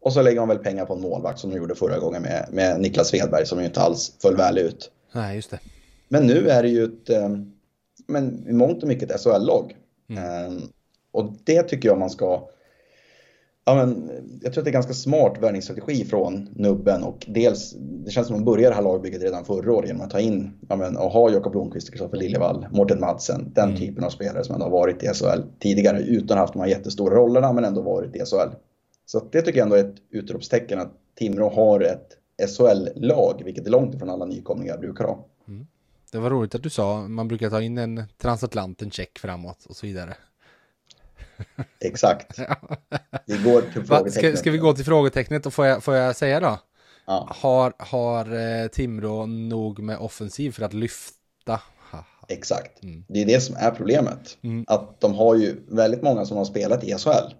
Och 0.00 0.12
så 0.12 0.22
lägger 0.22 0.40
man 0.40 0.48
väl 0.48 0.58
pengar 0.58 0.84
på 0.84 0.94
en 0.94 1.00
målvakt 1.00 1.38
som 1.38 1.50
de 1.50 1.56
gjorde 1.56 1.74
förra 1.74 1.98
gången 1.98 2.22
med, 2.22 2.48
med 2.52 2.80
Niklas 2.80 3.08
Svedberg 3.08 3.46
som 3.46 3.58
ju 3.58 3.64
inte 3.64 3.80
alls 3.80 4.12
föll 4.22 4.36
väl 4.36 4.58
ut. 4.58 4.90
Nej, 5.12 5.36
just 5.36 5.50
det. 5.50 5.58
Men 6.08 6.26
nu 6.26 6.48
är 6.48 6.62
det 6.62 6.68
ju 6.68 6.84
ett, 6.84 7.10
eh, 7.10 7.28
men 8.06 8.48
i 8.48 8.52
mångt 8.52 8.82
och 8.82 8.88
mycket 8.88 9.10
ett 9.10 9.20
SHL-lag. 9.20 9.76
Mm. 10.08 10.46
Um, 10.46 10.68
och 11.12 11.32
det 11.44 11.62
tycker 11.62 11.88
jag 11.88 11.98
man 11.98 12.10
ska 12.10 12.48
Ja, 13.66 13.74
men 13.74 14.10
jag 14.42 14.52
tror 14.52 14.60
att 14.60 14.64
det 14.64 14.70
är 14.70 14.72
ganska 14.72 14.92
smart 14.92 15.38
värvningsstrategi 15.40 16.04
från 16.04 16.48
Nubben 16.52 17.02
och 17.02 17.24
dels, 17.28 17.74
det 17.78 18.10
känns 18.10 18.26
som 18.26 18.36
att 18.36 18.40
man 18.40 18.44
började 18.44 18.68
det 18.68 18.74
här 18.74 18.82
lagbygget 18.82 19.22
redan 19.22 19.44
förra 19.44 19.72
året 19.72 19.88
genom 19.88 20.02
att 20.02 20.10
ta 20.10 20.20
in 20.20 20.52
ja, 20.68 20.76
men, 20.76 20.96
och 20.96 21.10
ha 21.10 21.30
Jakob 21.30 21.52
Blomqvist, 21.52 21.90
Kristoffer 21.90 22.16
Liljevall, 22.16 22.66
Mårten 22.72 23.00
Madsen, 23.00 23.52
den 23.54 23.68
mm. 23.68 23.80
typen 23.80 24.04
av 24.04 24.10
spelare 24.10 24.44
som 24.44 24.54
ändå 24.54 24.66
har 24.66 24.70
varit 24.70 25.02
i 25.02 25.06
SHL 25.06 25.42
tidigare 25.58 26.00
utan 26.00 26.24
att 26.24 26.30
ha 26.30 26.40
haft 26.40 26.52
de 26.52 26.58
här 26.58 26.68
jättestora 26.68 27.14
rollerna 27.14 27.52
men 27.52 27.64
ändå 27.64 27.82
varit 27.82 28.16
i 28.16 28.18
SHL. 28.18 28.54
Så 29.06 29.28
det 29.32 29.42
tycker 29.42 29.58
jag 29.58 29.64
ändå 29.64 29.76
är 29.76 29.84
ett 29.84 29.96
utropstecken 30.10 30.78
att 30.78 30.92
Timrå 31.18 31.48
har 31.48 31.80
ett 31.80 32.08
SHL-lag, 32.50 33.42
vilket 33.44 33.66
är 33.66 33.70
långt 33.70 33.94
ifrån 33.94 34.10
alla 34.10 34.24
nykomlingar 34.24 34.78
brukar 34.78 35.04
ha. 35.04 35.26
Mm. 35.48 35.66
Det 36.12 36.18
var 36.18 36.30
roligt 36.30 36.54
att 36.54 36.62
du 36.62 36.70
sa, 36.70 37.08
man 37.08 37.28
brukar 37.28 37.50
ta 37.50 37.62
in 37.62 37.78
en 37.78 38.02
transatlanten 38.18 38.90
check 38.90 39.18
framåt 39.18 39.66
och 39.68 39.76
så 39.76 39.86
vidare. 39.86 40.14
Exakt. 41.80 42.38
Vi 43.26 43.36
går 43.36 43.60
till 43.60 43.84
frågetecknet. 43.84 44.12
Ska, 44.12 44.36
ska, 44.36 44.50
vi 44.50 44.58
gå 44.58 44.72
till 44.72 44.84
frågetecknet 44.84 45.46
och 45.46 45.54
får 45.54 45.66
jag, 45.66 45.84
får 45.84 45.94
jag 45.94 46.16
säga 46.16 46.40
då? 46.40 46.58
Ja. 47.06 47.28
Har, 47.30 47.72
har 47.78 48.34
eh, 48.34 48.68
Timrå 48.68 49.26
nog 49.26 49.78
med 49.78 49.98
offensiv 49.98 50.50
för 50.52 50.62
att 50.62 50.72
lyfta? 50.72 51.60
Exakt. 52.28 52.82
Mm. 52.82 53.04
Det 53.08 53.22
är 53.22 53.26
det 53.26 53.40
som 53.40 53.56
är 53.58 53.70
problemet. 53.70 54.38
Mm. 54.42 54.64
Att 54.68 55.00
de 55.00 55.14
har 55.14 55.34
ju 55.34 55.56
väldigt 55.68 56.02
många 56.02 56.24
som 56.24 56.36
har 56.36 56.44
spelat 56.44 56.84
i 56.84 56.94
SHL. 56.98 57.34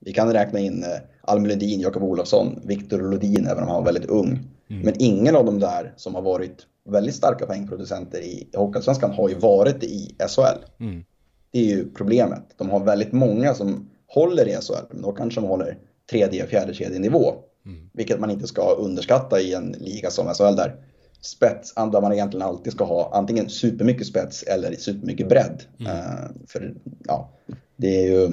Vi 0.00 0.12
kan 0.12 0.32
räkna 0.32 0.58
in 0.58 0.82
eh, 0.82 0.88
Almedin, 1.20 1.80
Jakob 1.80 2.02
Olofsson, 2.02 2.60
Viktor 2.64 2.98
Lodin, 3.10 3.46
även 3.46 3.62
om 3.62 3.68
han 3.68 3.76
var 3.76 3.92
väldigt 3.92 4.10
ung. 4.10 4.28
Mm. 4.70 4.82
Men 4.82 4.94
ingen 4.98 5.36
av 5.36 5.44
de 5.44 5.58
där 5.58 5.94
som 5.96 6.14
har 6.14 6.22
varit 6.22 6.66
väldigt 6.88 7.14
starka 7.14 7.46
poängproducenter 7.46 8.18
i 8.18 8.48
Hockeyallsvenskan 8.54 9.10
har 9.10 9.28
ju 9.28 9.34
varit 9.34 9.84
i 9.84 10.16
SHL. 10.28 10.82
Det 11.50 11.58
är 11.58 11.64
ju 11.64 11.92
problemet. 11.92 12.42
De 12.56 12.70
har 12.70 12.80
väldigt 12.80 13.12
många 13.12 13.54
som 13.54 13.90
håller 14.06 14.48
i 14.48 14.52
SHL, 14.52 15.00
då 15.02 15.12
kanske 15.12 15.40
de 15.40 15.46
håller 15.46 15.78
tredje, 16.10 16.46
fjärde 16.46 16.74
kedjenivå. 16.74 17.34
Mm. 17.66 17.90
Vilket 17.92 18.20
man 18.20 18.30
inte 18.30 18.46
ska 18.46 18.74
underskatta 18.74 19.40
i 19.40 19.54
en 19.54 19.76
liga 19.78 20.10
som 20.10 20.34
SHL 20.34 20.56
där 20.56 20.76
spets, 21.20 21.74
där 21.74 22.00
man 22.00 22.12
egentligen 22.12 22.46
alltid 22.46 22.72
ska 22.72 22.84
ha 22.84 23.10
antingen 23.14 23.48
supermycket 23.48 24.06
spets 24.06 24.42
eller 24.42 24.76
supermycket 24.76 25.28
bredd. 25.28 25.62
Mm. 25.80 25.92
Uh, 25.92 26.30
för 26.46 26.74
ja, 27.04 27.30
det 27.76 27.96
är 27.96 28.12
ju, 28.12 28.30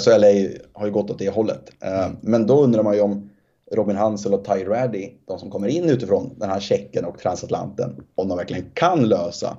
SHL 0.00 0.24
är 0.24 0.30
ju, 0.30 0.58
har 0.72 0.86
ju 0.86 0.92
gått 0.92 1.10
åt 1.10 1.18
det 1.18 1.30
hållet. 1.30 1.70
Uh, 1.84 2.04
mm. 2.04 2.16
Men 2.20 2.46
då 2.46 2.62
undrar 2.62 2.82
man 2.82 2.94
ju 2.94 3.00
om 3.00 3.30
Robin 3.72 3.96
Hansel 3.96 4.34
och 4.34 4.44
Ty 4.44 4.64
Raddy, 4.64 5.10
de 5.26 5.38
som 5.38 5.50
kommer 5.50 5.68
in 5.68 5.90
utifrån 5.90 6.34
den 6.36 6.50
här 6.50 6.60
checken 6.60 7.04
och 7.04 7.18
transatlanten, 7.18 8.04
om 8.14 8.28
de 8.28 8.38
verkligen 8.38 8.70
kan 8.74 9.08
lösa 9.08 9.56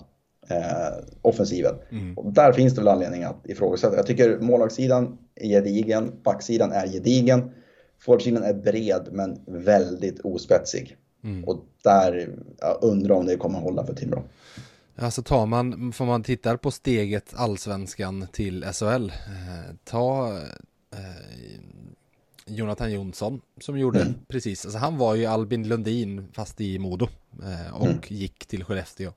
eh, 0.48 1.04
offensiven. 1.22 1.76
Mm. 1.92 2.18
Och 2.18 2.34
där 2.34 2.54
finns 2.54 2.74
det 2.74 2.82
väl 2.82 2.88
anledning 2.88 3.24
att 3.24 3.42
ifrågasätta. 3.44 3.96
Jag 3.96 4.06
tycker 4.06 4.40
målvaktssidan 4.40 5.18
är 5.36 5.48
gedigen, 5.48 6.12
backsidan 6.24 6.72
är 6.72 6.88
gedigen, 6.88 7.52
forwardsidan 8.00 8.44
är 8.44 8.54
bred 8.54 9.08
men 9.12 9.40
väldigt 9.46 10.20
ospetsig. 10.20 10.98
Mm. 11.24 11.44
Och 11.44 11.66
där 11.84 12.30
jag 12.60 12.78
undrar 12.82 13.16
om 13.16 13.26
det 13.26 13.36
kommer 13.36 13.60
hålla 13.60 13.86
för 13.86 13.94
Timrå. 13.94 14.24
Alltså 14.96 15.24
tar 15.24 15.46
man, 15.46 15.94
får 15.94 16.06
man 16.06 16.24
titta 16.24 16.58
på 16.58 16.72
steget 16.72 17.34
allsvenskan 17.36 18.28
till 18.32 18.64
SHL, 18.64 19.06
eh, 19.10 19.76
ta 19.84 20.38
eh, 20.94 21.58
Jonathan 22.46 22.92
Jonsson 22.92 23.42
som 23.62 23.80
gjorde 23.80 24.02
mm. 24.02 24.14
precis, 24.28 24.66
alltså 24.66 24.80
han 24.80 24.98
var 24.98 25.16
ju 25.16 25.26
Albin 25.26 25.68
Lundin 25.68 26.28
fast 26.34 26.62
i 26.62 26.80
Modo 26.80 27.08
eh, 27.44 27.76
och 27.76 27.86
mm. 27.86 28.00
gick 28.08 28.46
till 28.46 28.64
Skellefteå. 28.64 29.12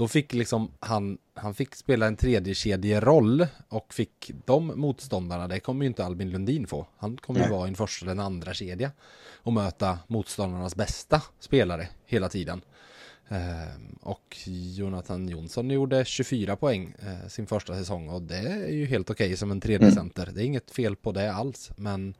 Då 0.00 0.08
fick 0.08 0.32
liksom 0.32 0.70
han, 0.80 1.18
han 1.34 1.54
fick 1.54 1.74
spela 1.74 2.06
en 2.06 2.16
tredje 2.16 2.54
kedjeroll 2.54 3.46
och 3.68 3.94
fick 3.94 4.30
de 4.44 4.72
motståndarna, 4.80 5.48
det 5.48 5.60
kommer 5.60 5.84
ju 5.84 5.86
inte 5.86 6.04
Albin 6.04 6.30
Lundin 6.30 6.66
få. 6.66 6.86
Han 6.96 7.16
kommer 7.16 7.40
ju 7.40 7.50
vara 7.50 7.68
en 7.68 7.74
första 7.74 8.04
eller 8.04 8.12
en 8.12 8.20
andra 8.20 8.54
kedja 8.54 8.90
och 9.36 9.52
möta 9.52 9.98
motståndarnas 10.06 10.76
bästa 10.76 11.22
spelare 11.40 11.88
hela 12.06 12.28
tiden. 12.28 12.60
Eh, 13.28 13.80
och 14.00 14.36
Jonathan 14.74 15.28
Jonsson 15.28 15.70
gjorde 15.70 16.04
24 16.04 16.56
poäng 16.56 16.94
eh, 16.98 17.28
sin 17.28 17.46
första 17.46 17.74
säsong 17.74 18.08
och 18.08 18.22
det 18.22 18.38
är 18.38 18.68
ju 18.68 18.86
helt 18.86 19.10
okej 19.10 19.26
okay 19.26 19.36
som 19.36 19.50
en 19.50 19.60
tredje 19.60 19.86
mm. 19.86 19.94
center. 19.94 20.30
Det 20.34 20.42
är 20.42 20.46
inget 20.46 20.70
fel 20.70 20.96
på 20.96 21.12
det 21.12 21.32
alls, 21.32 21.70
men 21.76 22.14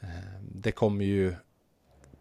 eh, 0.00 0.08
det 0.54 0.72
kommer 0.72 1.04
ju 1.04 1.34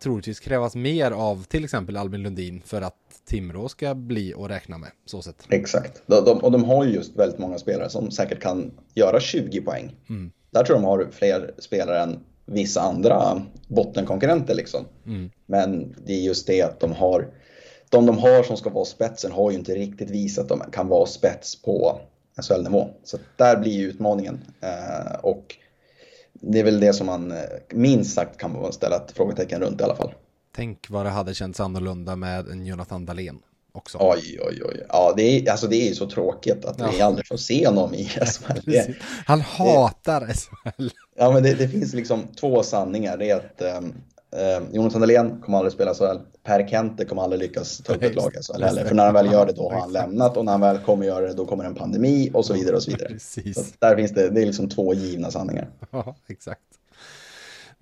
troligtvis 0.03 0.39
krävas 0.39 0.75
mer 0.75 1.11
av 1.11 1.43
till 1.43 1.63
exempel 1.63 1.97
Albin 1.97 2.23
Lundin 2.23 2.61
för 2.65 2.81
att 2.81 2.95
Timrå 3.25 3.69
ska 3.69 3.95
bli 3.95 4.33
och 4.33 4.49
räkna 4.49 4.77
med. 4.77 4.89
Så 5.05 5.21
sett. 5.21 5.45
Exakt, 5.49 6.01
de, 6.05 6.25
de, 6.25 6.37
och 6.37 6.51
de 6.51 6.63
har 6.63 6.85
ju 6.85 6.91
just 6.91 7.15
väldigt 7.15 7.39
många 7.39 7.57
spelare 7.57 7.89
som 7.89 8.11
säkert 8.11 8.41
kan 8.41 8.71
göra 8.93 9.19
20 9.19 9.61
poäng. 9.61 9.95
Mm. 10.09 10.31
Där 10.51 10.63
tror 10.63 10.75
jag 10.77 10.83
de 10.83 10.87
har 10.87 11.07
fler 11.11 11.53
spelare 11.59 11.99
än 11.99 12.19
vissa 12.45 12.81
andra 12.81 13.41
bottenkonkurrenter 13.67 14.55
liksom. 14.55 14.85
Mm. 15.05 15.31
Men 15.45 15.95
det 16.05 16.13
är 16.13 16.21
just 16.21 16.47
det 16.47 16.61
att 16.61 16.79
de 16.79 16.91
har, 16.91 17.27
de 17.89 18.05
de 18.05 18.17
har 18.17 18.43
som 18.43 18.57
ska 18.57 18.69
vara 18.69 18.85
spetsen 18.85 19.31
har 19.31 19.51
ju 19.51 19.57
inte 19.57 19.75
riktigt 19.75 20.09
visat 20.09 20.51
att 20.51 20.59
de 20.59 20.71
kan 20.71 20.87
vara 20.87 21.05
spets 21.05 21.61
på 21.61 22.01
SHL-nivå. 22.41 22.89
Så 23.03 23.17
där 23.35 23.57
blir 23.57 23.71
ju 23.71 23.87
utmaningen. 23.87 24.41
Eh, 24.61 25.15
och 25.21 25.55
det 26.43 26.59
är 26.59 26.63
väl 26.63 26.79
det 26.79 26.93
som 26.93 27.05
man 27.05 27.31
eh, 27.31 27.37
minst 27.69 28.15
sagt 28.15 28.37
kan 28.37 28.73
ställa 28.73 28.95
ett 28.95 29.11
frågetecken 29.11 29.61
runt 29.61 29.81
i 29.81 29.83
alla 29.83 29.95
fall. 29.95 30.13
Tänk 30.55 30.89
vad 30.89 31.05
det 31.05 31.09
hade 31.09 31.33
känts 31.33 31.59
annorlunda 31.59 32.15
med 32.15 32.47
en 32.47 32.65
Jonathan 32.65 33.05
Dahlén 33.05 33.39
också. 33.71 33.97
Oj, 34.01 34.39
oj, 34.41 34.61
oj. 34.65 34.85
Ja, 34.89 35.13
det 35.17 35.23
är, 35.23 35.51
alltså 35.51 35.67
det 35.67 35.75
är 35.75 35.89
ju 35.89 35.95
så 35.95 36.09
tråkigt 36.09 36.65
att 36.65 36.79
ja. 36.79 36.91
vi 36.91 37.01
aldrig 37.01 37.27
får 37.27 37.37
se 37.37 37.67
honom 37.67 37.93
i 37.93 38.05
SHL. 38.09 38.59
Det, 38.65 38.95
Han 39.25 39.41
hatar 39.41 40.21
det, 40.21 40.33
SHL. 40.33 40.89
Ja, 41.15 41.31
men 41.31 41.43
det, 41.43 41.53
det, 41.53 41.67
finns 41.67 41.93
liksom 41.93 42.27
två 42.39 42.63
sanningar. 42.63 43.17
Det 43.17 43.29
är 43.29 43.35
att 43.35 43.77
um, 43.83 43.93
um, 44.33 44.67
Jonathan 44.71 45.01
Dahlén 45.01 45.41
kommer 45.41 45.57
aldrig 45.57 45.73
spela 45.73 45.93
SHL. 45.93 46.17
Per 46.43 46.67
Kente 46.67 47.05
kommer 47.05 47.21
aldrig 47.21 47.41
lyckas 47.41 47.77
ta 47.77 47.93
upp 47.93 48.03
ett 48.03 48.15
lag 48.15 48.35
i 48.35 48.43
SHL 48.43 48.63
heller. 48.63 48.85
För 48.85 48.95
när 48.95 49.05
han 49.05 49.13
väl 49.13 49.31
gör 49.31 49.45
det, 49.45 49.53
då 49.53 49.69
har 49.71 49.79
han 49.79 49.91
lämnat. 49.91 50.37
Och 50.37 50.45
när 50.45 50.51
han 50.51 50.61
väl 50.61 50.77
kommer 50.77 51.05
göra 51.05 51.27
det, 51.27 51.33
då 51.33 51.45
kommer 51.45 51.63
en 51.63 51.75
pandemi 51.75 52.31
och 52.33 52.45
så 52.45 52.53
vidare 52.53 52.75
och 52.75 52.83
så 52.83 52.91
vidare. 52.91 53.09
Precis. 53.09 53.55
Så 53.55 53.73
där 53.79 53.95
finns 53.95 54.11
det, 54.11 54.29
det 54.29 54.41
är 54.41 54.45
liksom 54.45 54.69
två 54.69 54.93
givna 54.93 55.31
sanningar. 55.31 55.69
Ja, 55.91 56.15
exakt. 56.27 56.61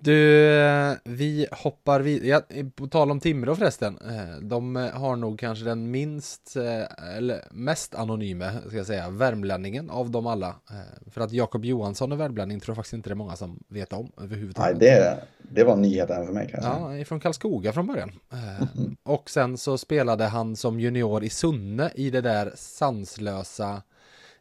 Du, 0.04 0.96
vi 1.04 1.46
hoppar 1.52 2.00
vidare. 2.00 2.28
Ja, 2.28 2.64
på 2.74 2.86
tal 2.86 3.10
om 3.10 3.20
Timrå 3.20 3.56
förresten. 3.56 3.98
Eh, 4.08 4.40
de 4.42 4.76
har 4.94 5.16
nog 5.16 5.38
kanske 5.38 5.64
den 5.64 5.90
minst, 5.90 6.56
eh, 6.56 7.16
eller 7.16 7.44
mest 7.50 7.94
anonyma, 7.94 8.52
ska 8.66 8.76
jag 8.76 8.86
säga, 8.86 9.10
värmlänningen 9.10 9.90
av 9.90 10.10
dem 10.10 10.26
alla. 10.26 10.48
Eh, 10.48 11.10
för 11.10 11.20
att 11.20 11.32
Jakob 11.32 11.64
Johansson 11.64 12.12
är 12.12 12.16
värmlänning 12.16 12.60
tror 12.60 12.72
jag 12.72 12.76
faktiskt 12.76 12.94
inte 12.94 13.08
det 13.08 13.12
är 13.12 13.16
många 13.16 13.36
som 13.36 13.64
vet 13.68 13.92
om 13.92 14.12
överhuvudtaget. 14.22 14.80
Nej, 14.80 14.90
det, 14.90 15.18
det 15.54 15.64
var 15.64 15.72
en 15.72 15.82
nyhet 15.82 16.10
även 16.10 16.26
för 16.26 16.34
mig 16.34 16.48
kanske. 16.50 16.98
Ja, 16.98 17.04
från 17.04 17.20
Karlskoga 17.20 17.72
från 17.72 17.86
början. 17.86 18.12
Mm. 18.32 18.96
Och 19.02 19.30
sen 19.30 19.58
så 19.58 19.78
spelade 19.78 20.24
han 20.24 20.56
som 20.56 20.80
junior 20.80 21.24
i 21.24 21.30
Sunne 21.30 21.92
i 21.94 22.10
det 22.10 22.20
där 22.20 22.52
sanslösa 22.54 23.82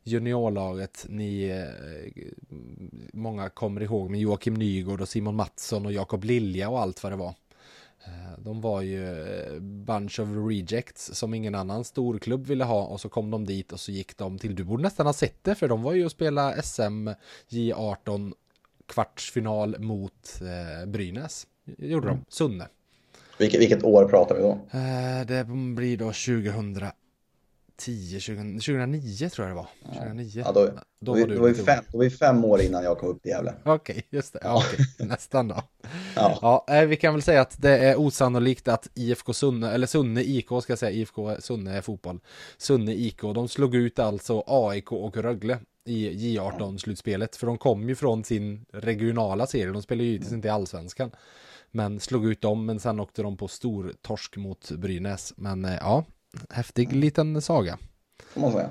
juniorlaget 0.04 1.06
ni 1.10 1.50
eh, 1.50 2.24
många 3.14 3.50
kommer 3.50 3.82
ihåg 3.82 4.10
med 4.10 4.20
Joakim 4.20 4.54
Nygård 4.54 5.02
och 5.02 5.10
Simon 5.10 5.36
Mattsson 5.36 5.86
och 5.86 5.92
Jakob 5.92 6.24
Lilja 6.24 6.70
och 6.70 6.80
allt 6.80 7.04
vad 7.04 7.12
det 7.12 7.16
var. 7.16 7.34
Eh, 8.06 8.40
de 8.40 8.62
var 8.62 8.82
ju 8.82 9.24
eh, 9.24 9.60
bunch 9.60 10.20
of 10.20 10.30
rejects 10.50 11.16
som 11.16 11.34
ingen 11.34 11.56
annan 11.56 11.84
storklubb 11.84 12.48
ville 12.48 12.64
ha 12.64 12.84
och 12.84 13.02
så 13.02 13.10
kom 13.10 13.32
de 13.32 13.46
dit 13.46 13.72
och 13.72 13.80
så 13.80 13.92
gick 13.92 14.18
de 14.18 14.40
till, 14.40 14.56
du 14.56 14.64
borde 14.64 14.84
nästan 14.84 15.06
ha 15.06 15.14
sett 15.14 15.44
det 15.44 15.56
för 15.56 15.68
de 15.68 15.84
var 15.84 15.94
ju 15.94 16.06
och 16.06 16.12
spela 16.12 16.62
SM 16.62 17.10
J18 17.50 18.34
kvartsfinal 18.92 19.80
mot 19.80 20.42
eh, 20.42 20.90
Brynäs. 20.90 21.48
Gjorde 21.78 22.08
de, 22.08 22.12
mm. 22.12 22.26
Sunne. 22.30 22.68
Vilket, 23.38 23.62
vilket 23.62 23.84
år 23.84 24.06
pratar 24.06 24.36
vi 24.36 24.42
då? 24.42 24.60
Eh, 24.72 25.26
det 25.28 25.46
blir 25.76 25.98
då 25.98 26.06
2000 26.06 26.92
10, 27.82 28.20
20, 28.20 28.36
2009 28.36 29.30
tror 29.30 29.48
jag 29.48 29.58
det 29.58 29.62
var. 29.62 29.68
2009. 29.94 30.44
Ja, 30.46 30.52
då, 30.52 30.66
då, 30.66 30.72
då, 31.00 31.12
var, 31.12 31.36
då, 31.36 31.42
var 31.42 31.54
fem, 31.54 31.84
då 31.92 31.98
var 31.98 32.04
vi 32.04 32.10
fem 32.10 32.46
år 32.46 32.62
innan 32.62 32.84
jag 32.84 32.98
kom 32.98 33.10
upp 33.10 33.22
till 33.22 33.32
Gävle. 33.32 33.54
Okej, 33.64 33.94
okay, 33.94 34.04
just 34.10 34.34
det. 34.34 34.40
Ja, 34.44 34.58
okay. 34.58 35.08
Nästan 35.08 35.48
då. 35.48 35.64
Ja. 36.16 36.40
ja. 36.42 36.76
Eh, 36.76 36.86
vi 36.86 36.96
kan 36.96 37.14
väl 37.14 37.22
säga 37.22 37.42
att 37.42 37.62
det 37.62 37.78
är 37.78 38.00
osannolikt 38.00 38.68
att 38.68 38.90
IFK 38.94 39.34
Sunne, 39.34 39.72
eller 39.72 39.88
Sunne 39.88 40.22
IK 40.22 40.46
ska 40.46 40.66
jag 40.68 40.80
säga, 40.80 40.92
IFK 40.92 41.36
Sunne 41.40 41.78
är 41.78 41.82
fotboll. 41.82 42.20
Sunne 42.58 42.94
IK, 42.94 43.22
de 43.22 43.48
slog 43.48 43.76
ut 43.76 44.00
alltså 44.00 44.44
AIK 44.48 44.92
och 44.92 45.18
Rögle 45.18 45.60
i 45.86 46.10
J18-slutspelet. 46.38 47.36
För 47.36 47.48
de 47.48 47.58
kom 47.58 47.90
ju 47.90 47.96
från 47.96 48.24
sin 48.24 48.66
regionala 48.74 49.48
serie, 49.48 49.72
de 49.72 49.82
spelar 49.82 50.04
ju 50.04 50.10
givetvis 50.10 50.34
inte 50.34 50.48
i 50.48 50.52
allsvenskan. 50.52 51.12
Men 51.72 52.00
slog 52.00 52.26
ut 52.26 52.42
dem, 52.42 52.66
men 52.66 52.80
sen 52.80 53.00
åkte 53.00 53.22
de 53.22 53.38
på 53.38 53.48
stor 53.48 53.94
torsk 54.02 54.38
mot 54.38 54.72
Brynäs. 54.72 55.34
Men 55.38 55.66
eh, 55.66 55.76
ja, 55.76 56.06
häftig 56.50 56.94
liten 56.96 57.42
saga. 57.42 57.78
Får 58.24 58.42
man 58.42 58.52
säga. 58.52 58.70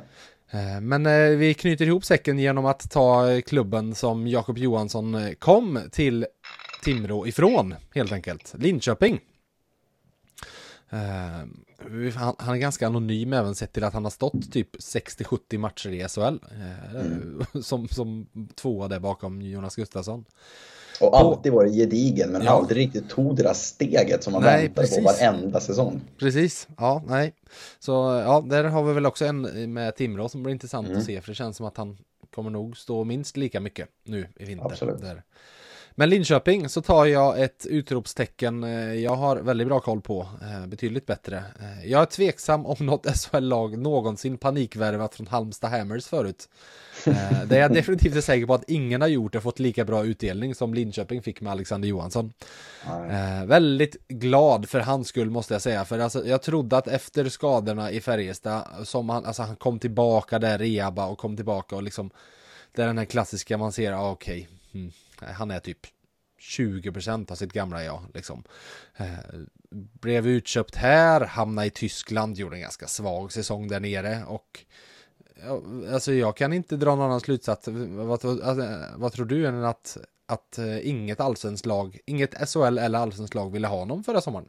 Eh, 0.50 0.80
men 0.80 1.06
eh, 1.06 1.36
vi 1.36 1.54
knyter 1.54 1.86
ihop 1.86 2.04
säcken 2.04 2.38
genom 2.38 2.66
att 2.66 2.90
ta 2.90 3.40
klubben 3.46 3.94
som 3.94 4.26
Jakob 4.26 4.58
Johansson 4.58 5.34
kom 5.38 5.80
till 5.92 6.26
Timrå 6.82 7.26
ifrån, 7.26 7.74
helt 7.94 8.12
enkelt. 8.12 8.54
Linköping. 8.58 9.20
Han 12.38 12.54
är 12.54 12.56
ganska 12.56 12.86
anonym 12.86 13.32
även 13.32 13.54
sett 13.54 13.72
till 13.72 13.84
att 13.84 13.94
han 13.94 14.04
har 14.04 14.10
stått 14.10 14.52
typ 14.52 14.76
60-70 14.76 15.58
matcher 15.58 15.88
i 15.88 16.08
SHL. 16.08 16.38
Mm. 16.94 17.44
Som, 17.62 17.88
som 17.88 18.26
tvåa 18.54 18.88
där 18.88 19.00
bakom 19.00 19.42
Jonas 19.42 19.76
Gustafsson. 19.76 20.24
Och 21.00 21.18
alltid 21.18 21.52
varit 21.52 21.72
gedigen 21.72 22.30
men 22.30 22.42
ja. 22.42 22.50
aldrig 22.50 22.78
riktigt 22.86 23.08
tog 23.08 23.36
det 23.36 23.42
där 23.42 23.54
steget 23.54 24.24
som 24.24 24.32
man 24.32 24.42
nej, 24.42 24.62
väntade 24.62 24.86
precis. 24.86 24.98
på 24.98 25.04
varenda 25.04 25.60
säsong. 25.60 26.00
Precis, 26.18 26.68
ja, 26.76 27.02
nej. 27.06 27.34
Så 27.78 27.92
ja, 28.26 28.44
där 28.46 28.64
har 28.64 28.84
vi 28.84 28.92
väl 28.92 29.06
också 29.06 29.24
en 29.24 29.72
med 29.72 29.96
Timrå 29.96 30.28
som 30.28 30.42
blir 30.42 30.52
intressant 30.52 30.86
mm. 30.86 30.98
att 30.98 31.04
se 31.04 31.20
för 31.20 31.28
det 31.30 31.34
känns 31.34 31.56
som 31.56 31.66
att 31.66 31.76
han 31.76 31.98
kommer 32.34 32.50
nog 32.50 32.76
stå 32.76 33.04
minst 33.04 33.36
lika 33.36 33.60
mycket 33.60 33.88
nu 34.04 34.28
i 34.36 34.44
vinter. 34.44 34.66
Absolut. 34.66 35.00
Där. 35.00 35.22
Men 36.00 36.10
Linköping 36.10 36.68
så 36.68 36.82
tar 36.82 37.06
jag 37.06 37.42
ett 37.42 37.66
utropstecken 37.66 38.64
eh, 38.64 38.94
jag 38.94 39.16
har 39.16 39.36
väldigt 39.36 39.66
bra 39.66 39.80
koll 39.80 40.00
på, 40.00 40.28
eh, 40.42 40.66
betydligt 40.66 41.06
bättre. 41.06 41.36
Eh, 41.36 41.90
jag 41.90 42.02
är 42.02 42.06
tveksam 42.06 42.66
om 42.66 42.76
något 42.86 43.06
SHL-lag 43.16 43.78
någonsin 43.78 44.38
panikvärvat 44.38 45.14
från 45.14 45.26
Halmstad 45.26 45.70
Hammers 45.70 46.06
förut. 46.06 46.48
Det 47.46 47.56
är 47.56 47.60
jag 47.60 47.72
definitivt 47.74 48.24
säker 48.24 48.46
på 48.46 48.54
att 48.54 48.70
ingen 48.70 49.00
har 49.00 49.08
gjort 49.08 49.34
och 49.34 49.42
fått 49.42 49.58
lika 49.58 49.84
bra 49.84 50.04
utdelning 50.04 50.54
som 50.54 50.74
Linköping 50.74 51.22
fick 51.22 51.40
med 51.40 51.52
Alexander 51.52 51.88
Johansson. 51.88 52.32
Eh, 52.86 53.44
väldigt 53.46 54.08
glad 54.08 54.68
för 54.68 54.80
hans 54.80 55.08
skull 55.08 55.30
måste 55.30 55.54
jag 55.54 55.62
säga, 55.62 55.84
för 55.84 55.98
alltså, 55.98 56.26
jag 56.26 56.42
trodde 56.42 56.76
att 56.76 56.88
efter 56.88 57.28
skadorna 57.28 57.90
i 57.90 58.00
Färjestad, 58.00 58.64
som 58.84 59.08
han, 59.08 59.24
alltså 59.24 59.42
han 59.42 59.56
kom 59.56 59.78
tillbaka 59.78 60.38
där, 60.38 60.58
rehaba 60.58 61.06
och 61.06 61.18
kom 61.18 61.36
tillbaka 61.36 61.76
och 61.76 61.82
liksom, 61.82 62.10
det 62.72 62.82
är 62.82 62.86
den 62.86 62.98
här 62.98 63.04
klassiska 63.04 63.58
man 63.58 63.72
ser, 63.72 63.92
ah, 63.92 64.10
okej, 64.10 64.48
okay. 64.70 64.80
mm 64.80 64.92
han 65.26 65.50
är 65.50 65.60
typ 65.60 65.78
20% 66.40 67.32
av 67.32 67.34
sitt 67.34 67.52
gamla 67.52 67.84
jag. 67.84 68.02
Liksom. 68.14 68.44
Eh, 68.96 69.08
blev 70.00 70.26
utköpt 70.26 70.76
här, 70.76 71.20
hamnade 71.20 71.66
i 71.66 71.70
Tyskland, 71.70 72.36
gjorde 72.36 72.56
en 72.56 72.62
ganska 72.62 72.86
svag 72.86 73.32
säsong 73.32 73.68
där 73.68 73.80
nere 73.80 74.24
och 74.26 74.64
alltså 75.92 76.12
jag 76.12 76.36
kan 76.36 76.52
inte 76.52 76.76
dra 76.76 76.94
någon 76.94 77.04
annan 77.04 77.20
slutsats. 77.20 77.68
Vad, 77.68 78.24
alltså, 78.24 78.68
vad 78.96 79.12
tror 79.12 79.26
du 79.26 79.46
än 79.46 79.64
att, 79.64 79.96
att 80.26 80.58
eh, 80.58 80.88
inget 80.88 81.20
allsvenskt 81.20 81.66
lag, 81.66 81.98
inget 82.06 82.50
SHL 82.50 82.78
eller 82.78 82.98
allsvenskt 82.98 83.34
lag 83.34 83.52
ville 83.52 83.66
ha 83.66 83.78
honom 83.78 84.04
förra 84.04 84.20
sommaren? 84.20 84.48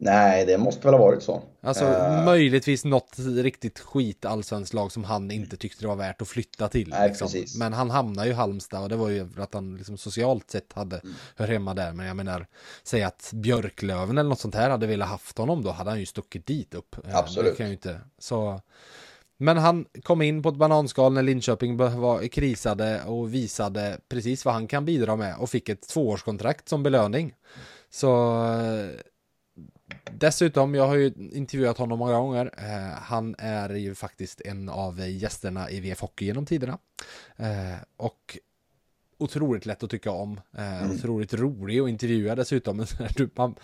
Nej, 0.00 0.46
det 0.46 0.58
måste 0.58 0.86
väl 0.86 0.94
ha 0.94 1.00
varit 1.00 1.22
så. 1.22 1.42
Alltså 1.60 1.84
uh, 1.84 2.24
möjligtvis 2.24 2.84
något 2.84 3.18
riktigt 3.18 3.78
skit 3.78 4.24
allsvenskt 4.24 4.74
lag 4.74 4.92
som 4.92 5.04
han 5.04 5.30
inte 5.30 5.56
tyckte 5.56 5.84
det 5.84 5.88
var 5.88 5.96
värt 5.96 6.22
att 6.22 6.28
flytta 6.28 6.68
till. 6.68 6.88
Nej, 6.88 7.08
liksom. 7.08 7.44
Men 7.58 7.72
han 7.72 7.90
hamnade 7.90 8.28
ju 8.28 8.32
i 8.32 8.36
Halmstad 8.36 8.82
och 8.82 8.88
det 8.88 8.96
var 8.96 9.08
ju 9.08 9.28
att 9.36 9.54
han 9.54 9.76
liksom 9.76 9.96
socialt 9.96 10.50
sett 10.50 10.72
hade 10.72 10.98
mm. 10.98 11.14
hör 11.36 11.48
hemma 11.48 11.74
där. 11.74 11.92
Men 11.92 12.06
jag 12.06 12.16
menar, 12.16 12.46
säg 12.82 13.02
att 13.02 13.30
Björklöven 13.34 14.18
eller 14.18 14.28
något 14.28 14.40
sånt 14.40 14.54
här 14.54 14.70
hade 14.70 14.86
velat 14.86 15.08
haft 15.08 15.38
honom 15.38 15.62
då 15.62 15.70
hade 15.70 15.90
han 15.90 16.00
ju 16.00 16.06
stuckit 16.06 16.46
dit 16.46 16.74
upp. 16.74 16.96
Eh, 17.06 17.16
Absolut. 17.16 17.50
Det 17.50 17.56
kan 17.56 17.66
ju 17.66 17.72
inte. 17.72 18.00
Så 18.18 18.60
men 19.40 19.56
han 19.56 19.86
kom 20.02 20.22
in 20.22 20.42
på 20.42 20.48
ett 20.48 20.56
bananskal 20.56 21.12
när 21.12 21.22
Linköping 21.22 21.76
var 21.76 22.28
krisade 22.28 23.02
och 23.06 23.34
visade 23.34 23.98
precis 24.08 24.44
vad 24.44 24.54
han 24.54 24.66
kan 24.66 24.84
bidra 24.84 25.16
med 25.16 25.36
och 25.38 25.50
fick 25.50 25.68
ett 25.68 25.88
tvåårskontrakt 25.88 26.68
som 26.68 26.82
belöning. 26.82 27.34
Så 27.90 28.44
Dessutom, 30.12 30.74
jag 30.74 30.86
har 30.86 30.96
ju 30.96 31.12
intervjuat 31.32 31.78
honom 31.78 31.98
många 31.98 32.18
gånger. 32.18 32.54
Eh, 32.58 33.02
han 33.02 33.34
är 33.38 33.74
ju 33.74 33.94
faktiskt 33.94 34.40
en 34.40 34.68
av 34.68 35.00
gästerna 35.00 35.70
i 35.70 35.80
VF 35.80 36.00
Hockey 36.00 36.24
genom 36.24 36.46
tiderna. 36.46 36.78
Eh, 37.36 37.78
och 37.96 38.38
otroligt 39.18 39.66
lätt 39.66 39.82
att 39.82 39.90
tycka 39.90 40.10
om. 40.10 40.40
Eh, 40.56 40.82
mm. 40.82 40.96
Otroligt 40.96 41.34
rolig 41.34 41.80
att 41.80 41.88
intervjua 41.88 42.34
dessutom. 42.34 42.86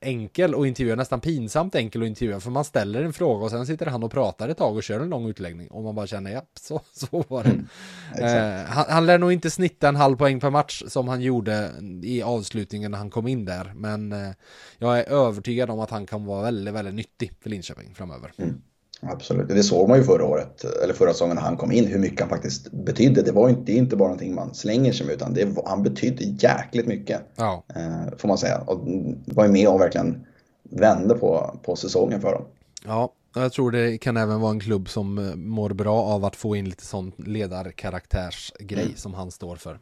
enkel 0.00 0.54
att 0.54 0.66
intervjua, 0.66 0.96
nästan 0.96 1.20
pinsamt 1.20 1.74
enkel 1.74 2.02
att 2.02 2.08
intervjua. 2.08 2.40
För 2.40 2.50
man 2.50 2.64
ställer 2.64 3.02
en 3.02 3.12
fråga 3.12 3.44
och 3.44 3.50
sen 3.50 3.66
sitter 3.66 3.86
han 3.86 4.02
och 4.02 4.10
pratar 4.10 4.48
ett 4.48 4.58
tag 4.58 4.76
och 4.76 4.82
kör 4.82 5.00
en 5.00 5.10
lång 5.10 5.28
utläggning. 5.28 5.70
Och 5.70 5.82
man 5.82 5.94
bara 5.94 6.06
känner, 6.06 6.30
ja, 6.30 6.42
så, 6.60 6.80
så 6.92 7.24
var 7.28 7.44
det. 7.44 7.50
Mm. 7.50 8.62
Eh, 8.62 8.64
han, 8.66 8.84
han 8.88 9.06
lär 9.06 9.18
nog 9.18 9.32
inte 9.32 9.50
snitta 9.50 9.88
en 9.88 9.96
halv 9.96 10.16
poäng 10.16 10.40
per 10.40 10.50
match 10.50 10.82
som 10.86 11.08
han 11.08 11.20
gjorde 11.20 11.70
i 12.02 12.22
avslutningen 12.22 12.90
när 12.90 12.98
han 12.98 13.10
kom 13.10 13.28
in 13.28 13.44
där. 13.44 13.72
Men 13.74 14.12
eh, 14.12 14.30
jag 14.78 14.98
är 14.98 15.04
övertygad 15.04 15.70
om 15.70 15.80
att 15.80 15.90
han 15.90 16.06
kan 16.06 16.24
vara 16.24 16.42
väldigt, 16.42 16.74
väldigt 16.74 16.94
nyttig 16.94 17.32
för 17.40 17.50
Linköping 17.50 17.94
framöver. 17.94 18.32
Mm. 18.36 18.62
Absolut, 19.06 19.48
det 19.48 19.62
såg 19.62 19.88
man 19.88 19.98
ju 19.98 20.04
förra 20.04 20.24
året, 20.24 20.64
eller 20.64 20.94
förra 20.94 21.12
säsongen 21.12 21.36
när 21.36 21.42
han 21.42 21.56
kom 21.56 21.72
in, 21.72 21.86
hur 21.86 21.98
mycket 21.98 22.20
han 22.20 22.28
faktiskt 22.28 22.72
betydde. 22.72 23.22
Det 23.22 23.32
var 23.32 23.48
inte, 23.48 23.62
det 23.62 23.72
är 23.72 23.76
inte 23.76 23.96
bara 23.96 24.08
någonting 24.08 24.34
man 24.34 24.54
slänger 24.54 24.92
sig 24.92 25.06
med, 25.06 25.14
utan 25.14 25.34
det 25.34 25.48
han 25.66 25.82
betydde 25.82 26.24
jäkligt 26.24 26.86
mycket. 26.86 27.20
Ja. 27.36 27.64
Eh, 27.74 28.18
får 28.18 28.28
man 28.28 28.38
säga. 28.38 28.58
Och 28.66 28.80
var 29.24 29.44
ju 29.44 29.52
med 29.52 29.68
och 29.68 29.80
verkligen 29.80 30.26
vände 30.62 31.14
på, 31.14 31.58
på 31.62 31.76
säsongen 31.76 32.20
för 32.20 32.32
dem. 32.32 32.44
Ja, 32.84 33.12
jag 33.34 33.52
tror 33.52 33.70
det 33.70 33.98
kan 33.98 34.16
även 34.16 34.40
vara 34.40 34.50
en 34.50 34.60
klubb 34.60 34.88
som 34.88 35.18
eh, 35.18 35.34
mår 35.34 35.70
bra 35.70 36.02
av 36.02 36.24
att 36.24 36.36
få 36.36 36.56
in 36.56 36.64
lite 36.64 36.84
sån 36.84 37.12
ledarkaraktärsgrej 37.16 38.84
mm. 38.84 38.96
som 38.96 39.14
han 39.14 39.30
står 39.30 39.56
för. 39.56 39.78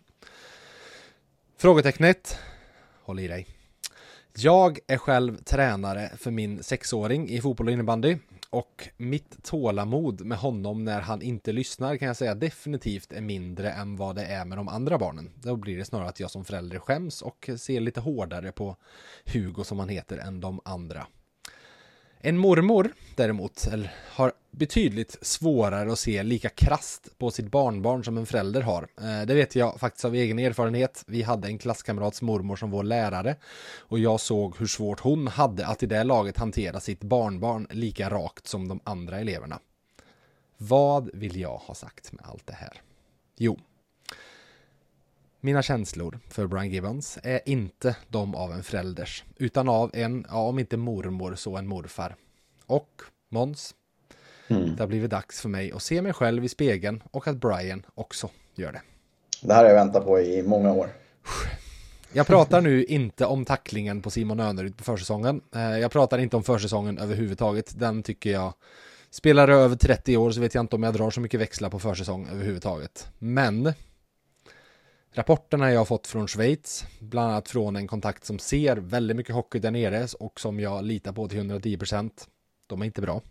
Frågetecknet, 1.58 2.38
håll 3.02 3.20
i 3.20 3.28
dig. 3.28 3.46
Jag 4.36 4.78
är 4.86 4.96
själv 4.96 5.36
tränare 5.36 6.10
för 6.16 6.30
min 6.30 6.62
sexåring 6.62 7.28
i 7.28 7.40
fotboll 7.40 7.66
och 7.66 7.72
innebandy. 7.72 8.18
Och 8.50 8.88
mitt 8.96 9.42
tålamod 9.44 10.20
med 10.20 10.38
honom 10.38 10.84
när 10.84 11.00
han 11.00 11.22
inte 11.22 11.52
lyssnar 11.52 11.96
kan 11.96 12.08
jag 12.08 12.16
säga 12.16 12.34
definitivt 12.34 13.12
är 13.12 13.20
mindre 13.20 13.70
än 13.70 13.96
vad 13.96 14.16
det 14.16 14.24
är 14.24 14.44
med 14.44 14.58
de 14.58 14.68
andra 14.68 14.98
barnen. 14.98 15.30
Då 15.34 15.56
blir 15.56 15.78
det 15.78 15.84
snarare 15.84 16.08
att 16.08 16.20
jag 16.20 16.30
som 16.30 16.44
förälder 16.44 16.78
skäms 16.78 17.22
och 17.22 17.50
ser 17.56 17.80
lite 17.80 18.00
hårdare 18.00 18.52
på 18.52 18.76
Hugo 19.24 19.64
som 19.64 19.78
han 19.78 19.88
heter 19.88 20.18
än 20.18 20.40
de 20.40 20.60
andra. 20.64 21.06
En 22.22 22.38
mormor 22.38 22.92
däremot 23.16 23.66
eller 23.66 23.92
har 24.08 24.32
betydligt 24.50 25.18
svårare 25.22 25.92
att 25.92 25.98
se 25.98 26.22
lika 26.22 26.48
krast 26.48 27.18
på 27.18 27.30
sitt 27.30 27.50
barnbarn 27.50 28.04
som 28.04 28.18
en 28.18 28.26
förälder 28.26 28.62
har. 28.62 28.88
Eh, 29.00 29.26
det 29.26 29.34
vet 29.34 29.56
jag 29.56 29.80
faktiskt 29.80 30.04
av 30.04 30.14
egen 30.14 30.38
erfarenhet. 30.38 31.04
Vi 31.06 31.22
hade 31.22 31.48
en 31.48 31.58
klasskamrats 31.58 32.22
mormor 32.22 32.56
som 32.56 32.70
vår 32.70 32.82
lärare 32.82 33.36
och 33.78 33.98
jag 33.98 34.20
såg 34.20 34.56
hur 34.58 34.66
svårt 34.66 35.00
hon 35.00 35.26
hade 35.26 35.66
att 35.66 35.82
i 35.82 35.86
det 35.86 36.04
laget 36.04 36.38
hantera 36.38 36.80
sitt 36.80 37.00
barnbarn 37.00 37.66
lika 37.70 38.10
rakt 38.10 38.46
som 38.46 38.68
de 38.68 38.80
andra 38.84 39.18
eleverna. 39.18 39.60
Vad 40.56 41.10
vill 41.14 41.40
jag 41.40 41.56
ha 41.56 41.74
sagt 41.74 42.12
med 42.12 42.24
allt 42.24 42.46
det 42.46 42.54
här? 42.54 42.82
Jo, 43.36 43.58
mina 45.40 45.62
känslor 45.62 46.18
för 46.28 46.46
Brian 46.46 46.70
Gibbons 46.70 47.18
är 47.22 47.40
inte 47.46 47.96
de 48.08 48.34
av 48.34 48.52
en 48.52 48.62
förälders, 48.62 49.24
utan 49.36 49.68
av 49.68 49.90
en, 49.94 50.26
ja, 50.28 50.38
om 50.38 50.58
inte 50.58 50.76
mormor 50.76 51.34
så 51.34 51.56
en 51.56 51.66
morfar. 51.66 52.16
Och 52.66 53.02
Måns, 53.28 53.74
mm. 54.48 54.76
det 54.76 54.82
har 54.82 54.88
blivit 54.88 55.10
dags 55.10 55.40
för 55.40 55.48
mig 55.48 55.72
att 55.72 55.82
se 55.82 56.02
mig 56.02 56.12
själv 56.12 56.44
i 56.44 56.48
spegeln 56.48 57.02
och 57.10 57.28
att 57.28 57.36
Brian 57.36 57.86
också 57.94 58.30
gör 58.54 58.72
det. 58.72 58.82
Det 59.42 59.54
här 59.54 59.64
har 59.64 59.70
jag 59.70 59.84
väntat 59.84 60.04
på 60.04 60.20
i 60.20 60.42
många 60.42 60.72
år. 60.72 60.88
Jag 62.12 62.26
pratar 62.26 62.60
nu 62.60 62.84
inte 62.84 63.26
om 63.26 63.44
tacklingen 63.44 64.02
på 64.02 64.10
Simon 64.10 64.40
Önerud 64.40 64.76
på 64.76 64.84
försäsongen. 64.84 65.40
Eh, 65.54 65.78
jag 65.78 65.90
pratar 65.90 66.18
inte 66.18 66.36
om 66.36 66.42
försäsongen 66.42 66.98
överhuvudtaget. 66.98 67.78
Den 67.78 68.02
tycker 68.02 68.30
jag 68.30 68.54
Spelar 69.12 69.48
över 69.48 69.76
30 69.76 70.16
år 70.16 70.30
så 70.30 70.40
vet 70.40 70.54
jag 70.54 70.62
inte 70.62 70.76
om 70.76 70.82
jag 70.82 70.94
drar 70.94 71.10
så 71.10 71.20
mycket 71.20 71.40
växlar 71.40 71.70
på 71.70 71.78
försäsong 71.78 72.28
överhuvudtaget. 72.32 73.08
Men 73.18 73.72
rapporterna 75.12 75.72
jag 75.72 75.80
har 75.80 75.84
fått 75.84 76.06
från 76.06 76.28
Schweiz, 76.28 76.84
bland 77.00 77.30
annat 77.30 77.48
från 77.48 77.76
en 77.76 77.86
kontakt 77.86 78.24
som 78.24 78.38
ser 78.38 78.76
väldigt 78.76 79.16
mycket 79.16 79.34
hockey 79.34 79.58
där 79.58 79.70
nere 79.70 80.06
och 80.20 80.40
som 80.40 80.60
jag 80.60 80.84
litar 80.84 81.12
på 81.12 81.28
till 81.28 81.38
110%. 81.38 82.10
De 82.66 82.82
är 82.82 82.86
inte 82.86 83.02
bra. 83.02 83.22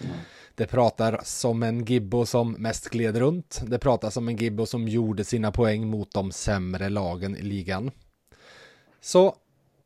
Mm. 0.00 0.16
Det 0.54 0.66
pratar 0.66 1.20
som 1.24 1.62
en 1.62 1.84
Gibbo 1.84 2.26
som 2.26 2.52
mest 2.52 2.88
gled 2.88 3.16
runt. 3.16 3.60
Det 3.66 3.78
pratar 3.78 4.10
som 4.10 4.28
en 4.28 4.36
Gibbo 4.36 4.66
som 4.66 4.88
gjorde 4.88 5.24
sina 5.24 5.52
poäng 5.52 5.86
mot 5.86 6.12
de 6.12 6.32
sämre 6.32 6.88
lagen 6.88 7.36
i 7.36 7.42
ligan. 7.42 7.90
Så 9.00 9.36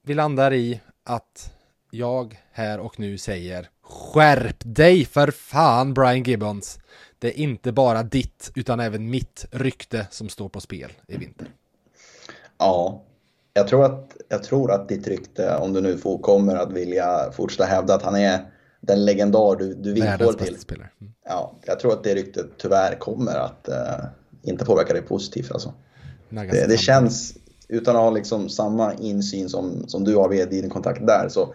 vi 0.03 0.14
landar 0.14 0.53
i 0.53 0.81
att 1.05 1.53
jag 1.91 2.41
här 2.53 2.81
och 2.81 3.01
nu 3.01 3.18
säger 3.18 3.68
Skärp 3.83 4.57
dig 4.59 5.05
för 5.05 5.31
fan 5.31 5.95
Brian 5.95 6.23
Gibbons! 6.23 6.79
Det 7.21 7.29
är 7.29 7.43
inte 7.43 7.73
bara 7.73 8.03
ditt 8.03 8.53
utan 8.55 8.81
även 8.81 9.11
mitt 9.11 9.47
rykte 9.51 10.07
som 10.11 10.29
står 10.29 10.49
på 10.49 10.61
spel 10.61 10.93
i 11.07 11.16
vinter. 11.16 11.49
Ja, 12.59 13.03
jag 13.53 13.68
tror 13.68 13.85
att, 13.85 14.16
jag 14.29 14.43
tror 14.43 14.73
att 14.73 14.89
ditt 14.89 15.09
rykte, 15.09 15.57
om 15.57 15.73
du 15.73 15.81
nu 15.81 15.99
får, 15.99 16.18
kommer 16.18 16.57
att 16.57 16.73
vilja 16.73 17.33
fortsätta 17.33 17.64
hävda 17.64 17.95
att 17.95 18.03
han 18.03 18.16
är 18.16 18.41
den 18.81 19.05
legendar 19.05 19.57
du, 19.57 19.75
du 19.75 19.93
villkor 19.93 20.33
till. 20.33 20.59
Spelare. 20.59 20.91
Mm. 21.01 21.12
Ja, 21.25 21.57
jag 21.64 21.81
tror 21.81 21.93
att 21.93 22.05
det 22.05 22.14
ryktet 22.14 22.47
tyvärr 22.59 22.99
kommer 22.99 23.37
att 23.37 23.68
uh, 23.68 24.07
inte 24.43 24.64
påverka 24.64 24.93
dig 24.93 25.03
positivt. 25.03 25.53
Alltså. 25.53 25.75
Det, 26.29 26.66
det, 26.68 26.79
känns, 26.79 27.35
utan 27.68 27.97
att 27.97 28.03
ha 28.03 28.11
liksom 28.11 28.49
samma 28.49 28.95
insyn 28.95 29.49
som, 29.49 29.89
som 29.89 30.05
du 30.05 30.16
har 30.16 30.29
vid 30.29 30.51
din 30.51 30.71
kontakt 30.71 31.07
där, 31.07 31.29
så 31.29 31.55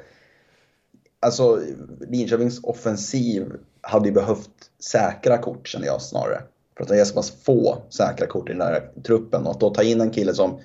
alltså 1.20 1.61
Linköpings 2.09 2.59
offensiv 2.63 3.53
hade 3.82 4.07
ju 4.07 4.13
behövt 4.13 4.49
säkra 4.88 5.38
kort 5.38 5.67
känner 5.67 5.86
jag 5.86 6.01
snarare. 6.01 6.43
För 6.77 6.83
att 6.83 6.89
det 6.89 6.99
är 6.99 7.05
så 7.05 7.13
pass 7.13 7.43
få 7.43 7.83
säkra 7.89 8.27
kort 8.27 8.49
i 8.49 8.51
den 8.51 8.59
där 8.59 8.91
truppen 9.03 9.45
och 9.45 9.51
att 9.51 9.59
då 9.59 9.69
ta 9.69 9.83
in 9.83 10.01
en 10.01 10.11
kille 10.11 10.33
som 10.33 10.59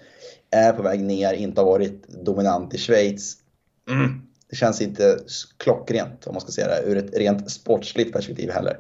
är 0.51 0.73
på 0.73 0.83
väg 0.83 1.01
ner, 1.01 1.33
inte 1.33 1.61
har 1.61 1.67
varit 1.67 2.09
dominant 2.09 2.75
i 2.75 2.79
Schweiz. 2.79 3.37
Mm. 3.91 4.23
Det 4.51 4.57
känns 4.57 4.81
inte 4.81 5.19
klockrent 5.57 6.27
om 6.27 6.35
man 6.35 6.41
ska 6.41 6.53
säga 6.53 6.69
det 6.69 6.83
ur 6.83 6.97
ett 6.97 7.15
rent 7.15 7.51
sportsligt 7.51 8.13
perspektiv 8.13 8.51
heller. 8.51 8.77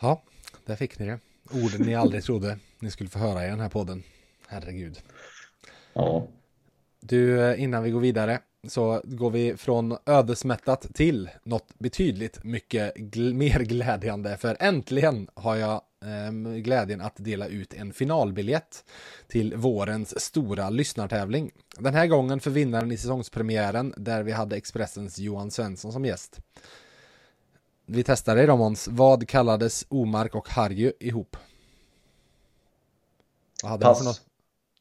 Ja, 0.00 0.22
där 0.66 0.76
fick 0.76 0.98
ni 0.98 1.06
det. 1.06 1.18
Orden 1.50 1.86
ni 1.86 1.94
aldrig 1.94 2.24
trodde 2.24 2.58
ni 2.78 2.90
skulle 2.90 3.10
få 3.10 3.18
höra 3.18 3.46
i 3.46 3.50
den 3.50 3.60
här 3.60 3.68
podden. 3.68 4.02
Herregud. 4.46 4.98
Ja. 5.92 6.26
Du, 7.00 7.42
eh, 7.42 7.62
innan 7.62 7.82
vi 7.82 7.90
går 7.90 8.00
vidare 8.00 8.40
så 8.68 9.00
går 9.04 9.30
vi 9.30 9.56
från 9.56 9.96
ödesmättat 10.06 10.86
till 10.94 11.30
något 11.44 11.78
betydligt 11.78 12.44
mycket 12.44 12.96
gl 12.96 13.34
mer 13.34 13.58
glädjande. 13.58 14.36
För 14.36 14.56
äntligen 14.60 15.28
har 15.34 15.56
jag 15.56 15.82
eh, 16.04 16.32
glädjen 16.56 17.00
att 17.00 17.16
dela 17.16 17.46
ut 17.46 17.74
en 17.74 17.92
finalbiljett 17.92 18.84
till 19.28 19.56
vårens 19.56 20.20
stora 20.20 20.70
lyssnartävling. 20.70 21.50
Den 21.78 21.94
här 21.94 22.06
gången 22.06 22.40
för 22.40 22.50
vinnaren 22.50 22.92
i 22.92 22.96
säsongspremiären 22.96 23.94
där 23.96 24.22
vi 24.22 24.32
hade 24.32 24.56
Expressens 24.56 25.18
Johan 25.18 25.50
Svensson 25.50 25.92
som 25.92 26.04
gäst. 26.04 26.40
Vi 27.86 28.04
testar 28.04 28.36
dig 28.36 28.46
då 28.46 28.56
Måns. 28.56 28.88
Vad 28.88 29.28
kallades 29.28 29.86
Omark 29.88 30.34
och 30.34 30.48
Harry 30.48 30.92
ihop? 31.00 31.36
Vad 33.62 33.70
hade 33.70 33.84
Pass. 33.84 33.98
för 33.98 34.04
något? 34.04 34.22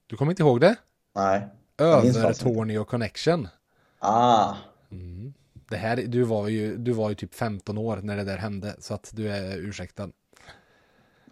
Du 0.08 0.18
kommer 0.18 0.32
inte 0.32 0.44
ihåg 0.44 0.62
det? 0.62 0.76
Nej. 1.16 1.48
Övertornio 1.78 2.84
Connection. 2.84 3.48
Ah. 4.02 4.56
Mm. 4.92 5.34
Det 5.70 5.78
här, 5.78 5.96
du 5.98 6.24
var, 6.24 6.48
ju, 6.48 6.78
du 6.78 6.92
var 6.92 7.10
ju 7.10 7.16
typ 7.16 7.36
15 7.36 7.78
år 7.78 8.00
när 8.04 8.18
det 8.18 8.24
där 8.24 8.38
hände, 8.38 8.76
så 8.80 8.94
att 8.94 9.12
du 9.14 9.32
är 9.32 9.58
ursäktad. 9.58 10.10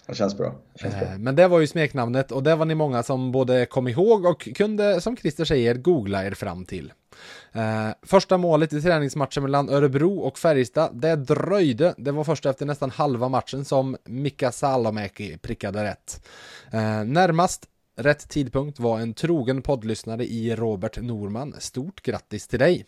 Det 0.07 0.15
känns 0.15 0.37
bra. 0.37 0.55
Det 0.73 0.79
känns 0.79 0.95
bra. 0.95 1.03
Eh, 1.03 1.17
men 1.17 1.35
det 1.35 1.47
var 1.47 1.59
ju 1.59 1.67
smeknamnet 1.67 2.31
och 2.31 2.43
det 2.43 2.55
var 2.55 2.65
ni 2.65 2.75
många 2.75 3.03
som 3.03 3.31
både 3.31 3.65
kom 3.65 3.87
ihåg 3.87 4.25
och 4.25 4.49
kunde, 4.55 5.01
som 5.01 5.17
Christer 5.17 5.45
säger, 5.45 5.75
googla 5.75 6.25
er 6.25 6.31
fram 6.31 6.65
till. 6.65 6.93
Eh, 7.51 7.89
första 8.01 8.37
målet 8.37 8.73
i 8.73 8.81
träningsmatchen 8.81 9.43
mellan 9.43 9.69
Örebro 9.69 10.19
och 10.19 10.39
Färjestad, 10.39 11.01
det 11.01 11.15
dröjde. 11.15 11.93
Det 11.97 12.11
var 12.11 12.23
först 12.23 12.45
efter 12.45 12.65
nästan 12.65 12.89
halva 12.89 13.29
matchen 13.29 13.65
som 13.65 13.97
Mika 14.05 14.51
Salomäki 14.51 15.37
prickade 15.37 15.83
rätt. 15.83 16.27
Eh, 16.71 17.03
närmast 17.03 17.65
rätt 17.99 18.29
tidpunkt 18.29 18.79
var 18.79 18.99
en 18.99 19.13
trogen 19.13 19.61
poddlyssnare 19.61 20.25
i 20.25 20.55
Robert 20.55 21.01
Norman. 21.01 21.55
Stort 21.59 22.01
grattis 22.01 22.47
till 22.47 22.59
dig! 22.59 22.85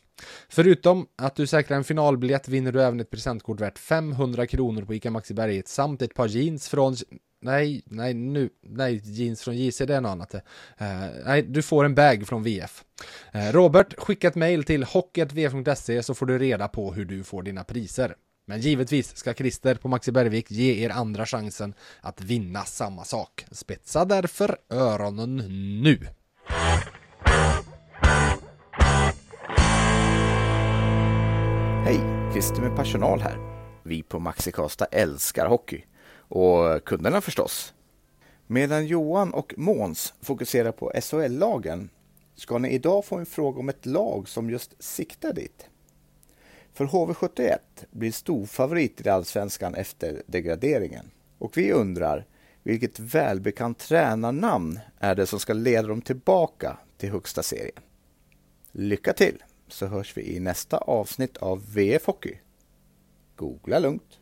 Förutom 0.49 1.07
att 1.15 1.35
du 1.35 1.47
säkrar 1.47 1.77
en 1.77 1.83
finalbiljett 1.83 2.47
vinner 2.47 2.71
du 2.71 2.83
även 2.83 2.99
ett 2.99 3.09
presentkort 3.09 3.59
värt 3.59 3.79
500 3.79 4.47
kronor 4.47 4.81
på 4.81 4.93
ICA 4.93 5.11
Maxi 5.11 5.33
Berget 5.33 5.67
samt 5.67 6.01
ett 6.01 6.13
par 6.13 6.27
jeans 6.27 6.69
från 6.69 6.95
Nej, 7.43 7.83
nej, 7.85 8.13
nu, 8.13 8.49
nej, 8.61 9.01
jeans 9.03 9.41
från 9.41 9.57
JC, 9.57 9.77
det 9.77 9.95
är 9.95 10.01
något 10.01 10.09
annat. 10.09 10.35
Uh, 10.35 10.41
nej, 11.25 11.41
du 11.41 11.61
får 11.61 11.85
en 11.85 11.95
bag 11.95 12.27
från 12.27 12.43
VF. 12.43 12.83
Uh, 13.35 13.47
eh, 13.47 13.53
Robert, 13.53 13.93
skicka 13.97 14.27
ett 14.27 14.35
mail 14.35 14.63
till 14.63 14.83
hockeyvf.se 14.83 16.03
så 16.03 16.13
får 16.13 16.25
du 16.25 16.39
reda 16.39 16.67
på 16.67 16.93
hur 16.93 17.05
du 17.05 17.23
får 17.23 17.43
dina 17.43 17.63
priser. 17.63 18.15
Men 18.51 18.61
givetvis 18.61 19.15
ska 19.17 19.33
Christer 19.33 19.75
på 19.75 19.87
Maxi 19.87 20.11
Bergvik 20.11 20.51
ge 20.51 20.83
er 20.83 20.89
andra 20.89 21.25
chansen 21.25 21.73
att 22.01 22.21
vinna 22.21 22.65
samma 22.65 23.03
sak. 23.03 23.45
Spetsa 23.51 24.05
därför 24.05 24.57
öronen 24.69 25.37
nu! 25.83 26.07
Hej, 31.85 31.99
Christer 32.33 32.61
med 32.61 32.75
personal 32.75 33.21
här. 33.21 33.37
Vi 33.83 34.03
på 34.03 34.19
Maxi 34.19 34.51
Kasta 34.51 34.85
älskar 34.85 35.47
hockey. 35.47 35.83
Och 36.15 36.85
kunderna 36.85 37.21
förstås. 37.21 37.73
Medan 38.47 38.87
Johan 38.87 39.33
och 39.33 39.53
Måns 39.57 40.13
fokuserar 40.21 40.71
på 40.71 40.91
SHL-lagen 41.01 41.89
ska 42.35 42.57
ni 42.57 42.69
idag 42.69 43.05
få 43.05 43.17
en 43.17 43.25
fråga 43.25 43.59
om 43.59 43.69
ett 43.69 43.85
lag 43.85 44.29
som 44.29 44.49
just 44.49 44.83
siktar 44.83 45.33
dit. 45.33 45.67
För 46.73 46.85
HV71 46.85 47.57
blir 47.91 48.11
storfavorit 48.11 49.05
i 49.05 49.09
Allsvenskan 49.09 49.75
efter 49.75 50.23
degraderingen. 50.25 51.11
Och 51.37 51.57
vi 51.57 51.71
undrar, 51.71 52.25
vilket 52.63 52.99
välbekant 52.99 53.79
tränarnamn 53.79 54.79
är 54.99 55.15
det 55.15 55.27
som 55.27 55.39
ska 55.39 55.53
leda 55.53 55.87
dem 55.87 56.01
tillbaka 56.01 56.77
till 56.97 57.11
högsta 57.11 57.43
serien? 57.43 57.81
Lycka 58.71 59.13
till, 59.13 59.43
så 59.67 59.85
hörs 59.85 60.17
vi 60.17 60.35
i 60.35 60.39
nästa 60.39 60.77
avsnitt 60.77 61.37
av 61.37 61.73
VF 61.73 62.05
Hockey. 62.05 62.35
Googla 63.35 63.79
lugnt. 63.79 64.19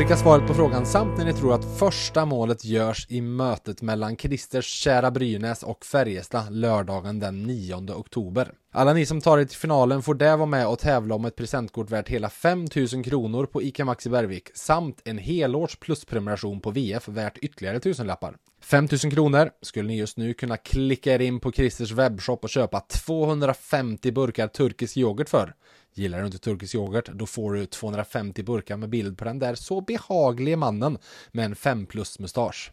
Skicka 0.00 0.16
svaret 0.16 0.46
på 0.46 0.54
frågan 0.54 0.86
samt 0.86 1.18
när 1.18 1.24
ni 1.24 1.32
tror 1.32 1.54
att 1.54 1.78
första 1.78 2.24
målet 2.24 2.64
görs 2.64 3.06
i 3.10 3.20
mötet 3.20 3.82
mellan 3.82 4.16
Christers 4.16 4.66
kära 4.66 5.10
Brynäs 5.10 5.62
och 5.62 5.84
Färjestad 5.84 6.52
lördagen 6.52 7.18
den 7.18 7.42
9 7.42 7.74
oktober. 7.94 8.52
Alla 8.72 8.92
ni 8.92 9.06
som 9.06 9.20
tar 9.20 9.38
er 9.38 9.44
till 9.44 9.58
finalen 9.58 10.02
får 10.02 10.14
där 10.14 10.36
vara 10.36 10.46
med 10.46 10.66
och 10.66 10.78
tävla 10.78 11.14
om 11.14 11.24
ett 11.24 11.36
presentkort 11.36 11.90
värt 11.90 12.08
hela 12.08 12.30
5000 12.30 13.02
kronor 13.02 13.46
på 13.46 13.62
ICA 13.62 13.84
Maxi 13.84 14.10
Bergvik 14.10 14.48
samt 14.54 15.00
en 15.04 15.18
helårs 15.18 15.76
plusprenumeration 15.76 16.60
på 16.60 16.70
VF 16.70 17.08
värt 17.08 17.38
ytterligare 17.38 17.80
tusenlappar. 17.80 18.36
5000 18.60 19.10
kronor 19.10 19.50
skulle 19.62 19.88
ni 19.88 19.96
just 19.96 20.16
nu 20.16 20.34
kunna 20.34 20.56
klicka 20.56 21.14
er 21.14 21.20
in 21.20 21.40
på 21.40 21.52
Christers 21.52 21.90
webbshop 21.90 22.44
och 22.44 22.50
köpa 22.50 22.80
250 22.80 24.12
burkar 24.12 24.48
turkisk 24.48 24.96
yoghurt 24.96 25.28
för. 25.28 25.54
Gillar 25.94 26.20
du 26.20 26.26
inte 26.26 26.38
turkisk 26.38 26.74
yoghurt, 26.74 27.08
då 27.12 27.26
får 27.26 27.52
du 27.52 27.66
250 27.66 28.42
burkar 28.42 28.76
med 28.76 28.88
bild 28.88 29.18
på 29.18 29.24
den 29.24 29.38
där 29.38 29.54
så 29.54 29.80
behagliga 29.80 30.56
mannen 30.56 30.98
med 31.32 31.44
en 31.44 31.56
5 31.56 31.86
plus 31.86 32.18
mustasch. 32.18 32.72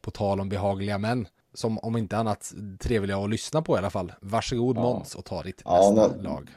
På 0.00 0.10
tal 0.10 0.40
om 0.40 0.48
behagliga 0.48 0.98
män, 0.98 1.28
som 1.54 1.78
om 1.78 1.96
inte 1.96 2.16
annat 2.16 2.52
trevliga 2.80 3.16
att 3.16 3.30
lyssna 3.30 3.62
på 3.62 3.74
i 3.74 3.78
alla 3.78 3.90
fall. 3.90 4.12
Varsågod 4.20 4.76
ja. 4.76 4.82
Måns 4.82 5.14
och 5.14 5.24
ta 5.24 5.42
ditt 5.42 5.62
ja, 5.64 5.92
nästa 5.96 6.22
lag. 6.22 6.50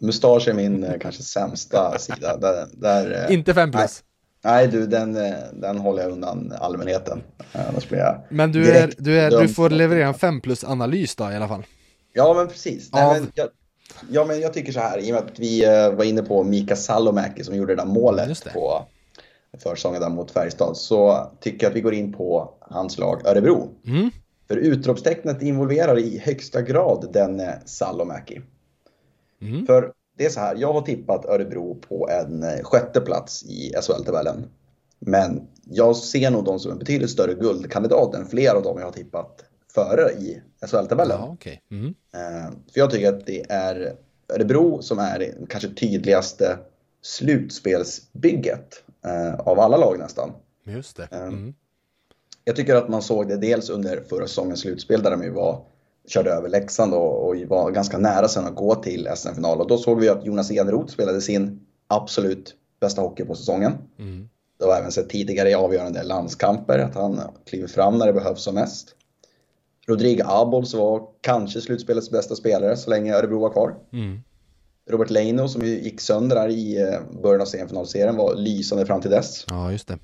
Mustasch 0.00 0.48
är 0.48 0.54
min 0.54 0.84
eh, 0.84 0.98
kanske 1.00 1.22
sämsta 1.22 1.98
sida. 1.98 2.36
Där, 2.36 2.66
där, 2.72 3.26
eh, 3.28 3.34
inte 3.34 3.54
5 3.54 3.70
plus? 3.70 3.80
Nej, 3.82 4.09
du, 4.70 4.86
den, 4.86 5.16
eh, 5.16 5.32
den 5.52 5.78
håller 5.78 6.02
jag 6.02 6.12
undan 6.12 6.52
allmänheten. 6.60 7.22
Annars 7.52 7.88
blir 7.88 7.98
jag 7.98 8.20
men 8.28 8.52
du, 8.52 8.70
är, 8.70 8.92
du, 8.98 9.20
är, 9.20 9.30
du 9.30 9.48
får 9.48 9.70
leverera 9.70 10.08
en 10.08 10.14
5 10.14 10.40
plus 10.40 10.64
analys 10.64 11.16
då 11.16 11.30
i 11.30 11.36
alla 11.36 11.48
fall. 11.48 11.66
Ja, 12.12 12.34
men 12.34 12.48
precis. 12.48 12.92
Nej, 12.92 13.20
men 13.20 13.32
jag, 13.34 13.48
Ja, 14.10 14.24
men 14.24 14.40
jag 14.40 14.52
tycker 14.52 14.72
så 14.72 14.80
här, 14.80 14.98
i 14.98 15.12
och 15.12 15.14
med 15.14 15.24
att 15.24 15.38
vi 15.38 15.64
eh, 15.64 15.92
var 15.92 16.04
inne 16.04 16.22
på 16.22 16.44
Mika 16.44 16.76
Salomäki 16.76 17.44
som 17.44 17.56
gjorde 17.56 17.74
det 17.74 17.82
där 17.82 17.88
målet 17.88 18.44
det. 18.44 18.50
på 18.50 18.82
försäsongen 19.58 20.00
där 20.00 20.08
mot 20.08 20.30
Färjestad, 20.30 20.76
så 20.76 21.30
tycker 21.40 21.66
jag 21.66 21.70
att 21.70 21.76
vi 21.76 21.80
går 21.80 21.94
in 21.94 22.12
på 22.12 22.54
hans 22.60 22.98
lag 22.98 23.26
Örebro. 23.26 23.68
Mm. 23.86 24.10
För 24.48 24.56
utropstecknet 24.56 25.42
involverar 25.42 25.98
i 25.98 26.18
högsta 26.18 26.62
grad 26.62 27.08
den 27.12 27.42
Salomäki. 27.64 28.40
Mm. 29.42 29.66
För 29.66 29.92
det 30.20 30.26
är 30.26 30.30
så 30.30 30.40
här, 30.40 30.56
jag 30.56 30.72
har 30.72 30.82
tippat 30.82 31.24
Örebro 31.24 31.74
på 31.74 32.08
en 32.10 32.42
eh, 32.42 32.62
sjätte 32.62 33.00
plats 33.00 33.44
i 33.44 33.72
SHL-tabellen. 33.82 34.48
Men 34.98 35.48
jag 35.64 35.96
ser 35.96 36.30
nog 36.30 36.44
dem 36.44 36.58
som 36.58 36.72
en 36.72 36.78
betydligt 36.78 37.10
större 37.10 37.34
guldkandidat 37.34 38.14
än 38.14 38.26
flera 38.26 38.56
av 38.56 38.62
dem 38.62 38.78
jag 38.78 38.86
har 38.86 38.92
tippat 38.92 39.44
före 39.74 40.10
i 40.10 40.42
SHL-tabellen. 40.66 41.18
Ja, 41.20 41.28
okay. 41.32 41.58
mm. 41.70 41.86
Eh, 41.86 42.50
för 42.72 42.80
jag 42.80 42.90
tycker 42.90 43.08
att 43.08 43.26
det 43.26 43.50
är 43.50 43.96
Örebro 44.34 44.82
som 44.82 44.98
är 44.98 45.34
kanske 45.48 45.68
tydligaste 45.68 46.58
slutspelsbygget 47.02 48.82
eh, 49.04 49.34
av 49.34 49.60
alla 49.60 49.76
lag 49.76 49.98
nästan. 49.98 50.32
Just 50.64 50.96
det. 50.96 51.08
Mm. 51.10 51.54
Jag 52.44 52.56
tycker 52.56 52.74
att 52.74 52.88
man 52.88 53.02
såg 53.02 53.28
det 53.28 53.36
dels 53.36 53.70
under 53.70 54.00
förra 54.08 54.26
säsongens 54.26 54.60
slutspel 54.60 55.02
där 55.02 55.10
de 55.10 55.22
ju 55.22 55.30
var, 55.30 55.64
körde 56.08 56.30
över 56.30 56.48
Leksand 56.48 56.94
och, 56.94 57.28
och 57.28 57.36
var 57.36 57.70
ganska 57.70 57.98
nära 57.98 58.28
sen 58.28 58.46
att 58.46 58.54
gå 58.54 58.74
till 58.74 59.08
SM-final. 59.16 59.60
Och 59.60 59.68
då 59.68 59.78
såg 59.78 60.00
vi 60.00 60.08
att 60.08 60.26
Jonas 60.26 60.50
Eneroth 60.50 60.92
spelade 60.92 61.20
sin 61.20 61.60
absolut 61.86 62.54
bästa 62.80 63.02
hockey 63.02 63.24
på 63.24 63.34
säsongen. 63.34 63.72
Mm. 63.98 64.28
Det 64.58 64.64
har 64.64 64.76
även 64.76 64.92
sett 64.92 65.08
tidigare 65.08 65.50
i 65.50 65.54
avgörande 65.54 66.02
landskamper 66.02 66.78
att 66.78 66.94
han 66.94 67.20
kliver 67.46 67.68
fram 67.68 67.98
när 67.98 68.06
det 68.06 68.12
behövs 68.12 68.42
som 68.42 68.54
mest. 68.54 68.94
Rodrigo 69.86 70.22
Abols 70.24 70.74
var 70.74 71.08
kanske 71.20 71.60
slutspelets 71.60 72.10
bästa 72.10 72.36
spelare 72.36 72.76
så 72.76 72.90
länge 72.90 73.14
Örebro 73.14 73.40
var 73.40 73.50
kvar. 73.50 73.74
Mm. 73.92 74.20
Robert 74.90 75.10
Leino 75.10 75.48
som 75.48 75.62
gick 75.62 76.00
sönder 76.00 76.36
där 76.36 76.48
i 76.48 76.82
eh, 76.82 77.22
början 77.22 77.40
av 77.40 77.46
semifinalserien 77.46 78.16
var 78.16 78.34
lysande 78.34 78.86
fram 78.86 79.00
till 79.00 79.10
dess. 79.10 79.44
Ja, 79.48 79.72
just 79.72 79.88
det. 79.88 79.98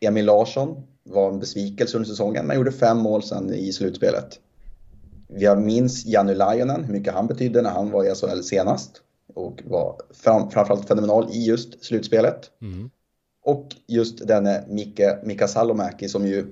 Emil 0.00 0.24
Larsson 0.24 0.82
var 1.04 1.28
en 1.28 1.38
besvikelse 1.38 1.96
under 1.96 2.08
säsongen 2.08 2.46
men 2.46 2.56
gjorde 2.56 2.72
fem 2.72 2.98
mål 2.98 3.22
sen 3.22 3.54
i 3.54 3.72
slutspelet. 3.72 4.38
Vi 5.34 5.56
minns 5.56 6.06
Janne 6.06 6.34
Lajonen, 6.34 6.84
hur 6.84 6.92
mycket 6.92 7.14
han 7.14 7.26
betydde 7.26 7.62
när 7.62 7.70
han 7.70 7.90
var 7.90 8.04
i 8.04 8.14
SHL 8.14 8.42
senast. 8.42 8.90
Och 9.34 9.62
var 9.64 10.00
fram, 10.10 10.50
framförallt 10.50 10.88
fenomenal 10.88 11.28
i 11.32 11.44
just 11.44 11.84
slutspelet. 11.84 12.50
Mm. 12.62 12.90
Och 13.44 13.68
just 13.86 14.26
denne 14.26 14.64
Mika, 14.68 15.18
Mika 15.24 15.48
Salomäki 15.48 16.08
som 16.08 16.26
ju 16.26 16.46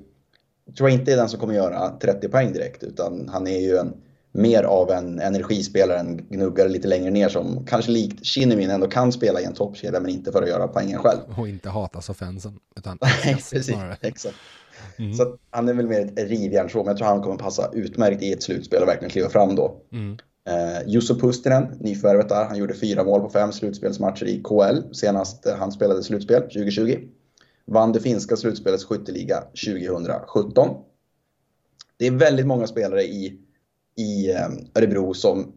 tror 0.76 0.90
jag 0.90 0.98
inte 0.98 1.12
är 1.12 1.16
den 1.16 1.28
som 1.28 1.40
kommer 1.40 1.54
göra 1.54 1.98
30 2.00 2.28
poäng 2.28 2.52
direkt 2.52 2.82
utan 2.82 3.28
han 3.28 3.46
är 3.46 3.60
ju 3.60 3.76
en, 3.76 3.94
mer 4.32 4.62
av 4.62 4.90
en 4.90 5.20
energispelare, 5.20 5.98
en 5.98 6.16
gnuggare 6.16 6.68
lite 6.68 6.88
längre 6.88 7.10
ner 7.10 7.28
som 7.28 7.66
kanske 7.66 7.90
likt 7.90 8.24
Kinnimin 8.24 8.70
ändå 8.70 8.86
kan 8.86 9.12
spela 9.12 9.40
i 9.40 9.44
en 9.44 9.54
toppkedja 9.54 10.00
men 10.00 10.10
inte 10.10 10.32
för 10.32 10.42
att 10.42 10.48
göra 10.48 10.68
poängen 10.68 10.98
själv. 10.98 11.20
Och 11.36 11.48
inte 11.48 11.68
hatas 11.68 12.10
av 12.10 12.14
fansen. 12.14 12.58
Utan 12.76 12.98
precis, 13.22 13.70
exakt. 14.00 14.36
Mm. 15.00 15.14
Så 15.14 15.36
han 15.50 15.68
är 15.68 15.74
väl 15.74 15.88
mer 15.88 16.00
ett 16.00 16.30
rivjärn 16.30 16.70
så, 16.70 16.78
men 16.78 16.86
jag 16.86 16.96
tror 16.96 17.08
han 17.08 17.22
kommer 17.22 17.36
passa 17.36 17.70
utmärkt 17.72 18.22
i 18.22 18.32
ett 18.32 18.42
slutspel 18.42 18.82
och 18.82 18.88
verkligen 18.88 19.10
kliva 19.10 19.28
fram 19.28 19.54
då. 19.54 19.76
Mm. 19.92 20.16
Eh, 20.48 20.88
Jusso 20.88 21.14
Pustinen, 21.14 21.76
nyförvärvet 21.80 22.28
där, 22.28 22.44
han 22.44 22.58
gjorde 22.58 22.74
fyra 22.74 23.04
mål 23.04 23.20
på 23.20 23.28
fem 23.28 23.52
slutspelsmatcher 23.52 24.24
i 24.24 24.42
KL 24.42 24.94
senast 24.94 25.46
han 25.58 25.72
spelade 25.72 26.02
slutspel 26.02 26.42
2020 26.42 26.98
vann 27.64 27.92
det 27.92 28.00
finska 28.00 28.36
slutspelets 28.36 28.84
skytteliga 28.84 29.40
2017. 29.40 30.68
Det 31.96 32.06
är 32.06 32.10
väldigt 32.10 32.46
många 32.46 32.66
spelare 32.66 33.02
i, 33.02 33.38
i 33.96 34.32
ehm, 34.32 34.52
Örebro 34.74 35.14
som 35.14 35.52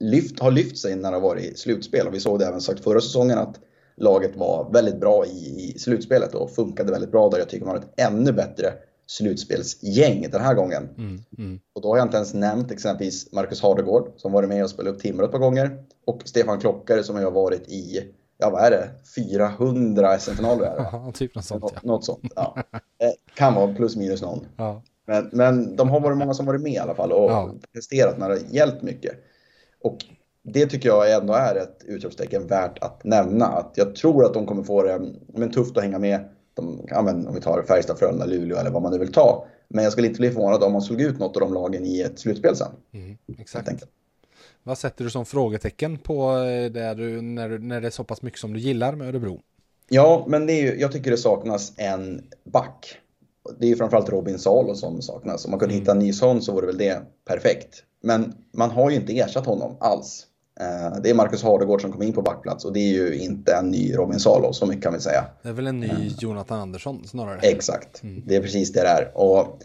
lyft, 0.00 0.40
har 0.40 0.50
lyft 0.50 0.78
sig 0.78 0.96
när 0.96 1.10
det 1.10 1.16
har 1.16 1.22
varit 1.22 1.58
slutspel. 1.58 2.06
Och 2.06 2.14
vi 2.14 2.20
såg 2.20 2.38
det 2.38 2.46
även 2.46 2.60
sagt 2.60 2.84
förra 2.84 3.00
säsongen 3.00 3.38
att 3.38 3.60
laget 3.96 4.36
var 4.36 4.70
väldigt 4.72 5.00
bra 5.00 5.26
i, 5.26 5.72
i 5.74 5.78
slutspelet 5.78 6.34
och 6.34 6.50
funkade 6.50 6.92
väldigt 6.92 7.12
bra 7.12 7.28
där. 7.28 7.38
Jag 7.38 7.48
tycker 7.48 7.66
man 7.66 7.76
har 7.76 7.82
ett 7.82 8.00
ännu 8.00 8.32
bättre 8.32 8.72
slutspelsgäng 9.06 10.26
den 10.30 10.40
här 10.40 10.54
gången. 10.54 10.88
Mm, 10.98 11.20
mm. 11.38 11.60
Och 11.72 11.82
då 11.82 11.88
har 11.88 11.96
jag 11.96 12.04
inte 12.06 12.16
ens 12.16 12.34
nämnt 12.34 12.70
exempelvis 12.70 13.32
Marcus 13.32 13.62
Hardegård 13.62 14.12
som 14.16 14.32
varit 14.32 14.48
med 14.48 14.64
och 14.64 14.70
spelat 14.70 14.94
upp 14.94 15.00
Timrå 15.00 15.24
ett 15.24 15.32
par 15.32 15.38
gånger. 15.38 15.84
Och 16.04 16.22
Stefan 16.24 16.60
Klockare 16.60 17.02
som 17.02 17.16
har 17.16 17.30
varit 17.30 17.68
i 17.68 18.12
ja 18.38 18.50
vad 18.50 18.64
är 18.64 18.70
det, 18.70 18.90
400 19.16 20.18
SM-finaler 20.18 20.66
är 20.66 20.76
det 20.76 20.88
Ja, 20.92 21.12
typ 21.14 21.34
något 21.34 21.44
sånt. 21.44 21.72
ja. 21.74 21.80
något 21.82 22.04
sånt, 22.04 22.32
ja. 22.36 22.56
Eh, 22.72 23.10
kan 23.34 23.54
vara 23.54 23.74
plus 23.74 23.96
minus 23.96 24.22
någon. 24.22 24.46
Ja. 24.56 24.82
Men, 25.06 25.28
men 25.32 25.76
de 25.76 25.88
har 25.88 26.00
varit 26.00 26.18
många 26.18 26.34
som 26.34 26.46
varit 26.46 26.62
med 26.62 26.72
i 26.72 26.78
alla 26.78 26.94
fall 26.94 27.12
och 27.12 27.30
ja. 27.30 27.54
presterat 27.72 28.18
när 28.18 28.28
det 28.28 28.40
hjälpt 28.50 28.82
mycket. 28.82 29.12
Och 29.82 29.96
det 30.48 30.66
tycker 30.66 30.88
jag 30.88 31.12
ändå 31.12 31.34
är 31.34 31.54
ett 31.54 31.84
utropstecken 31.84 32.46
värt 32.46 32.78
att 32.78 33.04
nämna. 33.04 33.46
Att 33.46 33.72
jag 33.74 33.94
tror 33.94 34.24
att 34.24 34.34
de 34.34 34.46
kommer 34.46 34.62
få 34.62 34.82
det 34.82 35.12
men, 35.26 35.50
tufft 35.50 35.76
att 35.76 35.82
hänga 35.82 35.98
med. 35.98 36.20
De, 36.54 36.80
ja, 36.88 37.02
men, 37.02 37.26
om 37.26 37.34
vi 37.34 37.40
tar 37.40 37.62
Färjestad, 37.62 37.98
Frölunda, 37.98 38.26
Luleå 38.26 38.56
eller 38.58 38.70
vad 38.70 38.82
man 38.82 38.92
nu 38.92 38.98
vill 38.98 39.12
ta. 39.12 39.46
Men 39.68 39.84
jag 39.84 39.92
skulle 39.92 40.06
inte 40.06 40.20
bli 40.20 40.30
förvånad 40.30 40.62
om 40.62 40.72
man 40.72 40.82
slog 40.82 41.00
ut 41.00 41.18
något 41.18 41.36
av 41.36 41.40
de 41.40 41.54
lagen 41.54 41.84
i 41.84 42.00
ett 42.00 42.18
slutspel 42.18 42.56
sen. 42.56 42.72
Mm, 42.92 43.16
exakt. 43.38 43.84
Vad 44.62 44.78
sätter 44.78 45.04
du 45.04 45.10
som 45.10 45.26
frågetecken 45.26 45.98
på 45.98 46.38
eh, 46.38 46.72
det 46.72 46.94
du, 46.94 47.20
när, 47.20 47.58
när 47.58 47.80
det 47.80 47.86
är 47.86 47.90
så 47.90 48.04
pass 48.04 48.22
mycket 48.22 48.40
som 48.40 48.52
du 48.52 48.60
gillar 48.60 48.92
med 48.94 49.08
Örebro? 49.08 49.40
Ja, 49.88 50.24
men 50.28 50.46
det 50.46 50.52
är 50.52 50.62
ju, 50.62 50.80
jag 50.80 50.92
tycker 50.92 51.10
det 51.10 51.16
saknas 51.16 51.72
en 51.76 52.22
back. 52.44 52.98
Det 53.58 53.66
är 53.66 53.68
ju 53.68 53.76
framförallt 53.76 54.08
Robin 54.08 54.38
Salo 54.38 54.74
som 54.74 55.02
saknas. 55.02 55.44
Om 55.44 55.50
man 55.50 55.60
kunde 55.60 55.74
mm. 55.74 55.80
hitta 55.82 55.92
en 55.92 55.98
ny 55.98 56.12
sån 56.12 56.42
så 56.42 56.52
vore 56.52 56.66
väl 56.66 56.78
det 56.78 57.02
perfekt. 57.24 57.82
Men 58.02 58.34
man 58.52 58.70
har 58.70 58.90
ju 58.90 58.96
inte 58.96 59.18
ersatt 59.18 59.46
honom 59.46 59.76
alls. 59.80 60.26
Eh, 60.60 61.00
det 61.02 61.10
är 61.10 61.14
Marcus 61.14 61.42
Hardegård 61.42 61.80
som 61.80 61.92
kom 61.92 62.02
in 62.02 62.12
på 62.12 62.22
backplats 62.22 62.64
och 62.64 62.72
det 62.72 62.80
är 62.80 62.92
ju 62.92 63.18
inte 63.18 63.52
en 63.52 63.70
ny 63.70 63.94
Robin 63.94 64.20
Salo, 64.20 64.52
så 64.52 64.66
mycket 64.66 64.82
kan 64.82 64.92
vi 64.92 65.00
säga. 65.00 65.24
Det 65.42 65.48
är 65.48 65.52
väl 65.52 65.66
en 65.66 65.80
ny 65.80 65.88
uh, 65.88 66.06
Jonathan 66.06 66.60
Andersson 66.60 67.06
snarare? 67.06 67.38
Exakt, 67.42 68.02
mm. 68.02 68.22
det 68.26 68.36
är 68.36 68.40
precis 68.40 68.72
det 68.72 68.82
det 68.82 68.88
är. 68.88 69.10
Och 69.14 69.62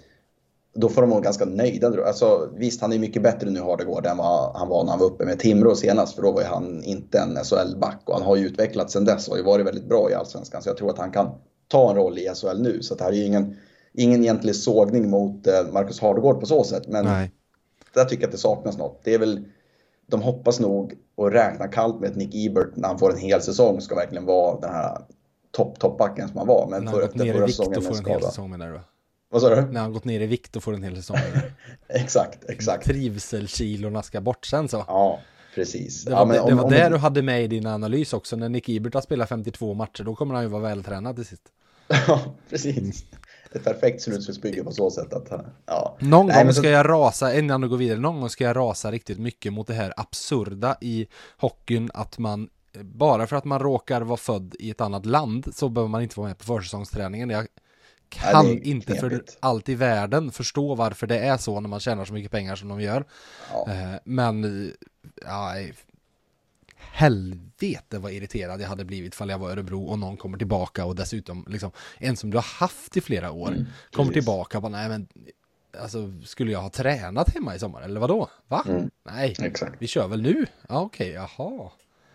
då 0.74 0.90
får 0.90 1.02
de 1.02 1.10
vara 1.10 1.22
ganska 1.22 1.46
nöjda. 1.46 2.06
Alltså, 2.08 2.50
visst, 2.58 2.82
han 2.82 2.94
är 2.94 3.00
mycket 3.00 3.24
bättre 3.24 3.50
nu 3.50 3.60
Hardegård 3.60 4.06
än 4.06 4.18
vad 4.18 4.56
han 4.56 4.68
var 4.68 4.84
när 4.84 4.92
han 4.92 5.00
var 5.00 5.06
uppe 5.06 5.26
med 5.26 5.40
Timrå 5.40 5.76
senast, 5.76 6.16
för 6.16 6.22
då 6.22 6.32
var 6.32 6.42
ju 6.42 6.48
han 6.48 6.84
inte 6.84 7.20
en 7.20 7.38
SHL-back 7.44 8.02
och 8.06 8.14
han 8.14 8.24
har 8.24 8.36
ju 8.36 8.46
utvecklats 8.46 8.94
sedan 8.94 9.06
dess 9.06 9.28
och 9.28 9.34
har 9.34 9.38
ju 9.38 9.44
varit 9.44 9.66
väldigt 9.66 9.90
bra 9.90 10.12
i 10.12 10.14
Allsvenskan. 10.14 10.62
Så 10.62 10.70
jag 10.70 10.78
tror 10.78 10.90
att 10.90 10.98
han 10.98 11.12
kan 11.12 11.30
ta 11.68 11.90
en 11.90 11.96
roll 11.96 12.18
i 12.18 12.30
SHL 12.36 12.62
nu. 12.62 12.82
Så 12.82 12.96
det 12.96 13.04
här 13.04 13.12
är 13.12 13.16
ju 13.16 13.26
ingen, 13.26 13.56
ingen 13.94 14.24
egentlig 14.24 14.56
sågning 14.56 15.10
mot 15.10 15.48
eh, 15.48 15.54
Marcus 15.72 16.00
Hardegård 16.02 16.40
på 16.40 16.46
så 16.46 16.64
sätt. 16.64 16.88
Men 16.88 17.06
Nej. 17.06 17.32
där 17.94 18.06
tycker 18.06 18.24
jag 18.24 18.28
att 18.28 18.32
det 18.32 18.38
saknas 18.38 18.78
något. 18.78 19.02
Det 19.04 19.14
är 19.14 19.20
väl 19.20 19.46
de 20.12 20.22
hoppas 20.22 20.60
nog 20.60 20.94
och 21.16 21.32
räknar 21.32 21.72
kallt 21.72 22.00
med 22.00 22.10
att 22.10 22.16
Nick 22.16 22.36
Ebert 22.36 22.76
när 22.76 22.88
han 22.88 23.00
får 23.00 23.12
en 23.12 23.18
hel 23.18 23.42
säsong 23.42 23.82
ska 23.82 23.96
verkligen 23.96 24.26
vara 24.26 24.60
den 24.60 24.74
här 24.74 24.98
topp 25.52 25.80
toppbacken 25.80 26.28
som 26.28 26.38
han 26.38 26.48
var. 26.48 26.68
Men 26.70 26.92
för 26.92 27.02
efter 27.02 27.34
förra 27.34 27.48
säsongen 27.48 27.84
med 27.84 27.96
skada. 27.96 28.30
Säsong 28.30 28.50
menar 28.50 28.72
du? 28.72 28.80
Vad 29.30 29.42
sa 29.42 29.56
du? 29.56 29.62
När 29.62 29.82
han 29.82 29.94
gått 29.94 30.06
ner 30.06 30.20
i 30.20 30.26
vikt 30.26 30.56
och 30.56 30.64
får 30.64 30.74
en 30.74 30.84
hel 30.84 30.96
säsong. 30.96 31.18
exakt, 31.88 32.50
exakt. 32.50 32.86
Trivselkilorna 32.86 34.04
ska 34.04 34.22
bort 34.22 34.46
sen 34.46 34.68
så. 34.68 34.86
Ja, 34.88 35.20
precis. 35.56 36.06
Det 36.06 36.12
var, 36.12 36.20
ja, 36.20 36.44
det, 36.44 36.50
det, 36.50 36.56
var 36.56 36.64
om, 36.64 36.70
det 36.70 36.90
du 36.90 36.98
hade 36.98 37.22
med 37.22 37.44
i 37.44 37.48
din 37.48 37.68
analys 37.68 38.14
också. 38.14 38.36
När 38.36 38.50
Nick 38.50 38.70
Ebert 38.70 38.94
har 38.94 39.02
spelat 39.02 39.30
52 39.30 39.74
matcher, 39.74 40.04
då 40.04 40.16
kommer 40.16 40.36
han 40.36 40.44
ju 40.44 40.50
vara 40.50 40.62
vältränad 40.62 41.16
till 41.16 41.26
sist. 41.26 41.44
ja, 42.08 42.22
precis 42.50 43.06
ett 43.56 43.64
perfekt 43.64 44.02
slutspelsbygge 44.02 44.64
på 44.64 44.72
så 44.72 44.92
sätt 44.92 45.14
att, 45.14 45.44
ja. 45.66 45.98
Någon 46.00 46.28
Nej, 46.28 46.44
gång 46.44 46.54
ska 46.54 46.62
så... 46.62 46.68
jag 46.68 46.90
rasa, 46.90 47.38
innan 47.38 47.62
du 47.62 47.70
går 47.70 47.78
vidare, 47.78 48.00
någon 48.00 48.20
gång 48.20 48.30
ska 48.30 48.44
jag 48.44 48.56
rasa 48.56 48.92
riktigt 48.92 49.20
mycket 49.20 49.54
mot 49.54 49.68
det 49.68 49.74
här 49.74 49.94
absurda 49.98 50.78
i 50.82 51.08
hockeyn 51.38 51.90
att 51.94 52.18
man 52.18 52.50
bara 52.80 53.28
för 53.28 53.36
att 53.36 53.46
man 53.46 53.60
råkar 53.60 54.02
vara 54.02 54.18
född 54.18 54.56
i 54.60 54.70
ett 54.70 54.82
annat 54.82 55.06
land 55.06 55.56
så 55.56 55.70
behöver 55.70 55.90
man 55.90 56.02
inte 56.02 56.20
vara 56.20 56.28
med 56.28 56.38
på 56.38 56.44
försäsongsträningen. 56.44 57.30
Jag 57.30 57.48
kan 58.10 58.46
Nej, 58.46 58.62
inte 58.64 58.96
för 58.96 59.24
allt 59.40 59.70
i 59.70 59.76
världen 59.76 60.32
förstå 60.32 60.76
varför 60.76 61.08
det 61.08 61.20
är 61.20 61.38
så 61.38 61.60
när 61.60 61.70
man 61.70 61.80
tjänar 61.80 62.06
så 62.06 62.14
mycket 62.14 62.32
pengar 62.32 62.56
som 62.56 62.70
de 62.70 62.82
gör. 62.82 63.06
Ja. 63.52 63.72
Eh, 63.72 64.00
men 64.04 64.72
ja, 65.26 65.56
helvete 67.02 67.98
vad 68.00 68.12
irriterad 68.12 68.62
jag 68.62 68.68
hade 68.68 68.86
blivit 68.86 69.16
fall 69.16 69.30
jag 69.30 69.40
var 69.40 69.52
Örebro 69.52 69.84
och 69.84 70.00
någon 70.00 70.18
kommer 70.18 70.38
tillbaka 70.38 70.86
och 70.86 70.96
dessutom 70.96 71.46
liksom 71.50 71.72
en 71.98 72.18
som 72.18 72.30
du 72.30 72.38
har 72.38 72.60
haft 72.60 72.98
i 72.98 73.02
flera 73.02 73.32
år 73.32 73.48
mm, 73.48 73.66
kommer 73.92 74.14
tillbaka 74.14 74.58
och 74.58 74.62
bara 74.62 74.72
nej 74.72 74.90
men 74.90 75.08
alltså 75.82 76.14
skulle 76.26 76.52
jag 76.52 76.60
ha 76.60 76.70
tränat 76.70 77.30
hemma 77.30 77.56
i 77.56 77.60
sommar 77.60 77.82
eller 77.82 78.00
vadå? 78.00 78.30
Va? 78.48 78.64
Mm, 78.68 78.90
nej, 79.04 79.36
exakt. 79.40 79.76
vi 79.80 79.88
kör 79.88 80.08
väl 80.08 80.22
nu? 80.22 80.46
Ja 80.70 80.82
okej, 80.82 81.10
okay, 81.10 81.14
jaha. 81.14 81.72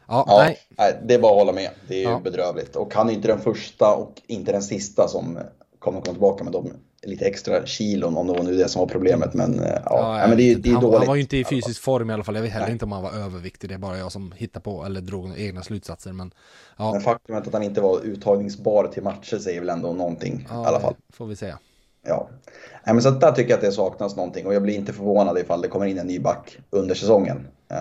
Ja, 0.09 0.25
ja 0.29 0.39
nej. 0.39 0.59
Det 1.03 1.15
är 1.15 1.19
bara 1.19 1.33
att 1.33 1.39
hålla 1.39 1.53
med. 1.53 1.71
Det 1.89 1.95
är 1.95 1.99
ju 1.99 2.11
ja. 2.11 2.21
bedrövligt. 2.25 2.77
Och 2.77 2.95
han 2.95 3.09
är 3.09 3.13
inte 3.13 3.29
den 3.29 3.41
första 3.41 3.95
och 3.95 4.23
inte 4.27 4.53
den 4.53 4.63
sista 4.63 5.09
som 5.09 5.39
kommer 5.79 6.01
komma 6.01 6.13
tillbaka 6.13 6.45
med 6.45 6.53
de 6.53 6.73
lite 7.07 7.25
extra 7.27 7.67
kilon 7.67 8.17
om 8.17 8.27
det 8.27 8.33
var 8.33 8.43
nu 8.43 8.57
det 8.57 8.69
som 8.69 8.81
var 8.81 8.87
problemet. 8.87 9.35
Men 9.35 9.61
eh, 9.61 9.79
ja, 9.85 10.21
ja 10.21 10.29
men 10.29 10.37
det, 10.37 10.55
det 10.55 10.69
är 10.69 10.73
han, 10.73 10.83
dåligt. 10.83 10.99
Han 10.99 11.07
var 11.07 11.15
ju 11.15 11.21
inte 11.21 11.37
i 11.37 11.45
fysisk 11.45 11.83
form 11.83 12.11
i 12.11 12.13
alla 12.13 12.25
fall. 12.25 12.35
Jag 12.35 12.43
vet 12.43 12.53
heller 12.53 12.67
Nej. 12.67 12.73
inte 12.73 12.85
om 12.85 12.93
han 12.93 13.03
var 13.03 13.13
överviktig. 13.13 13.71
Det 13.71 13.75
är 13.75 13.79
bara 13.79 13.99
jag 13.99 14.13
som 14.13 14.33
hittar 14.37 14.61
på 14.61 14.85
eller 14.85 15.01
drog 15.01 15.39
egna 15.39 15.63
slutsatser. 15.63 16.13
Men, 16.13 16.31
ja. 16.77 16.93
men 16.93 17.01
faktumet 17.01 17.47
att 17.47 17.53
han 17.53 17.63
inte 17.63 17.81
var 17.81 18.01
uttagningsbar 18.01 18.87
till 18.87 19.03
matcher 19.03 19.39
säger 19.39 19.61
väl 19.61 19.69
ändå 19.69 19.93
någonting 19.93 20.47
ja, 20.51 20.65
i 20.65 20.67
alla 20.67 20.81
fall. 20.81 20.95
får 21.13 21.27
vi 21.27 21.37
säga. 21.37 21.59
Ja, 22.09 22.29
Nej, 22.85 22.95
men 22.95 23.03
så 23.03 23.11
där 23.11 23.33
tycker 23.33 23.51
jag 23.51 23.57
att 23.57 23.65
det 23.65 23.73
saknas 23.73 24.17
någonting 24.17 24.47
och 24.47 24.55
jag 24.55 24.63
blir 24.63 24.75
inte 24.75 24.93
förvånad 24.93 25.39
ifall 25.39 25.63
det 25.63 25.69
kommer 25.69 25.87
in 25.87 25.99
en 25.99 26.07
ny 26.07 26.19
back 26.19 26.59
under 26.71 26.95
säsongen. 26.95 27.49
Eh, 27.71 27.77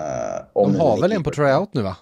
De 0.54 0.76
har 0.76 1.02
väl 1.02 1.12
en 1.12 1.24
på 1.24 1.32
tryout 1.32 1.74
nu 1.74 1.82
va? 1.82 1.98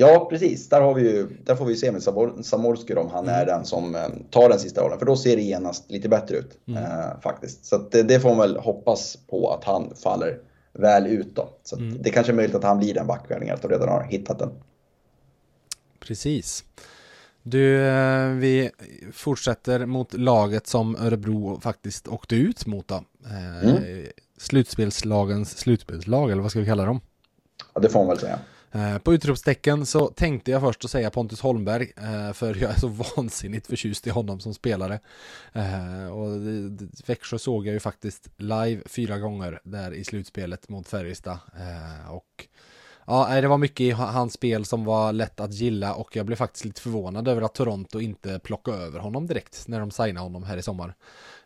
Ja, 0.00 0.26
precis. 0.30 0.68
Där, 0.68 0.80
har 0.80 0.94
vi 0.94 1.02
ju, 1.02 1.26
där 1.44 1.54
får 1.54 1.64
vi 1.64 1.76
se 1.76 1.92
med 1.92 2.02
Samorsker 2.44 2.98
om 2.98 3.08
han 3.10 3.24
mm. 3.24 3.40
är 3.40 3.46
den 3.46 3.64
som 3.64 3.94
eh, 3.94 4.08
tar 4.30 4.48
den 4.48 4.58
sista 4.58 4.82
rollen. 4.82 4.98
För 4.98 5.06
då 5.06 5.16
ser 5.16 5.36
det 5.36 5.42
genast 5.42 5.90
lite 5.90 6.08
bättre 6.08 6.36
ut 6.36 6.58
mm. 6.66 6.82
eh, 6.82 7.20
faktiskt. 7.22 7.64
Så 7.64 7.78
det, 7.78 8.02
det, 8.02 8.20
får 8.20 8.28
man 8.28 8.38
väl 8.38 8.56
hoppas 8.56 9.18
på 9.30 9.50
att 9.50 9.64
han 9.64 9.92
faller 10.02 10.40
väl 10.72 11.06
ut 11.06 11.36
då. 11.36 11.48
Så 11.64 11.76
mm. 11.76 12.02
det 12.02 12.10
kanske 12.10 12.32
är 12.32 12.34
möjligt 12.34 12.56
att 12.56 12.64
han 12.64 12.78
blir 12.78 12.94
den 12.94 13.06
backvärvningen, 13.06 13.54
att 13.54 13.62
de 13.62 13.68
redan 13.68 13.88
har 13.88 14.02
hittat 14.02 14.38
den. 14.38 14.50
Precis. 16.00 16.64
Du, 17.42 17.86
eh, 17.86 18.28
vi 18.28 18.70
fortsätter 19.12 19.86
mot 19.86 20.14
laget 20.14 20.66
som 20.66 20.96
Örebro 20.96 21.60
faktiskt 21.60 22.08
åkte 22.08 22.36
ut 22.36 22.66
mot 22.66 22.88
då. 22.88 23.04
Eh, 23.26 23.68
mm. 23.68 24.06
Slutspelslagens 24.36 25.58
slutspelslag, 25.58 26.30
eller 26.30 26.42
vad 26.42 26.50
ska 26.50 26.60
vi 26.60 26.66
kalla 26.66 26.84
dem? 26.84 27.00
Ja, 27.74 27.80
det 27.80 27.88
får 27.88 28.00
man 28.00 28.08
väl 28.08 28.18
säga. 28.18 28.38
Eh, 28.72 28.98
på 28.98 29.14
utropstecken 29.14 29.86
så 29.86 30.08
tänkte 30.08 30.50
jag 30.50 30.60
först 30.60 30.84
att 30.84 30.90
säga 30.90 31.10
Pontus 31.10 31.40
Holmberg, 31.40 31.92
eh, 31.96 32.32
för 32.32 32.54
jag 32.54 32.70
är 32.70 32.80
så 32.80 32.88
vansinnigt 33.16 33.66
förtjust 33.66 34.06
i 34.06 34.10
honom 34.10 34.40
som 34.40 34.54
spelare. 34.54 35.00
Eh, 35.52 36.06
och 36.06 36.28
Växjö 37.06 37.38
såg 37.38 37.66
jag 37.66 37.72
ju 37.72 37.80
faktiskt 37.80 38.28
live 38.36 38.82
fyra 38.86 39.18
gånger 39.18 39.60
där 39.64 39.92
i 39.92 40.04
slutspelet 40.04 40.68
mot 40.68 40.88
Färjestad. 40.88 41.38
Och 42.10 42.48
Ja, 43.10 43.40
det 43.40 43.48
var 43.48 43.58
mycket 43.58 43.80
i 43.80 43.90
hans 43.90 44.32
spel 44.32 44.64
som 44.64 44.84
var 44.84 45.12
lätt 45.12 45.40
att 45.40 45.52
gilla 45.52 45.94
och 45.94 46.16
jag 46.16 46.26
blev 46.26 46.36
faktiskt 46.36 46.64
lite 46.64 46.80
förvånad 46.80 47.28
över 47.28 47.42
att 47.42 47.54
Toronto 47.54 48.00
inte 48.00 48.38
plockade 48.38 48.76
över 48.76 48.98
honom 48.98 49.26
direkt 49.26 49.68
när 49.68 49.80
de 49.80 49.90
signade 49.90 50.20
honom 50.20 50.42
här 50.42 50.56
i 50.56 50.62
sommar. 50.62 50.94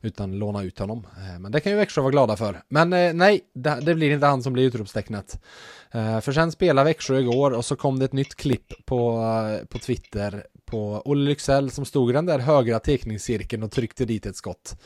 Utan 0.04 0.38
låna 0.38 0.62
ut 0.62 0.78
honom. 0.78 1.06
Eh, 1.16 1.38
men 1.38 1.52
det 1.52 1.60
kan 1.60 1.72
ju 1.72 1.78
Växjö 1.78 2.00
vara 2.00 2.10
glada 2.10 2.36
för. 2.36 2.62
Men 2.68 2.92
eh, 2.92 3.12
nej, 3.12 3.40
det 3.82 3.94
blir 3.94 4.10
inte 4.10 4.26
han 4.26 4.42
som 4.42 4.52
blir 4.52 4.64
utropstecknet. 4.64 5.42
Eh, 5.90 6.20
för 6.20 6.32
sen 6.32 6.52
spelade 6.52 6.84
Växjö 6.84 7.18
igår 7.18 7.50
och 7.50 7.64
så 7.64 7.76
kom 7.76 7.98
det 7.98 8.04
ett 8.04 8.12
nytt 8.12 8.34
klipp 8.34 8.72
på, 8.84 9.22
på 9.68 9.78
Twitter 9.78 10.46
på 10.64 11.02
Olle 11.04 11.28
Lycksell 11.28 11.70
som 11.70 11.84
stod 11.84 12.10
i 12.10 12.12
den 12.12 12.26
där 12.26 12.38
högra 12.38 12.78
teckningscirkeln 12.78 13.62
och 13.62 13.70
tryckte 13.70 14.04
dit 14.04 14.26
ett 14.26 14.36
skott. 14.36 14.80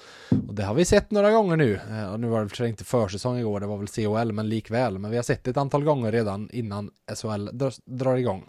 Och 0.49 0.55
det 0.55 0.63
har 0.63 0.75
vi 0.75 0.85
sett 0.85 1.11
några 1.11 1.31
gånger 1.31 1.57
nu. 1.57 1.81
Och 2.13 2.21
nu 2.21 2.29
var 2.29 2.43
det 2.43 2.49
för 2.49 2.65
inte 2.65 2.85
försäsong 2.85 3.39
igår, 3.39 3.61
det 3.61 3.67
var 3.67 3.77
väl 3.77 3.89
COL, 3.89 4.33
men 4.33 4.49
likväl. 4.49 4.99
Men 4.99 5.11
vi 5.11 5.17
har 5.17 5.25
sett 5.25 5.45
det 5.45 5.51
ett 5.51 5.57
antal 5.57 5.85
gånger 5.85 6.13
redan 6.13 6.51
innan 6.53 6.91
SHL 7.15 7.49
drar 7.85 8.17
igång. 8.17 8.45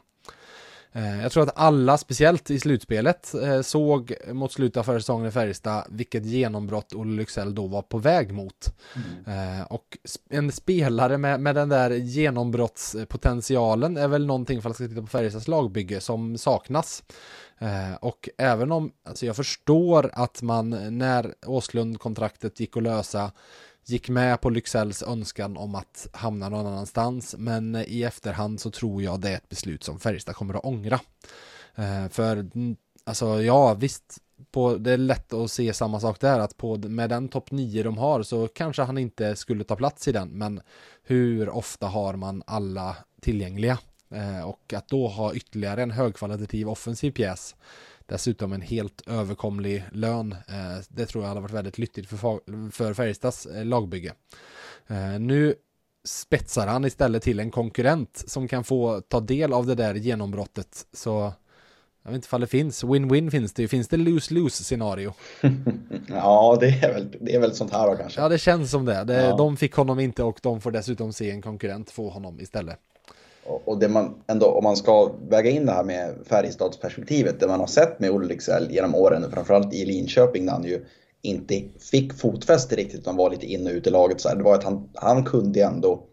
Eh, 0.92 1.22
jag 1.22 1.32
tror 1.32 1.44
att 1.44 1.58
alla, 1.58 1.98
speciellt 1.98 2.50
i 2.50 2.60
slutspelet, 2.60 3.34
eh, 3.34 3.62
såg 3.62 4.14
mot 4.32 4.52
slutet 4.52 4.78
av 4.78 4.84
förra 4.84 5.00
säsongen 5.00 5.28
i 5.28 5.32
Färjestad 5.32 5.84
vilket 5.90 6.26
genombrott 6.26 6.94
Olle 6.94 7.18
Lycksell 7.18 7.56
då 7.56 7.68
var 7.68 7.82
på 7.82 7.98
väg 7.98 8.34
mot. 8.34 8.74
Mm. 9.26 9.66
Och 9.66 9.98
en 10.30 10.52
spelare 10.52 11.18
med, 11.18 11.40
med 11.40 11.56
den 11.56 11.70
där 11.70 11.92
genombrottspotentialen 11.92 13.98
är 13.98 14.08
väl 14.08 14.26
någonting, 14.26 14.62
för 14.62 14.70
att 14.70 14.76
ska 14.76 14.88
titta 14.88 15.02
på 15.02 15.08
Färjestads 15.08 15.48
lagbygge, 15.48 16.02
som 16.02 16.38
saknas. 16.38 17.04
Och 18.00 18.30
även 18.38 18.72
om, 18.72 18.92
alltså 19.04 19.26
jag 19.26 19.36
förstår 19.36 20.10
att 20.14 20.42
man 20.42 20.98
när 20.98 21.34
Åslund-kontraktet 21.46 22.60
gick 22.60 22.78
att 22.78 22.84
lösa 22.84 23.32
gick 23.90 24.10
med 24.10 24.42
på 24.42 24.50
Lyxells 24.50 25.04
önskan 25.04 25.58
om 25.58 25.76
att 25.76 26.08
hamna 26.14 26.50
någon 26.50 26.68
annanstans 26.68 27.36
men 27.38 27.76
i 27.88 28.04
efterhand 28.04 28.60
så 28.60 28.72
tror 28.72 29.04
jag 29.04 29.20
det 29.20 29.30
är 29.30 29.36
ett 29.36 29.50
beslut 29.50 29.84
som 29.84 30.00
Färjestad 30.00 30.36
kommer 30.36 30.54
att 30.54 30.66
ångra. 30.66 31.00
Eh, 31.76 32.08
för 32.10 32.38
mm, 32.38 32.76
alltså 33.04 33.42
ja 33.42 33.74
visst 33.74 34.18
på, 34.52 34.76
det 34.76 34.92
är 34.92 34.98
lätt 34.98 35.34
att 35.34 35.52
se 35.52 35.74
samma 35.74 36.00
sak 36.00 36.20
där 36.20 36.40
att 36.40 36.58
på, 36.58 36.78
med 36.78 37.10
den 37.10 37.28
topp 37.28 37.52
9 37.52 37.84
de 37.84 37.98
har 37.98 38.24
så 38.24 38.48
kanske 38.48 38.82
han 38.82 38.98
inte 38.98 39.36
skulle 39.36 39.64
ta 39.64 39.76
plats 39.76 40.08
i 40.08 40.12
den 40.12 40.30
men 40.30 40.62
hur 41.04 41.50
ofta 41.50 41.88
har 41.88 42.16
man 42.16 42.44
alla 42.48 42.96
tillgängliga 43.22 43.80
eh, 44.14 44.42
och 44.42 44.74
att 44.74 44.88
då 44.88 45.08
ha 45.08 45.34
ytterligare 45.34 45.84
en 45.84 45.92
högkvalitativ 45.92 46.70
offensiv 46.70 47.12
pjäs 47.12 47.56
Dessutom 48.08 48.54
en 48.54 48.62
helt 48.62 49.08
överkomlig 49.08 49.84
lön. 49.92 50.32
Eh, 50.32 50.84
det 50.90 51.06
tror 51.06 51.24
jag 51.24 51.30
hade 51.30 51.42
varit 51.42 51.54
väldigt 51.54 51.78
lyckligt 51.78 52.10
för, 52.10 52.72
för 52.72 52.94
Färjestads 52.94 53.46
eh, 53.46 53.66
lagbygge. 53.66 54.14
Eh, 54.88 55.20
nu 55.20 55.56
spetsar 56.08 56.68
han 56.68 56.86
istället 56.86 57.24
till 57.24 57.40
en 57.40 57.52
konkurrent 57.52 58.24
som 58.28 58.48
kan 58.48 58.64
få 58.64 59.02
ta 59.02 59.20
del 59.20 59.54
av 59.54 59.66
det 59.66 59.76
där 59.76 59.96
genombrottet. 59.96 60.86
Så 60.94 61.34
jag 62.04 62.12
vet 62.12 62.16
inte 62.16 62.26
ifall 62.26 62.42
det 62.42 62.48
finns. 62.48 62.84
Win-win 62.84 63.30
finns 63.30 63.54
det 63.54 63.62
ju. 63.62 63.68
Finns 63.68 63.88
det 63.88 63.98
lose-lose 63.98 64.64
scenario? 64.64 65.14
ja, 66.08 66.58
det 66.60 66.68
är, 66.68 66.94
väl, 66.94 67.16
det 67.22 67.36
är 67.36 67.40
väl 67.40 67.56
sånt 67.56 67.74
här 67.74 67.88
då 67.88 67.96
kanske. 67.96 68.22
Ja, 68.22 68.30
det 68.30 68.38
känns 68.38 68.72
som 68.72 68.86
det. 68.86 69.04
det 69.04 69.24
ja. 69.24 69.38
De 69.38 69.58
fick 69.58 69.74
honom 69.74 70.00
inte 70.00 70.24
och 70.24 70.40
de 70.44 70.62
får 70.62 70.72
dessutom 70.72 71.14
se 71.14 71.32
en 71.32 71.42
konkurrent 71.42 71.92
få 71.92 72.10
honom 72.10 72.40
istället. 72.40 72.80
Och 73.48 73.80
det 73.80 73.88
man 73.88 74.24
ändå, 74.28 74.46
om 74.46 74.64
man 74.64 74.76
ska 74.76 75.12
väga 75.30 75.50
in 75.50 75.66
det 75.66 75.72
här 75.72 75.84
med 75.84 76.16
Färjestadsperspektivet, 76.26 77.40
det 77.40 77.48
man 77.48 77.60
har 77.60 77.68
sett 77.68 78.00
med 78.00 78.12
Olle 78.12 78.28
Lycksell 78.28 78.72
genom 78.72 78.96
åren, 78.96 79.32
framförallt 79.32 79.74
i 79.74 79.86
Linköping 79.86 80.46
när 80.46 80.54
han 80.54 80.64
ju 80.64 80.86
inte 81.22 81.64
fick 81.92 82.14
fotfäste 82.14 82.76
riktigt 82.76 83.00
utan 83.00 83.16
var 83.16 83.30
lite 83.30 83.46
in 83.46 83.68
och 83.68 83.74
ut 83.74 83.88
i 83.88 83.90
laget. 83.90 84.22
Så 84.22 84.30
här, 84.30 84.36
det 84.36 84.44
var 84.44 84.56
att 84.56 84.64
han, 84.64 84.90
han 84.94 85.26
kunde 85.26 85.62
ändå 85.62 86.04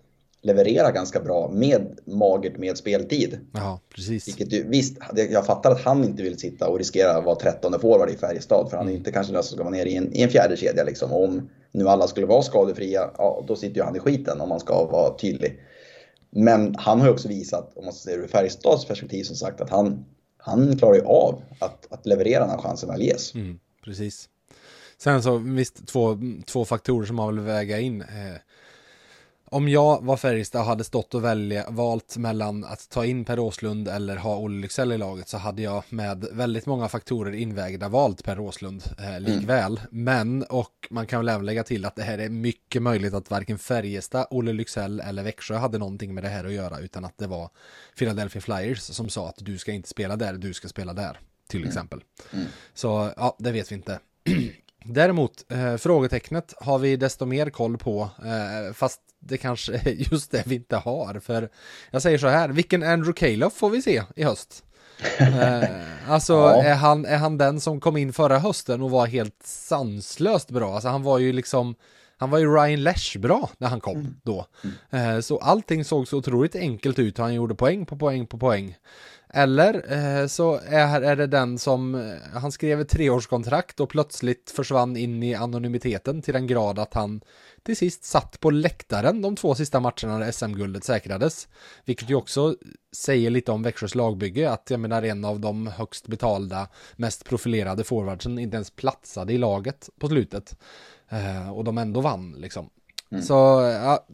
leverera 0.43 0.91
ganska 0.91 1.21
bra 1.21 1.51
med 1.53 1.99
magert 2.05 2.59
med 2.59 2.79
speltid. 2.79 3.39
Ja, 3.53 3.81
precis. 3.95 4.29
Vilket 4.29 4.53
ju, 4.53 4.69
visst, 4.69 4.99
jag 5.31 5.47
fattar 5.47 5.71
att 5.71 5.81
han 5.81 6.05
inte 6.05 6.23
vill 6.23 6.39
sitta 6.39 6.69
och 6.69 6.79
riskera 6.79 7.11
att 7.11 7.25
vara 7.25 7.37
trettonde 7.37 7.79
forward 7.79 8.11
i 8.11 8.17
Färjestad 8.17 8.71
för 8.71 8.77
han 8.77 8.87
är 8.87 8.91
mm. 8.91 8.99
inte 8.99 9.13
kanske 9.13 9.33
den 9.33 9.43
som 9.43 9.57
ska 9.57 9.65
vara 9.65 9.75
nere 9.75 9.89
i 9.89 9.97
en, 9.97 10.13
i 10.13 10.23
en 10.23 10.29
fjärde 10.29 10.57
kedja 10.57 10.85
liksom. 10.85 11.13
Och 11.13 11.25
om 11.25 11.51
nu 11.73 11.89
alla 11.89 12.07
skulle 12.07 12.27
vara 12.27 12.43
skadefria, 12.43 13.11
ja, 13.19 13.45
då 13.49 13.57
sitter 13.57 13.77
ju 13.77 13.83
han 13.83 13.97
i 13.97 14.01
skiten 14.01 14.41
om 14.41 14.49
man 14.49 14.61
ska 14.61 14.85
vara 14.85 15.19
tydlig. 15.19 15.61
Men 16.35 16.75
han 16.79 17.01
har 17.01 17.07
ju 17.07 17.13
också 17.13 17.29
visat, 17.29 17.73
om 17.77 17.85
man 17.85 17.95
ser 17.95 18.19
ur 18.19 18.27
Färjestads 18.27 18.85
perspektiv 18.85 19.25
som 19.25 19.37
sagt, 19.37 19.61
att 19.61 19.71
han, 19.71 20.05
han 20.39 20.79
klarar 20.79 20.95
ju 20.95 21.03
av 21.05 21.43
att, 21.59 21.93
att 21.93 22.07
leverera 22.07 22.47
när 22.47 22.59
chansen 22.59 22.89
väl 22.89 23.03
ges. 23.03 23.35
Mm, 23.35 23.59
precis. 23.85 24.29
Sen 24.99 25.23
så 25.23 25.39
visst, 25.39 25.87
två, 25.87 26.19
två 26.47 26.65
faktorer 26.65 27.07
som 27.07 27.17
man 27.17 27.35
vill 27.35 27.45
väga 27.45 27.81
in. 27.81 28.03
Eh, 28.03 28.37
om 29.55 29.69
jag 29.69 30.05
var 30.05 30.17
Färjestad 30.17 30.61
och 30.61 30.67
hade 30.67 30.85
stått 30.85 31.15
och 31.15 31.25
välja, 31.25 31.71
valt 31.71 32.17
mellan 32.17 32.65
att 32.65 32.89
ta 32.89 33.05
in 33.05 33.25
Per 33.25 33.39
Åslund 33.39 33.89
eller 33.89 34.17
ha 34.17 34.37
Olle 34.37 34.61
Lycksell 34.61 34.93
i 34.93 34.99
laget 34.99 35.29
så 35.29 35.39
hade 35.39 35.63
jag 35.63 35.85
med 35.89 36.27
väldigt 36.33 36.67
många 36.67 36.89
faktorer 36.89 37.33
invägda 37.33 37.89
valt 37.89 38.25
Per 38.25 38.41
Åslund 38.41 38.85
eh, 38.99 39.21
likväl. 39.21 39.81
Mm. 39.93 40.05
Men, 40.05 40.43
och 40.43 40.89
man 40.91 41.07
kan 41.07 41.21
väl 41.21 41.29
även 41.29 41.47
lägga 41.47 41.65
till 41.65 41.85
att 41.85 41.97
det 41.97 42.03
här 42.03 42.19
är 42.19 42.29
mycket 42.29 42.83
möjligt 42.83 43.15
att 43.15 43.31
varken 43.31 43.59
Färjestad, 43.59 44.27
Olle 44.31 44.53
Lycksell 44.53 45.01
eller 45.01 45.23
Växjö 45.23 45.57
hade 45.57 45.79
någonting 45.79 46.15
med 46.15 46.25
det 46.25 46.29
här 46.29 46.45
att 46.45 46.53
göra 46.53 46.79
utan 46.79 47.05
att 47.05 47.19
det 47.19 47.27
var 47.27 47.51
Philadelphia 47.99 48.43
Flyers 48.43 48.81
som 48.81 49.09
sa 49.09 49.29
att 49.29 49.39
du 49.39 49.59
ska 49.59 49.73
inte 49.73 49.89
spela 49.89 50.17
där, 50.17 50.33
du 50.33 50.55
ska 50.55 50.69
spela 50.69 50.93
där, 50.93 51.21
till 51.49 51.61
mm. 51.61 51.69
exempel. 51.69 52.01
Mm. 52.33 52.47
Så 52.75 53.13
ja, 53.17 53.37
det 53.39 53.53
vet 53.53 53.71
vi 53.71 53.75
inte. 53.75 54.01
Däremot, 54.87 55.53
eh, 55.53 55.77
frågetecknet 55.77 56.55
har 56.61 56.79
vi 56.79 56.97
desto 56.97 57.27
mer 57.27 57.51
koll 57.51 57.79
på, 57.79 58.11
eh, 58.19 58.75
fast 58.75 59.01
det 59.19 59.37
kanske 59.37 59.75
är 59.75 59.89
just 60.13 60.31
det 60.31 60.43
vi 60.47 60.55
inte 60.55 60.77
har. 60.77 61.21
För 61.21 61.49
jag 61.91 62.03
säger 62.03 62.19
så 62.19 62.29
här, 62.29 62.49
vilken 62.49 62.83
Andrew 62.83 63.13
Calof 63.13 63.53
får 63.53 63.71
vi 63.71 63.83
se 63.83 64.03
i 64.17 64.25
höst? 64.25 64.65
eh, 65.19 65.65
alltså, 66.09 66.33
ja. 66.33 66.63
är, 66.63 66.75
han, 66.75 67.07
är 67.07 67.17
han 67.17 67.39
den 67.39 67.61
som 67.61 67.81
kom 67.81 67.97
in 67.97 68.13
förra 68.13 68.39
hösten 68.39 68.83
och 68.83 68.91
var 68.91 69.07
helt 69.07 69.43
sanslöst 69.45 70.51
bra? 70.51 70.75
Alltså 70.75 70.89
han 70.89 71.03
var 71.03 71.19
ju 71.19 71.33
liksom, 71.33 71.75
han 72.17 72.31
var 72.31 72.39
ju 72.39 72.55
Ryan 72.55 72.83
Lesh 72.83 73.19
bra 73.19 73.51
när 73.59 73.69
han 73.69 73.81
kom 73.81 73.97
mm. 73.97 74.17
då. 74.23 74.47
Mm. 74.91 75.17
Eh, 75.17 75.21
så 75.21 75.39
allting 75.39 75.85
såg 75.85 76.09
så 76.09 76.19
otroligt 76.19 76.57
enkelt 76.57 76.99
ut, 76.99 77.19
han 77.19 77.35
gjorde 77.35 77.55
poäng 77.55 77.87
på 77.87 77.97
poäng 77.97 78.27
på 78.27 78.39
poäng. 78.39 78.77
Eller 79.37 79.93
eh, 79.93 80.27
så 80.27 80.61
är, 80.67 81.03
är 81.03 81.17
det 81.17 81.27
den 81.27 81.59
som, 81.59 81.95
eh, 81.95 82.15
han 82.33 82.53
skrev 82.53 82.81
ett 82.81 82.89
treårskontrakt 82.89 83.81
och 83.81 83.89
plötsligt 83.89 84.51
försvann 84.51 84.97
in 84.97 85.23
i 85.23 85.35
anonymiteten 85.35 86.23
till 86.23 86.35
den 86.35 86.47
grad 86.47 86.79
att 86.79 86.95
han 86.95 87.21
till 87.63 87.77
sist 87.77 88.05
satt 88.05 88.41
på 88.41 88.51
läktaren 88.51 89.23
de 89.23 89.37
två 89.37 89.55
sista 89.55 89.81
matcherna 89.81 90.19
när 90.19 90.33
SM-guldet 90.33 90.85
säkrades. 90.85 91.49
Vilket 91.85 92.11
ju 92.11 92.15
också 92.15 92.57
säger 92.97 93.31
lite 93.31 93.53
om 93.53 93.63
Växjös 93.63 93.95
lagbygge, 93.95 94.51
att 94.51 94.71
jag 94.71 94.81
menar 94.81 95.03
en 95.03 95.25
av 95.25 95.41
de 95.41 95.67
högst 95.67 96.07
betalda, 96.07 96.69
mest 96.97 97.25
profilerade 97.25 97.85
forwardsen 97.85 98.39
inte 98.39 98.57
ens 98.57 98.71
platsade 98.71 99.33
i 99.33 99.39
laget 99.39 99.91
på 99.99 100.09
slutet. 100.09 100.57
Eh, 101.09 101.51
och 101.51 101.65
de 101.65 101.79
ändå 101.79 102.01
vann 102.01 102.35
liksom. 102.39 102.71
Mm. 103.11 103.23
Så 103.23 103.35
ja, 103.83 104.07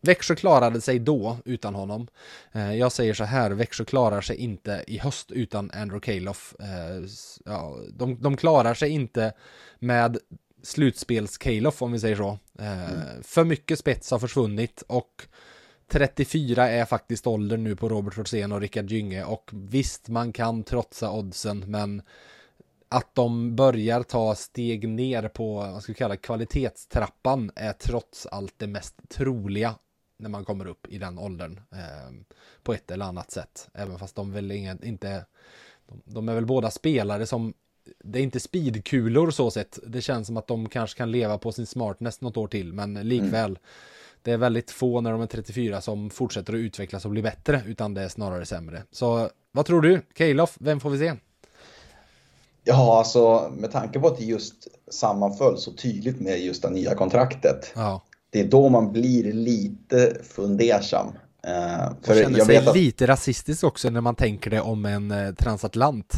Växjö 0.00 0.34
klarade 0.34 0.80
sig 0.80 0.98
då 0.98 1.36
utan 1.44 1.74
honom. 1.74 2.08
Eh, 2.52 2.74
jag 2.74 2.92
säger 2.92 3.14
så 3.14 3.24
här, 3.24 3.50
Växjö 3.50 3.84
klarar 3.84 4.20
sig 4.20 4.36
inte 4.36 4.84
i 4.86 4.98
höst 4.98 5.30
utan 5.30 5.70
Andrew 5.74 6.00
Calof. 6.00 6.54
Eh, 6.60 7.08
ja, 7.44 7.76
de, 7.92 8.20
de 8.20 8.36
klarar 8.36 8.74
sig 8.74 8.90
inte 8.90 9.32
med 9.78 10.18
slutspels 10.62 11.38
Calof 11.38 11.82
om 11.82 11.92
vi 11.92 12.00
säger 12.00 12.16
så. 12.16 12.38
Eh, 12.58 12.92
mm. 12.92 13.22
För 13.22 13.44
mycket 13.44 13.78
spets 13.78 14.10
har 14.10 14.18
försvunnit 14.18 14.82
och 14.86 15.26
34 15.88 16.68
är 16.68 16.84
faktiskt 16.84 17.26
åldern 17.26 17.64
nu 17.64 17.76
på 17.76 17.88
Robert 17.88 18.18
Rosén 18.18 18.52
och 18.52 18.60
Rickard 18.60 18.90
Gynge 18.90 19.24
och 19.24 19.50
visst 19.52 20.08
man 20.08 20.32
kan 20.32 20.64
trotsa 20.64 21.10
oddsen 21.10 21.64
men 21.66 22.02
att 22.88 23.14
de 23.14 23.56
börjar 23.56 24.02
ta 24.02 24.34
steg 24.34 24.88
ner 24.88 25.28
på, 25.28 25.54
vad 25.54 25.82
ska 25.82 25.92
vi 25.92 25.96
kalla 25.98 26.16
kvalitetstrappan 26.16 27.50
är 27.56 27.72
trots 27.72 28.26
allt 28.26 28.54
det 28.56 28.66
mest 28.66 28.94
troliga 29.08 29.74
när 30.16 30.28
man 30.28 30.44
kommer 30.44 30.66
upp 30.66 30.86
i 30.88 30.98
den 30.98 31.18
åldern 31.18 31.60
eh, 31.72 32.12
på 32.62 32.74
ett 32.74 32.90
eller 32.90 33.04
annat 33.04 33.30
sätt. 33.30 33.68
Även 33.74 33.98
fast 33.98 34.16
de 34.16 34.32
väl 34.32 34.52
inget, 34.52 34.84
inte, 34.84 35.24
de, 35.86 36.02
de, 36.04 36.28
är 36.28 36.34
väl 36.34 36.46
båda 36.46 36.70
spelare 36.70 37.26
som, 37.26 37.54
det 38.04 38.18
är 38.18 38.22
inte 38.22 38.40
speedkulor 38.40 39.30
så 39.30 39.50
sett. 39.50 39.78
Det 39.86 40.00
känns 40.00 40.26
som 40.26 40.36
att 40.36 40.46
de 40.46 40.68
kanske 40.68 40.98
kan 40.98 41.10
leva 41.10 41.38
på 41.38 41.52
sin 41.52 41.66
smartness 41.66 42.20
något 42.20 42.36
år 42.36 42.48
till, 42.48 42.72
men 42.72 42.94
likväl. 42.94 43.50
Mm. 43.50 43.62
Det 44.22 44.32
är 44.32 44.36
väldigt 44.36 44.70
få 44.70 45.00
när 45.00 45.12
de 45.12 45.20
är 45.20 45.26
34 45.26 45.80
som 45.80 46.10
fortsätter 46.10 46.52
att 46.52 46.58
utvecklas 46.58 47.04
och 47.04 47.10
bli 47.10 47.22
bättre, 47.22 47.62
utan 47.66 47.94
det 47.94 48.02
är 48.02 48.08
snarare 48.08 48.46
sämre. 48.46 48.82
Så 48.90 49.30
vad 49.52 49.66
tror 49.66 49.82
du? 49.82 50.02
Kejlof, 50.14 50.56
vem 50.60 50.80
får 50.80 50.90
vi 50.90 50.98
se? 50.98 51.14
Ja, 52.64 52.98
alltså 52.98 53.52
med 53.56 53.72
tanke 53.72 54.00
på 54.00 54.06
att 54.06 54.18
det 54.18 54.24
just 54.24 54.54
sammanföll 54.90 55.58
så 55.58 55.72
tydligt 55.72 56.20
med 56.20 56.40
just 56.40 56.62
det 56.62 56.70
nya 56.70 56.94
kontraktet. 56.94 57.72
Ja 57.74 58.02
det 58.30 58.40
är 58.40 58.44
då 58.44 58.68
man 58.68 58.92
blir 58.92 59.32
lite 59.32 60.16
fundersam. 60.22 61.06
Eh, 61.46 61.52
för 62.02 62.12
och 62.12 62.18
känner 62.18 62.38
jag 62.38 62.46
sig 62.46 62.56
att... 62.56 62.76
lite 62.76 63.06
rasistisk 63.06 63.64
också 63.64 63.90
när 63.90 64.00
man 64.00 64.14
tänker 64.14 64.50
det 64.50 64.60
om 64.60 64.84
en 64.84 65.10
eh, 65.10 65.34
transatlant. 65.34 66.12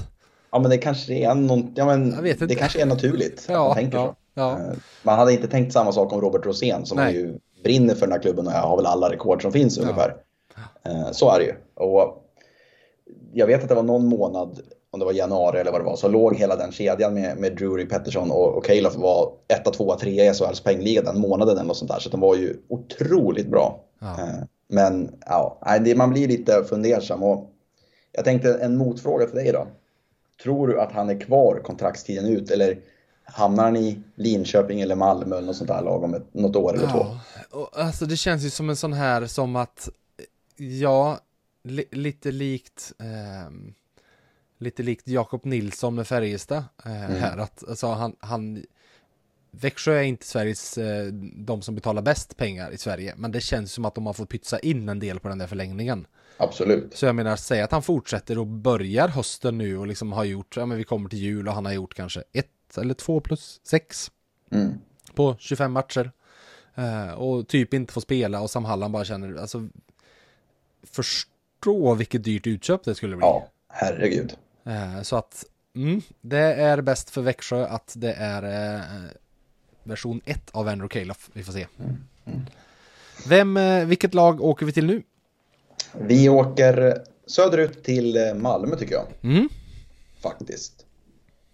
Ja, 0.51 0.59
men 0.59 0.71
det 0.71 0.79
kanske 0.79 1.15
är, 1.15 1.35
någon, 1.35 1.73
ja, 1.75 1.87
men 1.87 2.11
det 2.41 2.55
kanske 2.55 2.83
är 2.83 2.87
naturligt 2.87 3.47
ja, 3.49 3.65
man 3.65 3.75
tänker 3.75 3.99
ja, 3.99 4.07
så. 4.07 4.41
Ja. 4.41 4.53
Eh, 4.53 4.77
man 5.03 5.19
hade 5.19 5.33
inte 5.33 5.49
tänkt 5.49 5.73
samma 5.73 5.93
sak 5.93 6.13
om 6.13 6.21
Robert 6.21 6.47
Rosén 6.47 6.87
som 6.87 7.11
ju 7.13 7.39
brinner 7.65 7.95
för 7.95 8.07
den 8.07 8.13
här 8.13 8.21
klubben 8.21 8.47
och 8.47 8.53
har 8.53 8.77
väl 8.77 8.87
alla 8.87 9.13
rekord 9.13 9.43
som 9.43 9.53
finns 9.53 9.79
ungefär. 9.79 10.17
Eh, 10.85 11.11
så 11.13 11.31
är 11.31 11.39
det 11.39 11.45
ju. 11.45 11.55
Och 11.75 12.25
jag 13.33 13.47
vet 13.47 13.63
att 13.63 13.69
det 13.69 13.75
var 13.75 13.83
någon 13.83 14.07
månad 14.07 14.61
om 14.91 15.01
det 15.01 15.05
var 15.05 15.13
januari 15.13 15.61
eller 15.61 15.73
vad 15.73 15.81
det 15.81 15.85
var, 15.85 15.97
så 15.97 16.09
låg 16.09 16.37
hela 16.37 16.57
den 16.57 16.73
kedjan 16.73 17.15
med, 17.15 17.37
med 17.39 17.57
Drury, 17.57 17.87
Pettersson 17.87 18.31
och, 18.31 18.57
och 18.57 18.65
Calof 18.65 18.97
var 18.97 19.33
etta, 19.49 19.71
tvåa, 19.71 19.97
trea 19.97 20.31
i 20.31 20.35
SHLs 20.35 20.61
poängliga 20.61 21.03
den 21.03 21.21
månaden 21.21 21.57
eller 21.57 21.67
något 21.67 21.77
sånt 21.77 21.91
där. 21.91 21.99
Så 21.99 22.09
de 22.09 22.21
var 22.21 22.37
ju 22.37 22.57
otroligt 22.69 23.49
bra. 23.49 23.85
Ja. 23.99 24.21
Eh, 24.21 24.45
men 24.69 25.19
ja, 25.27 25.59
man 25.97 26.11
blir 26.11 26.29
lite 26.29 26.65
fundersam. 26.65 27.23
Och 27.23 27.51
jag 28.13 28.25
tänkte 28.25 28.55
en 28.55 28.77
motfråga 28.77 29.27
till 29.27 29.37
dig 29.37 29.53
då. 29.53 29.67
Tror 30.43 30.69
du 30.69 30.81
att 30.81 30.93
han 30.93 31.11
är 31.11 31.21
kvar 31.21 31.61
kontraktstiden 31.65 32.27
ut 32.27 32.51
eller 32.51 32.79
hamnar 33.25 33.65
han 33.65 33.77
i 33.77 33.99
Linköping 34.15 34.81
eller 34.81 34.95
Malmö 34.97 35.37
eller 35.37 35.47
något 35.47 35.57
sånt 35.57 35.69
där 35.69 35.83
lag 35.83 36.05
om 36.05 36.15
ett, 36.15 36.35
något 36.35 36.57
år 36.57 36.75
eller 36.75 36.85
ja, 36.85 37.21
två? 37.51 37.69
Alltså 37.73 38.07
det 38.07 38.17
känns 38.17 38.45
ju 38.45 38.51
som 38.51 38.71
en 38.71 38.77
sån 38.77 38.93
här 38.93 39.27
som 39.27 39.57
att, 39.57 39.89
ja, 40.57 41.19
li 41.63 41.85
lite 41.91 42.31
likt 42.31 42.93
eh, 42.99 43.53
lite 44.59 44.83
likt 44.83 45.09
Jakob 45.09 45.45
Nilsson 45.45 45.95
med 45.95 46.07
Färjestad 46.07 46.65
eh, 46.85 47.05
mm. 47.05 47.21
här. 47.21 47.39
Att, 47.39 47.69
alltså, 47.69 47.87
han, 47.87 48.17
han, 48.21 48.65
Växjö 49.51 49.93
är 49.93 50.03
inte 50.03 50.27
Sveriges, 50.27 50.79
eh, 50.79 51.07
de 51.35 51.63
som 51.63 51.75
betalar 51.75 52.03
bäst 52.03 52.37
pengar 52.37 52.71
i 52.71 52.79
Sverige, 52.79 53.15
men 53.17 53.33
det 53.33 53.41
känns 53.41 53.73
som 53.73 53.85
att 53.85 53.95
de 53.95 54.07
har 54.07 54.13
fått 54.13 54.29
pytsa 54.29 54.59
in 54.59 54.89
en 54.89 54.99
del 54.99 55.21
på 55.21 55.29
den 55.29 55.39
där 55.39 55.47
förlängningen. 55.47 56.07
Absolut. 56.37 56.97
Så 56.97 57.07
jag 57.07 57.17
menar, 57.17 57.37
säg 57.37 57.61
att 57.61 57.73
han 57.73 57.83
fortsätter 57.83 58.39
och 58.39 58.47
börjar 58.47 59.09
hösten 59.09 59.59
nu 59.59 59.79
och 59.79 59.87
liksom 59.87 60.13
har 60.13 60.25
gjort, 60.25 60.57
ja 60.57 60.67
men 60.67 60.79
vi 60.79 60.85
kommer 60.85 61.09
till 61.09 61.19
jul 61.19 61.49
och 61.49 61.55
han 61.55 61.67
har 61.67 61.73
gjort 61.73 61.95
kanske 61.95 62.23
ett 62.33 62.79
eller 62.79 62.95
två 62.95 63.21
plus 63.21 63.61
sex 63.65 64.11
mm. 64.51 64.75
på 65.15 65.37
25 65.39 65.73
matcher. 65.73 66.11
Eh, 66.75 67.11
och 67.11 67.49
typ 67.49 67.75
inte 67.75 67.93
får 67.93 68.01
spela 68.01 68.41
och 68.41 68.51
Sam 68.51 68.65
Halland 68.65 68.93
bara 68.93 69.05
känner, 69.05 69.37
alltså 69.37 69.69
förstå 70.83 71.95
vilket 71.95 72.25
dyrt 72.25 72.47
utköp 72.47 72.85
det 72.85 72.95
skulle 72.95 73.17
bli. 73.17 73.25
Ja, 73.25 73.49
herregud. 73.69 74.37
Eh, 74.69 75.03
så 75.03 75.17
att 75.17 75.45
mm, 75.77 76.03
det 76.21 76.39
är 76.39 76.81
bäst 76.81 77.11
för 77.11 77.23
Växjö 77.23 77.67
att 77.67 77.93
det 77.97 78.13
är 78.13 78.75
eh, 78.75 78.83
version 79.83 80.21
1 80.25 80.51
av 80.51 80.69
Andrew 80.69 81.01
Calof. 81.01 81.31
Vi 81.33 81.43
får 81.43 81.53
se. 81.53 81.67
Mm. 81.79 81.97
Mm. 82.25 82.41
Vem, 83.29 83.57
eh, 83.57 83.85
vilket 83.85 84.15
lag 84.15 84.41
åker 84.41 84.67
vi 84.67 84.73
till 84.73 84.87
nu? 84.87 85.03
Vi 85.93 86.29
åker 86.29 87.03
söderut 87.27 87.85
till 87.85 88.35
Malmö 88.37 88.77
tycker 88.77 88.95
jag. 88.95 89.07
Mm. 89.23 89.49
Faktiskt. 90.23 90.87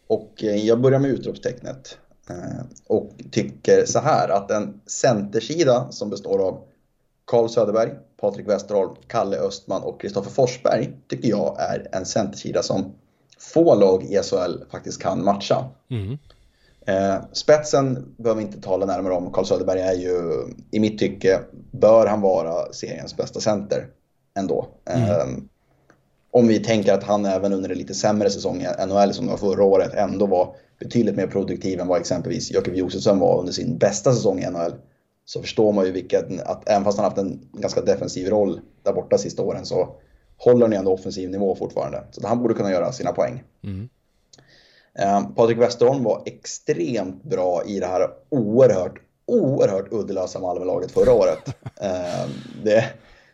Och 0.06 0.32
jag 0.38 0.80
börjar 0.80 0.98
med 0.98 1.10
utropstecknet. 1.10 1.98
Och 2.86 3.10
tycker 3.30 3.84
så 3.86 3.98
här 3.98 4.28
att 4.28 4.50
en 4.50 4.80
centersida 4.86 5.92
som 5.92 6.10
består 6.10 6.48
av 6.48 6.64
Carl 7.24 7.48
Söderberg, 7.48 7.90
Patrik 8.16 8.48
Westerholm, 8.48 8.94
Kalle 9.06 9.36
Östman 9.36 9.82
och 9.82 10.00
Kristoffer 10.00 10.30
Forsberg 10.30 10.92
tycker 11.08 11.28
jag 11.28 11.56
är 11.60 11.88
en 11.92 12.06
centersida 12.06 12.62
som 12.62 12.94
få 13.38 13.74
lag 13.74 14.04
i 14.04 14.22
SHL 14.22 14.64
faktiskt 14.70 15.02
kan 15.02 15.24
matcha. 15.24 15.64
Mm. 15.90 16.18
Eh, 16.86 17.24
spetsen 17.32 18.14
behöver 18.16 18.40
vi 18.40 18.46
inte 18.46 18.60
tala 18.60 18.86
närmare 18.86 19.14
om. 19.14 19.32
Carl 19.32 19.44
Söderberg 19.44 19.80
är 19.80 19.94
ju, 19.94 20.44
i 20.70 20.80
mitt 20.80 20.98
tycke, 20.98 21.40
bör 21.70 22.06
han 22.06 22.20
vara 22.20 22.72
seriens 22.72 23.16
bästa 23.16 23.40
center. 23.40 23.86
ändå. 24.38 24.68
Mm. 24.84 25.20
Um, 25.20 25.48
om 26.30 26.48
vi 26.48 26.58
tänker 26.58 26.92
att 26.92 27.02
han 27.02 27.24
även 27.24 27.52
under 27.52 27.70
en 27.70 27.78
lite 27.78 27.94
sämre 27.94 28.30
säsong 28.30 28.62
i 28.62 28.86
NHL 28.86 29.14
som 29.14 29.26
det 29.26 29.30
var 29.30 29.38
förra 29.38 29.64
året 29.64 29.94
ändå 29.94 30.26
var 30.26 30.56
betydligt 30.78 31.16
mer 31.16 31.26
produktiv 31.26 31.80
än 31.80 31.86
vad 31.86 32.00
exempelvis 32.00 32.50
Jakob 32.50 32.74
Josefsson 32.74 33.18
var 33.18 33.38
under 33.38 33.52
sin 33.52 33.78
bästa 33.78 34.12
säsong 34.12 34.38
i 34.38 34.50
NHL. 34.50 34.74
Så 35.24 35.40
förstår 35.40 35.72
man 35.72 35.86
ju 35.86 35.92
vilket, 35.92 36.40
att 36.40 36.68
även 36.68 36.84
fast 36.84 36.98
han 36.98 37.04
haft 37.04 37.18
en 37.18 37.48
ganska 37.52 37.80
defensiv 37.80 38.28
roll 38.28 38.60
där 38.82 38.92
borta 38.92 39.18
sista 39.18 39.42
åren 39.42 39.66
så 39.66 39.96
håller 40.44 40.68
ju 40.68 40.74
ändå 40.74 40.92
offensiv 40.92 41.30
nivå 41.30 41.54
fortfarande. 41.54 42.04
Så 42.10 42.26
han 42.26 42.42
borde 42.42 42.54
kunna 42.54 42.70
göra 42.70 42.92
sina 42.92 43.12
poäng. 43.12 43.42
Mm. 43.64 43.88
Um, 45.16 45.34
Patrik 45.34 45.58
Westerholm 45.58 46.04
var 46.04 46.22
extremt 46.26 47.22
bra 47.22 47.62
i 47.66 47.80
det 47.80 47.86
här 47.86 48.08
oerhört, 48.28 49.00
oerhört 49.26 49.92
uddelösa 49.92 50.38
Malmölaget 50.38 50.90
förra 50.90 51.12
året. 51.12 51.48
um, 51.64 52.30
det, 52.64 52.84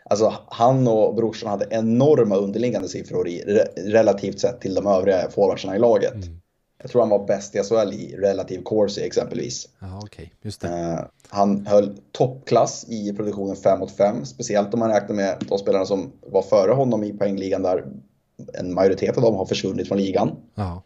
alltså, 0.05 0.35
han 0.47 0.89
och 0.89 1.15
brorsan 1.15 1.51
hade 1.51 1.67
enorma 1.71 2.37
underliggande 2.37 2.89
siffror 2.89 3.29
i, 3.29 3.43
relativt 3.77 4.41
sett 4.41 4.61
till 4.61 4.75
de 4.75 4.87
övriga 4.87 5.31
forwardsarna 5.31 5.77
i 5.77 5.79
laget. 5.79 6.15
Mm. 6.15 6.40
Jag 6.83 6.91
tror 6.91 7.03
han 7.03 7.11
var 7.11 7.27
bäst 7.27 7.55
i 7.55 7.59
SHL 7.59 7.93
i 7.93 8.17
relativ 8.17 8.63
corsi 8.63 9.03
exempelvis. 9.03 9.69
Ja, 9.79 9.99
okay. 9.99 10.29
Just 10.43 10.61
det. 10.61 10.69
Uh, 10.69 11.01
han 11.29 11.67
höll 11.67 11.99
toppklass 12.13 12.85
i 12.89 13.13
produktionen 13.13 13.57
5 13.57 13.81
mot 13.81 13.97
5, 13.97 14.25
speciellt 14.25 14.75
om 14.75 14.81
man 14.81 14.91
räknar 14.91 15.17
med 15.17 15.45
de 15.49 15.59
spelarna 15.59 15.87
som 15.87 16.13
var 16.27 16.43
före 16.43 16.73
honom 16.73 17.05
i 17.05 17.13
poängligan 17.13 17.63
där 17.63 17.87
en 18.55 18.75
majoritet 18.75 19.17
av 19.17 19.23
dem 19.23 19.35
har 19.35 19.47
försvunnit 19.47 19.89
från 19.89 19.99
ligan. 19.99 20.37
Ja. 20.55 20.83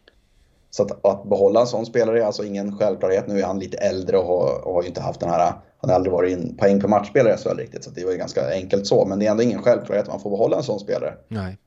Så 0.69 0.83
att, 0.83 1.05
att, 1.05 1.29
behålla 1.29 1.61
en 1.61 1.67
sån 1.67 1.85
spelare 1.85 2.21
är 2.21 2.25
alltså 2.25 2.43
ingen 2.43 2.77
självklarhet. 2.77 3.27
Nu 3.27 3.39
är 3.39 3.45
han 3.45 3.59
lite 3.59 3.77
äldre 3.77 4.17
och 4.17 4.25
har, 4.25 4.67
och 4.67 4.73
har 4.73 4.81
ju 4.81 4.87
inte 4.87 5.01
haft 5.01 5.19
den 5.19 5.29
här, 5.29 5.53
han 5.77 5.89
har 5.89 5.95
aldrig 5.95 6.13
varit 6.13 6.37
en 6.37 6.57
poäng 6.57 6.81
per 6.81 6.87
matchspelare 6.87 7.37
SHL 7.37 7.57
riktigt. 7.57 7.83
Så 7.83 7.89
det 7.89 8.05
var 8.05 8.11
ju 8.11 8.17
ganska 8.17 8.51
enkelt 8.51 8.87
så. 8.87 9.05
Men 9.05 9.19
det 9.19 9.25
är 9.27 9.31
ändå 9.31 9.43
ingen 9.43 9.63
självklarhet 9.63 10.03
att 10.03 10.13
man 10.13 10.19
får 10.19 10.29
behålla 10.29 10.57
en 10.57 10.63
sån 10.63 10.79
spelare. 10.79 11.13
Nej. 11.27 11.57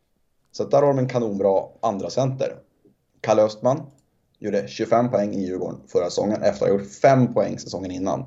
Så 0.52 0.64
där 0.64 0.82
har 0.82 0.88
de 0.88 0.98
en 0.98 1.08
kanonbra 1.08 1.62
andra 1.80 2.10
center. 2.10 2.54
Kalle 3.20 3.42
Östman 3.42 3.82
gjorde 4.38 4.68
25 4.68 5.10
poäng 5.10 5.34
i 5.34 5.46
Djurgården 5.46 5.80
förra 5.88 6.04
säsongen 6.04 6.42
efter 6.42 6.66
att 6.66 6.72
ha 6.72 6.78
gjort 6.78 6.90
5 6.90 7.34
poäng 7.34 7.58
säsongen 7.58 7.90
innan. 7.90 8.24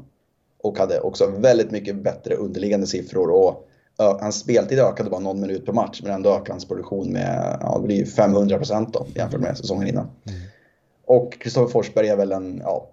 Och 0.63 0.77
hade 0.77 0.99
också 0.99 1.27
väldigt 1.27 1.71
mycket 1.71 1.95
bättre 1.95 2.35
underliggande 2.35 2.87
siffror 2.87 3.29
och 3.29 3.67
hans 3.97 4.39
speltid 4.39 4.79
ökade 4.79 5.09
bara 5.09 5.19
någon 5.19 5.41
minut 5.41 5.65
per 5.65 5.73
match 5.73 6.01
men 6.03 6.11
ändå 6.11 6.29
ökade 6.29 6.51
hans 6.51 6.67
produktion 6.67 7.11
med 7.11 7.57
ja, 7.61 7.77
det 7.81 7.87
blir 7.87 8.05
500 8.05 8.57
procent 8.57 8.95
jämfört 9.15 9.41
med 9.41 9.57
säsongen 9.57 9.87
innan. 9.87 10.05
Mm. 10.05 10.41
Och 11.05 11.33
Kristoffer 11.39 11.71
Forsberg 11.71 12.07
är 12.07 12.15
väl 12.15 12.31
en, 12.31 12.61
ja, 12.63 12.89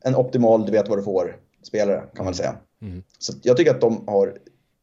en 0.00 0.14
optimal, 0.14 0.66
du 0.66 0.72
vet 0.72 0.88
vad 0.88 0.98
du 0.98 1.02
får, 1.02 1.36
spelare 1.62 2.04
kan 2.14 2.24
man 2.24 2.34
säga. 2.34 2.56
Mm. 2.82 3.02
Så 3.18 3.32
jag 3.42 3.56
tycker 3.56 3.70
att 3.70 3.80
de 3.80 4.08
har, 4.08 4.38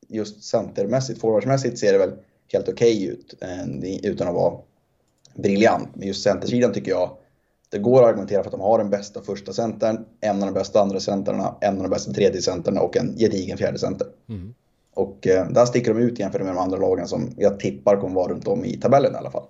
just 0.08 0.44
centermässigt, 0.44 1.22
forwardsmässigt 1.22 1.80
ser 1.80 1.94
det 1.94 2.00
väl 2.00 2.14
helt 2.54 2.70
okej 2.70 2.96
okay 2.96 3.08
ut 3.08 3.34
eh, 3.42 4.10
utan 4.12 4.28
att 4.28 4.34
vara 4.34 4.58
briljant. 5.36 5.90
Men 5.94 6.08
just 6.08 6.24
centersidan 6.24 6.74
tycker 6.74 6.92
jag 6.92 7.18
det 7.74 7.80
går 7.80 8.04
att 8.04 8.10
argumentera 8.10 8.44
för 8.44 8.50
att 8.50 8.52
de 8.52 8.62
har 8.62 8.78
den 8.78 8.90
bästa 8.90 9.22
första 9.22 9.54
centern, 9.54 10.06
en 10.22 10.44
av 10.44 10.46
de 10.46 10.54
bästa 10.54 10.82
andra 10.82 11.00
centrarna, 11.00 11.56
en 11.62 11.78
av 11.78 11.84
de 11.84 11.90
bästa 11.90 12.14
tredje 12.14 12.42
centrarna 12.42 12.82
och 12.82 12.98
en 12.98 13.18
gedigen 13.18 13.58
fjärde 13.58 13.80
center. 13.80 14.08
Mm. 14.30 14.54
Och 14.94 15.28
eh, 15.28 15.50
där 15.50 15.66
sticker 15.66 15.94
de 15.94 16.00
ut 16.00 16.20
jämfört 16.20 16.42
med 16.42 16.56
de 16.56 16.58
andra 16.58 16.78
lagen 16.78 17.08
som 17.08 17.30
jag 17.38 17.60
tippar 17.60 17.98
kommer 17.98 18.16
vara 18.16 18.32
runt 18.32 18.48
om 18.48 18.66
i 18.66 18.78
tabellen 18.78 19.14
i 19.14 19.18
alla 19.18 19.32
fall. 19.32 19.46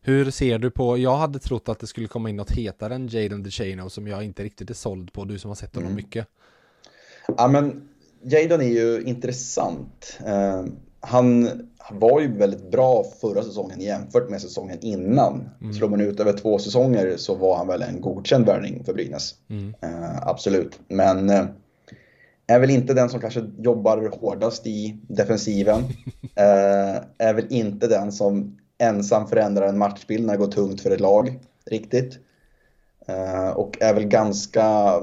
Hur 0.00 0.30
ser 0.30 0.58
du 0.58 0.70
på, 0.70 0.98
jag 0.98 1.16
hade 1.16 1.38
trott 1.38 1.68
att 1.68 1.78
det 1.78 1.86
skulle 1.86 2.08
komma 2.08 2.30
in 2.30 2.36
något 2.36 2.50
hetare 2.50 2.94
än 2.94 3.08
Jaden 3.08 3.42
DeChano 3.42 3.90
som 3.90 4.06
jag 4.06 4.24
inte 4.24 4.42
riktigt 4.42 4.70
är 4.70 4.74
såld 4.74 5.12
på, 5.12 5.24
du 5.24 5.38
som 5.38 5.48
har 5.48 5.54
sett 5.54 5.74
honom 5.74 5.90
mm. 5.90 5.96
mycket. 5.96 6.26
Ja 7.36 7.48
men 7.48 7.88
Jaden 8.22 8.60
är 8.60 8.66
ju 8.66 9.02
intressant. 9.02 10.18
Han 11.04 11.48
var 11.90 12.20
ju 12.20 12.36
väldigt 12.36 12.70
bra 12.70 13.04
förra 13.20 13.42
säsongen 13.42 13.80
jämfört 13.80 14.30
med 14.30 14.40
säsongen 14.40 14.78
innan. 14.80 15.48
Mm. 15.60 15.72
Slår 15.72 15.88
man 15.88 16.00
ut 16.00 16.20
över 16.20 16.32
två 16.32 16.58
säsonger 16.58 17.16
så 17.16 17.34
var 17.34 17.56
han 17.56 17.66
väl 17.66 17.82
en 17.82 18.00
godkänd 18.00 18.46
värvning 18.46 18.84
för 18.84 18.94
Brynäs. 18.94 19.34
Mm. 19.50 19.74
Uh, 19.84 20.28
absolut, 20.28 20.80
men 20.88 21.30
uh, 21.30 21.44
är 22.46 22.58
väl 22.58 22.70
inte 22.70 22.94
den 22.94 23.08
som 23.08 23.20
kanske 23.20 23.44
jobbar 23.58 24.10
hårdast 24.20 24.66
i 24.66 24.96
defensiven. 25.08 25.82
är 27.18 27.34
väl 27.34 27.46
inte 27.50 27.86
den 27.86 28.12
som 28.12 28.58
ensam 28.78 29.26
förändrar 29.26 29.68
en 29.68 29.78
matchbild 29.78 30.26
när 30.26 30.32
det 30.32 30.38
går 30.38 30.52
tungt 30.52 30.80
för 30.80 30.90
ett 30.90 31.00
lag 31.00 31.38
riktigt. 31.66 32.18
Uh, 33.08 33.50
och 33.50 33.82
är 33.82 33.94
väl 33.94 34.04
ganska, 34.04 35.00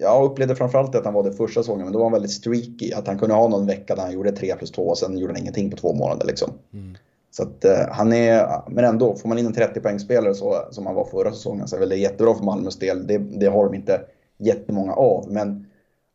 jag 0.00 0.24
upplevde 0.24 0.56
framförallt 0.56 0.94
att 0.94 1.04
han 1.04 1.14
var 1.14 1.22
det 1.22 1.32
första 1.32 1.62
säsongen, 1.62 1.84
men 1.84 1.92
då 1.92 1.98
var 1.98 2.06
han 2.06 2.12
väldigt 2.12 2.30
streaky. 2.30 2.92
Att 2.92 3.06
han 3.06 3.18
kunde 3.18 3.34
ha 3.34 3.48
någon 3.48 3.66
vecka 3.66 3.94
där 3.94 4.02
han 4.02 4.12
gjorde 4.12 4.32
3 4.32 4.54
plus 4.56 4.70
2 4.70 4.82
och 4.82 4.98
sen 4.98 5.18
gjorde 5.18 5.32
han 5.32 5.42
ingenting 5.42 5.70
på 5.70 5.76
två 5.76 5.92
månader 5.92 6.26
liksom. 6.26 6.52
Mm. 6.72 6.96
Så 7.30 7.42
att 7.42 7.64
uh, 7.64 7.92
han 7.92 8.12
är, 8.12 8.62
men 8.68 8.84
ändå, 8.84 9.16
får 9.16 9.28
man 9.28 9.38
in 9.38 9.46
en 9.46 9.52
30 9.52 9.80
poängspelare 9.80 10.34
så, 10.34 10.68
som 10.70 10.86
han 10.86 10.94
var 10.94 11.04
förra 11.04 11.32
säsongen 11.32 11.68
så 11.68 11.76
är 11.76 11.80
väl 11.80 11.88
det 11.88 11.96
jättebra 11.96 12.34
för 12.34 12.44
Malmös 12.44 12.78
del. 12.78 13.06
Det, 13.06 13.18
det 13.18 13.46
har 13.46 13.64
de 13.64 13.74
inte 13.74 14.00
jättemånga 14.38 14.92
av, 14.92 15.32
men 15.32 15.66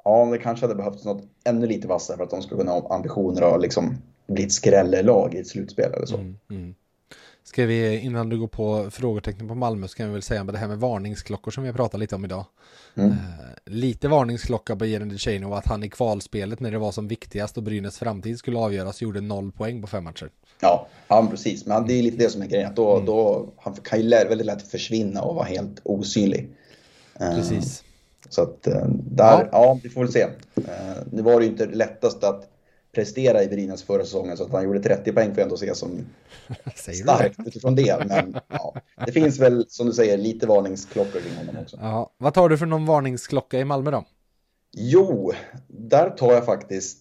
ja, 0.04 0.26
det 0.32 0.38
kanske 0.38 0.66
hade 0.66 0.76
behövts 0.76 1.06
något 1.06 1.24
ännu 1.46 1.68
lite 1.68 1.88
vassare 1.88 2.18
för 2.18 2.24
att 2.24 2.30
de 2.30 2.42
skulle 2.42 2.60
kunna 2.60 2.72
ha 2.72 2.96
ambitioner 2.96 3.54
och 3.54 3.60
liksom 3.60 3.98
bli 4.28 4.44
ett 4.44 4.52
skrällelag 4.52 5.36
i 5.36 5.40
ett 5.40 5.48
slutspel 5.48 5.94
eller 5.94 6.06
så. 6.06 6.18
Mm, 6.18 6.38
mm. 6.50 6.76
Ska 7.44 7.66
vi, 7.66 8.00
innan 8.00 8.30
du 8.30 8.40
går 8.40 8.48
på 8.48 8.92
frågetecknen 8.92 9.48
på 9.48 9.56
Malmö, 9.56 9.88
så 9.88 9.98
kan 9.98 10.08
vi 10.08 10.14
väl 10.14 10.22
säga 10.22 10.44
med 10.44 10.54
det 10.54 10.58
här 10.58 10.68
med 10.68 10.80
varningsklockor 10.80 11.52
som 11.52 11.64
vi 11.64 11.70
har 11.70 11.76
pratat 11.76 12.00
lite 12.00 12.16
om 12.16 12.26
idag. 12.26 12.46
Mm. 12.96 13.14
Lite 13.66 14.08
varningsklocka 14.08 14.76
på 14.76 14.86
Jeren 14.86 15.10
DeChano 15.10 15.54
att 15.54 15.66
han 15.66 15.84
i 15.84 15.90
kvalspelet 15.90 16.60
när 16.60 16.72
det 16.72 16.78
var 16.78 16.92
som 16.92 17.08
viktigast 17.08 17.58
och 17.58 17.64
Brynäs 17.64 18.00
framtid 18.00 18.40
skulle 18.40 18.58
avgöras 18.58 19.02
gjorde 19.02 19.22
noll 19.22 19.52
poäng 19.52 19.82
på 19.82 19.88
fem 19.88 20.04
matcher. 20.04 20.30
Ja, 20.60 20.88
ja 21.08 21.28
precis. 21.32 21.66
Men 21.66 21.88
det 21.88 21.94
är 21.94 22.04
lite 22.04 22.18
det 22.18 22.30
som 22.30 22.42
är 22.42 22.48
grejen. 22.48 22.70
Att 22.70 22.76
då, 22.76 22.94
mm. 22.94 23.06
då, 23.06 23.50
han 23.58 23.74
kan 23.74 24.02
ju 24.02 24.10
väldigt 24.10 24.46
lätt 24.46 24.68
försvinna 24.68 25.22
och 25.22 25.36
vara 25.36 25.46
helt 25.46 25.80
osynlig. 25.84 26.50
Uh, 27.22 27.36
precis. 27.36 27.84
Så 28.30 28.42
att 28.42 28.68
uh, 28.68 28.86
där, 28.90 29.40
ja. 29.40 29.48
ja. 29.52 29.80
vi 29.84 29.90
får 29.90 30.02
väl 30.02 30.12
se. 30.12 30.28
det 31.06 31.22
var 31.22 31.42
ju 31.42 31.48
inte 31.48 31.66
lättast 31.66 32.24
att 32.24 32.53
prestera 32.94 33.44
i 33.44 33.48
Brynäs 33.48 33.84
förra 33.84 34.04
säsongen 34.04 34.38
så 34.38 34.44
att 34.44 34.52
han 34.52 34.64
gjorde 34.64 34.80
30 34.80 35.12
poäng 35.12 35.30
får 35.30 35.38
jag 35.38 35.44
ändå 35.44 35.58
se 35.58 35.76
som 35.76 36.06
starkt 36.76 37.40
utifrån 37.46 37.76
det. 37.76 38.06
Men 38.08 38.38
ja, 38.48 38.76
det 39.06 39.12
finns 39.12 39.40
väl 39.40 39.66
som 39.70 39.88
du 39.88 39.94
säger 39.94 40.18
lite 40.18 40.48
varningsklockor 40.48 41.20
kring 41.20 41.36
honom 41.36 41.64
också. 41.64 41.78
Ja, 41.82 42.14
vad 42.18 42.34
tar 42.34 42.50
du 42.50 42.58
för 42.58 42.66
någon 42.66 42.86
varningsklocka 42.86 43.60
i 43.60 43.66
Malmö 43.66 43.92
då? 43.92 44.06
Jo, 44.72 45.32
där 45.68 46.10
tar 46.10 46.34
jag 46.34 46.46
faktiskt 46.46 47.00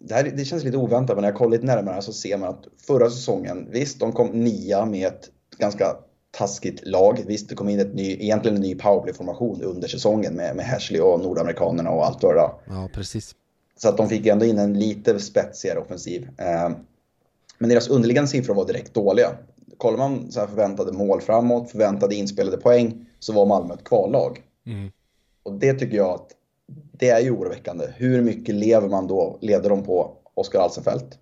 det, 0.00 0.14
här, 0.14 0.32
det 0.36 0.44
känns 0.44 0.64
lite 0.64 0.76
oväntat 0.76 1.16
men 1.16 1.22
när 1.22 1.28
jag 1.28 1.38
kollar 1.38 1.50
lite 1.50 1.66
närmare 1.66 2.02
så 2.02 2.12
ser 2.12 2.38
man 2.38 2.48
att 2.48 2.64
förra 2.86 3.10
säsongen, 3.10 3.68
visst 3.70 4.00
de 4.00 4.12
kom 4.12 4.26
nia 4.28 4.84
med 4.84 5.06
ett 5.06 5.30
ganska 5.58 5.96
taskigt 6.30 6.86
lag. 6.86 7.24
Visst, 7.26 7.48
det 7.48 7.54
kom 7.54 7.68
in 7.68 7.80
ett 7.80 7.94
ny, 7.94 8.12
egentligen 8.12 8.56
en 8.56 8.62
ny 8.62 8.74
powerplay-formation 8.74 9.62
under 9.62 9.88
säsongen 9.88 10.34
med, 10.34 10.56
med 10.56 10.66
Hashley 10.66 11.00
och 11.00 11.20
nordamerikanerna 11.20 11.90
och 11.90 12.06
allt 12.06 12.22
vad 12.22 12.34
det 12.34 12.50
Ja, 12.66 12.88
precis. 12.94 13.34
Så 13.76 13.88
att 13.88 13.96
de 13.96 14.08
fick 14.08 14.26
ändå 14.26 14.44
in 14.44 14.58
en 14.58 14.78
lite 14.78 15.20
spetsigare 15.20 15.78
offensiv. 15.78 16.28
Eh, 16.38 16.70
men 17.58 17.70
deras 17.70 17.88
underliggande 17.88 18.28
siffror 18.28 18.54
var 18.54 18.66
direkt 18.66 18.94
dåliga. 18.94 19.28
Kollar 19.78 19.98
man 19.98 20.32
så 20.32 20.46
förväntade 20.46 20.92
mål 20.92 21.20
framåt, 21.20 21.70
förväntade 21.70 22.14
inspelade 22.14 22.56
poäng, 22.56 23.06
så 23.18 23.32
var 23.32 23.46
Malmö 23.46 23.74
ett 23.74 23.84
kvallag. 23.84 24.42
Mm. 24.66 24.90
Och 25.42 25.52
det 25.52 25.74
tycker 25.74 25.96
jag 25.96 26.10
att 26.10 26.30
det 26.92 27.08
är 27.08 27.20
ju 27.20 27.30
oroväckande. 27.30 27.86
Hur 27.96 28.22
mycket 28.22 28.54
lever 28.54 28.88
man 28.88 29.06
då, 29.06 29.38
leder 29.40 29.70
de 29.70 29.82
på 29.82 30.12
Oskar 30.34 30.60
Alsenfelt? 30.60 31.18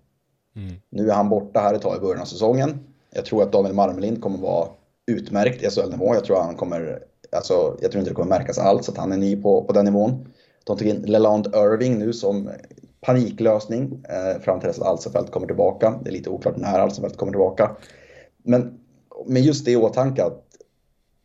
Mm. 0.55 0.75
Nu 0.89 1.09
är 1.09 1.13
han 1.13 1.29
borta 1.29 1.59
här 1.59 1.73
ett 1.73 1.81
tag 1.81 1.97
i 1.97 1.99
början 1.99 2.21
av 2.21 2.25
säsongen. 2.25 2.79
Jag 3.11 3.25
tror 3.25 3.43
att 3.43 3.51
Daniel 3.51 3.73
Marmelind 3.73 4.21
kommer 4.21 4.37
vara 4.37 4.67
utmärkt 5.05 5.63
i 5.63 5.69
SHL-nivå. 5.69 6.15
Jag 6.15 6.25
tror 6.25 6.37
han 6.37 6.55
kommer, 6.55 7.03
alltså, 7.31 7.77
jag 7.81 7.91
tror 7.91 7.99
inte 7.99 8.11
det 8.11 8.15
kommer 8.15 8.39
märkas 8.39 8.57
alls 8.57 8.89
att 8.89 8.97
han 8.97 9.11
är 9.11 9.17
ny 9.17 9.41
på, 9.41 9.63
på 9.63 9.73
den 9.73 9.85
nivån. 9.85 10.25
De 10.65 10.77
tog 10.77 10.87
in 10.87 11.01
Leland 11.01 11.47
Irving 11.47 11.99
nu 11.99 12.13
som 12.13 12.49
paniklösning 13.01 14.03
eh, 14.09 14.41
fram 14.41 14.59
till 14.59 14.67
dess 14.67 14.79
att 14.79 14.87
Alsenfelt 14.87 15.31
kommer 15.31 15.47
tillbaka. 15.47 15.99
Det 16.03 16.09
är 16.09 16.13
lite 16.13 16.29
oklart 16.29 16.57
när 16.57 16.79
Alsenfelt 16.79 17.17
kommer 17.17 17.31
tillbaka. 17.31 17.75
Men 18.43 18.79
med 19.25 19.41
just 19.41 19.65
det 19.65 19.71
i 19.71 19.75
åtanke 19.75 20.23
att 20.23 20.43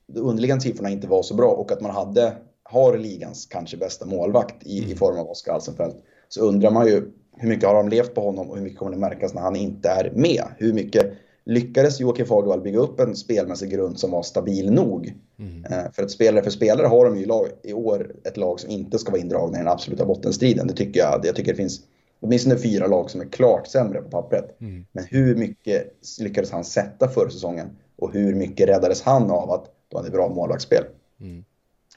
de 0.07 0.21
underliggande 0.21 0.63
siffrorna 0.63 0.91
inte 0.91 1.07
var 1.07 1.23
så 1.23 1.35
bra 1.35 1.51
och 1.51 1.73
att 1.73 1.81
man 1.81 1.91
hade, 1.91 2.33
har 2.63 2.99
ligans 2.99 3.47
kanske 3.47 3.77
bästa 3.77 4.07
målvakt 4.07 4.67
i, 4.67 4.79
mm. 4.79 4.91
i 4.91 4.95
form 4.95 5.19
av 5.19 5.31
Oskar 5.31 5.53
Alsenfelt 5.53 5.97
så 6.29 6.41
undrar 6.41 6.71
man 6.71 6.87
ju 6.87 7.13
hur 7.37 7.49
mycket 7.49 7.69
har 7.69 7.75
de 7.75 7.89
levt 7.89 8.15
på 8.15 8.21
honom 8.21 8.51
och 8.51 8.57
hur 8.57 8.63
mycket 8.63 8.79
kommer 8.79 8.93
det 8.93 8.99
märkas 8.99 9.35
när 9.35 9.43
han 9.43 9.57
inte 9.57 9.89
är 9.89 10.13
med? 10.15 10.45
Hur 10.59 10.73
mycket 10.73 11.13
lyckades 11.45 12.01
Joakim 12.01 12.27
Fagervall 12.27 12.61
bygga 12.61 12.79
upp 12.79 13.01
en 13.01 13.17
spelmässig 13.17 13.71
grund 13.71 13.99
som 13.99 14.11
var 14.11 14.23
stabil 14.23 14.73
nog. 14.73 15.15
Mm. 15.39 15.65
Eh, 15.65 15.93
för 15.93 16.03
att 16.03 16.11
spelare 16.11 16.45
för 16.45 16.51
spelare 16.51 16.87
har 16.87 17.05
de 17.05 17.19
ju 17.19 17.27
lag, 17.27 17.49
i 17.63 17.73
år 17.73 18.15
ett 18.25 18.37
lag 18.37 18.61
som 18.61 18.71
inte 18.71 18.99
ska 18.99 19.11
vara 19.11 19.21
indragna 19.21 19.59
i 19.59 19.61
den 19.61 19.73
absoluta 19.73 20.05
bottenstriden. 20.05 20.67
Det 20.67 20.75
tycker 20.75 21.01
jag. 21.01 21.21
Jag 21.25 21.37
tycker 21.37 21.53
det 21.53 21.57
finns 21.57 21.81
åtminstone 22.21 22.59
fyra 22.59 22.87
lag 22.87 23.11
som 23.11 23.21
är 23.21 23.25
klart 23.25 23.67
sämre 23.67 24.03
på 24.03 24.09
pappret. 24.09 24.61
Mm. 24.61 24.87
Men 24.93 25.05
hur 25.05 25.37
mycket 25.37 25.95
lyckades 26.21 26.51
han 26.51 26.65
sätta 26.65 27.09
förra 27.09 27.31
säsongen? 27.31 27.71
Och 27.97 28.13
hur 28.13 28.35
mycket 28.35 28.69
räddades 28.69 29.03
han 29.03 29.31
av 29.31 29.51
att 29.51 29.65
de 29.89 29.97
hade 29.97 30.11
bra 30.11 30.29
målvaktsspel? 30.29 30.85
Mm. 31.21 31.45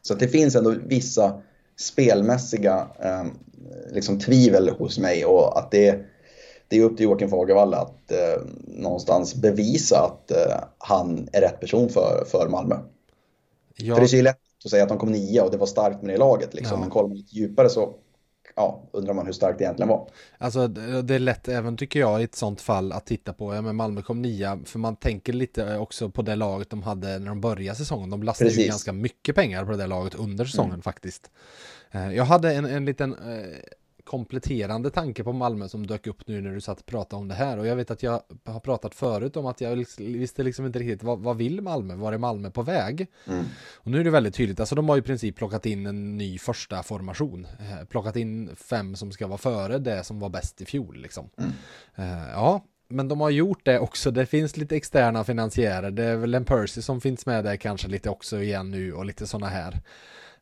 Så 0.01 0.13
det 0.13 0.27
finns 0.27 0.55
ändå 0.55 0.75
vissa 0.85 1.41
spelmässiga 1.79 2.87
eh, 2.99 3.23
liksom 3.91 4.19
tvivel 4.19 4.69
hos 4.69 4.99
mig 4.99 5.25
och 5.25 5.59
att 5.59 5.71
det 5.71 6.05
det 6.67 6.77
är 6.77 6.83
upp 6.83 6.97
till 6.97 7.03
Joakim 7.03 7.29
Fagervall 7.29 7.73
att 7.73 8.11
eh, 8.11 8.41
någonstans 8.67 9.35
bevisa 9.35 9.99
att 9.99 10.31
eh, 10.31 10.63
han 10.77 11.29
är 11.31 11.41
rätt 11.41 11.59
person 11.59 11.89
för, 11.89 12.25
för 12.27 12.49
Malmö. 12.49 12.75
Ja. 13.75 13.95
För 13.95 14.01
det 14.01 14.05
är 14.05 14.07
så 14.07 14.21
lätt 14.21 14.37
att 14.65 14.71
säga 14.71 14.83
att 14.83 14.89
de 14.89 14.97
kom 14.97 15.11
nia 15.11 15.43
och 15.43 15.51
det 15.51 15.57
var 15.57 15.67
starkt 15.67 16.01
med 16.01 16.13
det 16.13 16.17
laget 16.17 16.53
liksom. 16.53 16.75
Ja. 16.75 16.79
Men 16.79 16.89
kollar 16.89 17.07
man 17.07 17.17
lite 17.17 17.35
djupare 17.35 17.69
så 17.69 17.93
ja, 18.55 18.83
undrar 18.91 19.13
man 19.13 19.25
hur 19.25 19.33
starkt 19.33 19.59
det 19.59 19.63
egentligen 19.63 19.89
var. 19.89 20.09
Alltså 20.37 20.67
det 20.67 21.15
är 21.15 21.19
lätt 21.19 21.47
även 21.47 21.77
tycker 21.77 21.99
jag 21.99 22.21
i 22.21 22.23
ett 22.23 22.35
sånt 22.35 22.61
fall 22.61 22.91
att 22.91 23.05
titta 23.05 23.33
på, 23.33 23.55
ja 23.55 23.61
men 23.61 23.75
Malmö 23.75 24.01
kom 24.01 24.21
nia, 24.21 24.59
för 24.65 24.79
man 24.79 24.95
tänker 24.95 25.33
lite 25.33 25.77
också 25.77 26.09
på 26.09 26.21
det 26.21 26.35
laget 26.35 26.69
de 26.69 26.83
hade 26.83 27.19
när 27.19 27.27
de 27.27 27.41
började 27.41 27.77
säsongen. 27.77 28.09
De 28.09 28.23
lastade 28.23 28.49
Precis. 28.49 28.65
ju 28.65 28.69
ganska 28.69 28.93
mycket 28.93 29.35
pengar 29.35 29.65
på 29.65 29.71
det 29.71 29.77
där 29.77 29.87
laget 29.87 30.15
under 30.15 30.45
säsongen 30.45 30.71
mm. 30.71 30.81
faktiskt. 30.81 31.31
Eh, 31.91 32.15
jag 32.15 32.25
hade 32.25 32.53
en, 32.53 32.65
en 32.65 32.85
liten 32.85 33.13
eh, 33.13 33.57
kompletterande 34.03 34.89
tanke 34.89 35.23
på 35.23 35.33
Malmö 35.33 35.69
som 35.69 35.87
dök 35.87 36.07
upp 36.07 36.27
nu 36.27 36.41
när 36.41 36.53
du 36.53 36.61
satt 36.61 36.79
och 36.79 36.85
pratade 36.85 37.19
om 37.19 37.27
det 37.27 37.35
här 37.35 37.57
och 37.57 37.67
jag 37.67 37.75
vet 37.75 37.91
att 37.91 38.03
jag 38.03 38.21
har 38.45 38.59
pratat 38.59 38.95
förut 38.95 39.37
om 39.37 39.45
att 39.45 39.61
jag 39.61 39.85
visste 39.97 40.43
liksom 40.43 40.65
inte 40.65 40.79
riktigt 40.79 41.03
vad, 41.03 41.19
vad 41.19 41.37
vill 41.37 41.61
Malmö, 41.61 41.95
var 41.95 42.13
är 42.13 42.17
Malmö 42.17 42.49
på 42.49 42.61
väg? 42.61 43.07
Mm. 43.27 43.45
Och 43.73 43.91
nu 43.91 43.99
är 43.99 44.03
det 44.03 44.09
väldigt 44.09 44.35
tydligt, 44.35 44.59
alltså 44.59 44.75
de 44.75 44.89
har 44.89 44.97
i 44.97 45.01
princip 45.01 45.35
plockat 45.35 45.65
in 45.65 45.85
en 45.85 46.17
ny 46.17 46.37
första 46.37 46.83
formation, 46.83 47.47
eh, 47.59 47.85
plockat 47.85 48.15
in 48.15 48.55
fem 48.55 48.95
som 48.95 49.11
ska 49.11 49.27
vara 49.27 49.37
före 49.37 49.77
det 49.77 50.03
som 50.03 50.19
var 50.19 50.29
bäst 50.29 50.61
i 50.61 50.65
fjol 50.65 50.97
liksom. 50.97 51.29
Mm. 51.37 51.51
Eh, 51.95 52.29
ja, 52.29 52.63
men 52.93 53.07
de 53.07 53.21
har 53.21 53.29
gjort 53.29 53.65
det 53.65 53.79
också. 53.79 54.11
Det 54.11 54.25
finns 54.25 54.57
lite 54.57 54.75
externa 54.75 55.23
finansiärer. 55.23 55.91
Det 55.91 56.03
är 56.03 56.15
väl 56.15 56.33
en 56.33 56.45
Percy 56.45 56.81
som 56.81 57.01
finns 57.01 57.25
med 57.25 57.43
där 57.43 57.55
kanske 57.55 57.87
lite 57.87 58.09
också 58.09 58.41
igen 58.41 58.71
nu 58.71 58.93
och 58.93 59.05
lite 59.05 59.27
sådana 59.27 59.47
här. 59.47 59.81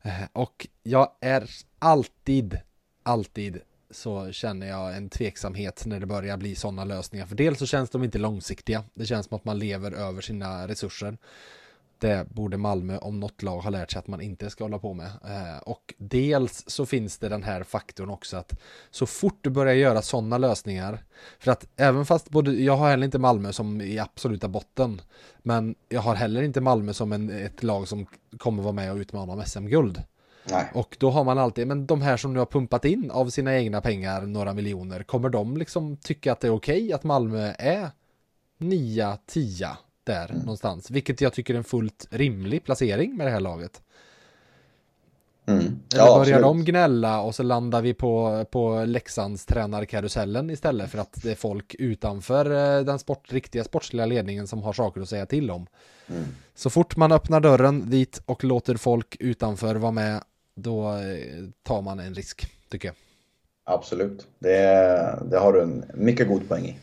Eh, 0.01 0.27
och 0.33 0.67
jag 0.83 1.11
är 1.21 1.49
alltid 1.79 2.59
alltid 3.03 3.61
så 3.91 4.31
känner 4.31 4.67
jag 4.67 4.97
en 4.97 5.09
tveksamhet 5.09 5.85
när 5.85 5.99
det 5.99 6.05
börjar 6.05 6.37
bli 6.37 6.55
sådana 6.55 6.85
lösningar. 6.85 7.25
För 7.25 7.35
dels 7.35 7.59
så 7.59 7.65
känns 7.65 7.89
de 7.89 8.03
inte 8.03 8.17
långsiktiga. 8.17 8.83
Det 8.93 9.05
känns 9.05 9.25
som 9.25 9.35
att 9.35 9.45
man 9.45 9.59
lever 9.59 9.91
över 9.91 10.21
sina 10.21 10.67
resurser. 10.67 11.17
Det 12.01 12.29
borde 12.29 12.57
Malmö 12.57 12.97
om 12.97 13.19
något 13.19 13.43
lag 13.43 13.59
ha 13.59 13.69
lärt 13.69 13.91
sig 13.91 13.99
att 13.99 14.07
man 14.07 14.21
inte 14.21 14.49
ska 14.49 14.63
hålla 14.63 14.79
på 14.79 14.93
med. 14.93 15.07
Eh, 15.07 15.57
och 15.63 15.93
dels 15.97 16.63
så 16.67 16.85
finns 16.85 17.17
det 17.17 17.29
den 17.29 17.43
här 17.43 17.63
faktorn 17.63 18.09
också 18.09 18.37
att 18.37 18.59
så 18.91 19.05
fort 19.05 19.37
du 19.41 19.49
börjar 19.49 19.73
göra 19.73 20.01
sådana 20.01 20.37
lösningar, 20.37 21.03
för 21.39 21.51
att 21.51 21.67
även 21.75 22.05
fast 22.05 22.29
både, 22.29 22.51
jag 22.51 22.77
har 22.77 22.89
heller 22.89 23.05
inte 23.05 23.19
Malmö 23.19 23.53
som 23.53 23.81
i 23.81 23.99
absoluta 23.99 24.47
botten, 24.47 25.01
men 25.43 25.75
jag 25.89 26.01
har 26.01 26.15
heller 26.15 26.41
inte 26.41 26.61
Malmö 26.61 26.93
som 26.93 27.11
en, 27.11 27.29
ett 27.29 27.63
lag 27.63 27.87
som 27.87 28.05
kommer 28.37 28.63
vara 28.63 28.73
med 28.73 28.91
och 28.91 28.97
utmana 28.97 29.33
om 29.33 29.43
SM-guld. 29.45 30.03
Nej. 30.43 30.71
Och 30.73 30.97
då 30.99 31.09
har 31.09 31.23
man 31.23 31.37
alltid, 31.37 31.67
men 31.67 31.85
de 31.85 32.01
här 32.01 32.17
som 32.17 32.33
nu 32.33 32.39
har 32.39 32.45
pumpat 32.45 32.85
in 32.85 33.11
av 33.11 33.29
sina 33.29 33.57
egna 33.57 33.81
pengar 33.81 34.21
några 34.21 34.53
miljoner, 34.53 35.03
kommer 35.03 35.29
de 35.29 35.57
liksom 35.57 35.97
tycka 35.97 36.31
att 36.31 36.39
det 36.39 36.47
är 36.47 36.53
okej 36.53 36.83
okay 36.83 36.93
att 36.93 37.03
Malmö 37.03 37.53
är 37.57 37.89
9, 38.57 39.17
10 39.25 39.69
där 40.03 40.29
mm. 40.29 40.39
någonstans? 40.39 40.91
Vilket 40.91 41.21
jag 41.21 41.33
tycker 41.33 41.53
är 41.53 41.57
en 41.57 41.63
fullt 41.63 42.07
rimlig 42.09 42.63
placering 42.63 43.17
med 43.17 43.27
det 43.27 43.31
här 43.31 43.39
laget. 43.39 43.81
Mm. 45.45 45.79
Ja, 45.89 46.05
Eller 46.05 46.25
börjar 46.25 46.41
de 46.41 46.65
gnälla 46.65 47.21
och 47.21 47.35
så 47.35 47.43
landar 47.43 47.81
vi 47.81 47.93
på, 47.93 48.45
på 48.51 48.83
Leksands 48.85 49.45
tränarkarusellen 49.45 50.49
istället 50.49 50.91
för 50.91 50.97
att 50.97 51.21
det 51.23 51.31
är 51.31 51.35
folk 51.35 51.75
utanför 51.79 52.45
eh, 52.45 52.85
den 52.85 52.99
sport, 52.99 53.33
riktiga 53.33 53.63
sportsliga 53.63 54.05
ledningen 54.05 54.47
som 54.47 54.63
har 54.63 54.73
saker 54.73 55.01
att 55.01 55.09
säga 55.09 55.25
till 55.25 55.51
om. 55.51 55.67
Mm. 56.07 56.23
Så 56.55 56.69
fort 56.69 56.97
man 56.97 57.11
öppnar 57.11 57.39
dörren 57.39 57.89
dit 57.89 58.21
och 58.25 58.43
låter 58.43 58.75
folk 58.75 59.17
utanför 59.19 59.75
vara 59.75 59.91
med 59.91 60.23
då 60.55 60.93
eh, 60.93 61.49
tar 61.63 61.81
man 61.81 61.99
en 61.99 62.13
risk, 62.13 62.47
tycker 62.69 62.87
jag. 62.87 62.95
Absolut, 63.63 64.27
det, 64.39 65.19
det 65.31 65.39
har 65.39 65.53
du 65.53 65.61
en 65.61 65.85
mycket 65.93 66.27
god 66.27 66.49
poäng 66.49 66.65
i. 66.65 66.77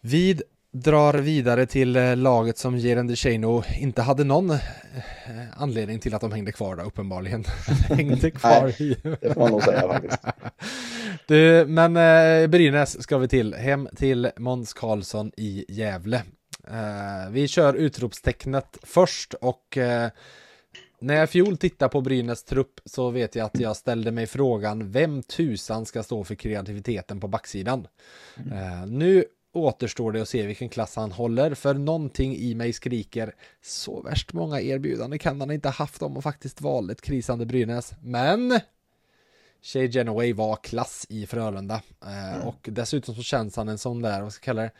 Vi 0.00 0.40
drar 0.72 1.14
vidare 1.14 1.66
till 1.66 1.96
eh, 1.96 2.16
laget 2.16 2.58
som 2.58 2.78
Jeren 2.78 3.06
DeShano 3.06 3.62
inte 3.80 4.02
hade 4.02 4.24
någon 4.24 4.50
eh, 4.50 4.58
anledning 5.56 5.98
till 5.98 6.14
att 6.14 6.20
de 6.20 6.32
hängde 6.32 6.52
kvar 6.52 6.76
då, 6.76 6.82
uppenbarligen. 6.82 7.44
hängde 7.88 8.30
kvar 8.30 8.74
Nej, 8.78 8.96
det 9.20 9.34
får 9.34 9.40
man 9.40 9.50
nog 9.50 9.62
säga 9.62 9.88
faktiskt. 9.88 10.22
Du, 11.26 11.66
men 11.66 11.96
eh, 11.96 12.48
Brynäs 12.48 13.02
ska 13.02 13.18
vi 13.18 13.28
till, 13.28 13.54
hem 13.54 13.88
till 13.96 14.30
Måns 14.36 14.72
Karlsson 14.72 15.32
i 15.36 15.64
Gävle. 15.68 16.22
Eh, 16.70 17.30
vi 17.30 17.48
kör 17.48 17.74
utropstecknet 17.74 18.78
först 18.82 19.34
och 19.34 19.76
eh, 19.76 20.10
när 21.06 21.14
jag 21.14 21.30
fjol 21.30 21.56
tittade 21.56 21.88
på 21.88 22.00
Brynäs 22.00 22.44
trupp 22.44 22.80
så 22.84 23.10
vet 23.10 23.34
jag 23.34 23.46
att 23.46 23.60
jag 23.60 23.76
ställde 23.76 24.10
mig 24.10 24.26
frågan 24.26 24.90
vem 24.90 25.22
tusan 25.22 25.86
ska 25.86 26.02
stå 26.02 26.24
för 26.24 26.34
kreativiteten 26.34 27.20
på 27.20 27.28
backsidan. 27.28 27.86
Mm. 28.36 28.52
Uh, 28.52 28.86
nu 28.86 29.24
återstår 29.52 30.12
det 30.12 30.22
att 30.22 30.28
se 30.28 30.46
vilken 30.46 30.68
klass 30.68 30.96
han 30.96 31.12
håller, 31.12 31.54
för 31.54 31.74
någonting 31.74 32.36
i 32.36 32.54
mig 32.54 32.72
skriker 32.72 33.34
så 33.62 34.02
värst 34.02 34.32
många 34.32 34.60
erbjudanden 34.60 35.18
kan 35.18 35.40
han 35.40 35.50
inte 35.50 35.68
haft 35.68 36.02
om 36.02 36.16
och 36.16 36.22
faktiskt 36.22 36.60
valt 36.60 36.90
ett 36.90 37.02
krisande 37.02 37.46
Brynäs. 37.46 37.92
Men 38.02 38.60
Shay 39.62 39.88
Genoway 39.88 40.32
var 40.32 40.56
klass 40.56 41.06
i 41.08 41.26
Frölunda 41.26 41.82
eh, 42.04 42.34
mm. 42.34 42.48
och 42.48 42.68
dessutom 42.72 43.14
så 43.14 43.22
känns 43.22 43.56
han 43.56 43.68
en 43.68 43.78
sån 43.78 44.02
där, 44.02 44.22
vad 44.22 44.32
ska 44.32 44.40
jag 44.40 44.44
kalla 44.44 44.62
det, 44.62 44.70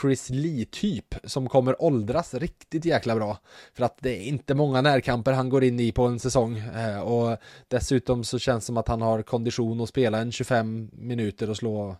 Chris 0.00 0.30
Lee-typ 0.30 1.14
som 1.24 1.48
kommer 1.48 1.82
åldras 1.82 2.34
riktigt 2.34 2.84
jäkla 2.84 3.14
bra. 3.14 3.38
För 3.74 3.84
att 3.84 3.98
det 4.00 4.10
är 4.10 4.22
inte 4.22 4.54
många 4.54 4.80
närkamper 4.80 5.32
han 5.32 5.48
går 5.48 5.64
in 5.64 5.80
i 5.80 5.92
på 5.92 6.06
en 6.06 6.18
säsong 6.18 6.58
eh, 6.58 7.00
och 7.00 7.38
dessutom 7.68 8.24
så 8.24 8.38
känns 8.38 8.64
det 8.64 8.66
som 8.66 8.76
att 8.76 8.88
han 8.88 9.02
har 9.02 9.22
kondition 9.22 9.80
att 9.80 9.88
spela 9.88 10.18
en 10.18 10.32
25 10.32 10.90
minuter 10.92 11.50
och 11.50 11.56
slå 11.56 11.96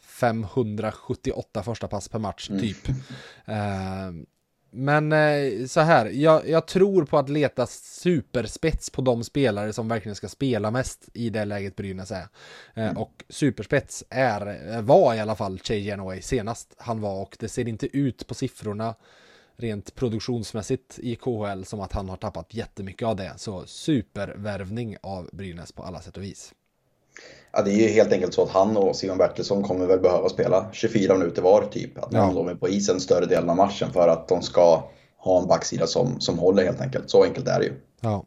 578 0.00 1.62
första 1.62 1.88
pass 1.88 2.08
per 2.08 2.18
match, 2.18 2.50
mm. 2.50 2.60
typ. 2.60 2.88
Mm. 3.46 4.18
Uh, 4.18 4.26
men 4.76 5.12
eh, 5.12 5.66
så 5.66 5.80
här, 5.80 6.06
jag, 6.06 6.48
jag, 6.48 6.66
tror 6.66 7.04
på 7.04 7.18
att 7.18 7.28
leta 7.28 7.66
superspets 7.66 8.90
på 8.90 9.02
de 9.02 9.24
spelare 9.24 9.72
som 9.72 9.88
verkligen 9.88 10.16
ska 10.16 10.28
spela 10.28 10.70
mest 10.70 11.08
i 11.12 11.30
det 11.30 11.44
läget 11.44 11.76
Brynäs 11.76 12.10
är. 12.10 12.28
Eh, 12.74 12.84
mm. 12.84 12.96
Och 12.96 13.24
superspets 13.28 14.04
är, 14.10 14.82
var 14.82 15.14
i 15.14 15.20
alla 15.20 15.36
fall 15.36 15.58
Che 15.58 15.78
Genoway 15.78 16.22
senast 16.22 16.74
han 16.78 17.00
var 17.00 17.22
och 17.22 17.36
det 17.40 17.48
ser 17.48 17.68
inte 17.68 17.96
ut 17.96 18.26
på 18.26 18.34
siffrorna 18.34 18.94
rent 19.56 19.94
produktionsmässigt 19.94 20.98
i 20.98 21.16
KHL 21.16 21.64
som 21.64 21.80
att 21.80 21.92
han 21.92 22.08
har 22.08 22.16
tappat 22.16 22.54
jättemycket 22.54 23.08
av 23.08 23.16
det. 23.16 23.32
Så 23.36 23.66
supervärvning 23.66 24.96
av 25.02 25.30
Brynäs 25.32 25.72
på 25.72 25.82
alla 25.82 26.00
sätt 26.00 26.16
och 26.16 26.22
vis. 26.22 26.54
Ja, 27.56 27.62
det 27.62 27.70
är 27.70 27.88
ju 27.88 27.88
helt 27.88 28.12
enkelt 28.12 28.34
så 28.34 28.42
att 28.42 28.50
han 28.50 28.76
och 28.76 28.96
Simon 28.96 29.18
Bertilsson 29.18 29.62
kommer 29.62 29.86
väl 29.86 30.00
behöva 30.00 30.28
spela 30.28 30.66
24 30.72 31.14
minuter 31.14 31.42
var 31.42 31.62
typ. 31.62 31.98
Att 31.98 32.12
ja. 32.12 32.32
de 32.34 32.48
är 32.48 32.54
på 32.54 32.68
isen 32.68 33.00
större 33.00 33.26
delen 33.26 33.50
av 33.50 33.56
matchen 33.56 33.92
för 33.92 34.08
att 34.08 34.28
de 34.28 34.42
ska 34.42 34.82
ha 35.18 35.40
en 35.40 35.48
backsida 35.48 35.86
som, 35.86 36.20
som 36.20 36.38
håller 36.38 36.64
helt 36.64 36.80
enkelt. 36.80 37.10
Så 37.10 37.24
enkelt 37.24 37.48
är 37.48 37.58
det 37.58 37.64
ju. 37.64 37.72
Ja. 38.00 38.24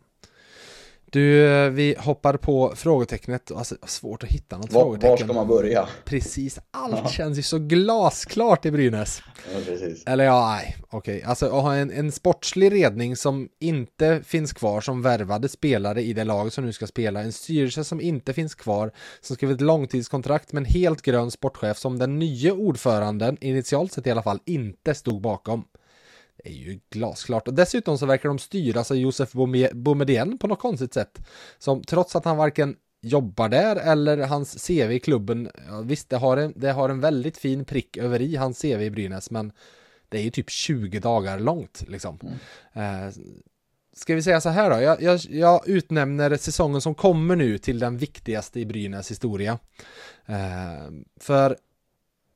Du, 1.12 1.70
vi 1.70 1.96
hoppar 2.00 2.38
på 2.38 2.74
frågetecknet. 2.76 3.52
Alltså, 3.52 3.76
svårt 3.86 4.24
att 4.24 4.30
hitta 4.30 4.58
något 4.58 4.72
var, 4.72 4.82
frågetecken. 4.82 5.10
Var 5.10 5.18
ska 5.18 5.34
man 5.34 5.48
börja? 5.48 5.88
Precis, 6.06 6.60
allt 6.72 6.96
ja. 7.04 7.10
känns 7.10 7.38
ju 7.38 7.42
så 7.42 7.60
glasklart 7.60 8.66
i 8.66 8.72
Brynäs. 8.72 9.22
Ja, 9.54 9.60
precis. 9.66 10.04
Eller 10.06 10.24
ja, 10.24 10.56
nej, 10.56 10.76
okej. 10.90 11.18
Okay. 11.18 11.30
Alltså 11.30 11.46
att 11.46 11.52
ha 11.52 11.76
en, 11.76 11.92
en 11.92 12.12
sportslig 12.12 12.72
redning 12.72 13.16
som 13.16 13.50
inte 13.60 14.22
finns 14.24 14.54
kvar, 14.54 14.82
som 14.82 15.02
värvade 15.02 15.50
spelare 15.50 16.02
i 16.02 16.14
det 16.14 16.24
lag 16.24 16.54
som 16.54 16.66
nu 16.66 16.74
ska 16.74 16.88
spela. 16.88 17.22
En 17.22 17.34
styrelse 17.34 17.84
som 17.84 18.02
inte 18.02 18.34
finns 18.34 18.56
kvar, 18.56 18.92
som 19.22 19.36
skrev 19.36 19.52
ett 19.52 19.62
långtidskontrakt 19.62 20.54
med 20.54 20.62
en 20.62 20.66
helt 20.66 21.02
grön 21.02 21.32
sportchef 21.32 21.78
som 21.78 22.00
den 22.00 22.20
nya 22.20 22.54
ordföranden, 22.54 23.38
initialt 23.42 23.94
sett 23.94 24.08
i 24.08 24.12
alla 24.12 24.24
fall, 24.24 24.40
inte 24.46 24.96
stod 24.96 25.22
bakom. 25.22 25.64
Är 26.44 26.54
ju 26.54 26.80
glasklart. 26.90 27.48
Och 27.48 27.54
dessutom 27.54 27.98
så 27.98 28.06
verkar 28.06 28.30
de 28.30 28.40
styras 28.40 28.92
av 28.92 28.98
Josef 28.98 29.32
Boumedienne 29.74 30.38
på 30.38 30.48
något 30.48 30.60
konstigt 30.60 30.94
sätt. 30.94 31.20
Som 31.58 31.84
trots 31.84 32.16
att 32.16 32.26
han 32.26 32.38
varken 32.38 32.76
jobbar 33.02 33.50
där 33.50 33.76
eller 33.76 34.18
hans 34.18 34.68
CV 34.68 34.92
i 34.92 35.00
klubben, 35.00 35.50
ja, 35.68 35.82
visst 35.82 36.10
det 36.10 36.18
har, 36.18 36.38
en, 36.38 36.54
det 36.56 36.72
har 36.72 36.90
en 36.90 37.00
väldigt 37.00 37.38
fin 37.38 37.66
prick 37.66 37.98
över 37.98 38.22
i 38.22 38.36
hans 38.36 38.62
CV 38.62 38.82
i 38.82 38.90
Brynäs, 38.92 39.32
men 39.32 39.52
det 40.10 40.18
är 40.18 40.22
ju 40.22 40.30
typ 40.30 40.50
20 40.50 41.00
dagar 41.00 41.40
långt 41.40 41.84
liksom. 41.88 42.20
Mm. 42.74 43.08
Eh, 43.08 43.14
ska 43.96 44.16
vi 44.16 44.24
säga 44.24 44.42
så 44.42 44.50
här 44.50 44.70
då, 44.70 44.82
jag, 44.82 45.02
jag, 45.02 45.20
jag, 45.30 45.68
utnämner 45.68 46.38
säsongen 46.38 46.82
som 46.82 46.96
kommer 46.96 47.36
nu 47.36 47.58
till 47.58 47.80
den 47.80 47.98
viktigaste 47.98 48.60
i 48.60 48.66
Brynäs 48.66 49.12
historia. 49.12 49.60
Eh, 50.26 50.92
för 51.20 51.58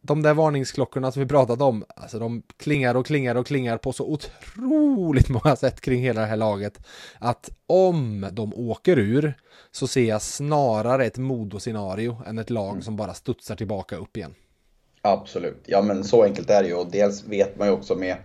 de 0.05 0.21
där 0.21 0.33
varningsklockorna 0.33 1.11
som 1.11 1.21
vi 1.21 1.27
pratat 1.27 1.61
om, 1.61 1.85
alltså 1.95 2.19
de 2.19 2.43
klingar 2.57 2.95
och 2.95 3.05
klingar 3.05 3.35
och 3.35 3.47
klingar 3.47 3.77
på 3.77 3.93
så 3.93 4.05
otroligt 4.05 5.29
många 5.29 5.55
sätt 5.55 5.81
kring 5.81 6.01
hela 6.01 6.21
det 6.21 6.27
här 6.27 6.37
laget. 6.37 6.79
Att 7.19 7.49
om 7.67 8.27
de 8.31 8.53
åker 8.53 8.99
ur 8.99 9.33
så 9.71 9.87
ser 9.87 10.03
jag 10.03 10.21
snarare 10.21 11.05
ett 11.05 11.17
modoscenario 11.17 12.21
än 12.25 12.39
ett 12.39 12.49
lag 12.49 12.71
mm. 12.71 12.81
som 12.81 12.95
bara 12.95 13.13
studsar 13.13 13.55
tillbaka 13.55 13.95
upp 13.95 14.17
igen. 14.17 14.35
Absolut, 15.01 15.63
ja 15.65 15.81
men 15.81 16.03
så 16.03 16.23
enkelt 16.23 16.49
är 16.49 16.63
det 16.63 16.69
ju 16.69 16.75
och 16.75 16.91
dels 16.91 17.23
vet 17.23 17.57
man 17.57 17.67
ju 17.67 17.73
också 17.73 17.95
med 17.95 18.15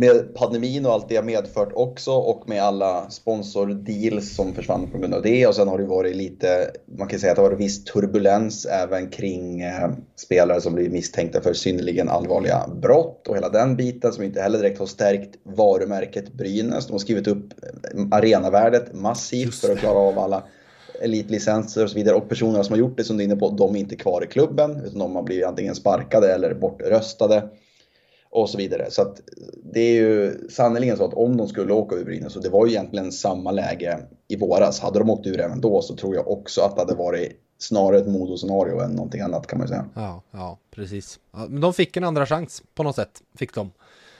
med 0.00 0.34
pandemin 0.34 0.86
och 0.86 0.92
allt 0.92 1.08
det 1.08 1.16
har 1.16 1.22
medfört 1.22 1.72
också 1.74 2.12
och 2.12 2.48
med 2.48 2.62
alla 2.62 3.10
sponsordeals 3.10 4.36
som 4.36 4.54
försvann 4.54 4.90
på 4.90 4.98
grund 4.98 5.14
av 5.14 5.22
det 5.22 5.46
och 5.46 5.54
sen 5.54 5.68
har 5.68 5.78
det 5.78 5.84
varit 5.84 6.16
lite, 6.16 6.70
man 6.98 7.08
kan 7.08 7.18
säga 7.18 7.32
att 7.32 7.36
det 7.36 7.42
har 7.42 7.50
varit 7.50 7.60
viss 7.60 7.84
turbulens 7.84 8.66
även 8.66 9.10
kring 9.10 9.60
eh, 9.60 9.90
spelare 10.16 10.60
som 10.60 10.74
blivit 10.74 10.92
misstänkta 10.92 11.40
för 11.40 11.52
synnerligen 11.52 12.08
allvarliga 12.08 12.68
brott 12.82 13.28
och 13.28 13.36
hela 13.36 13.48
den 13.48 13.76
biten 13.76 14.12
som 14.12 14.24
inte 14.24 14.42
heller 14.42 14.58
direkt 14.58 14.78
har 14.78 14.86
stärkt 14.86 15.34
varumärket 15.42 16.32
Brynäs. 16.32 16.86
De 16.86 16.92
har 16.92 16.98
skrivit 16.98 17.26
upp 17.26 17.52
eh, 17.62 18.00
arenavärdet 18.10 18.94
massivt 18.94 19.54
för 19.54 19.72
att 19.72 19.78
klara 19.78 19.98
av 19.98 20.18
alla 20.18 20.42
elitlicenser 21.02 21.84
och 21.84 21.90
så 21.90 21.96
vidare. 21.96 22.16
Och 22.16 22.28
personerna 22.28 22.64
som 22.64 22.72
har 22.72 22.78
gjort 22.78 22.96
det 22.96 23.04
som 23.04 23.16
du 23.16 23.22
är 23.22 23.24
inne 23.24 23.36
på, 23.36 23.50
de 23.50 23.76
är 23.76 23.80
inte 23.80 23.96
kvar 23.96 24.24
i 24.24 24.26
klubben 24.26 24.82
utan 24.84 24.98
de 24.98 25.16
har 25.16 25.22
blivit 25.22 25.46
antingen 25.46 25.74
sparkade 25.74 26.34
eller 26.34 26.54
bortröstade 26.54 27.48
och 28.30 28.50
så 28.50 28.58
vidare. 28.58 28.90
Så 28.90 29.02
att 29.02 29.20
det 29.72 29.80
är 29.80 29.94
ju 29.94 30.48
sannerligen 30.50 30.96
så 30.96 31.04
att 31.04 31.14
om 31.14 31.36
de 31.36 31.48
skulle 31.48 31.72
åka 31.72 31.96
ur 31.96 32.04
Brynäs, 32.04 32.36
och 32.36 32.42
det 32.42 32.48
var 32.48 32.66
ju 32.66 32.72
egentligen 32.72 33.12
samma 33.12 33.50
läge 33.50 33.98
i 34.28 34.36
våras, 34.36 34.80
hade 34.80 34.98
de 34.98 35.10
åkt 35.10 35.26
ur 35.26 35.40
även 35.40 35.60
då 35.60 35.82
så 35.82 35.96
tror 35.96 36.14
jag 36.14 36.28
också 36.28 36.60
att 36.60 36.74
det 36.76 36.82
hade 36.82 36.94
varit 36.94 37.32
snarare 37.58 37.98
ett 37.98 38.08
Modo-scenario 38.08 38.80
än 38.80 38.90
någonting 38.90 39.20
annat 39.20 39.46
kan 39.46 39.58
man 39.58 39.66
ju 39.66 39.68
säga. 39.68 39.86
Ja, 39.94 40.22
ja 40.30 40.58
precis. 40.70 41.18
Ja, 41.32 41.46
men 41.48 41.60
de 41.60 41.74
fick 41.74 41.96
en 41.96 42.04
andra 42.04 42.26
chans 42.26 42.62
på 42.74 42.82
något 42.82 42.96
sätt, 42.96 43.22
fick 43.38 43.54
de. 43.54 43.70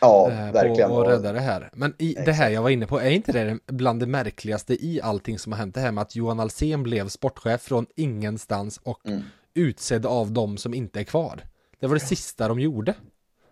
Ja, 0.01 0.31
eh, 0.31 0.53
verkligen. 0.53 0.91
Och, 0.91 1.07
rädda 1.07 1.33
det 1.33 1.41
här. 1.41 1.71
Men 1.73 1.95
i 1.99 2.17
det 2.25 2.33
här 2.33 2.51
jag 2.51 2.63
var 2.63 2.71
inne 2.71 2.87
på, 2.87 3.01
är 3.01 3.11
inte 3.11 3.33
det 3.33 3.59
bland 3.67 4.01
det 4.01 4.07
märkligaste 4.07 4.75
i 4.75 5.01
allting 5.03 5.39
som 5.39 5.53
har 5.53 5.59
hänt 5.59 5.75
det 5.75 5.81
här 5.81 5.93
med 5.93 6.03
att 6.03 6.17
Johan 6.17 6.41
Alsen 6.41 6.83
blev 6.83 7.09
sportchef 7.09 7.61
från 7.61 7.87
ingenstans 7.97 8.81
och 8.83 9.07
mm. 9.07 9.23
utsedd 9.55 10.07
av 10.07 10.33
dem 10.33 10.57
som 10.57 10.75
inte 10.75 11.01
är 11.01 11.05
kvar? 11.05 11.41
Det 11.81 11.87
var 11.87 11.95
det 11.95 12.01
sista 12.01 12.49
de 12.49 12.61
gjorde. 12.61 12.95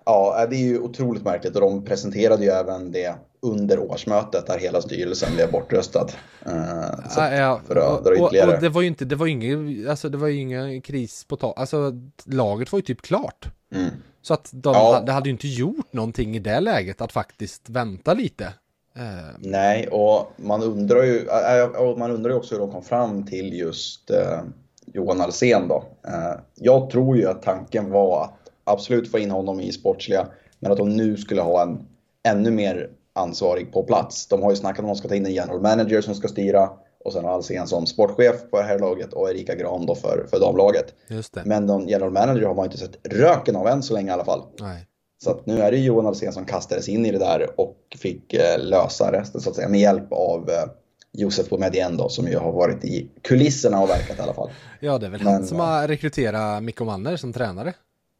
Ja, 0.06 0.46
det 0.50 0.56
är 0.56 0.60
ju 0.60 0.78
otroligt 0.78 1.24
märkligt 1.24 1.54
och 1.54 1.60
de 1.60 1.84
presenterade 1.84 2.44
ju 2.44 2.50
även 2.50 2.92
det 2.92 3.14
under 3.40 3.78
årsmötet 3.78 4.46
där 4.46 4.58
hela 4.58 4.80
styrelsen 4.80 5.34
blev 5.34 5.50
bortröstad. 5.50 6.06
Uh, 6.46 7.08
så 7.08 7.20
ja, 7.20 7.60
för 7.66 7.76
att 7.76 8.04
dra 8.04 8.14
ytterligare. 8.14 8.48
Och, 8.48 8.54
och, 8.54 8.60
det 8.60 8.68
var 8.68 8.82
ju 8.82 8.88
inte, 8.88 9.04
det 9.04 9.16
var 9.16 9.26
ingen, 9.26 9.90
alltså 9.90 10.08
det 10.08 10.18
var 10.18 10.28
ju 10.28 10.40
ingen 10.40 10.82
kris 10.82 11.24
på 11.24 11.36
tal, 11.36 11.54
alltså 11.56 11.92
laget 12.24 12.72
var 12.72 12.78
ju 12.78 12.82
typ 12.82 13.02
klart. 13.02 13.48
Mm. 13.74 13.90
Så 14.22 14.34
att 14.34 14.50
de 14.52 14.74
ja. 14.74 15.02
det 15.06 15.12
hade 15.12 15.28
ju 15.28 15.32
inte 15.32 15.48
gjort 15.48 15.92
någonting 15.92 16.36
i 16.36 16.38
det 16.38 16.60
läget 16.60 17.00
att 17.00 17.12
faktiskt 17.12 17.70
vänta 17.70 18.14
lite. 18.14 18.44
Uh. 18.98 19.36
Nej, 19.38 19.88
och 19.88 20.32
man 20.36 20.62
undrar 20.62 21.02
ju, 21.02 21.28
man 21.98 22.10
undrar 22.10 22.30
ju 22.30 22.36
också 22.36 22.54
hur 22.54 22.60
de 22.60 22.70
kom 22.70 22.82
fram 22.82 23.26
till 23.26 23.58
just 23.58 24.10
Johan 24.86 25.20
Alsen 25.20 25.68
då. 25.68 25.84
jag 26.54 26.90
tror 26.90 27.16
ju 27.16 27.28
att 27.28 27.42
tanken 27.42 27.90
var 27.90 28.24
att 28.24 28.45
absolut 28.66 29.10
få 29.10 29.18
in 29.18 29.30
honom 29.30 29.60
i 29.60 29.72
sportsliga, 29.72 30.28
men 30.58 30.72
att 30.72 30.78
de 30.78 30.96
nu 30.96 31.16
skulle 31.16 31.42
ha 31.42 31.62
en 31.62 31.86
ännu 32.28 32.50
mer 32.50 32.90
ansvarig 33.12 33.72
på 33.72 33.82
plats. 33.82 34.26
De 34.28 34.42
har 34.42 34.50
ju 34.50 34.56
snackat 34.56 34.78
om 34.78 34.84
att 34.84 34.96
de 34.96 34.98
ska 34.98 35.08
ta 35.08 35.14
in 35.14 35.26
en 35.26 35.34
general 35.34 35.60
manager 35.60 36.00
som 36.00 36.14
ska 36.14 36.28
styra 36.28 36.70
och 37.04 37.12
sen 37.12 37.24
har 37.24 37.32
Alsen 37.32 37.66
som 37.66 37.86
sportchef 37.86 38.50
på 38.50 38.56
det 38.60 38.66
här 38.66 38.78
laget 38.78 39.12
och 39.12 39.30
Erika 39.30 39.54
Gran 39.54 39.86
då 39.86 39.94
för, 39.94 40.26
för 40.30 40.40
damlaget. 40.40 40.94
Men 41.46 41.66
någon 41.66 41.88
general 41.88 42.12
manager 42.12 42.46
har 42.46 42.54
man 42.54 42.64
inte 42.64 42.78
sett 42.78 43.12
röken 43.12 43.56
av 43.56 43.66
än 43.66 43.82
så 43.82 43.94
länge 43.94 44.10
i 44.10 44.12
alla 44.12 44.24
fall. 44.24 44.42
Nej. 44.60 44.86
Så 45.24 45.30
att 45.30 45.46
nu 45.46 45.60
är 45.60 45.70
det 45.70 45.78
Johan 45.78 46.06
Alsen 46.06 46.32
som 46.32 46.44
kastades 46.44 46.88
in 46.88 47.06
i 47.06 47.12
det 47.12 47.18
där 47.18 47.60
och 47.60 47.76
fick 47.98 48.34
eh, 48.34 48.58
lösa 48.58 49.12
resten 49.12 49.40
så 49.40 49.50
att 49.50 49.56
säga 49.56 49.68
med 49.68 49.80
hjälp 49.80 50.12
av 50.12 50.50
eh, 50.50 50.64
Josef 51.12 51.48
Boumedienne 51.48 51.96
då 51.96 52.08
som 52.08 52.28
ju 52.28 52.36
har 52.36 52.52
varit 52.52 52.84
i 52.84 53.10
kulisserna 53.22 53.80
och 53.80 53.88
verkat 53.88 54.18
i 54.18 54.22
alla 54.22 54.34
fall. 54.34 54.50
Ja, 54.80 54.98
det 54.98 55.06
är 55.06 55.10
väl 55.10 55.24
Men, 55.24 55.32
han 55.32 55.46
som 55.46 55.60
har 55.60 55.88
rekryterat 55.88 56.62
Mikko 56.62 56.84
Manner 56.84 57.16
som 57.16 57.32
tränare. 57.32 57.74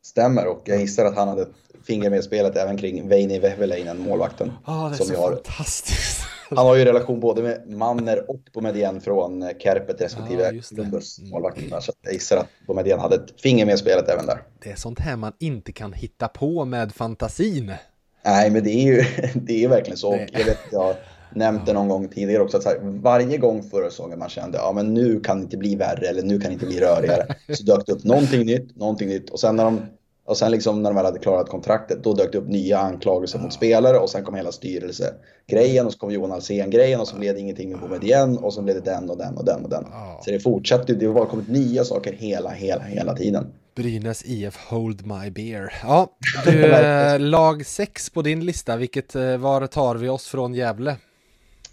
Stämmer 0.07 0.47
och 0.47 0.63
jag 0.65 0.81
gissar 0.81 1.05
att 1.05 1.17
han 1.17 1.29
hade 1.29 1.47
finger 1.85 2.11
med 2.11 2.19
i 2.19 2.23
spelet 2.23 2.57
även 2.57 2.77
kring 2.77 3.09
Veini 3.09 3.39
Vehviläinen, 3.39 3.99
målvakten. 3.99 4.53
Ja, 4.67 4.85
oh, 4.85 4.91
det 4.91 4.97
som 4.97 5.07
så 5.07 5.17
har. 5.17 5.33
fantastiskt. 5.33 6.21
Han 6.49 6.67
har 6.67 6.77
ju 6.77 6.85
relation 6.85 7.21
både 7.21 7.43
med 7.43 7.69
Manner 7.69 8.31
och 8.31 8.41
Boumedienne 8.55 9.01
från 9.01 9.51
Kärpet 9.59 10.01
respektive 10.01 10.49
ah, 10.49 10.63
Columbus, 10.69 11.19
målvakten. 11.19 11.83
Så 11.83 11.93
jag 12.03 12.13
gissar 12.13 12.37
att 12.37 12.47
Boumedienne 12.67 13.03
hade 13.03 13.15
ett 13.15 13.41
finger 13.41 13.67
med 13.67 13.75
i 13.75 13.79
spelet 13.79 14.09
även 14.09 14.27
där. 14.27 14.43
Det 14.63 14.71
är 14.71 14.77
sånt 14.77 14.99
här 14.99 15.17
man 15.17 15.33
inte 15.39 15.73
kan 15.73 15.93
hitta 15.93 16.29
på 16.29 16.65
med 16.65 16.93
fantasin. 16.93 17.73
Nej, 18.25 18.51
men 18.51 18.65
det 18.65 18.71
är 18.71 18.83
ju 18.83 19.05
det 19.35 19.65
är 19.65 19.69
verkligen 19.69 19.97
så. 19.97 20.27
Jag 20.33 20.45
vet, 20.45 20.59
jag 20.73 20.97
nämnt 21.35 21.67
det 21.67 21.73
någon 21.73 21.89
gång 21.89 22.09
tidigare 22.09 22.43
också, 22.43 22.57
att 22.57 22.65
här, 22.65 22.79
varje 22.83 23.39
gång 23.39 23.63
förra 23.63 23.91
säsongen 23.91 24.19
man 24.19 24.29
kände 24.29 24.59
ja 24.59 24.73
men 24.73 24.95
nu 24.95 25.21
kan 25.21 25.39
det 25.39 25.43
inte 25.43 25.57
bli 25.57 25.77
värre 25.77 26.07
eller 26.07 26.23
nu 26.23 26.41
kan 26.41 26.51
det 26.51 26.53
inte 26.53 26.67
bli 26.67 26.81
rörigare. 26.81 27.27
Så 27.55 27.63
dök 27.63 27.87
det 27.87 27.93
upp 27.93 28.05
någonting 28.05 28.47
nytt, 28.47 28.77
någonting 28.77 29.09
nytt 29.09 29.31
och 29.31 29.41
sen 29.41 29.57
när 29.57 29.65
de 29.65 29.81
och 30.27 30.37
sen 30.37 30.51
liksom 30.51 30.83
när 30.83 30.91
de 30.91 30.97
väl 30.97 31.05
hade 31.05 31.19
klarat 31.19 31.49
kontraktet, 31.49 32.05
då 32.05 32.15
dök 32.15 32.33
det 32.33 32.39
upp 32.39 32.49
nya 32.49 32.79
anklagelser 32.79 33.39
mot 33.39 33.53
spelare 33.53 33.99
och 33.99 34.11
sen 34.11 34.25
kom 34.25 34.35
hela 34.35 34.53
styrelsegrejen 34.53 35.87
och 35.87 35.93
så 35.93 35.99
kom 35.99 36.11
Johan 36.11 36.33
Alsen-grejen 36.33 37.01
och 37.01 37.09
så 37.09 37.17
blev 37.17 37.35
det 37.35 37.41
ingenting 37.41 37.71
med 37.71 37.81
Bomed 37.81 38.05
igen 38.05 38.39
och 38.39 38.53
så 38.53 38.63
blev 38.63 38.77
det 38.77 38.91
den 38.91 39.11
och 39.11 39.19
den 39.19 39.37
och 39.37 39.45
den 39.45 39.65
och 39.65 39.71
den. 39.71 39.85
Så 40.25 40.31
det 40.31 40.41
fortsatte, 40.41 40.95
det 40.95 41.07
har 41.07 41.27
kommit 41.27 41.49
nya 41.49 41.85
saker 41.85 42.13
hela, 42.13 42.51
hela, 42.51 42.83
hela 42.83 43.15
tiden. 43.15 43.47
Brynäs 43.75 44.23
IF 44.25 44.57
Hold 44.57 45.07
My 45.07 45.31
Beer. 45.31 45.73
Ja, 45.83 46.17
du, 46.45 46.65
eh, 46.73 47.19
lag 47.19 47.67
6 47.67 48.11
på 48.11 48.23
din 48.23 48.45
lista, 48.45 48.77
vilket, 48.77 49.15
eh, 49.15 49.37
var 49.37 49.67
tar 49.67 49.95
vi 49.97 50.09
oss 50.09 50.29
från 50.29 50.55
Gävle? 50.55 50.97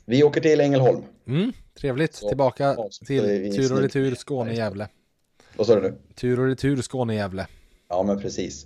Vi 0.05 0.23
åker 0.23 0.41
till 0.41 0.61
Ängelholm. 0.61 1.01
Mm, 1.27 1.53
trevligt, 1.79 2.15
så, 2.15 2.27
tillbaka 2.27 2.77
till 3.07 3.55
tur 3.55 3.73
och 3.73 3.79
retur 3.79 4.15
Skåne-Gävle. 4.15 4.87
Vad 5.57 5.67
sa 5.67 5.75
du 5.75 5.81
nu? 5.81 5.93
Tur 6.15 6.39
och 6.39 6.47
retur 6.47 6.81
Skåne-Gävle. 6.81 7.47
Ja, 7.93 8.03
men 8.03 8.19
precis. 8.19 8.65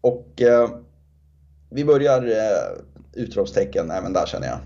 Och 0.00 0.42
eh, 0.42 0.68
vi 1.70 1.84
börjar 1.84 2.26
eh, 2.26 2.82
utropstecken 3.12 3.90
även 3.90 4.12
där 4.12 4.26
känner 4.26 4.46
jag. 4.46 4.58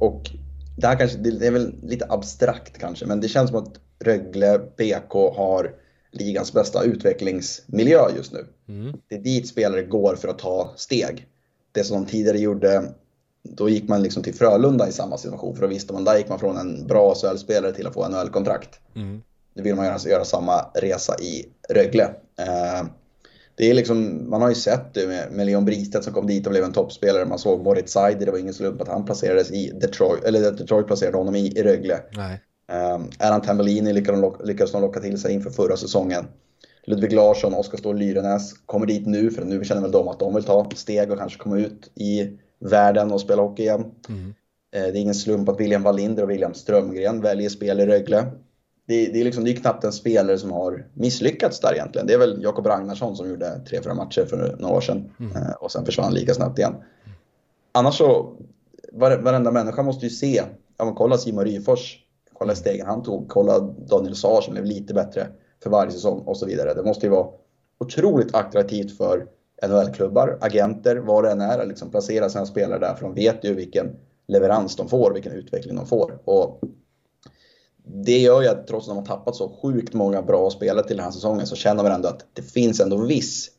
Och 0.00 0.30
det 0.76 0.86
här 0.86 0.98
kanske, 0.98 1.18
det 1.18 1.46
är 1.46 1.50
väl 1.50 1.74
lite 1.82 2.06
abstrakt 2.08 2.78
kanske, 2.78 3.06
men 3.06 3.20
det 3.20 3.28
känns 3.28 3.50
som 3.50 3.58
att 3.58 3.80
Rögle 3.98 4.58
BK 4.58 5.12
har 5.12 5.74
ligans 6.10 6.52
bästa 6.52 6.82
utvecklingsmiljö 6.82 8.00
just 8.16 8.32
nu. 8.32 8.46
Mm. 8.68 8.96
Det 9.08 9.14
är 9.14 9.20
dit 9.20 9.48
spelare 9.48 9.82
går 9.82 10.16
för 10.16 10.28
att 10.28 10.38
ta 10.38 10.72
steg. 10.76 11.26
Det 11.72 11.84
som 11.84 12.04
de 12.04 12.10
tidigare 12.10 12.38
gjorde, 12.38 12.92
då 13.42 13.68
gick 13.68 13.88
man 13.88 14.02
liksom 14.02 14.22
till 14.22 14.34
Frölunda 14.34 14.88
i 14.88 14.92
samma 14.92 15.18
situation, 15.18 15.54
för 15.54 15.62
då 15.62 15.68
visste 15.68 15.92
man, 15.92 16.04
där 16.04 16.16
gick 16.18 16.28
man 16.28 16.38
från 16.38 16.56
en 16.56 16.86
bra 16.86 17.14
SHL-spelare 17.14 17.72
till 17.72 17.86
att 17.86 17.94
få 17.94 18.08
NHL-kontrakt. 18.08 18.80
Mm. 18.94 19.22
Nu 19.54 19.62
vill 19.62 19.74
man 19.74 19.86
göra, 19.86 19.98
göra 19.98 20.24
samma 20.24 20.70
resa 20.74 21.16
i 21.20 21.48
Rögle. 21.68 22.14
Eh, 22.38 22.86
det 23.56 23.70
är 23.70 23.74
liksom, 23.74 24.30
man 24.30 24.42
har 24.42 24.48
ju 24.48 24.54
sett 24.54 24.94
det 24.94 25.06
med, 25.06 25.32
med 25.32 25.46
Leon 25.46 25.64
Bristedt 25.64 26.04
som 26.04 26.12
kom 26.12 26.26
dit 26.26 26.46
och 26.46 26.52
blev 26.52 26.64
en 26.64 26.72
toppspelare. 26.72 27.24
Man 27.24 27.38
såg 27.38 27.64
Moritz 27.64 27.92
Seider, 27.92 28.26
det 28.26 28.32
var 28.32 28.38
ingen 28.38 28.54
slump 28.54 28.80
att 28.80 28.88
han 28.88 29.04
placerades 29.04 29.50
i 29.50 29.70
Detroit, 29.70 30.24
eller 30.24 30.52
Detroit 30.52 30.86
placerade 30.86 31.16
honom 31.16 31.34
i, 31.34 31.58
i 31.58 31.62
Rögle. 31.62 32.00
Nej. 32.16 32.40
Um, 32.72 33.10
Erland 33.18 33.42
Tambellini 33.42 33.92
lyckades, 33.92 34.72
de 34.72 34.82
locka, 34.82 35.00
till 35.00 35.20
sig 35.20 35.34
inför 35.34 35.50
förra 35.50 35.76
säsäsongen. 35.76 36.26
Ludvig 36.86 37.12
Larsson, 37.12 37.54
Oskar 37.54 37.78
Ståhl 37.78 37.98
Lyrenäs 37.98 38.52
kommer 38.66 38.86
dit 38.86 39.06
nu 39.06 39.30
för 39.30 39.44
nu 39.44 39.64
känner 39.64 39.82
väl 39.82 39.90
de 39.90 40.08
att 40.08 40.18
de 40.18 40.34
vill 40.34 40.44
ta 40.44 40.70
steg 40.74 41.10
och 41.10 41.18
kanske 41.18 41.38
komma 41.38 41.58
ut 41.58 41.90
i 41.94 42.38
världen 42.58 43.12
och 43.12 43.20
spela 43.20 43.42
hockey 43.42 43.62
igen. 43.62 43.84
Mm. 44.08 44.26
Uh, 44.26 44.32
det 44.72 44.78
är 44.78 44.96
ingen 44.96 45.14
slump 45.14 45.48
att 45.48 45.60
William 45.60 45.82
Wallinder 45.82 46.22
och 46.22 46.30
William 46.30 46.54
Strömgren 46.54 47.20
väljer 47.20 47.48
spel 47.48 47.80
i 47.80 47.86
Rögle 47.86 48.26
det, 48.86 49.06
det, 49.06 49.20
är 49.20 49.24
liksom, 49.24 49.44
det 49.44 49.50
är 49.50 49.56
knappt 49.56 49.84
en 49.84 49.92
spelare 49.92 50.38
som 50.38 50.52
har 50.52 50.86
misslyckats 50.94 51.60
där 51.60 51.72
egentligen. 51.74 52.06
Det 52.06 52.14
är 52.14 52.18
väl 52.18 52.42
Jakob 52.42 52.66
Ragnarsson 52.66 53.16
som 53.16 53.28
gjorde 53.28 53.60
tre, 53.68 53.82
fyra 53.82 53.94
matcher 53.94 54.24
för 54.24 54.56
några 54.58 54.74
år 54.74 54.80
sedan 54.80 55.10
mm. 55.20 55.36
Eh, 55.36 55.52
och 55.52 55.72
sen 55.72 55.84
försvann 55.84 56.14
lika 56.14 56.34
snabbt 56.34 56.58
igen. 56.58 56.74
Annars 57.72 57.98
så, 57.98 58.36
varenda 58.92 59.50
människa 59.50 59.82
måste 59.82 60.06
ju 60.06 60.10
se, 60.10 60.42
ja, 60.76 60.84
men 60.84 60.94
kolla 60.94 61.18
Simon 61.18 61.44
Ryfors, 61.44 61.98
kolla 62.32 62.54
stegen 62.54 62.86
han 62.86 63.02
tog, 63.02 63.28
kolla 63.28 63.58
Daniel 63.60 64.16
Saar 64.16 64.40
som 64.40 64.52
blev 64.52 64.64
lite 64.64 64.94
bättre 64.94 65.26
för 65.62 65.70
varje 65.70 65.90
säsong 65.90 66.20
och 66.20 66.36
så 66.36 66.46
vidare. 66.46 66.74
Det 66.74 66.82
måste 66.82 67.06
ju 67.06 67.10
vara 67.10 67.28
otroligt 67.80 68.34
attraktivt 68.34 68.96
för 68.96 69.26
NHL-klubbar, 69.68 70.38
agenter, 70.40 70.96
vad 70.96 71.24
det 71.24 71.30
än 71.30 71.40
är, 71.40 71.58
att 71.58 71.68
liksom 71.68 71.90
placera 71.90 72.28
sina 72.28 72.46
spelare 72.46 72.78
där, 72.78 72.94
för 72.94 73.02
de 73.02 73.14
vet 73.14 73.44
ju 73.44 73.54
vilken 73.54 73.96
leverans 74.28 74.76
de 74.76 74.88
får, 74.88 75.12
vilken 75.14 75.32
utveckling 75.32 75.76
de 75.76 75.86
får. 75.86 76.18
Och 76.24 76.60
det 77.86 78.18
gör 78.18 78.42
ju 78.42 78.48
att 78.48 78.66
trots 78.66 78.88
att 78.88 78.94
de 78.94 78.98
har 78.98 79.06
tappat 79.06 79.36
så 79.36 79.48
sjukt 79.62 79.94
många 79.94 80.22
bra 80.22 80.50
spelare 80.50 80.86
till 80.86 80.96
den 80.96 81.04
här 81.04 81.12
säsongen 81.12 81.46
så 81.46 81.56
känner 81.56 81.82
man 81.82 81.92
ändå 81.92 82.08
att 82.08 82.26
det 82.32 82.42
finns 82.42 82.80
ändå 82.80 82.96
viss, 82.96 83.50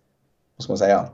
vad 0.56 0.64
ska 0.64 0.72
man 0.72 0.78
säga, 0.78 1.10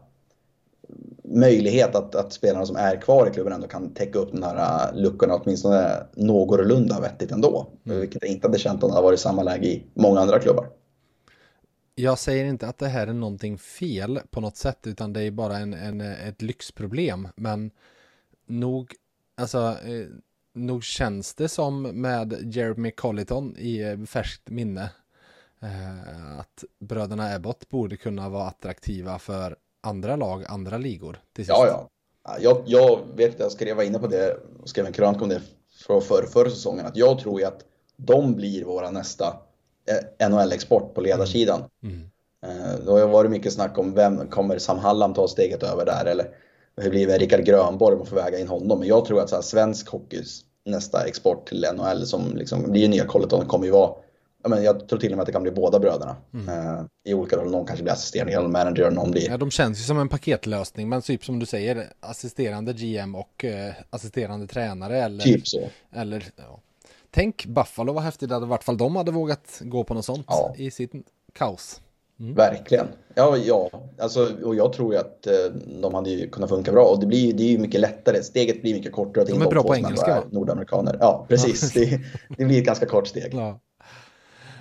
möjlighet 1.23 1.95
att, 1.95 2.15
att 2.15 2.33
spelarna 2.33 2.65
som 2.65 2.75
är 2.75 3.01
kvar 3.01 3.27
i 3.27 3.33
klubben 3.33 3.53
ändå 3.53 3.67
kan 3.67 3.93
täcka 3.93 4.19
upp 4.19 4.31
den 4.31 4.43
här 4.43 4.89
äh, 4.89 5.01
luckorna 5.01 5.35
åtminstone 5.35 6.07
någorlunda 6.13 6.99
vettigt 6.99 7.31
ändå. 7.31 7.67
Mm. 7.85 7.99
Vilket 7.99 8.21
jag 8.21 8.31
inte 8.31 8.47
hade 8.47 8.59
känt 8.59 8.83
om 8.83 8.89
det 8.89 8.95
hade 8.95 9.05
varit 9.05 9.19
samma 9.19 9.43
läge 9.43 9.67
i 9.67 9.83
många 9.93 10.19
andra 10.19 10.39
klubbar. 10.39 10.67
Jag 11.95 12.19
säger 12.19 12.45
inte 12.45 12.67
att 12.67 12.77
det 12.77 12.87
här 12.87 13.07
är 13.07 13.13
någonting 13.13 13.57
fel 13.57 14.19
på 14.29 14.41
något 14.41 14.57
sätt 14.57 14.87
utan 14.87 15.13
det 15.13 15.23
är 15.23 15.31
bara 15.31 15.57
en, 15.57 15.73
en 15.73 16.01
ett 16.01 16.41
lyxproblem. 16.41 17.27
Men 17.35 17.71
nog, 18.47 18.93
alltså 19.37 19.57
eh, 19.57 20.07
nog 20.53 20.83
känns 20.83 21.33
det 21.33 21.49
som 21.49 21.81
med 21.81 22.53
Jeremy 22.55 22.91
Colliton 22.91 23.55
i 23.57 23.81
eh, 23.81 24.05
färskt 24.05 24.49
minne 24.49 24.91
eh, 25.61 26.39
att 26.39 26.63
bröderna 26.79 27.35
Ebbot 27.35 27.69
borde 27.69 27.97
kunna 27.97 28.29
vara 28.29 28.47
attraktiva 28.47 29.19
för 29.19 29.55
andra 29.81 30.15
lag, 30.15 30.43
andra 30.47 30.77
ligor. 30.77 31.19
Till 31.33 31.45
sist. 31.45 31.49
Ja, 31.57 31.67
ja. 31.67 31.89
Jag, 32.39 32.63
jag 32.65 32.99
vet 33.15 33.33
att 33.33 33.39
jag 33.39 33.51
skrev 33.51 33.81
inne 33.81 33.99
på 33.99 34.07
det, 34.07 34.37
skrev 34.65 34.85
en 34.85 34.93
krönika 34.93 35.23
om 35.23 35.29
det 35.29 35.41
för, 35.87 36.01
för 36.01 36.23
förra 36.23 36.49
säsongen, 36.49 36.85
att 36.85 36.97
jag 36.97 37.19
tror 37.19 37.39
ju 37.39 37.45
att 37.45 37.65
de 37.95 38.35
blir 38.35 38.63
våra 38.63 38.91
nästa 38.91 39.39
eh, 40.19 40.29
NHL-export 40.29 40.93
på 40.93 41.01
ledarsidan. 41.01 41.63
Mm. 41.83 42.09
Mm. 42.45 42.85
Det 42.85 42.91
har 42.91 43.07
varit 43.07 43.31
mycket 43.31 43.53
snack 43.53 43.77
om 43.77 43.93
vem 43.93 44.27
kommer 44.27 44.57
Sam 44.57 44.77
Hallam 44.77 45.13
ta 45.13 45.27
steget 45.27 45.63
över 45.63 45.85
där 45.85 46.05
eller 46.05 46.35
hur 46.77 46.89
blir 46.89 47.01
det 47.01 47.07
med 47.07 47.19
Rickard 47.19 47.45
Grönborg 47.45 47.93
om 47.93 47.99
man 47.99 48.07
får 48.07 48.15
väga 48.15 48.39
in 48.39 48.47
honom. 48.47 48.79
Men 48.79 48.87
jag 48.87 49.05
tror 49.05 49.21
att 49.21 49.29
så 49.29 49.35
här, 49.35 49.41
svensk 49.41 49.89
hockeys 49.89 50.41
nästa 50.65 51.05
export 51.05 51.47
till 51.47 51.65
NHL 51.75 52.05
som 52.05 52.35
liksom 52.35 52.71
blir 52.71 52.89
nya 52.89 53.05
Colleton 53.05 53.45
kommer 53.45 53.65
ju 53.65 53.71
vara 53.71 53.93
men 54.49 54.63
jag 54.63 54.87
tror 54.87 54.99
till 54.99 55.11
och 55.11 55.17
med 55.17 55.21
att 55.21 55.25
det 55.25 55.31
kan 55.31 55.43
bli 55.43 55.51
båda 55.51 55.79
bröderna 55.79 56.15
mm. 56.33 56.49
eh, 56.49 56.83
i 57.05 57.13
olika 57.13 57.35
roller. 57.35 57.51
Någon 57.51 57.65
kanske 57.65 57.83
blir 57.83 57.93
assisterande 57.93 58.31
general 58.31 58.51
manager 58.51 58.87
och 58.87 58.93
någon 58.93 59.11
blir... 59.11 59.29
Ja, 59.29 59.37
de 59.37 59.51
känns 59.51 59.79
ju 59.79 59.83
som 59.83 59.99
en 59.99 60.09
paketlösning, 60.09 60.89
men 60.89 61.01
typ 61.01 61.25
som 61.25 61.39
du 61.39 61.45
säger, 61.45 61.93
assisterande 61.99 62.73
GM 62.73 63.15
och 63.15 63.45
eh, 63.45 63.73
assisterande 63.89 64.47
tränare 64.47 64.97
eller... 64.97 65.23
Typ 65.23 65.47
så. 65.47 65.69
Eller, 65.91 66.25
ja. 66.35 66.59
Tänk 67.11 67.45
Buffalo, 67.45 67.93
vad 67.93 68.03
häftigt 68.03 68.29
det 68.29 68.35
hade 68.35 68.45
varit 68.45 68.63
fall 68.63 68.77
de 68.77 68.95
hade 68.95 69.11
vågat 69.11 69.61
gå 69.61 69.83
på 69.83 69.93
något 69.93 70.05
sånt 70.05 70.25
ja. 70.29 70.55
i 70.57 70.71
sitt 70.71 70.91
kaos. 71.33 71.81
Mm. 72.21 72.33
Verkligen. 72.33 72.87
Ja, 73.15 73.37
ja. 73.37 73.69
Alltså, 73.99 74.43
och 74.43 74.55
jag 74.55 74.73
tror 74.73 74.93
ju 74.93 74.99
att 74.99 75.27
eh, 75.27 75.33
de 75.81 75.93
hade 75.93 76.09
ju 76.09 76.29
kunnat 76.29 76.49
funka 76.49 76.71
bra. 76.71 76.85
Och 76.85 76.99
det, 76.99 77.05
blir, 77.05 77.33
det 77.33 77.43
är 77.43 77.47
ju 77.47 77.57
mycket 77.57 77.81
lättare. 77.81 78.23
Steget 78.23 78.61
blir 78.61 78.73
mycket 78.73 78.91
kortare. 78.91 79.25
de 79.25 79.41
är 79.41 79.49
bra 79.49 79.63
på 79.63 79.75
engelska? 79.75 80.23
Nordamerikaner. 80.31 80.97
Ja, 80.99 81.25
precis. 81.29 81.73
Det, 81.73 81.99
det, 82.37 82.45
blir 82.45 82.59
ett 82.59 82.65
ganska 82.65 82.85
kort 82.85 83.07
steg. 83.07 83.33
Ja, 83.33 83.59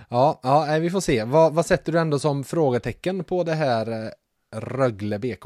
ja, 0.08 0.40
ja 0.42 0.78
vi 0.78 0.90
får 0.90 1.00
se. 1.00 1.24
Vad, 1.24 1.54
vad 1.54 1.66
sätter 1.66 1.92
du 1.92 1.98
ändå 1.98 2.18
som 2.18 2.44
frågetecken 2.44 3.24
på 3.24 3.44
det 3.44 3.54
här 3.54 4.04
eh, 4.04 4.10
Rögle 4.60 5.18
BK? 5.18 5.44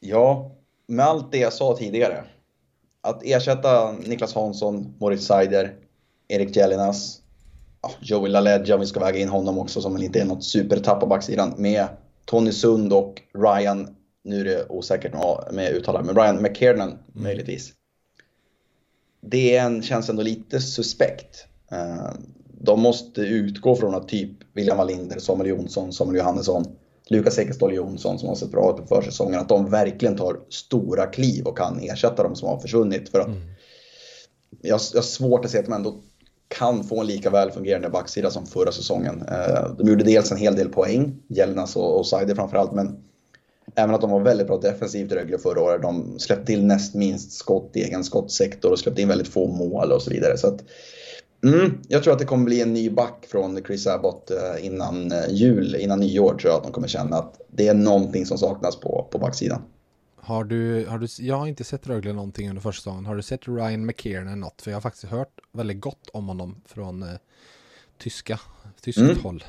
Ja, 0.00 0.50
med 0.86 1.06
allt 1.06 1.32
det 1.32 1.38
jag 1.38 1.52
sa 1.52 1.76
tidigare. 1.76 2.24
Att 3.00 3.22
ersätta 3.24 3.92
Niklas 3.92 4.34
Hansson, 4.34 4.94
Moritz 4.98 5.26
Seider, 5.26 5.74
Erik 6.28 6.56
Jellinas, 6.56 7.18
ja, 7.18 7.21
Joey 8.00 8.30
LaLeggia 8.30 8.74
om 8.74 8.80
vi 8.80 8.86
ska 8.86 9.00
väga 9.00 9.18
in 9.18 9.28
honom 9.28 9.58
också 9.58 9.80
som 9.80 10.02
inte 10.02 10.20
är 10.20 10.24
något 10.24 10.44
supertapp 10.44 11.00
på 11.00 11.06
backsidan 11.06 11.54
med 11.56 11.86
Tony 12.24 12.52
Sund 12.52 12.92
och 12.92 13.22
Ryan, 13.34 13.96
nu 14.24 14.40
är 14.40 14.44
det 14.44 14.66
osäkert 14.68 15.14
med 15.52 15.72
uttalet, 15.72 16.06
men 16.06 16.14
Ryan 16.14 16.42
McKiernan 16.42 16.88
mm. 16.88 17.00
möjligtvis. 17.12 17.72
Det 19.20 19.56
är 19.56 19.64
en, 19.64 19.82
känns 19.82 20.08
ändå 20.08 20.22
lite 20.22 20.60
suspekt. 20.60 21.46
Eh, 21.70 22.12
de 22.60 22.80
måste 22.80 23.20
utgå 23.20 23.76
från 23.76 23.94
att 23.94 24.08
typ 24.08 24.30
William 24.52 24.78
Wallinder, 24.78 25.18
Samuel 25.18 25.50
Jonsson, 25.50 25.92
Samuel 25.92 26.18
Johannesson, 26.18 26.64
Lukas 27.08 27.38
Ekeståhl 27.38 27.74
Jonsson 27.74 28.18
som 28.18 28.28
har 28.28 28.36
sett 28.36 28.50
bra 28.50 28.70
ut 28.70 28.88
på 28.88 28.94
försäsongen, 28.94 29.40
att 29.40 29.48
de 29.48 29.70
verkligen 29.70 30.16
tar 30.16 30.40
stora 30.48 31.06
kliv 31.06 31.46
och 31.46 31.58
kan 31.58 31.80
ersätta 31.80 32.22
de 32.22 32.36
som 32.36 32.48
har 32.48 32.58
försvunnit. 32.58 33.08
För 33.08 33.20
att 33.20 33.26
mm. 33.26 33.40
jag, 34.60 34.80
jag 34.92 34.98
har 34.98 35.02
svårt 35.02 35.44
att 35.44 35.50
se 35.50 35.58
att 35.58 35.64
de 35.64 35.72
ändå 35.72 36.00
kan 36.58 36.84
få 36.84 37.00
en 37.00 37.06
lika 37.06 37.30
väl 37.30 37.50
fungerande 37.50 37.88
backsida 37.88 38.30
som 38.30 38.46
förra 38.46 38.72
säsongen. 38.72 39.22
Eh, 39.28 39.76
de 39.78 39.88
gjorde 39.88 40.04
dels 40.04 40.32
en 40.32 40.38
hel 40.38 40.56
del 40.56 40.68
poäng, 40.68 41.16
Jelenas 41.28 41.76
och 41.76 42.06
Saidi 42.06 42.34
framförallt, 42.34 42.72
men 42.72 42.96
även 43.74 43.94
att 43.94 44.00
de 44.00 44.10
var 44.10 44.20
väldigt 44.20 44.46
bra 44.46 44.58
defensivt 44.58 45.12
i 45.12 45.14
Rögle 45.14 45.38
förra 45.38 45.60
året. 45.60 45.82
De 45.82 46.18
släppte 46.18 46.46
till 46.46 46.66
näst 46.66 46.94
minst 46.94 47.32
skott 47.32 47.70
i 47.74 47.82
egen 47.82 48.04
skottsektor 48.04 48.72
och 48.72 48.78
släppte 48.78 49.02
in 49.02 49.08
väldigt 49.08 49.28
få 49.28 49.46
mål 49.46 49.92
och 49.92 50.02
så 50.02 50.10
vidare. 50.10 50.38
Så 50.38 50.46
att, 50.46 50.64
mm, 51.44 51.78
jag 51.88 52.02
tror 52.02 52.12
att 52.12 52.18
det 52.18 52.24
kommer 52.24 52.44
bli 52.44 52.62
en 52.62 52.72
ny 52.72 52.90
back 52.90 53.26
från 53.28 53.64
Chris 53.66 53.86
Abbott 53.86 54.30
eh, 54.30 54.66
innan 54.66 55.12
eh, 55.12 55.30
jul, 55.30 55.74
innan 55.74 56.00
nyår 56.00 56.34
tror 56.34 56.52
jag 56.52 56.56
att 56.56 56.64
de 56.64 56.72
kommer 56.72 56.88
känna 56.88 57.16
att 57.16 57.40
det 57.50 57.68
är 57.68 57.74
någonting 57.74 58.26
som 58.26 58.38
saknas 58.38 58.80
på, 58.80 59.08
på 59.12 59.18
backsidan. 59.18 59.62
Har 60.24 60.44
du, 60.44 60.86
har 60.86 60.98
du, 60.98 61.06
jag 61.18 61.36
har 61.36 61.46
inte 61.46 61.64
sett 61.64 61.86
Rögle 61.86 62.12
någonting 62.12 62.48
under 62.48 62.62
första 62.62 62.80
säsongen. 62.80 63.06
Har 63.06 63.16
du 63.16 63.22
sett 63.22 63.48
Ryan 63.48 63.86
McKiernan 63.86 64.40
något? 64.40 64.62
För 64.62 64.70
jag 64.70 64.76
har 64.76 64.80
faktiskt 64.80 65.04
hört 65.04 65.40
väldigt 65.52 65.80
gott 65.80 66.08
om 66.12 66.28
honom 66.28 66.62
från 66.66 67.02
eh, 67.02 67.08
tyska, 67.98 68.40
tyskt 68.80 68.98
mm. 68.98 69.18
håll. 69.22 69.44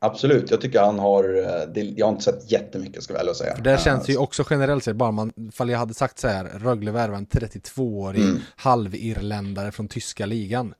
Absolut, 0.00 0.50
jag 0.50 0.60
tycker 0.60 0.80
han 0.80 0.98
har, 0.98 1.24
eh, 1.24 1.72
det, 1.74 1.80
jag 1.80 2.06
har 2.06 2.12
inte 2.12 2.24
sett 2.24 2.52
jättemycket 2.52 3.02
ska 3.02 3.14
väl 3.14 3.34
säga. 3.34 3.56
För 3.56 3.62
det 3.62 3.80
känns 3.80 4.08
ju 4.08 4.14
eh, 4.14 4.20
också 4.20 4.44
generellt 4.50 4.84
sett, 4.84 4.96
bara 4.96 5.10
man, 5.10 5.32
ifall 5.36 5.70
jag 5.70 5.78
hade 5.78 5.94
sagt 5.94 6.18
så 6.18 6.28
här, 6.28 6.44
Rögle 6.44 6.90
värvar 6.90 7.16
en 7.16 7.26
32-årig 7.26 8.22
mm. 8.22 8.38
halvirländare 8.56 9.72
från 9.72 9.88
tyska 9.88 10.26
ligan. 10.26 10.74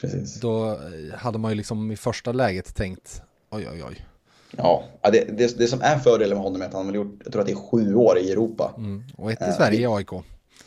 Precis. 0.00 0.40
Då 0.40 0.70
eh, 0.70 1.18
hade 1.18 1.38
man 1.38 1.50
ju 1.50 1.54
liksom 1.54 1.90
i 1.90 1.96
första 1.96 2.32
läget 2.32 2.74
tänkt, 2.74 3.22
oj 3.50 3.68
oj 3.72 3.84
oj. 3.84 4.06
Ja, 4.56 4.84
det, 5.02 5.24
det, 5.38 5.58
det, 5.58 5.66
som 5.66 5.82
är 5.82 5.98
fördelen 5.98 6.36
med 6.36 6.44
honom 6.44 6.62
är 6.62 6.66
att 6.66 6.72
han 6.72 6.86
har 6.86 6.94
gjort, 6.94 7.20
jag 7.24 7.32
tror 7.32 7.40
att 7.40 7.46
det 7.46 7.52
är 7.52 7.70
sju 7.70 7.94
år 7.94 8.18
i 8.18 8.32
Europa. 8.32 8.74
Mm. 8.76 9.02
Och 9.16 9.32
ett 9.32 9.48
i 9.48 9.52
Sverige 9.52 9.80
i 9.80 9.86
AIK. 9.86 10.10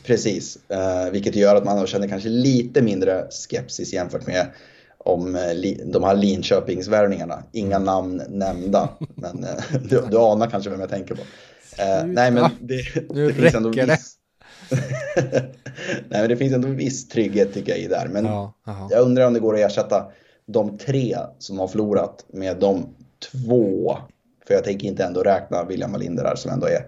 Precis, 0.05 0.57
eh, 0.69 1.11
vilket 1.11 1.35
gör 1.35 1.55
att 1.55 1.65
man 1.65 1.87
känner 1.87 2.07
kanske 2.07 2.29
lite 2.29 2.81
mindre 2.81 3.27
skepsis 3.29 3.93
jämfört 3.93 4.27
med 4.27 4.47
om 4.97 5.35
eh, 5.35 5.41
de 5.85 6.03
här 6.03 6.15
Linköpingsvärvningarna. 6.15 7.43
Inga 7.51 7.75
mm. 7.75 7.85
namn 7.85 8.21
nämnda, 8.29 8.89
men 9.15 9.43
eh, 9.43 9.81
du, 9.89 10.03
du 10.11 10.17
anar 10.17 10.49
kanske 10.49 10.69
vem 10.69 10.79
jag 10.79 10.89
tänker 10.89 11.15
på. 11.15 11.21
Eh, 11.77 12.05
nej, 12.05 12.31
men 12.31 12.49
det, 12.59 12.83
nu 13.09 13.27
det 13.31 13.33
finns 13.33 13.55
ändå 13.55 13.69
viss... 13.69 14.15
nej, 16.09 16.21
men 16.21 16.29
det 16.29 16.37
finns 16.37 16.53
ändå 16.53 16.67
viss 16.67 17.07
trygghet 17.07 17.53
tycker 17.53 17.71
jag 17.71 17.79
i 17.79 17.87
där. 17.87 18.07
Men 18.07 18.25
ja, 18.25 18.53
jag 18.91 19.01
undrar 19.01 19.27
om 19.27 19.33
det 19.33 19.39
går 19.39 19.53
att 19.53 19.71
ersätta 19.71 20.05
de 20.45 20.77
tre 20.77 21.17
som 21.39 21.59
har 21.59 21.67
förlorat 21.67 22.25
med 22.33 22.57
de 22.59 22.95
två, 23.31 23.97
för 24.47 24.53
jag 24.53 24.63
tänker 24.63 24.87
inte 24.87 25.03
ändå 25.03 25.23
räkna 25.23 25.63
William 25.63 25.91
Wallinder 25.91 26.23
där 26.23 26.35
som 26.35 26.51
ändå 26.51 26.67
är 26.67 26.85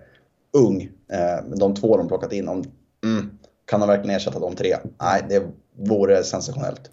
ung. 0.53 0.81
Eh, 1.11 1.45
men 1.47 1.59
de 1.59 1.75
två 1.75 1.97
de 1.97 2.07
plockat 2.07 2.33
in, 2.33 2.47
om, 2.47 2.63
mm, 3.03 3.37
kan 3.65 3.79
de 3.79 3.89
verkligen 3.89 4.15
ersätta 4.15 4.39
de 4.39 4.55
tre? 4.55 4.75
Nej, 5.01 5.25
det 5.29 5.43
vore 5.89 6.23
sensationellt. 6.23 6.91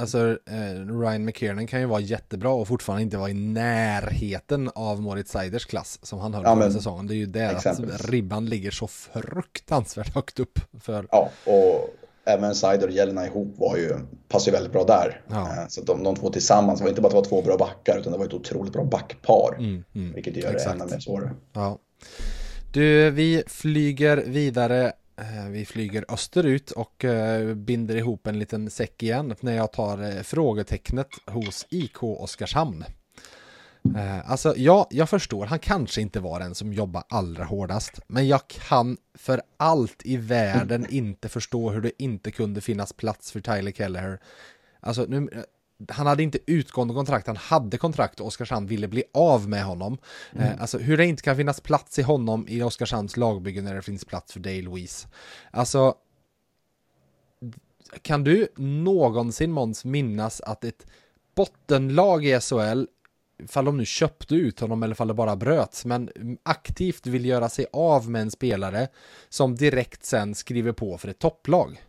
Alltså 0.00 0.28
eh, 0.28 0.98
Ryan 1.00 1.24
McKiernan 1.24 1.66
kan 1.66 1.80
ju 1.80 1.86
vara 1.86 2.00
jättebra 2.00 2.50
och 2.50 2.68
fortfarande 2.68 3.02
inte 3.02 3.16
vara 3.16 3.30
i 3.30 3.34
närheten 3.34 4.70
av 4.74 5.02
Moritz 5.02 5.30
Seiders 5.30 5.66
klass 5.66 5.98
som 6.02 6.18
han 6.18 6.34
höll 6.34 6.42
ja, 6.44 6.56
förra 6.56 6.70
säsongen. 6.70 7.06
Det 7.06 7.14
är 7.14 7.16
ju 7.16 7.26
där 7.26 7.54
att 7.54 8.10
ribban 8.10 8.46
ligger 8.46 8.70
så 8.70 8.86
fruktansvärt 8.86 10.14
högt 10.14 10.40
upp 10.40 10.58
för. 10.80 11.06
Ja, 11.10 11.30
och 11.44 11.96
även 12.30 12.54
Seider 12.54 12.86
och 12.86 12.92
Jelena 12.92 13.26
ihop 13.26 13.54
var 13.58 13.76
ju, 13.76 13.98
passade 14.28 14.56
väldigt 14.56 14.72
bra 14.72 14.84
där. 14.84 15.22
Ja. 15.28 15.40
Eh, 15.40 15.68
så 15.68 15.80
de, 15.80 16.02
de 16.02 16.16
två 16.16 16.30
tillsammans 16.30 16.80
var 16.80 16.88
inte 16.88 17.00
bara 17.00 17.06
att 17.06 17.12
det 17.12 17.16
var 17.16 17.24
två 17.24 17.42
bra 17.42 17.56
backar 17.56 17.98
utan 17.98 18.12
det 18.12 18.18
var 18.18 18.26
ett 18.26 18.34
otroligt 18.34 18.72
bra 18.72 18.84
backpar. 18.84 19.54
Mm, 19.58 19.84
mm, 19.94 20.12
vilket 20.12 20.36
gör 20.36 20.54
exakt. 20.54 20.78
det 20.78 20.84
ännu 20.84 20.92
mer 20.92 21.00
svårare. 21.00 21.30
Ja. 21.52 21.78
Du, 22.72 23.10
vi 23.10 23.42
flyger 23.46 24.16
vidare. 24.16 24.92
Eh, 25.16 25.48
vi 25.50 25.64
flyger 25.64 26.04
österut 26.08 26.70
och 26.70 27.04
eh, 27.04 27.54
binder 27.54 27.96
ihop 27.96 28.26
en 28.26 28.38
liten 28.38 28.70
säck 28.70 29.02
igen 29.02 29.34
när 29.40 29.56
jag 29.56 29.72
tar 29.72 30.22
frågetecknet 30.22 31.08
hos 31.26 31.66
IK 31.70 32.02
Oskarshamn. 32.02 32.84
Eh, 33.96 34.30
alltså, 34.30 34.54
ja, 34.56 34.86
jag 34.90 35.08
förstår, 35.08 35.46
han 35.46 35.58
kanske 35.58 36.00
inte 36.00 36.20
var 36.20 36.40
den 36.40 36.54
som 36.54 36.72
jobbar 36.72 37.04
allra 37.08 37.44
hårdast, 37.44 38.00
men 38.06 38.28
jag 38.28 38.48
kan 38.48 38.96
för 39.14 39.42
allt 39.56 40.02
i 40.04 40.16
världen 40.16 40.86
inte 40.90 41.28
förstå 41.28 41.70
hur 41.70 41.80
det 41.80 42.02
inte 42.02 42.30
kunde 42.30 42.60
finnas 42.60 42.92
plats 42.92 43.32
för 43.32 43.40
Tyler 43.40 43.72
Kelleher. 43.72 44.20
Alltså, 44.80 45.04
nu, 45.08 45.28
eh, 45.32 45.42
han 45.88 46.06
hade 46.06 46.22
inte 46.22 46.38
utgående 46.46 46.94
kontrakt, 46.94 47.26
han 47.26 47.36
hade 47.36 47.78
kontrakt 47.78 48.20
och 48.20 48.26
Oskarshamn 48.26 48.66
ville 48.66 48.88
bli 48.88 49.04
av 49.14 49.48
med 49.48 49.64
honom. 49.64 49.98
Eh, 50.32 50.46
mm. 50.46 50.60
alltså 50.60 50.78
hur 50.78 50.96
det 50.96 51.06
inte 51.06 51.22
kan 51.22 51.36
finnas 51.36 51.60
plats 51.60 51.98
i 51.98 52.02
honom 52.02 52.48
i 52.48 52.62
Oskarshamns 52.62 53.16
lagbygge 53.16 53.62
när 53.62 53.74
det 53.74 53.82
finns 53.82 54.04
plats 54.04 54.32
för 54.32 54.40
Dale 54.40 54.70
Weiss. 54.70 55.06
Alltså, 55.50 55.94
kan 58.02 58.24
du 58.24 58.48
någonsin 58.56 59.52
Måns 59.52 59.84
minnas 59.84 60.40
att 60.40 60.64
ett 60.64 60.86
bottenlag 61.34 62.24
i 62.26 62.40
SHL 62.40 62.84
fall 63.48 63.64
de 63.64 63.76
nu 63.76 63.84
köpte 63.84 64.34
ut 64.34 64.60
honom 64.60 64.82
eller 64.82 64.94
fall 64.94 65.08
det 65.08 65.14
bara 65.14 65.36
bröts, 65.36 65.84
men 65.84 66.10
aktivt 66.42 67.06
vill 67.06 67.24
göra 67.24 67.48
sig 67.48 67.66
av 67.72 68.10
med 68.10 68.22
en 68.22 68.30
spelare 68.30 68.88
som 69.28 69.56
direkt 69.56 70.04
sen 70.04 70.34
skriver 70.34 70.72
på 70.72 70.98
för 70.98 71.08
ett 71.08 71.18
topplag. 71.18 71.80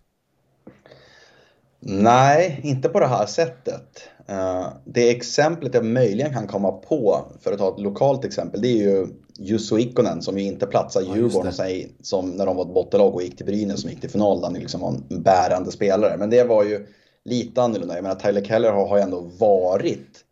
Nej, 1.83 2.59
inte 2.63 2.89
på 2.89 2.99
det 2.99 3.07
här 3.07 3.25
sättet. 3.25 4.03
Uh, 4.29 4.67
det 4.85 5.09
exemplet 5.09 5.73
jag 5.73 5.85
möjligen 5.85 6.33
kan 6.33 6.47
komma 6.47 6.71
på, 6.71 7.25
för 7.41 7.51
att 7.51 7.57
ta 7.57 7.73
ett 7.73 7.79
lokalt 7.79 8.25
exempel, 8.25 8.61
det 8.61 8.67
är 8.67 8.77
ju 8.77 9.07
Jusso 9.37 9.77
Ikonen 9.77 10.21
som 10.21 10.37
ju 10.37 10.43
inte 10.43 10.65
platsade 10.65 11.05
i 11.05 11.09
ja, 11.09 11.15
Djurgården 11.15 11.53
sig, 11.53 11.91
som 12.01 12.29
när 12.29 12.45
de 12.45 12.55
var 12.55 12.65
ett 12.65 12.73
bottenlag 12.73 13.15
och 13.15 13.23
gick 13.23 13.37
till 13.37 13.45
Brynäs 13.45 13.81
som 13.81 13.89
gick 13.89 14.01
till 14.01 14.09
final, 14.09 14.37
där 14.37 14.47
han 14.47 14.53
liksom 14.53 14.81
var 14.81 14.89
en 14.89 15.23
bärande 15.23 15.71
spelare. 15.71 16.17
Men 16.17 16.29
det 16.29 16.43
var 16.43 16.63
ju 16.63 16.87
lite 17.25 17.61
annorlunda. 17.61 17.95
Jag 17.95 18.03
menar, 18.03 18.15
Tyler 18.15 18.41
Keller 18.41 18.71
har, 18.71 18.87
har 18.87 18.97
ju 18.97 19.03
ändå 19.03 19.19
varit 19.19 20.25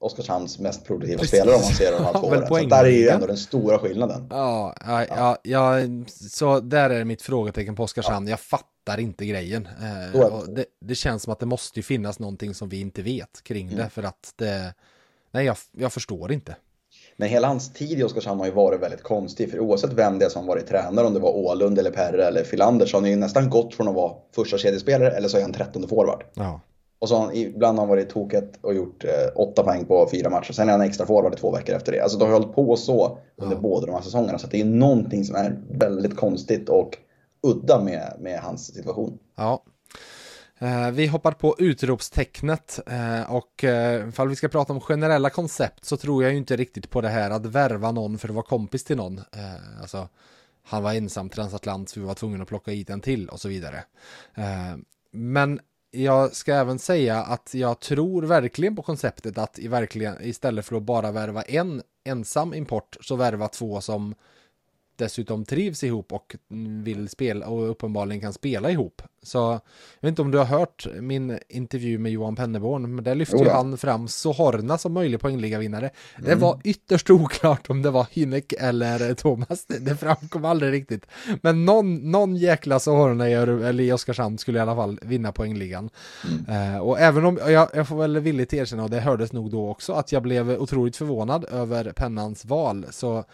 Oskarshamns 0.00 0.58
mest 0.58 0.84
produktiva 0.84 1.18
Precis. 1.18 1.38
spelare 1.38 1.56
om 1.56 1.62
man 1.62 1.72
ser 1.72 1.92
de 1.92 2.04
här 2.04 2.12
två 2.20 2.26
åren. 2.26 2.46
Så 2.48 2.66
där 2.66 2.84
är 2.84 2.90
ju 2.90 3.08
ändå 3.08 3.26
den 3.26 3.36
stora 3.36 3.78
skillnaden. 3.78 4.26
Ja, 4.30 4.74
ja, 4.86 5.06
ja, 5.08 5.36
ja, 5.42 5.74
så 6.30 6.60
där 6.60 6.90
är 6.90 7.04
mitt 7.04 7.22
frågetecken 7.22 7.76
på 7.76 7.82
Oskarshamn. 7.82 8.26
Ja. 8.26 8.30
Jag 8.30 8.40
fattar 8.40 9.00
inte 9.00 9.26
grejen. 9.26 9.68
Eh, 9.82 10.44
det, 10.48 10.64
det, 10.80 10.94
känns 10.94 11.22
som 11.22 11.32
att 11.32 11.40
det 11.40 11.46
måste 11.46 11.82
finnas 11.82 12.18
någonting 12.18 12.54
som 12.54 12.68
vi 12.68 12.80
inte 12.80 13.02
vet 13.02 13.42
kring 13.42 13.66
mm. 13.66 13.78
det 13.78 13.90
för 13.90 14.02
att 14.02 14.32
det, 14.36 14.74
nej, 15.30 15.46
jag, 15.46 15.56
jag 15.72 15.92
förstår 15.92 16.32
inte. 16.32 16.56
Men 17.16 17.28
hela 17.28 17.48
hans 17.48 17.72
tid 17.72 18.00
i 18.00 18.02
Oskarshamn 18.02 18.40
har 18.40 18.46
ju 18.46 18.52
varit 18.52 18.80
väldigt 18.80 19.02
konstig. 19.02 19.50
För 19.50 19.60
oavsett 19.60 19.92
vem 19.92 20.18
det 20.18 20.24
är 20.24 20.28
som 20.28 20.46
varit 20.46 20.66
tränare, 20.66 21.06
om 21.06 21.14
det 21.14 21.20
var 21.20 21.36
Ålund 21.36 21.78
eller 21.78 21.90
Perre 21.90 22.26
eller 22.26 22.44
Filander, 22.44 22.86
så 22.86 22.96
har 22.96 23.00
han 23.00 23.10
ju 23.10 23.16
nästan 23.16 23.50
gått 23.50 23.74
från 23.74 23.88
att 23.88 23.94
vara 23.94 24.14
första 24.34 24.58
kedjespelare 24.58 25.10
eller 25.10 25.28
så 25.28 25.36
är 25.36 25.42
han 25.42 25.52
trettonde 25.52 25.88
forward. 25.88 26.24
Ja. 26.34 26.60
Och 27.00 27.08
så 27.08 27.18
han, 27.18 27.34
ibland 27.34 27.78
har 27.78 27.86
han 27.86 27.88
varit 27.88 28.10
toket 28.10 28.58
och 28.60 28.74
gjort 28.74 29.04
eh, 29.04 29.10
åtta 29.34 29.62
poäng 29.62 29.84
på 29.84 30.08
fyra 30.10 30.30
matcher. 30.30 30.52
Sen 30.52 30.68
är 30.68 30.72
han 30.72 30.80
extra 30.80 31.06
forward 31.06 31.34
i 31.34 31.36
två 31.36 31.50
veckor 31.50 31.76
efter 31.76 31.92
det. 31.92 32.00
Alltså 32.00 32.18
de 32.18 32.24
har 32.24 32.32
hållit 32.32 32.54
på 32.54 32.76
så 32.76 33.18
under 33.36 33.56
ja. 33.56 33.60
båda 33.60 33.86
de 33.86 33.92
här 33.92 34.02
säsongerna. 34.02 34.38
Så 34.38 34.46
det 34.46 34.60
är 34.60 34.64
någonting 34.64 35.24
som 35.24 35.36
är 35.36 35.60
väldigt 35.68 36.16
konstigt 36.16 36.68
och 36.68 36.98
udda 37.42 37.80
med, 37.80 38.16
med 38.20 38.40
hans 38.40 38.74
situation. 38.74 39.18
Ja, 39.36 39.62
Eh, 40.62 40.90
vi 40.90 41.06
hoppar 41.06 41.32
på 41.32 41.56
utropstecknet 41.58 42.80
eh, 42.86 43.32
och 43.32 43.64
eh, 43.64 44.08
ifall 44.08 44.28
vi 44.28 44.36
ska 44.36 44.48
prata 44.48 44.72
om 44.72 44.80
generella 44.80 45.30
koncept 45.30 45.84
så 45.84 45.96
tror 45.96 46.22
jag 46.22 46.32
ju 46.32 46.38
inte 46.38 46.56
riktigt 46.56 46.90
på 46.90 47.00
det 47.00 47.08
här 47.08 47.30
att 47.30 47.46
värva 47.46 47.92
någon 47.92 48.18
för 48.18 48.28
att 48.28 48.34
vara 48.34 48.46
kompis 48.46 48.84
till 48.84 48.96
någon. 48.96 49.20
Alltså, 49.80 50.08
han 50.62 50.82
var 50.82 50.94
ensam 50.94 51.28
transatlant 51.28 51.88
så 51.88 52.00
vi 52.00 52.06
var 52.06 52.14
tvungna 52.14 52.42
att 52.42 52.48
plocka 52.48 52.70
hit 52.70 52.90
en 52.90 53.00
till 53.00 53.28
och 53.28 53.40
så 53.40 53.48
vidare. 53.48 53.84
Men 55.12 55.60
jag 55.90 56.36
ska 56.36 56.54
även 56.54 56.78
säga 56.78 57.16
att 57.16 57.54
jag 57.54 57.80
tror 57.80 58.22
verkligen 58.22 58.76
på 58.76 58.82
konceptet 58.82 59.38
att 59.38 59.58
i 59.58 59.68
verkligen, 59.68 60.16
istället 60.22 60.66
för 60.66 60.76
att 60.76 60.82
bara 60.82 61.12
värva 61.12 61.42
en 61.42 61.82
ensam 62.04 62.54
import 62.54 62.96
så 63.00 63.16
värva 63.16 63.48
två 63.48 63.80
som 63.80 64.14
dessutom 65.00 65.44
trivs 65.44 65.84
ihop 65.84 66.12
och 66.12 66.36
vill 66.82 67.08
spela 67.08 67.46
och 67.46 67.70
uppenbarligen 67.70 68.20
kan 68.20 68.32
spela 68.32 68.70
ihop. 68.70 69.02
Så 69.22 69.38
jag 69.38 69.60
vet 70.00 70.08
inte 70.08 70.22
om 70.22 70.30
du 70.30 70.38
har 70.38 70.44
hört 70.44 70.86
min 71.00 71.38
intervju 71.48 71.98
med 71.98 72.12
Johan 72.12 72.36
Penneborn, 72.36 72.94
men 72.94 73.04
där 73.04 73.14
lyfte 73.14 73.36
ju 73.36 73.48
han 73.48 73.78
fram 73.78 74.08
Sohorna 74.08 74.78
som 74.78 74.92
möjlig 74.92 75.20
poängligavinnare. 75.20 75.90
Mm. 76.16 76.30
Det 76.30 76.34
var 76.34 76.60
ytterst 76.64 77.10
oklart 77.10 77.70
om 77.70 77.82
det 77.82 77.90
var 77.90 78.06
Hynek 78.10 78.52
eller 78.52 79.14
Thomas, 79.14 79.66
det 79.66 79.96
framkom 79.96 80.44
aldrig 80.44 80.72
riktigt. 80.72 81.06
Men 81.42 81.64
någon, 81.64 82.10
någon 82.10 82.36
jäkla 82.36 82.78
Sohorna 82.78 83.28
eller 83.28 83.80
i 83.80 83.92
Oskarshamn 83.92 84.38
skulle 84.38 84.58
i 84.58 84.62
alla 84.62 84.74
fall 84.74 84.98
vinna 85.02 85.32
poängligan. 85.32 85.90
Mm. 86.48 86.74
Uh, 86.74 86.80
och 86.80 87.00
även 87.00 87.24
om, 87.24 87.38
jag, 87.46 87.68
jag 87.74 87.88
får 87.88 87.96
väl 87.96 88.18
villigt 88.18 88.54
erkänna, 88.54 88.84
och 88.84 88.90
det 88.90 89.00
hördes 89.00 89.32
nog 89.32 89.50
då 89.50 89.70
också, 89.70 89.92
att 89.92 90.12
jag 90.12 90.22
blev 90.22 90.50
otroligt 90.50 90.96
förvånad 90.96 91.44
över 91.44 91.92
Pennans 91.92 92.44
val, 92.44 92.86
så 92.90 93.24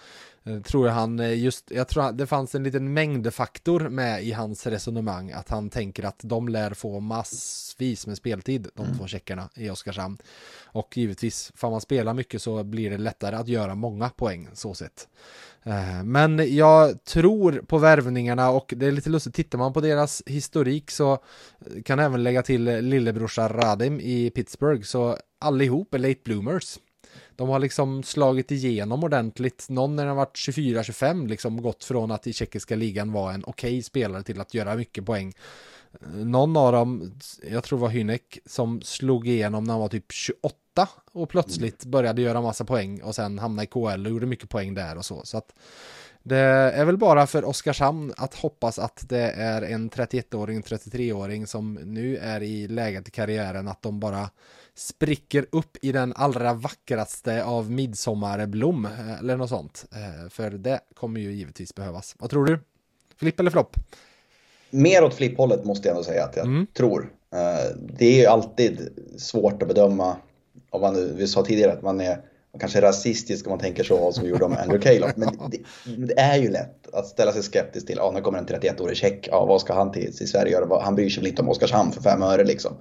tror 0.64 0.86
jag 0.86 0.94
han 0.94 1.20
eh, 1.20 1.38
just, 1.38 1.70
jag 1.70 1.88
tror 1.88 2.12
det 2.12 2.26
fanns 2.26 2.54
en 2.54 2.62
liten 2.62 2.92
mängdfaktor 2.92 3.88
med 3.88 4.24
i 4.24 4.32
hans 4.32 4.66
resonemang 4.66 5.32
att 5.32 5.48
han 5.48 5.70
tänker 5.70 6.04
att 6.04 6.20
de 6.22 6.48
lär 6.48 6.74
få 6.74 7.00
massvis 7.00 8.06
med 8.06 8.16
speltid, 8.16 8.68
de 8.74 8.86
mm. 8.86 8.98
två 8.98 9.06
checkarna 9.06 9.48
i 9.54 9.70
Oskarshamn. 9.70 10.18
Och 10.64 10.96
givetvis, 10.96 11.52
får 11.54 11.70
man 11.70 11.80
spela 11.80 12.14
mycket 12.14 12.42
så 12.42 12.64
blir 12.64 12.90
det 12.90 12.98
lättare 12.98 13.36
att 13.36 13.48
göra 13.48 13.74
många 13.74 14.08
poäng 14.08 14.48
så 14.52 14.74
sett. 14.74 15.08
Eh, 15.62 16.02
men 16.04 16.54
jag 16.56 17.04
tror 17.04 17.52
på 17.52 17.78
värvningarna 17.78 18.50
och 18.50 18.74
det 18.76 18.86
är 18.86 18.92
lite 18.92 19.10
lustigt, 19.10 19.34
tittar 19.34 19.58
man 19.58 19.72
på 19.72 19.80
deras 19.80 20.22
historik 20.26 20.90
så 20.90 21.18
kan 21.84 21.98
även 21.98 22.22
lägga 22.22 22.42
till 22.42 22.64
lillebrorsa 22.64 23.48
Radim 23.48 24.00
i 24.00 24.30
Pittsburgh 24.30 24.82
så 24.82 25.18
allihop 25.38 25.94
är 25.94 25.98
late 25.98 26.20
bloomers. 26.24 26.78
De 27.36 27.48
har 27.48 27.58
liksom 27.58 28.02
slagit 28.02 28.50
igenom 28.50 29.04
ordentligt. 29.04 29.66
Någon 29.68 29.96
när 29.96 30.06
har 30.06 30.14
varit 30.14 30.36
24-25 30.36 31.28
liksom 31.28 31.62
gått 31.62 31.84
från 31.84 32.10
att 32.10 32.26
i 32.26 32.32
tjeckiska 32.32 32.76
ligan 32.76 33.12
var 33.12 33.32
en 33.32 33.44
okej 33.46 33.70
okay 33.70 33.82
spelare 33.82 34.22
till 34.22 34.40
att 34.40 34.54
göra 34.54 34.74
mycket 34.74 35.06
poäng. 35.06 35.32
Någon 36.14 36.56
av 36.56 36.72
dem, 36.72 37.12
jag 37.50 37.64
tror 37.64 37.78
det 37.78 37.82
var 37.82 37.88
Hynek, 37.88 38.38
som 38.46 38.82
slog 38.82 39.28
igenom 39.28 39.64
när 39.64 39.72
han 39.72 39.80
var 39.80 39.88
typ 39.88 40.12
28 40.12 40.88
och 41.12 41.28
plötsligt 41.28 41.84
började 41.84 42.22
göra 42.22 42.40
massa 42.40 42.64
poäng 42.64 43.02
och 43.02 43.14
sen 43.14 43.38
hamnade 43.38 43.64
i 43.64 43.66
KL 43.66 44.06
och 44.06 44.12
gjorde 44.12 44.26
mycket 44.26 44.48
poäng 44.48 44.74
där 44.74 44.96
och 44.96 45.04
så. 45.04 45.20
Så 45.24 45.38
att 45.38 45.54
det 46.22 46.36
är 46.36 46.84
väl 46.84 46.96
bara 46.96 47.26
för 47.26 47.44
Oskarshamn 47.44 48.12
att 48.16 48.34
hoppas 48.34 48.78
att 48.78 49.04
det 49.08 49.30
är 49.30 49.62
en 49.62 49.90
31-åring, 49.90 50.62
33-åring 50.62 51.46
som 51.46 51.74
nu 51.74 52.16
är 52.16 52.42
i 52.42 52.68
läget 52.68 53.08
i 53.08 53.10
karriären 53.10 53.68
att 53.68 53.82
de 53.82 54.00
bara 54.00 54.30
spricker 54.76 55.46
upp 55.52 55.76
i 55.82 55.92
den 55.92 56.12
allra 56.16 56.54
vackraste 56.54 57.44
av 57.44 57.70
midsommarblom 57.70 58.84
eh, 58.84 59.18
eller 59.18 59.36
något 59.36 59.48
sånt. 59.48 59.84
Eh, 59.92 60.28
för 60.30 60.50
det 60.50 60.80
kommer 60.94 61.20
ju 61.20 61.32
givetvis 61.32 61.74
behövas. 61.74 62.14
Vad 62.18 62.30
tror 62.30 62.44
du? 62.44 62.58
Flipp 63.16 63.40
eller 63.40 63.50
flopp? 63.50 63.76
Mer 64.70 65.04
åt 65.04 65.14
flipphållet 65.14 65.64
måste 65.64 65.88
jag 65.88 65.96
ändå 65.96 66.04
säga 66.04 66.24
att 66.24 66.36
jag 66.36 66.46
mm. 66.46 66.66
tror. 66.66 67.12
Eh, 67.32 67.76
det 67.98 68.06
är 68.06 68.20
ju 68.20 68.26
alltid 68.26 68.88
svårt 69.16 69.62
att 69.62 69.68
bedöma, 69.68 70.16
om 70.70 70.80
man 70.80 70.94
nu, 70.94 71.14
vi 71.16 71.26
sa 71.26 71.44
tidigare 71.44 71.72
att 71.72 71.82
man 71.82 72.00
är 72.00 72.20
kanske 72.60 72.80
rasistisk 72.80 73.46
om 73.46 73.50
man 73.50 73.58
tänker 73.58 73.84
så 73.84 74.12
som 74.12 74.24
vi 74.24 74.30
gjorde 74.30 74.44
om 74.44 74.52
Andrew 74.52 74.82
Calof. 74.82 75.12
Men 75.16 75.28
det, 75.50 75.58
det, 76.06 76.20
är 76.20 76.36
ju 76.36 76.50
lätt 76.50 76.94
att 76.94 77.06
ställa 77.06 77.32
sig 77.32 77.42
skeptisk 77.42 77.86
till, 77.86 77.96
ja 77.98 78.10
nu 78.14 78.20
kommer 78.20 78.38
en 78.38 78.46
31-årig 78.46 78.96
tjeck, 78.96 79.28
ja 79.30 79.44
vad 79.44 79.60
ska 79.60 79.74
han 79.74 79.92
till, 79.92 80.16
till 80.16 80.28
Sverige 80.28 80.52
göra? 80.52 80.82
Han 80.82 80.94
bryr 80.94 81.10
sig 81.10 81.22
väl 81.22 81.30
inte 81.30 81.42
om 81.42 81.48
Oskarshamn 81.48 81.92
för 81.92 82.02
fem 82.02 82.22
öre 82.22 82.44
liksom. 82.44 82.72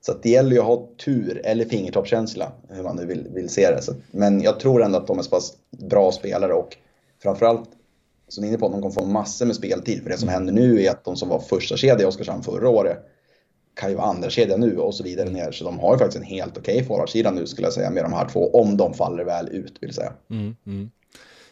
Så 0.00 0.12
det 0.22 0.30
gäller 0.30 0.50
ju 0.50 0.58
att 0.58 0.66
ha 0.66 0.88
tur 1.04 1.40
eller 1.44 1.64
fingertoppskänsla, 1.64 2.52
hur 2.68 2.82
man 2.82 2.96
nu 2.96 3.06
vill, 3.06 3.28
vill 3.34 3.48
se 3.48 3.70
det. 3.70 3.82
Så, 3.82 3.92
men 4.10 4.42
jag 4.42 4.60
tror 4.60 4.82
ändå 4.82 4.98
att 4.98 5.06
de 5.06 5.18
är 5.18 5.22
så 5.22 5.30
pass 5.30 5.52
bra 5.70 6.12
spelare 6.12 6.52
och 6.52 6.76
framförallt, 7.22 7.70
som 8.28 8.42
ni 8.42 8.48
är 8.48 8.50
inne 8.50 8.58
på, 8.58 8.66
att 8.66 8.72
de 8.72 8.82
kommer 8.82 8.94
få 8.94 9.04
massor 9.04 9.46
med 9.46 9.56
speltid. 9.56 10.02
För 10.02 10.10
det 10.10 10.18
som 10.18 10.28
händer 10.28 10.52
nu 10.52 10.82
är 10.82 10.90
att 10.90 11.04
de 11.04 11.16
som 11.16 11.28
var 11.28 11.38
första 11.38 11.76
kedja 11.76 12.02
i 12.02 12.08
Oskarshamn 12.08 12.42
förra 12.42 12.68
året 12.68 12.98
kan 13.74 13.90
ju 13.90 13.96
vara 13.96 14.06
andra 14.06 14.30
kedja 14.30 14.56
nu 14.56 14.76
och 14.76 14.94
så 14.94 15.04
vidare 15.04 15.30
ner. 15.30 15.52
Så 15.52 15.64
de 15.64 15.78
har 15.78 15.92
ju 15.94 15.98
faktiskt 15.98 16.18
en 16.18 16.28
helt 16.28 16.58
okej 16.58 16.74
okay 16.74 16.86
forwardsida 16.86 17.30
nu 17.30 17.46
skulle 17.46 17.66
jag 17.66 17.74
säga 17.74 17.90
med 17.90 18.04
de 18.04 18.12
här 18.12 18.28
två, 18.28 18.50
om 18.50 18.76
de 18.76 18.94
faller 18.94 19.24
väl 19.24 19.48
ut 19.48 19.78
vill 19.80 19.94
säga. 19.94 20.12
Mm, 20.30 20.56
mm. 20.66 20.90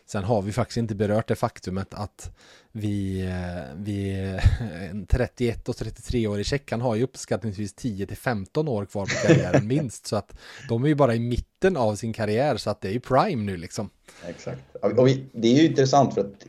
Sen 0.07 0.25
har 0.25 0.43
vi 0.43 0.53
faktiskt 0.53 0.77
inte 0.77 0.95
berört 0.95 1.29
det 1.29 1.37
faktumet 1.37 1.95
att 1.95 2.31
vi, 2.73 3.21
eh, 3.27 3.77
vi 3.77 4.13
en 4.91 5.07
31 5.07 5.69
och 5.69 5.75
33-årig 5.75 6.47
tjeck, 6.47 6.71
han 6.71 6.81
har 6.81 6.95
ju 6.95 7.03
uppskattningsvis 7.03 7.75
10 7.75 8.07
till 8.07 8.17
15 8.17 8.69
år 8.69 8.87
kvar 8.87 9.05
på 9.05 9.29
karriären 9.29 9.67
minst. 9.77 10.07
Så 10.07 10.17
att 10.17 10.35
de 10.69 10.85
är 10.85 10.89
ju 10.89 10.95
bara 10.95 11.15
i 11.15 11.21
mitten 11.21 11.77
av 11.77 11.95
sin 11.95 12.13
karriär 12.13 12.57
så 12.57 12.71
att 12.71 12.81
det 12.81 12.89
är 12.89 12.93
ju 12.93 13.01
prime 13.01 13.43
nu 13.43 13.57
liksom. 13.57 13.91
Exakt. 14.27 14.61
Och 14.83 15.09
det 15.33 15.49
är 15.49 15.55
ju 15.55 15.67
intressant 15.67 16.15
för 16.15 16.21
att 16.21 16.47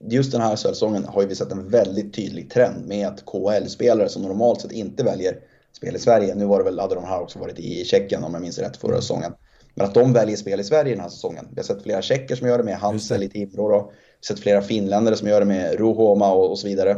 just 0.00 0.32
den 0.32 0.40
här 0.40 0.56
säsongen 0.56 1.04
har 1.04 1.22
ju 1.22 1.28
vi 1.28 1.34
sett 1.34 1.52
en 1.52 1.68
väldigt 1.68 2.14
tydlig 2.14 2.50
trend 2.50 2.86
med 2.86 3.08
att 3.08 3.24
KHL-spelare 3.24 4.08
som 4.08 4.22
normalt 4.22 4.60
sett 4.60 4.72
inte 4.72 5.04
väljer 5.04 5.38
spel 5.72 5.96
i 5.96 5.98
Sverige, 5.98 6.34
nu 6.34 6.44
var 6.44 6.58
det 6.58 6.64
väl, 6.64 6.80
hade 6.80 6.94
de 6.94 7.04
här 7.04 7.20
också 7.20 7.38
varit 7.38 7.58
i 7.58 7.84
Tjeckien 7.84 8.24
om 8.24 8.34
jag 8.34 8.42
minns 8.42 8.58
rätt 8.58 8.76
förra 8.76 9.00
säsongen, 9.00 9.32
men 9.76 9.86
att 9.86 9.94
de 9.94 10.12
väljer 10.12 10.36
spel 10.36 10.60
i 10.60 10.64
Sverige 10.64 10.92
den 10.92 11.00
här 11.00 11.08
säsongen. 11.08 11.48
Vi 11.50 11.56
har 11.56 11.64
sett 11.64 11.82
flera 11.82 12.02
tjecker 12.02 12.36
som 12.36 12.48
gör 12.48 12.58
det 12.58 12.64
med 12.64 12.78
Hansel 12.78 13.22
i 13.22 13.28
Timrå. 13.28 13.68
Då. 13.68 13.78
Vi 13.78 13.82
har 13.82 13.90
sett 14.26 14.40
flera 14.40 14.62
finländare 14.62 15.16
som 15.16 15.28
gör 15.28 15.40
det 15.40 15.46
med 15.46 15.74
Ruhoma 15.74 16.32
och, 16.32 16.50
och 16.50 16.58
så 16.58 16.68
vidare. 16.68 16.90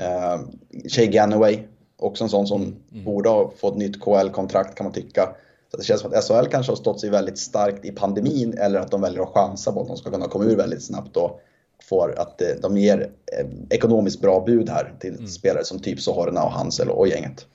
Uh, 0.00 0.40
Shay 0.88 1.06
Ganaway, 1.06 1.58
också 1.98 2.24
en 2.24 2.30
sån 2.30 2.46
som 2.46 2.62
mm. 2.62 2.74
mm. 2.92 3.04
borde 3.04 3.28
ha 3.28 3.52
fått 3.56 3.76
nytt 3.76 4.00
KL-kontrakt 4.00 4.74
kan 4.74 4.84
man 4.84 4.92
tycka. 4.92 5.34
Så 5.70 5.76
det 5.76 5.84
känns 5.84 6.00
som 6.00 6.12
att 6.12 6.24
SHL 6.24 6.50
kanske 6.50 6.72
har 6.72 6.76
stått 6.76 7.00
sig 7.00 7.10
väldigt 7.10 7.38
starkt 7.38 7.84
i 7.84 7.90
pandemin 7.90 8.58
eller 8.58 8.78
att 8.78 8.90
de 8.90 9.00
väljer 9.00 9.22
att 9.22 9.28
chansa 9.28 9.72
på 9.72 9.80
att 9.80 9.88
de 9.88 9.96
ska 9.96 10.10
kunna 10.10 10.28
komma 10.28 10.44
ur 10.44 10.56
väldigt 10.56 10.82
snabbt 10.84 11.16
och 11.16 11.40
får 11.88 12.18
att 12.18 12.40
eh, 12.40 12.48
de 12.62 12.76
ger 12.76 13.00
eh, 13.38 13.46
ekonomiskt 13.70 14.20
bra 14.20 14.44
bud 14.46 14.68
här 14.68 14.94
till 15.00 15.14
mm. 15.14 15.26
spelare 15.26 15.64
som 15.64 15.78
typ 15.78 16.00
Sohorna 16.00 16.44
och 16.44 16.52
Hansel 16.52 16.90
och 16.90 17.08
gänget. 17.08 17.46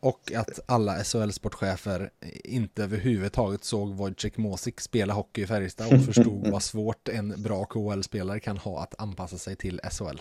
Och 0.00 0.32
att 0.32 0.60
alla 0.66 0.96
SHL-sportchefer 1.02 2.10
inte 2.44 2.82
överhuvudtaget 2.82 3.64
såg 3.64 3.94
Wojciech 3.94 4.38
Mosik 4.38 4.80
spela 4.80 5.14
hockey 5.14 5.42
i 5.42 5.46
Färjestad 5.46 5.92
och 5.92 6.04
förstod 6.04 6.46
vad 6.50 6.62
svårt 6.62 7.08
en 7.08 7.42
bra 7.42 7.64
KHL-spelare 7.64 8.40
kan 8.40 8.56
ha 8.56 8.82
att 8.82 8.94
anpassa 8.98 9.38
sig 9.38 9.56
till 9.56 9.80
SHL. 9.90 10.18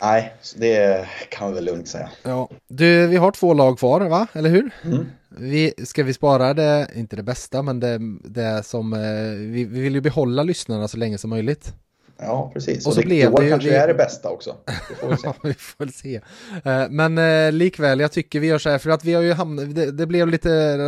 Nej, 0.00 0.34
det 0.56 1.08
kan 1.30 1.48
vi 1.48 1.54
väl 1.54 1.64
lugnt 1.64 1.88
säga. 1.88 2.10
Ja, 2.22 2.48
du, 2.68 3.06
vi 3.06 3.16
har 3.16 3.30
två 3.30 3.54
lag 3.54 3.78
kvar, 3.78 4.00
va? 4.00 4.26
Eller 4.32 4.50
hur? 4.50 4.70
Mm. 4.84 5.06
Vi, 5.28 5.74
ska 5.84 6.02
vi 6.02 6.14
spara 6.14 6.54
det, 6.54 6.88
inte 6.94 7.16
det 7.16 7.22
bästa, 7.22 7.62
men 7.62 7.80
det, 7.80 7.98
det 8.24 8.62
som, 8.62 8.92
eh, 8.92 9.00
vi, 9.52 9.64
vi 9.64 9.80
vill 9.80 9.94
ju 9.94 10.00
behålla 10.00 10.42
lyssnarna 10.42 10.88
så 10.88 10.96
länge 10.96 11.18
som 11.18 11.30
möjligt. 11.30 11.74
Ja, 12.18 12.50
precis. 12.54 12.86
Och, 12.86 12.92
så 12.92 13.00
och 13.00 13.02
det, 13.02 13.08
blev 13.08 13.34
det 13.34 13.48
kanske 13.48 13.70
det... 13.70 13.76
är 13.76 13.88
det 13.88 13.94
bästa 13.94 14.28
också. 14.28 14.56
Det 14.64 14.94
får 14.94 15.08
vi 15.08 15.16
se. 15.16 15.32
vi 15.42 15.54
får 15.54 15.86
se. 15.86 16.20
Eh, 16.64 16.88
men 16.90 17.18
eh, 17.18 17.52
likväl, 17.52 18.00
jag 18.00 18.12
tycker 18.12 18.40
vi 18.40 18.46
gör 18.46 18.58
så 18.58 18.70
här, 18.70 18.78
för 18.78 18.90
att 18.90 19.04
vi 19.04 19.14
har 19.14 19.22
ju 19.22 19.32
hamnat, 19.32 19.74
det, 19.74 19.90
det 19.90 20.06
blev 20.06 20.28
lite 20.28 20.78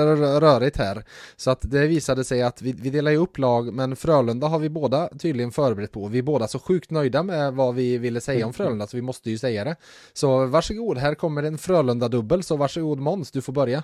rörigt 0.41 0.77
här. 0.77 1.05
Så 1.37 1.51
att 1.51 1.59
det 1.63 1.87
visade 1.87 2.25
sig 2.25 2.43
att 2.43 2.63
vi, 2.63 2.73
vi 2.73 2.91
delar 2.91 3.11
ju 3.11 3.17
upp 3.17 3.39
lag, 3.39 3.73
men 3.73 3.97
Frölunda 3.97 4.47
har 4.47 4.59
vi 4.59 4.69
båda 4.69 5.09
tydligen 5.19 5.51
förberett 5.51 5.93
på. 5.93 6.07
Vi 6.07 6.19
är 6.19 6.23
båda 6.23 6.49
så 6.49 6.59
sjukt 6.59 6.91
nöjda 6.91 7.23
med 7.23 7.53
vad 7.53 7.75
vi 7.75 7.99
ville 7.99 8.21
säga 8.21 8.47
om 8.47 8.53
Frölunda, 8.53 8.87
så 8.87 8.97
vi 8.97 9.03
måste 9.03 9.31
ju 9.31 9.39
säga 9.39 9.65
det. 9.65 9.77
Så 10.13 10.47
varsågod, 10.47 10.99
här 10.99 11.15
kommer 11.15 11.43
en 11.43 11.59
Frölunda-dubbel, 11.59 12.43
så 12.43 12.57
varsågod 12.57 12.99
Måns, 12.99 13.31
du 13.31 13.43
får 13.43 13.53
börja. 13.53 13.83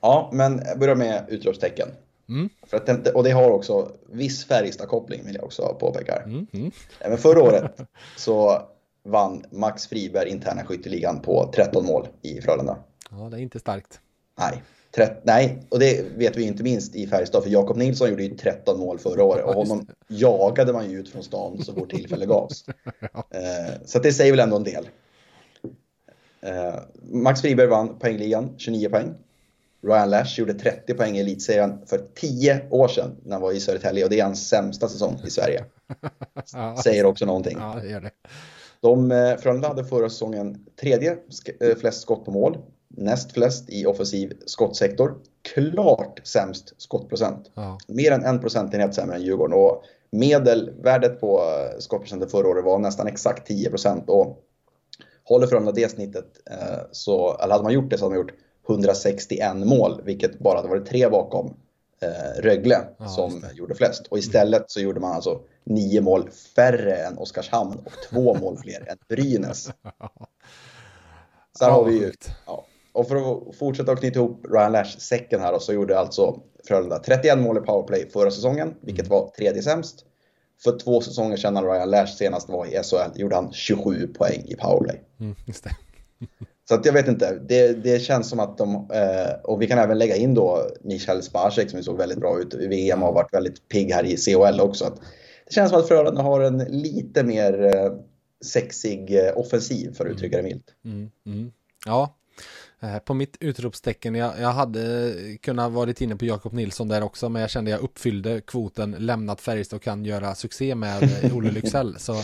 Ja, 0.00 0.30
men 0.32 0.60
börja 0.78 0.94
med 0.94 1.24
utropstecken. 1.28 1.88
Mm. 2.32 2.48
För 2.66 2.76
att 2.76 3.08
och 3.08 3.24
det 3.24 3.30
har 3.30 3.50
också 3.50 3.92
viss 4.06 4.44
Färjestad-koppling 4.44 5.24
vill 5.26 5.34
jag 5.34 5.44
också 5.44 5.76
påpeka. 5.80 6.16
Mm. 6.16 6.46
Mm. 6.52 7.18
Förra 7.18 7.42
året 7.42 7.80
så 8.16 8.62
vann 9.02 9.44
Max 9.50 9.86
Friberg 9.86 10.28
interna 10.28 10.64
skytteligan 10.64 11.20
på 11.20 11.52
13 11.54 11.86
mål 11.86 12.08
i 12.22 12.40
Frölunda. 12.40 12.76
Ja, 13.10 13.16
det 13.16 13.36
är 13.36 13.40
inte 13.40 13.58
starkt. 13.58 14.00
Nej. 14.38 14.62
Trett, 14.94 15.20
nej, 15.22 15.66
och 15.68 15.78
det 15.78 16.04
vet 16.16 16.36
vi 16.36 16.42
inte 16.42 16.62
minst 16.62 16.94
i 16.94 17.06
Färjestad, 17.06 17.42
för 17.42 17.50
Jakob 17.50 17.76
Nilsson 17.76 18.10
gjorde 18.10 18.22
ju 18.22 18.36
13 18.36 18.80
mål 18.80 18.98
förra 18.98 19.24
året 19.24 19.44
och 19.44 19.54
honom 19.54 19.86
jagade 20.08 20.72
man 20.72 20.90
ju 20.90 21.00
ut 21.00 21.08
från 21.08 21.22
stan 21.22 21.62
så 21.62 21.74
fort 21.74 21.90
tillfälle 21.90 22.26
gavs. 22.26 22.64
Eh, 23.30 23.72
så 23.84 23.98
det 23.98 24.12
säger 24.12 24.32
väl 24.32 24.40
ändå 24.40 24.56
en 24.56 24.64
del. 24.64 24.88
Eh, 26.40 26.74
Max 27.02 27.40
Friberg 27.40 27.66
vann 27.66 27.98
poängligan, 27.98 28.54
29 28.58 28.88
poäng. 28.88 29.14
Ryan 29.86 30.10
Lash 30.10 30.38
gjorde 30.38 30.54
30 30.54 30.94
poäng 30.94 31.16
i 31.16 31.20
elitserien 31.20 31.78
för 31.86 31.98
10 32.14 32.66
år 32.70 32.88
sedan 32.88 33.16
när 33.24 33.32
han 33.32 33.42
var 33.42 33.52
i 33.52 33.60
Södertälje 33.60 34.04
och 34.04 34.10
det 34.10 34.20
är 34.20 34.24
hans 34.24 34.48
sämsta 34.48 34.88
säsong 34.88 35.20
i 35.26 35.30
Sverige. 35.30 35.64
Säger 36.84 37.04
också 37.06 37.26
någonting. 37.26 37.56
Ja, 37.60 37.78
det 37.82 37.88
gör 37.88 38.00
det. 38.00 38.10
De, 38.80 39.12
eh, 39.12 39.36
Frölunda 39.36 39.68
hade 39.68 39.84
förra 39.84 40.10
säsongen 40.10 40.66
tredje 40.80 41.16
eh, 41.60 41.76
flest 41.76 42.02
skott 42.02 42.24
på 42.24 42.30
mål, 42.30 42.58
näst 42.88 43.32
flest 43.32 43.70
i 43.70 43.86
offensiv 43.86 44.32
skottsektor. 44.46 45.14
Klart 45.54 46.20
sämst 46.24 46.74
skottprocent. 46.78 47.50
Ja. 47.54 47.78
Mer 47.88 48.12
än 48.12 48.24
en 48.24 48.40
procentenhet 48.40 48.94
sämre 48.94 49.16
än 49.16 49.22
Djurgården. 49.22 49.58
Och 49.58 49.84
medelvärdet 50.10 51.20
på 51.20 51.38
eh, 51.38 51.78
skottprocenten 51.78 52.28
förra 52.28 52.48
året 52.48 52.64
var 52.64 52.78
nästan 52.78 53.06
exakt 53.06 53.46
10 53.46 53.70
procent. 53.70 54.04
Och 54.10 54.38
håller 55.24 55.46
Frölunda 55.46 55.72
det 55.72 55.90
snittet, 55.90 56.26
så, 56.92 57.36
eller 57.38 57.52
hade 57.52 57.64
man 57.64 57.72
gjort 57.72 57.90
det 57.90 57.98
så 57.98 58.04
hade 58.04 58.14
man 58.14 58.26
gjort 58.26 58.34
161 58.68 59.56
mål, 59.56 60.00
vilket 60.04 60.38
bara 60.38 60.56
hade 60.56 60.68
varit 60.68 60.86
tre 60.86 61.08
bakom 61.08 61.56
eh, 62.02 62.42
Rögle 62.42 62.84
ja, 62.98 63.08
som 63.08 63.44
gjorde 63.54 63.74
flest. 63.74 64.06
Och 64.06 64.18
istället 64.18 64.70
så 64.70 64.80
gjorde 64.80 65.00
man 65.00 65.12
alltså 65.12 65.40
nio 65.64 66.00
mål 66.00 66.30
färre 66.30 66.96
än 66.96 67.18
Oskarshamn 67.18 67.78
och 67.84 67.92
två 68.10 68.34
mål 68.40 68.58
fler 68.58 68.88
än 68.88 68.98
Brynäs. 69.08 69.70
Så 71.58 71.64
här 71.64 71.72
har 71.72 71.84
vi 71.84 71.92
ju, 71.92 72.12
ja. 72.46 72.66
Och 72.92 73.08
för 73.08 73.16
att 73.16 73.56
fortsätta 73.56 73.92
att 73.92 74.00
knyta 74.00 74.18
ihop 74.18 74.46
Ryan 74.50 74.72
Lash-säcken 74.72 75.40
här 75.40 75.52
då, 75.52 75.58
så 75.58 75.72
gjorde 75.72 75.98
alltså 75.98 76.40
Frölunda 76.64 76.98
31 76.98 77.38
mål 77.38 77.56
i 77.58 77.60
powerplay 77.60 78.10
förra 78.10 78.30
säsongen, 78.30 78.74
vilket 78.80 79.06
mm. 79.06 79.18
var 79.18 79.30
tredje 79.30 79.62
sämst. 79.62 80.04
För 80.64 80.78
två 80.78 81.00
säsonger 81.00 81.36
sedan 81.36 81.54
när 81.54 81.62
Ryan 81.62 81.90
Lash 81.90 82.16
senast 82.16 82.48
var 82.48 82.66
i 82.66 82.82
SHL 82.82 83.20
gjorde 83.20 83.34
han 83.34 83.52
27 83.52 84.06
poäng 84.06 84.42
i 84.46 84.56
powerplay. 84.56 85.02
Mm, 85.20 85.34
så 86.68 86.74
att 86.74 86.86
jag 86.86 86.92
vet 86.92 87.08
inte, 87.08 87.38
det, 87.48 87.72
det 87.72 88.02
känns 88.02 88.28
som 88.28 88.40
att 88.40 88.58
de, 88.58 88.74
eh, 88.74 89.32
och 89.44 89.62
vi 89.62 89.66
kan 89.66 89.78
även 89.78 89.98
lägga 89.98 90.16
in 90.16 90.34
då 90.34 90.70
Michael 90.80 91.22
Spacek 91.22 91.70
som 91.70 91.82
såg 91.82 91.98
väldigt 91.98 92.20
bra 92.20 92.40
ut 92.40 92.54
i 92.54 92.66
VM 92.66 93.02
och 93.02 93.08
har 93.08 93.14
varit 93.14 93.34
väldigt 93.34 93.68
pigg 93.68 93.92
här 93.92 94.04
i 94.04 94.16
CHL 94.16 94.60
också. 94.60 94.84
Att 94.84 95.00
det 95.46 95.54
känns 95.54 95.70
som 95.70 95.80
att 95.80 95.88
Frölunda 95.88 96.22
har 96.22 96.40
en 96.40 96.58
lite 96.58 97.22
mer 97.22 97.64
eh, 97.64 97.92
sexig 98.44 99.16
eh, 99.16 99.38
offensiv 99.38 99.94
för 99.94 100.06
att 100.06 100.12
uttrycka 100.12 100.36
det 100.36 100.42
milt. 100.42 100.64
Mm, 100.84 101.10
mm. 101.26 101.52
Ja, 101.86 102.16
på 103.04 103.14
mitt 103.14 103.36
utropstecken, 103.40 104.14
jag, 104.14 104.32
jag 104.40 104.48
hade 104.48 105.12
kunnat 105.40 105.72
varit 105.72 106.00
inne 106.00 106.16
på 106.16 106.24
Jakob 106.24 106.52
Nilsson 106.52 106.88
där 106.88 107.02
också, 107.02 107.28
men 107.28 107.42
jag 107.42 107.50
kände 107.50 107.70
jag 107.70 107.80
uppfyllde 107.80 108.40
kvoten, 108.40 108.96
lämnat 108.98 109.40
Färjestad 109.40 109.76
och 109.76 109.82
kan 109.82 110.04
göra 110.04 110.34
succé 110.34 110.74
med 110.74 111.30
Olle 111.34 111.50
Lycksell. 111.50 111.96
Så 111.98 112.14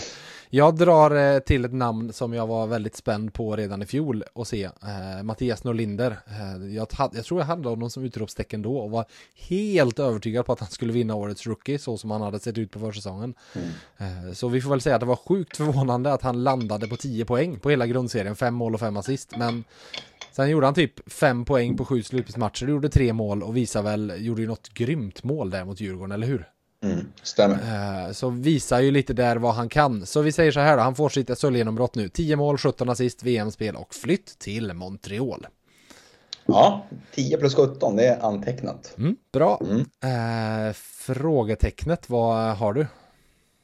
jag 0.51 0.77
drar 0.77 1.35
eh, 1.35 1.39
till 1.39 1.65
ett 1.65 1.73
namn 1.73 2.13
som 2.13 2.33
jag 2.33 2.47
var 2.47 2.67
väldigt 2.67 2.97
spänd 2.97 3.33
på 3.33 3.57
redan 3.57 3.83
i 3.83 3.87
fjol 3.87 4.25
att 4.35 4.49
se. 4.49 4.65
Eh, 4.65 5.23
Mattias 5.23 5.65
Norlinder. 5.65 6.19
Eh, 6.27 6.75
jag, 6.75 6.87
jag, 7.13 7.25
tror 7.25 7.41
jag 7.41 7.47
hade 7.47 7.69
honom 7.69 7.91
som 7.91 8.05
utropstecken 8.05 8.63
då 8.63 8.79
och 8.79 8.91
var 8.91 9.05
helt 9.35 9.99
övertygad 9.99 10.47
på 10.47 10.53
att 10.53 10.61
han 10.61 10.71
skulle 10.71 10.93
vinna 10.93 11.15
årets 11.15 11.47
rookie 11.47 11.79
så 11.79 11.97
som 11.97 12.11
han 12.11 12.23
hade 12.23 12.39
sett 12.39 12.59
ut 12.59 12.71
på 12.71 12.79
försäsongen. 12.79 13.35
Mm. 13.99 14.35
så 14.35 14.49
vi 14.49 14.61
får 14.61 14.71
väl 14.71 14.81
säga 14.81 14.95
att 14.95 15.01
det 15.01 15.07
var 15.07 15.17
sjukt 15.17 15.57
förvånande 15.57 16.13
att 16.13 16.23
han 16.23 16.45
landade 16.45 16.89
på 16.89 16.97
10 16.97 17.25
poäng 17.25 17.59
på 17.59 17.71
hela 17.71 17.87
grundserien. 17.87 18.37
Fem 18.37 18.55
mål 18.55 18.75
och 18.75 18.81
fem 18.81 18.97
assist. 18.97 19.37
Men 19.37 19.65
Sen 20.39 20.51
gjorde 20.51 20.67
han 20.67 20.75
typ 20.75 21.13
fem 21.13 21.45
poäng 21.45 21.77
på 21.77 21.85
sju 21.85 22.03
slutspelsmatcher, 22.03 22.67
gjorde 22.67 22.89
tre 22.89 23.13
mål 23.13 23.43
och 23.43 23.57
visar 23.57 23.83
väl, 23.83 24.13
gjorde 24.19 24.41
ju 24.41 24.49
något 24.49 24.69
grymt 24.69 25.25
mål 25.25 25.51
där 25.51 25.65
mot 25.65 25.81
Djurgården, 25.81 26.13
eller 26.13 26.27
hur? 26.27 26.49
Mm, 26.83 27.13
stämmer. 27.23 28.07
Eh, 28.07 28.13
så 28.13 28.31
visar 28.31 28.81
ju 28.81 28.91
lite 28.91 29.13
där 29.13 29.37
vad 29.37 29.55
han 29.55 29.69
kan. 29.69 30.07
Så 30.07 30.23
vi 30.23 30.33
säger 30.33 30.53
så 30.53 30.61
här 30.61 30.77
då, 30.77 30.83
han 30.83 30.95
får 30.95 31.09
sitt 31.09 31.39
SHL-genombrott 31.39 31.95
nu. 31.95 32.09
10 32.09 32.37
mål, 32.37 32.59
17 32.59 32.89
assist, 32.89 33.23
VM-spel 33.23 33.77
och 33.77 33.95
flytt 33.95 34.39
till 34.39 34.73
Montreal. 34.73 35.47
Ja, 36.47 36.87
10 37.15 37.37
plus 37.37 37.55
17, 37.55 37.97
det 37.97 38.07
är 38.07 38.21
antecknat. 38.21 38.95
Mm, 38.99 39.17
bra. 39.33 39.61
Mm. 39.65 39.81
Eh, 40.69 40.73
frågetecknet, 41.07 42.11
vad 42.11 42.57
har 42.57 42.73
du? 42.73 42.87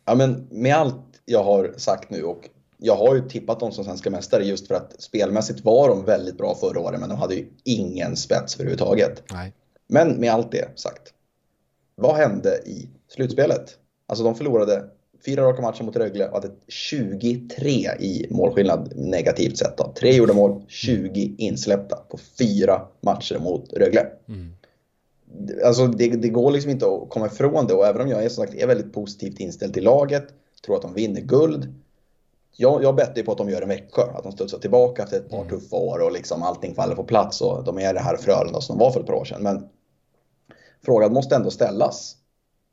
Ja, 0.04 0.14
men 0.14 0.48
med 0.50 0.74
allt 0.74 1.04
jag 1.24 1.44
har 1.44 1.74
sagt 1.76 2.10
nu 2.10 2.22
och 2.22 2.48
jag 2.78 2.96
har 2.96 3.14
ju 3.14 3.28
tippat 3.28 3.60
dem 3.60 3.72
som 3.72 3.84
svenska 3.84 4.10
mästare 4.10 4.44
just 4.44 4.68
för 4.68 4.74
att 4.74 5.02
spelmässigt 5.02 5.64
var 5.64 5.88
de 5.88 6.04
väldigt 6.04 6.38
bra 6.38 6.54
förra 6.54 6.80
året, 6.80 7.00
men 7.00 7.08
de 7.08 7.18
hade 7.18 7.34
ju 7.34 7.46
ingen 7.64 8.16
spets 8.16 8.54
överhuvudtaget. 8.54 9.22
Nej. 9.32 9.52
Men 9.86 10.08
med 10.08 10.32
allt 10.32 10.52
det 10.52 10.78
sagt, 10.78 11.12
vad 11.96 12.16
hände 12.16 12.58
i 12.66 12.88
slutspelet? 13.08 13.78
Alltså 14.06 14.24
de 14.24 14.34
förlorade 14.34 14.84
fyra 15.26 15.42
raka 15.42 15.62
matcher 15.62 15.82
mot 15.82 15.96
Rögle 15.96 16.28
och 16.28 16.34
hade 16.34 16.50
23 16.68 17.68
i 18.00 18.26
målskillnad 18.30 18.92
negativt 18.96 19.58
sett. 19.58 19.76
Då. 19.76 19.92
Tre 20.00 20.16
gjorda 20.16 20.34
mål, 20.34 20.62
20 20.68 21.34
insläppta 21.38 21.96
på 21.96 22.18
fyra 22.38 22.82
matcher 23.00 23.38
mot 23.38 23.72
Rögle. 23.72 24.06
Mm. 24.28 24.52
Alltså 25.64 25.86
det, 25.86 26.08
det, 26.08 26.28
går 26.28 26.50
liksom 26.50 26.70
inte 26.70 26.86
att 26.86 27.08
komma 27.08 27.26
ifrån 27.26 27.66
det 27.66 27.74
och 27.74 27.86
även 27.86 28.02
om 28.02 28.08
jag 28.08 28.24
är, 28.24 28.28
som 28.28 28.44
sagt, 28.44 28.54
är 28.54 28.66
väldigt 28.66 28.92
positivt 28.92 29.40
inställd 29.40 29.74
till 29.74 29.84
laget, 29.84 30.24
tror 30.64 30.76
att 30.76 30.82
de 30.82 30.94
vinner 30.94 31.20
guld. 31.20 31.74
Jag, 32.56 32.82
jag 32.82 32.94
bettar 32.94 33.22
på 33.22 33.32
att 33.32 33.38
de 33.38 33.50
gör 33.50 33.62
en 33.62 33.68
Växjö, 33.68 34.02
att 34.02 34.22
de 34.22 34.32
studsar 34.32 34.58
tillbaka 34.58 35.02
efter 35.02 35.16
ett 35.16 35.30
par 35.30 35.38
mm. 35.38 35.48
tuffa 35.48 35.76
år 35.76 35.98
och 35.98 36.12
liksom 36.12 36.42
allting 36.42 36.74
faller 36.74 36.94
på 36.94 37.04
plats 37.04 37.40
och 37.40 37.64
de 37.64 37.78
är 37.78 37.94
det 37.94 38.00
här 38.00 38.16
Frölunda 38.16 38.60
som 38.60 38.78
de 38.78 38.84
var 38.84 38.90
för 38.90 39.00
ett 39.00 39.06
par 39.06 39.14
år 39.14 39.24
sedan. 39.24 39.42
Men 39.42 39.68
frågan 40.84 41.12
måste 41.12 41.36
ändå 41.36 41.50
ställas. 41.50 42.16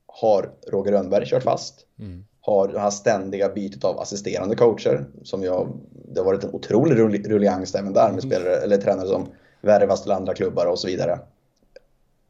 Har 0.08 0.52
Roger 0.68 0.92
Rönnberg 0.92 1.26
kört 1.26 1.44
fast? 1.44 1.86
Mm. 2.00 2.26
Har 2.42 2.68
det 2.68 2.80
här 2.80 2.90
ständiga 2.90 3.50
bytet 3.50 3.84
av 3.84 4.00
assisterande 4.00 4.56
coacher 4.56 5.06
som 5.24 5.44
jag, 5.44 5.68
det 6.14 6.20
har 6.20 6.26
varit 6.26 6.44
en 6.44 6.54
otrolig 6.54 7.00
rullians 7.30 7.76
även 7.76 7.94
där 7.94 8.12
med 8.12 8.24
mm. 8.24 8.32
spelare 8.32 8.56
eller 8.56 8.78
tränare 8.78 9.08
som 9.08 9.28
värvas 9.62 10.04
till 10.04 10.12
andra 10.12 10.34
klubbar 10.34 10.66
och 10.66 10.80
så 10.80 10.88
vidare. 10.88 11.20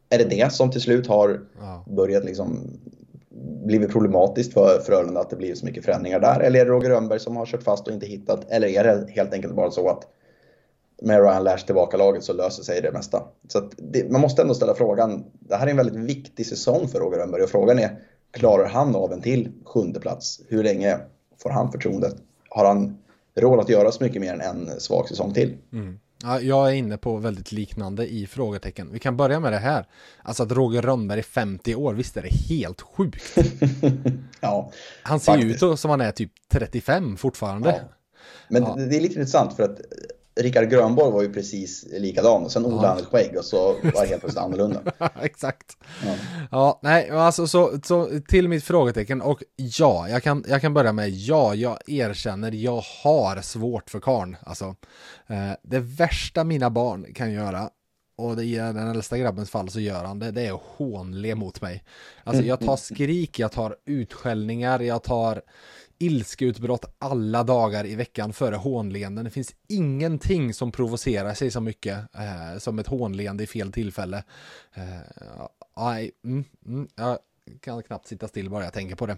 Är 0.09 0.17
det 0.17 0.29
det 0.29 0.53
som 0.53 0.71
till 0.71 0.81
slut 0.81 1.07
har 1.07 1.41
ja. 1.59 1.85
börjat 1.87 2.23
liksom 2.23 2.59
blivit 3.65 3.91
problematiskt 3.91 4.53
för 4.53 4.79
Frölunda 4.85 5.21
att 5.21 5.29
det 5.29 5.35
blir 5.35 5.55
så 5.55 5.65
mycket 5.65 5.85
förändringar 5.85 6.19
där? 6.19 6.39
Eller 6.39 6.59
är 6.59 6.65
det 6.65 6.71
Roger 6.71 6.89
Rönnberg 6.89 7.19
som 7.19 7.37
har 7.37 7.45
kört 7.45 7.63
fast 7.63 7.87
och 7.87 7.93
inte 7.93 8.05
hittat? 8.05 8.45
Eller 8.49 8.67
är 8.67 8.83
det 8.83 9.11
helt 9.11 9.33
enkelt 9.33 9.55
bara 9.55 9.71
så 9.71 9.89
att 9.89 10.07
med 11.01 11.21
Ryan 11.21 11.43
Lash 11.43 11.65
tillbaka 11.65 11.97
laget 11.97 12.23
så 12.23 12.33
löser 12.33 12.63
sig 12.63 12.81
det 12.81 12.91
mesta. 12.91 13.23
Så 13.47 13.69
det, 13.77 14.11
man 14.11 14.21
måste 14.21 14.41
ändå 14.41 14.53
ställa 14.53 14.75
frågan. 14.75 15.23
Det 15.39 15.55
här 15.55 15.67
är 15.67 15.71
en 15.71 15.77
väldigt 15.77 15.95
viktig 15.95 16.45
säsong 16.45 16.87
för 16.87 16.99
Roger 16.99 17.17
Rönnberg 17.17 17.43
och 17.43 17.49
frågan 17.49 17.79
är 17.79 17.99
klarar 18.31 18.69
han 18.69 18.95
av 18.95 19.13
en 19.13 19.21
till 19.21 19.51
sjunde 19.65 19.99
plats? 19.99 20.41
Hur 20.47 20.63
länge 20.63 20.97
får 21.43 21.49
han 21.49 21.71
förtroendet? 21.71 22.15
Har 22.49 22.65
han 22.65 22.97
råd 23.35 23.59
att 23.59 23.69
göra 23.69 23.91
så 23.91 24.03
mycket 24.03 24.21
mer 24.21 24.33
än 24.33 24.41
en 24.41 24.79
svag 24.79 25.09
säsong 25.09 25.33
till? 25.33 25.57
Mm. 25.73 25.99
Ja, 26.23 26.39
jag 26.39 26.69
är 26.69 26.73
inne 26.73 26.97
på 26.97 27.17
väldigt 27.17 27.51
liknande 27.51 28.07
i 28.07 28.27
frågetecken. 28.27 28.89
Vi 28.91 28.99
kan 28.99 29.17
börja 29.17 29.39
med 29.39 29.53
det 29.53 29.57
här. 29.57 29.85
Alltså 30.23 30.43
att 30.43 30.51
Roger 30.51 30.81
Rönnberg 30.81 31.19
är 31.19 31.23
50 31.23 31.75
år, 31.75 31.93
visst 31.93 32.17
är 32.17 32.21
det 32.21 32.55
helt 32.55 32.81
sjukt? 32.81 33.37
ja, 34.41 34.71
Han 35.03 35.19
ser 35.19 35.37
ju 35.37 35.51
ut 35.51 35.79
som 35.79 35.91
han 35.91 36.01
är 36.01 36.11
typ 36.11 36.31
35 36.51 37.17
fortfarande. 37.17 37.69
Ja. 37.69 37.95
Men 38.47 38.63
ja. 38.63 38.75
det 38.75 38.97
är 38.97 39.01
lite 39.01 39.13
intressant 39.13 39.55
för 39.55 39.63
att 39.63 39.79
Rickard 40.43 40.69
Grönborg 40.69 41.11
var 41.11 41.21
ju 41.21 41.33
precis 41.33 41.85
likadan 41.91 42.43
och 42.43 42.51
sen 42.51 42.65
odlade 42.65 42.87
han 42.87 42.97
ett 42.97 43.05
skägg 43.05 43.37
och 43.37 43.45
så 43.45 43.57
var 43.67 44.01
det 44.01 44.07
helt 44.07 44.21
plötsligt 44.21 44.37
annorlunda. 44.37 44.81
Exakt. 45.21 45.77
Ja. 46.05 46.15
ja, 46.51 46.79
nej, 46.83 47.09
alltså 47.09 47.47
så, 47.47 47.79
så 47.83 48.09
till 48.27 48.47
mitt 48.47 48.63
frågetecken 48.63 49.21
och 49.21 49.43
ja, 49.55 50.09
jag 50.09 50.23
kan, 50.23 50.43
jag 50.47 50.61
kan 50.61 50.73
börja 50.73 50.93
med 50.93 51.09
ja, 51.09 51.55
jag 51.55 51.77
erkänner, 51.87 52.51
jag 52.51 52.83
har 53.03 53.41
svårt 53.41 53.89
för 53.89 53.99
karn. 53.99 54.37
Alltså, 54.43 54.75
eh, 55.27 55.51
det 55.63 55.79
värsta 55.79 56.43
mina 56.43 56.69
barn 56.69 57.13
kan 57.13 57.31
göra 57.31 57.69
och 58.21 58.35
det 58.35 58.43
i 58.43 58.55
den 58.55 58.77
äldsta 58.77 59.17
grabbens 59.17 59.49
fall 59.49 59.69
så 59.69 59.79
gör 59.79 60.03
han 60.03 60.19
det, 60.19 60.31
det 60.31 60.47
är 60.47 60.53
att 60.53 60.61
hånle 60.77 61.35
mot 61.35 61.61
mig. 61.61 61.83
Alltså 62.23 62.43
jag 62.43 62.59
tar 62.59 62.75
skrik, 62.75 63.39
jag 63.39 63.51
tar 63.51 63.75
utskällningar, 63.85 64.79
jag 64.79 65.03
tar 65.03 65.41
ilskeutbrott 66.01 66.85
alla 66.99 67.43
dagar 67.43 67.85
i 67.85 67.95
veckan 67.95 68.33
före 68.33 68.55
hånleenden. 68.55 69.25
Det 69.25 69.31
finns 69.31 69.55
ingenting 69.67 70.53
som 70.53 70.71
provocerar 70.71 71.33
sig 71.33 71.51
så 71.51 71.61
mycket 71.61 71.97
eh, 72.15 72.59
som 72.59 72.79
ett 72.79 72.87
hånleende 72.87 73.43
i 73.43 73.47
fel 73.47 73.71
tillfälle. 73.71 74.23
Eh, 74.73 75.97
mm, 76.23 76.43
mm, 76.65 76.87
jag 76.95 77.17
kan 77.61 77.83
knappt 77.83 78.07
sitta 78.07 78.27
still 78.27 78.49
bara 78.49 78.63
jag 78.63 78.73
tänker 78.73 78.95
på 78.95 79.05
det. 79.05 79.17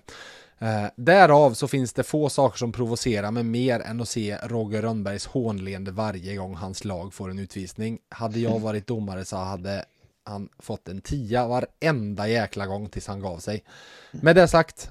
Eh, 0.59 0.85
därav 0.95 1.53
så 1.53 1.67
finns 1.67 1.93
det 1.93 2.03
få 2.03 2.29
saker 2.29 2.57
som 2.57 2.71
provocerar 2.71 3.31
mig 3.31 3.43
mer 3.43 3.79
än 3.79 4.01
att 4.01 4.09
se 4.09 4.37
Roger 4.43 4.81
Rönnbergs 4.81 5.25
hånleende 5.25 5.91
varje 5.91 6.35
gång 6.35 6.55
hans 6.55 6.85
lag 6.85 7.13
får 7.13 7.29
en 7.29 7.39
utvisning. 7.39 7.99
Hade 8.09 8.39
jag 8.39 8.59
varit 8.61 8.87
domare 8.87 9.25
så 9.25 9.37
hade 9.37 9.85
han 10.23 10.49
fått 10.59 10.87
en 10.87 11.01
tia 11.01 11.47
varenda 11.47 12.27
jäkla 12.27 12.65
gång 12.65 12.89
tills 12.89 13.07
han 13.07 13.19
gav 13.19 13.39
sig. 13.39 13.63
Med 14.11 14.35
det 14.35 14.47
sagt, 14.47 14.89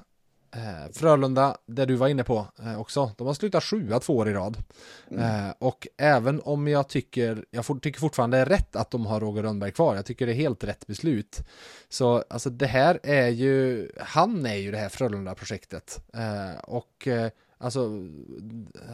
Frölunda, 0.93 1.57
det 1.65 1.85
du 1.85 1.95
var 1.95 2.07
inne 2.07 2.23
på 2.23 2.47
eh, 2.59 2.79
också, 2.79 3.11
de 3.17 3.27
har 3.27 3.33
slutat 3.33 3.63
sjua 3.63 3.99
två 3.99 4.17
år 4.17 4.29
i 4.29 4.33
rad. 4.33 4.57
Mm. 5.11 5.45
Eh, 5.47 5.53
och 5.59 5.87
även 5.97 6.41
om 6.41 6.67
jag 6.67 6.89
tycker, 6.89 7.45
jag 7.51 7.65
for, 7.65 7.75
tycker 7.75 7.99
fortfarande 7.99 8.37
det 8.37 8.41
är 8.41 8.45
rätt 8.45 8.75
att 8.75 8.91
de 8.91 9.05
har 9.05 9.19
Roger 9.19 9.43
Rönnberg 9.43 9.71
kvar, 9.71 9.95
jag 9.95 10.05
tycker 10.05 10.25
det 10.25 10.31
är 10.31 10.35
helt 10.35 10.63
rätt 10.63 10.87
beslut. 10.87 11.39
Så 11.89 12.23
alltså 12.29 12.49
det 12.49 12.67
här 12.67 12.99
är 13.03 13.27
ju, 13.27 13.89
han 13.99 14.45
är 14.45 14.55
ju 14.55 14.71
det 14.71 14.77
här 14.77 14.89
Frölunda-projektet. 14.89 16.01
Eh, 16.13 16.59
och 16.63 17.07
eh, 17.07 17.29
Alltså, 17.57 17.89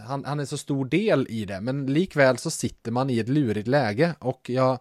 han, 0.08 0.26
han 0.26 0.40
är 0.40 0.46
så 0.46 0.58
stor 0.58 0.86
del 0.86 1.28
i 1.30 1.46
det, 1.46 1.62
men 1.62 1.86
likväl 1.86 2.38
så 2.38 2.52
sitter 2.52 2.92
man 2.92 3.10
i 3.10 3.20
ett 3.20 3.28
lurigt 3.28 3.68
läge 3.68 4.16
och 4.20 4.50
jag 4.50 4.80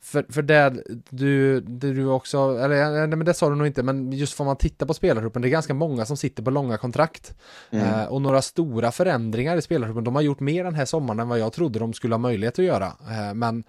för, 0.00 0.26
för 0.28 0.42
det 0.42 0.82
du, 1.10 1.60
det 1.60 1.92
du 1.92 2.06
också, 2.06 2.38
eller 2.38 2.90
nej, 2.90 3.08
men 3.08 3.24
det 3.24 3.34
sa 3.34 3.48
du 3.48 3.56
nog 3.56 3.66
inte, 3.66 3.82
men 3.82 4.12
just 4.12 4.34
får 4.34 4.44
man 4.44 4.56
titta 4.56 4.86
på 4.86 4.94
spelargruppen, 4.94 5.42
det 5.42 5.48
är 5.48 5.50
ganska 5.50 5.74
många 5.74 6.06
som 6.06 6.16
sitter 6.16 6.42
på 6.42 6.50
långa 6.50 6.76
kontrakt. 6.76 7.34
Mm. 7.70 7.86
Eh, 7.86 8.04
och 8.04 8.22
några 8.22 8.42
stora 8.42 8.92
förändringar 8.92 9.56
i 9.56 9.62
spelargruppen, 9.62 10.04
de 10.04 10.14
har 10.14 10.22
gjort 10.22 10.40
mer 10.40 10.64
den 10.64 10.74
här 10.74 10.84
sommaren 10.84 11.20
än 11.20 11.28
vad 11.28 11.38
jag 11.38 11.52
trodde 11.52 11.78
de 11.78 11.92
skulle 11.92 12.14
ha 12.14 12.18
möjlighet 12.18 12.58
att 12.58 12.64
göra. 12.64 12.86
Eh, 12.86 13.34
men 13.34 13.64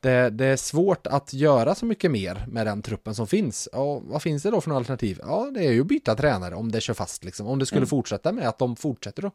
det, 0.00 0.30
det, 0.30 0.46
är 0.46 0.56
svårt 0.56 1.06
att 1.06 1.32
göra 1.32 1.74
så 1.74 1.86
mycket 1.86 2.10
mer 2.10 2.44
med 2.48 2.66
den 2.66 2.82
truppen 2.82 3.14
som 3.14 3.26
finns. 3.26 3.66
Och 3.66 4.02
vad 4.02 4.22
finns 4.22 4.42
det 4.42 4.50
då 4.50 4.60
för 4.60 4.68
några 4.68 4.78
alternativ? 4.78 5.20
Ja, 5.22 5.50
det 5.54 5.66
är 5.66 5.72
ju 5.72 5.80
att 5.80 5.86
byta 5.86 6.14
tränare 6.14 6.54
om 6.54 6.72
det 6.72 6.80
kör 6.80 6.94
fast 6.94 7.24
liksom. 7.24 7.46
Om 7.46 7.58
det 7.58 7.66
skulle 7.66 7.78
mm. 7.78 7.88
fortsätta 7.88 8.32
med 8.32 8.48
att 8.48 8.58
de 8.58 8.76
fortsätter 8.76 9.24
Eh, 9.24 9.30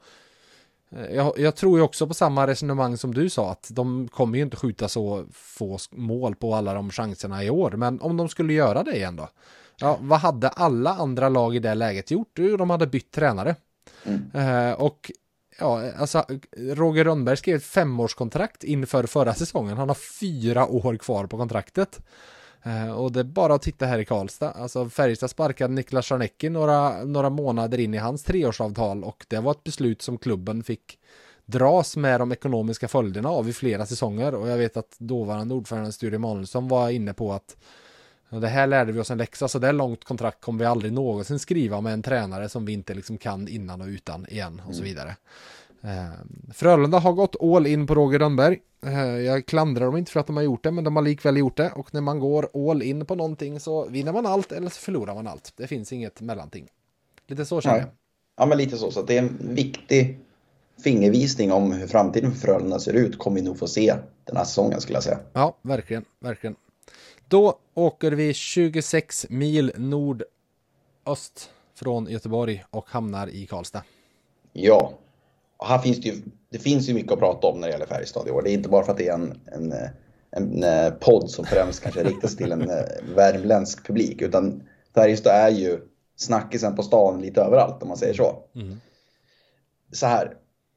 jag, 0.89 1.39
jag, 1.39 1.55
tror 1.55 1.77
ju 1.77 1.83
också 1.83 2.07
på 2.07 2.13
samma 2.13 2.47
resonemang 2.47 2.97
som 2.97 3.13
du 3.13 3.29
sa 3.29 3.51
att 3.51 3.67
de 3.71 4.07
kommer 4.07 4.37
ju 4.37 4.43
inte 4.43 4.57
skjuta 4.57 4.87
så 4.87 5.25
få 5.33 5.77
mål 5.91 6.35
på 6.35 6.55
alla 6.55 6.73
de 6.73 6.91
chanserna 6.91 7.43
i 7.43 7.49
år. 7.49 7.71
Men 7.71 8.01
om 8.01 8.17
de 8.17 8.29
skulle 8.29 8.53
göra 8.53 8.83
det 8.83 8.95
igen 8.95 9.15
då? 9.15 9.29
Ja, 9.77 9.97
vad 10.01 10.19
hade 10.19 10.49
alla 10.49 10.89
andra 10.89 11.29
lag 11.29 11.55
i 11.55 11.59
det 11.59 11.75
läget 11.75 12.11
gjort? 12.11 12.31
Jo, 12.35 12.57
de 12.57 12.69
hade 12.69 12.87
bytt 12.87 13.11
tränare. 13.11 13.55
Mm. 14.03 14.31
Eh, 14.33 14.73
och 14.73 15.11
ja, 15.59 15.91
alltså 15.91 16.25
Roger 16.57 17.03
Rönnberg 17.03 17.37
skrev 17.37 17.55
ett 17.55 17.63
femårskontrakt 17.63 18.63
inför 18.63 19.03
förra 19.03 19.33
säsongen. 19.33 19.77
Han 19.77 19.87
har 19.87 20.19
fyra 20.19 20.67
år 20.67 20.97
kvar 20.97 21.27
på 21.27 21.37
kontraktet. 21.37 21.99
Eh, 22.63 22.91
och 22.91 23.11
det 23.11 23.19
är 23.19 23.23
bara 23.23 23.53
att 23.53 23.61
titta 23.61 23.85
här 23.85 23.99
i 23.99 24.05
Karlstad. 24.05 24.51
Alltså 24.51 24.89
Färjestad 24.89 25.29
sparkade 25.29 25.73
Niklas 25.73 26.05
Czarnecki 26.05 26.49
några, 26.49 27.03
några 27.03 27.29
månader 27.29 27.79
in 27.79 27.93
i 27.93 27.97
hans 27.97 28.23
treårsavtal 28.23 29.03
och 29.03 29.25
det 29.27 29.39
var 29.39 29.51
ett 29.51 29.63
beslut 29.63 30.01
som 30.01 30.17
klubben 30.17 30.63
fick 30.63 30.99
dras 31.45 31.97
med 31.97 32.19
de 32.19 32.31
ekonomiska 32.31 32.87
följderna 32.87 33.29
av 33.29 33.49
i 33.49 33.53
flera 33.53 33.85
säsonger 33.85 34.35
och 34.35 34.47
jag 34.47 34.57
vet 34.57 34.77
att 34.77 34.95
dåvarande 34.97 35.53
ordförande 35.53 35.91
Sture 35.91 36.15
Emanuelsson 36.15 36.67
var 36.67 36.89
inne 36.89 37.13
på 37.13 37.33
att 37.33 37.57
det 38.29 38.47
här 38.47 38.67
lärde 38.67 38.91
vi 38.91 38.99
oss 38.99 39.11
en 39.11 39.17
läxa, 39.17 39.47
så 39.47 39.59
det 39.59 39.71
långt 39.71 40.03
kontrakt 40.03 40.41
kommer 40.41 40.59
vi 40.59 40.65
aldrig 40.65 40.93
någonsin 40.93 41.39
skriva 41.39 41.81
med 41.81 41.93
en 41.93 42.01
tränare 42.01 42.49
som 42.49 42.65
vi 42.65 42.73
inte 42.73 42.93
liksom 42.93 43.17
kan 43.17 43.47
innan 43.47 43.81
och 43.81 43.87
utan 43.87 44.25
igen 44.29 44.61
och 44.67 44.75
så 44.75 44.81
mm. 44.81 44.89
vidare. 44.89 45.09
Eh, 45.09 45.15
Frölunda 46.53 46.99
har 46.99 47.13
gått 47.13 47.35
all 47.41 47.67
in 47.67 47.87
på 47.87 47.95
Roger 47.95 48.19
Rönnberg. 48.19 48.59
Eh, 48.85 48.99
jag 49.01 49.45
klandrar 49.45 49.85
dem 49.85 49.97
inte 49.97 50.11
för 50.11 50.19
att 50.19 50.27
de 50.27 50.35
har 50.35 50.43
gjort 50.43 50.63
det, 50.63 50.71
men 50.71 50.83
de 50.83 50.95
har 50.95 51.03
likväl 51.03 51.37
gjort 51.37 51.57
det. 51.57 51.71
Och 51.71 51.93
när 51.93 52.01
man 52.01 52.19
går 52.19 52.69
all 52.69 52.81
in 52.81 53.05
på 53.05 53.15
någonting 53.15 53.59
så 53.59 53.89
vinner 53.89 54.13
man 54.13 54.25
allt 54.25 54.51
eller 54.51 54.69
så 54.69 54.79
förlorar 54.79 55.15
man 55.15 55.27
allt. 55.27 55.53
Det 55.55 55.67
finns 55.67 55.93
inget 55.93 56.21
mellanting. 56.21 56.67
Lite 57.27 57.45
så 57.45 57.61
känner 57.61 57.77
jag. 57.77 57.87
Ja, 58.37 58.45
men 58.45 58.57
lite 58.57 58.77
så. 58.77 58.91
Så 58.91 59.01
det 59.01 59.17
är 59.17 59.21
en 59.21 59.37
viktig 59.55 60.19
fingervisning 60.83 61.51
om 61.51 61.71
hur 61.71 61.87
framtiden 61.87 62.31
för 62.31 62.39
Frölunda 62.39 62.79
ser 62.79 62.93
ut 62.93 63.17
kommer 63.17 63.39
vi 63.39 63.45
nog 63.45 63.59
få 63.59 63.67
se 63.67 63.95
den 64.23 64.37
här 64.37 64.43
säsongen 64.43 64.81
skulle 64.81 64.95
jag 64.95 65.03
säga. 65.03 65.19
Ja, 65.33 65.57
verkligen, 65.61 66.05
verkligen. 66.19 66.55
Då 67.27 67.59
åker 67.73 68.11
vi 68.11 68.33
26 68.33 69.25
mil 69.29 69.71
nordöst 69.75 71.49
från 71.75 72.07
Göteborg 72.09 72.63
och 72.69 72.89
hamnar 72.89 73.27
i 73.27 73.45
Karlstad. 73.45 73.83
Ja, 74.53 74.93
här 75.65 75.79
finns 75.79 76.01
det 76.01 76.09
ju, 76.09 76.21
det 76.49 76.59
finns 76.59 76.89
ju 76.89 76.93
mycket 76.93 77.11
att 77.11 77.19
prata 77.19 77.47
om 77.47 77.59
när 77.59 77.67
det 77.67 77.71
gäller 77.71 77.85
Färjestad 77.85 78.27
i 78.27 78.31
år. 78.31 78.41
Det 78.41 78.51
är 78.51 78.53
inte 78.53 78.69
bara 78.69 78.85
för 78.85 78.91
att 78.91 78.97
det 78.97 79.07
är 79.07 79.13
en, 79.13 79.39
en, 79.45 79.73
en, 80.31 80.63
en 80.63 80.93
podd 80.99 81.29
som 81.29 81.45
främst 81.45 81.83
kanske 81.83 82.03
riktas 82.03 82.35
till 82.35 82.51
en 82.51 82.69
eh, 82.69 82.85
värmländsk 83.15 83.87
publik. 83.87 84.21
Utan 84.21 84.63
Färjestad 84.95 85.33
är 85.35 85.49
ju 85.49 85.79
snackisen 86.15 86.75
på 86.75 86.83
stan 86.83 87.21
lite 87.21 87.41
överallt 87.41 87.81
om 87.81 87.87
man 87.87 87.97
säger 87.97 88.13
så. 88.13 88.43
Mm. 88.55 88.81
Så 89.91 90.05
här, 90.05 90.33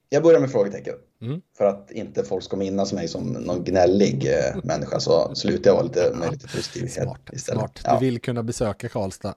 jag 0.09 0.23
börjar 0.23 0.41
med 0.41 0.51
frågetecken. 0.51 0.95
Mm. 1.23 1.41
För 1.59 1.65
att 1.65 1.91
inte 1.91 2.25
folk 2.25 2.45
ska 2.45 2.57
minnas 2.57 2.93
mig 2.93 3.09
som 3.09 3.33
någon 3.33 3.65
gnällig 3.65 4.27
eh, 4.27 4.65
människa 4.65 5.01
så 5.01 5.35
slutar 5.35 5.71
jag 5.71 5.75
vara 5.75 5.85
lite, 5.85 6.13
med 6.15 6.33
lite 6.33 6.49
positiv 6.57 6.87
smart, 6.87 7.21
istället. 7.33 7.61
Smart. 7.61 7.75
Du 7.75 7.91
ja. 7.91 7.99
vill 7.99 8.21
kunna 8.21 8.43
besöka 8.43 8.89
Karlstad 8.89 9.35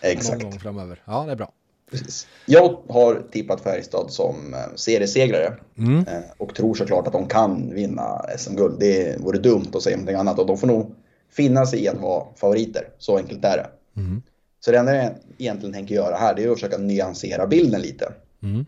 Exakt. 0.00 0.42
någon 0.42 0.50
gång 0.50 0.60
framöver. 0.60 1.02
Ja, 1.04 1.24
det 1.26 1.32
är 1.32 1.36
bra. 1.36 1.52
Precis. 1.90 2.26
Jag 2.46 2.78
har 2.88 3.22
tippat 3.30 3.60
Färjestad 3.60 4.12
som 4.12 4.54
eh, 4.54 4.74
seriesegrare 4.74 5.56
mm. 5.78 5.98
Eh, 5.98 6.22
och 6.38 6.54
tror 6.54 6.74
såklart 6.74 7.06
att 7.06 7.12
de 7.12 7.28
kan 7.28 7.74
vinna 7.74 8.24
SM-guld. 8.38 8.80
Det 8.80 9.20
vore 9.20 9.38
dumt 9.38 9.66
att 9.74 9.82
säga 9.82 9.96
någonting 9.96 10.16
annat 10.16 10.38
och 10.38 10.46
de 10.46 10.58
får 10.58 10.66
nog 10.66 10.94
finna 11.30 11.66
sig 11.66 11.84
i 11.84 11.88
att 11.88 12.00
vara 12.00 12.24
favoriter. 12.36 12.88
Så 12.98 13.16
enkelt 13.16 13.44
är 13.44 13.56
det. 13.56 14.00
Mm. 14.00 14.22
Så 14.60 14.72
det 14.72 14.78
enda 14.78 14.96
jag 14.96 15.14
egentligen 15.38 15.72
tänker 15.72 15.94
göra 15.94 16.16
här 16.16 16.34
det 16.34 16.44
är 16.44 16.48
att 16.48 16.54
försöka 16.54 16.78
nyansera 16.78 17.46
bilden 17.46 17.80
lite. 17.80 18.12
Mm. 18.42 18.66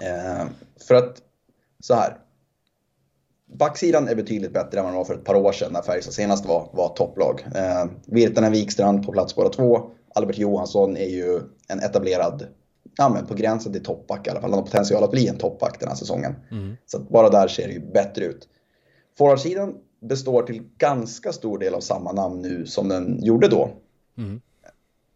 Eh, 0.00 0.46
för 0.88 0.94
att 0.94 1.16
så 1.80 1.94
här. 1.94 2.16
Backsidan 3.58 4.08
är 4.08 4.14
betydligt 4.14 4.52
bättre 4.52 4.78
än 4.78 4.84
vad 4.84 4.92
den 4.92 4.98
var 4.98 5.04
för 5.04 5.14
ett 5.14 5.24
par 5.24 5.34
år 5.34 5.52
sedan 5.52 5.72
när 5.72 5.82
Färjestad 5.82 6.14
senast 6.14 6.46
var, 6.46 6.68
var 6.72 6.88
topplag. 6.88 7.46
Eh, 7.54 7.84
Virtanen 8.06 8.52
Wikstrand 8.52 9.06
på 9.06 9.12
plats 9.12 9.34
båda 9.34 9.48
två. 9.48 9.90
Albert 10.16 10.38
Johansson 10.38 10.96
är 10.96 11.08
ju 11.08 11.40
en 11.68 11.80
etablerad, 11.80 12.46
ja 12.96 13.08
men 13.08 13.26
på 13.26 13.34
gränsen 13.34 13.72
till 13.72 13.82
toppback 13.82 14.26
i 14.26 14.30
alla 14.30 14.40
fall. 14.40 14.50
Han 14.50 14.58
har 14.58 14.66
potential 14.66 15.04
att 15.04 15.10
bli 15.10 15.28
en 15.28 15.38
toppback 15.38 15.80
den 15.80 15.88
här 15.88 15.96
säsongen. 15.96 16.34
Mm. 16.50 16.76
Så 16.86 16.98
bara 16.98 17.30
där 17.30 17.48
ser 17.48 17.66
det 17.66 17.72
ju 17.72 17.92
bättre 17.92 18.24
ut. 18.24 18.48
Forwardsidan 19.18 19.74
består 20.00 20.42
till 20.42 20.62
ganska 20.78 21.32
stor 21.32 21.58
del 21.58 21.74
av 21.74 21.80
samma 21.80 22.12
namn 22.12 22.42
nu 22.42 22.66
som 22.66 22.88
den 22.88 23.22
gjorde 23.22 23.48
då. 23.48 23.70
Mm. 24.18 24.40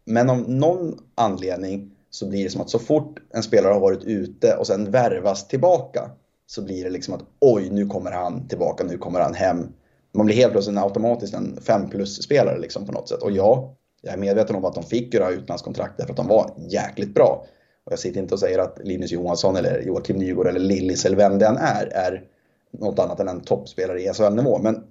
Men 0.05 0.29
av 0.29 0.49
någon 0.49 0.97
anledning 1.15 1.91
så 2.09 2.29
blir 2.29 2.43
det 2.43 2.49
som 2.49 2.61
att 2.61 2.69
så 2.69 2.79
fort 2.79 3.19
en 3.29 3.43
spelare 3.43 3.73
har 3.73 3.79
varit 3.79 4.03
ute 4.03 4.55
och 4.55 4.67
sen 4.67 4.91
värvas 4.91 5.47
tillbaka 5.47 6.11
så 6.45 6.61
blir 6.61 6.83
det 6.83 6.89
liksom 6.89 7.13
att 7.13 7.23
oj, 7.39 7.69
nu 7.69 7.87
kommer 7.87 8.11
han 8.11 8.47
tillbaka, 8.47 8.83
nu 8.83 8.97
kommer 8.97 9.19
han 9.19 9.33
hem. 9.33 9.67
Man 10.13 10.25
blir 10.25 10.35
helt 10.35 10.51
plötsligt 10.51 10.77
automatiskt 10.77 11.33
en 11.33 11.59
5 11.61 11.89
plus-spelare 11.89 12.59
liksom 12.59 12.85
på 12.85 12.91
något 12.91 13.09
sätt. 13.09 13.21
Och 13.21 13.31
ja, 13.31 13.75
jag 14.01 14.13
är 14.13 14.17
medveten 14.17 14.55
om 14.55 14.65
att 14.65 14.75
de 14.75 14.83
fick 14.83 15.13
ju 15.13 15.19
det 15.19 15.25
här 15.25 15.31
utlandskontraktet 15.31 15.97
därför 15.97 16.13
att 16.13 16.17
de 16.17 16.27
var 16.27 16.53
jäkligt 16.57 17.13
bra. 17.13 17.45
Och 17.83 17.91
jag 17.91 17.99
sitter 17.99 18.19
inte 18.19 18.33
och 18.33 18.39
säger 18.39 18.59
att 18.59 18.79
Linus 18.83 19.11
Johansson 19.11 19.55
eller 19.55 19.81
Joakim 19.81 20.17
Nygård 20.17 20.47
eller 20.47 20.59
Lillis 20.59 21.05
eller 21.05 21.17
vem 21.17 21.39
den 21.39 21.57
är, 21.57 21.85
är 21.85 22.23
något 22.71 22.99
annat 22.99 23.19
än 23.19 23.27
en 23.27 23.41
toppspelare 23.41 24.01
i 24.01 24.13
SHL-nivå. 24.13 24.59
Men 24.59 24.83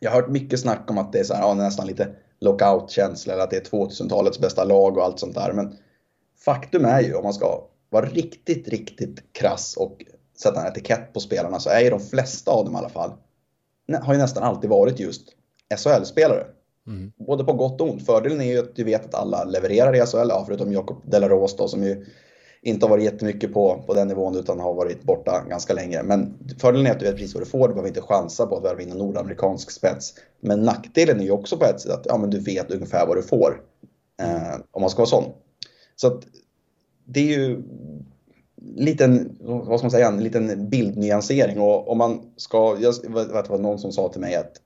jag 0.00 0.10
har 0.10 0.20
hört 0.20 0.30
mycket 0.30 0.60
snack 0.60 0.90
om 0.90 0.98
att 0.98 1.12
det 1.12 1.18
är 1.18 1.24
så 1.24 1.34
här, 1.34 1.42
ja, 1.42 1.54
nästan 1.54 1.86
lite 1.86 2.08
lockout-känsla 2.40 3.32
eller 3.32 3.42
att 3.42 3.50
det 3.50 3.56
är 3.56 3.78
2000-talets 3.78 4.38
bästa 4.38 4.64
lag 4.64 4.96
och 4.96 5.04
allt 5.04 5.18
sånt 5.18 5.34
där. 5.34 5.52
Men 5.52 5.76
faktum 6.44 6.84
är 6.84 7.00
ju, 7.00 7.14
om 7.14 7.24
man 7.24 7.34
ska 7.34 7.64
vara 7.90 8.06
riktigt, 8.06 8.68
riktigt 8.68 9.32
krass 9.32 9.76
och 9.76 10.04
sätta 10.42 10.60
en 10.60 10.66
etikett 10.66 11.12
på 11.12 11.20
spelarna 11.20 11.60
så 11.60 11.70
är 11.70 11.80
ju 11.80 11.90
de 11.90 12.00
flesta 12.00 12.50
av 12.50 12.64
dem 12.64 12.74
i 12.74 12.78
alla 12.78 12.88
fall, 12.88 13.12
har 14.02 14.14
ju 14.14 14.20
nästan 14.20 14.42
alltid 14.42 14.70
varit 14.70 15.00
just 15.00 15.28
SHL-spelare. 15.76 16.46
Mm. 16.86 17.12
Både 17.26 17.44
på 17.44 17.52
gott 17.52 17.80
och 17.80 17.90
ont. 17.90 18.06
Fördelen 18.06 18.40
är 18.40 18.52
ju 18.52 18.58
att 18.58 18.76
du 18.76 18.84
vet 18.84 19.04
att 19.04 19.14
alla 19.14 19.44
levererar 19.44 19.96
i 19.96 20.06
SHL, 20.06 20.28
ja, 20.28 20.44
förutom 20.46 20.72
Jakob 20.72 21.10
Delaros 21.10 21.56
då 21.56 21.68
som 21.68 21.84
ju 21.84 22.06
inte 22.62 22.86
har 22.86 22.90
varit 22.90 23.04
jättemycket 23.04 23.52
på, 23.52 23.82
på 23.86 23.94
den 23.94 24.08
nivån 24.08 24.36
utan 24.36 24.60
har 24.60 24.74
varit 24.74 25.02
borta 25.02 25.44
ganska 25.48 25.74
länge. 25.74 26.02
Men 26.02 26.34
fördelen 26.58 26.86
är 26.86 26.90
att 26.90 27.00
du 27.00 27.06
vet 27.06 27.16
precis 27.16 27.34
vad 27.34 27.42
du 27.42 27.46
får, 27.46 27.68
du 27.68 27.74
behöver 27.74 27.88
inte 27.88 28.00
chansa 28.00 28.46
på 28.46 28.56
att 28.56 28.64
värva 28.64 28.82
in 28.82 28.90
en 28.90 28.98
nordamerikansk 28.98 29.70
spets. 29.70 30.14
Men 30.40 30.60
nackdelen 30.60 31.20
är 31.20 31.24
ju 31.24 31.30
också 31.30 31.56
på 31.56 31.64
ett 31.64 31.80
sätt 31.80 31.92
att 31.92 32.06
ja, 32.08 32.18
men 32.18 32.30
du 32.30 32.40
vet 32.40 32.70
ungefär 32.70 33.06
vad 33.06 33.16
du 33.16 33.22
får. 33.22 33.62
Eh, 34.20 34.60
om 34.70 34.80
man 34.80 34.90
ska 34.90 34.98
vara 34.98 35.06
sån. 35.06 35.24
Så 35.96 36.06
att 36.06 36.26
det 37.04 37.20
är 37.20 37.38
ju 37.38 37.62
liten, 38.76 39.36
vad 39.40 39.78
ska 39.78 39.84
man 39.84 39.90
säga, 39.90 40.08
en 40.08 40.22
liten 40.22 40.68
bildnyansering. 40.68 41.60
Och 41.60 41.88
om 41.88 41.98
man 41.98 42.20
ska, 42.36 42.76
jag 42.80 42.92
vet 43.10 43.44
det 43.44 43.50
var 43.50 43.58
någon 43.58 43.78
som 43.78 43.92
sa 43.92 44.08
till 44.08 44.20
mig 44.20 44.34
att 44.34 44.60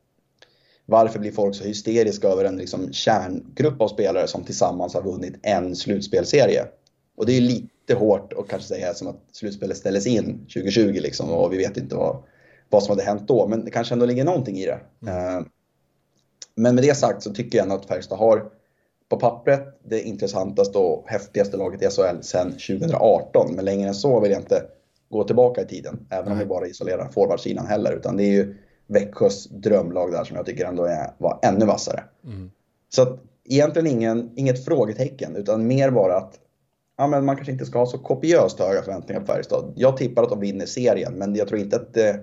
varför 0.90 1.18
blir 1.18 1.32
folk 1.32 1.54
så 1.54 1.64
hysteriska 1.64 2.28
över 2.28 2.44
en 2.44 2.56
liksom 2.56 2.92
kärngrupp 2.92 3.80
av 3.80 3.88
spelare 3.88 4.26
som 4.26 4.44
tillsammans 4.44 4.94
har 4.94 5.02
vunnit 5.02 5.34
en 5.42 5.76
slutspelserie? 5.76 6.64
Och 7.16 7.26
det 7.26 7.36
är 7.36 7.40
lite 7.40 7.94
hårt 7.94 8.32
att 8.32 8.48
kanske 8.48 8.68
säga 8.68 8.94
som 8.94 9.08
att 9.08 9.20
slutspelet 9.32 9.76
ställdes 9.76 10.06
in 10.06 10.38
2020 10.38 10.80
liksom 10.80 11.30
och 11.30 11.52
vi 11.52 11.56
vet 11.56 11.76
inte 11.76 11.94
vad, 11.94 12.22
vad 12.70 12.82
som 12.82 12.92
hade 12.92 13.02
hänt 13.02 13.28
då. 13.28 13.48
Men 13.48 13.64
det 13.64 13.70
kanske 13.70 13.94
ändå 13.94 14.06
ligger 14.06 14.24
någonting 14.24 14.58
i 14.58 14.66
det. 14.66 14.80
Mm. 15.06 15.48
Men 16.54 16.74
med 16.74 16.84
det 16.84 16.94
sagt 16.94 17.22
så 17.22 17.34
tycker 17.34 17.58
jag 17.58 17.62
ändå 17.62 17.74
att 17.74 17.86
Färjestad 17.86 18.18
har 18.18 18.50
på 19.08 19.16
pappret 19.16 19.80
det 19.84 20.02
intressantaste 20.02 20.78
och 20.78 21.04
häftigaste 21.08 21.56
laget 21.56 21.82
i 21.82 21.86
SHL 21.86 22.22
sedan 22.22 22.52
2018. 22.52 23.54
Men 23.54 23.64
längre 23.64 23.88
än 23.88 23.94
så 23.94 24.20
vill 24.20 24.30
jag 24.30 24.40
inte 24.40 24.62
gå 25.08 25.24
tillbaka 25.24 25.62
i 25.62 25.66
tiden. 25.66 26.06
Även 26.10 26.32
om 26.32 26.38
vi 26.38 26.46
bara 26.46 26.66
isolerar 26.66 27.08
forwardsidan 27.08 27.66
heller. 27.66 27.92
Utan 27.92 28.16
det 28.16 28.24
är 28.24 28.32
ju 28.32 28.56
Växjös 28.88 29.48
drömlag 29.48 30.12
där 30.12 30.24
som 30.24 30.36
jag 30.36 30.46
tycker 30.46 30.64
ändå 30.64 30.84
är, 30.84 31.10
var 31.18 31.38
ännu 31.42 31.66
vassare. 31.66 32.04
Mm. 32.24 32.50
Så 32.88 33.02
att 33.02 33.18
egentligen 33.44 33.86
ingen, 33.86 34.30
inget 34.34 34.64
frågetecken 34.64 35.36
utan 35.36 35.66
mer 35.66 35.90
bara 35.90 36.16
att 36.16 36.34
ja, 36.98 37.06
men 37.06 37.24
man 37.24 37.36
kanske 37.36 37.52
inte 37.52 37.66
ska 37.66 37.78
ha 37.78 37.86
så 37.86 37.98
kopiöst 37.98 38.58
höga 38.58 38.82
förväntningar 38.82 39.20
på 39.20 39.26
Färjestad. 39.26 39.72
Jag 39.76 39.96
tippar 39.96 40.22
att 40.22 40.28
de 40.28 40.40
vinner 40.40 40.66
serien, 40.66 41.14
men 41.14 41.34
jag 41.34 41.48
tror 41.48 41.60
inte 41.60 41.76
att 41.76 41.94
det 41.94 42.20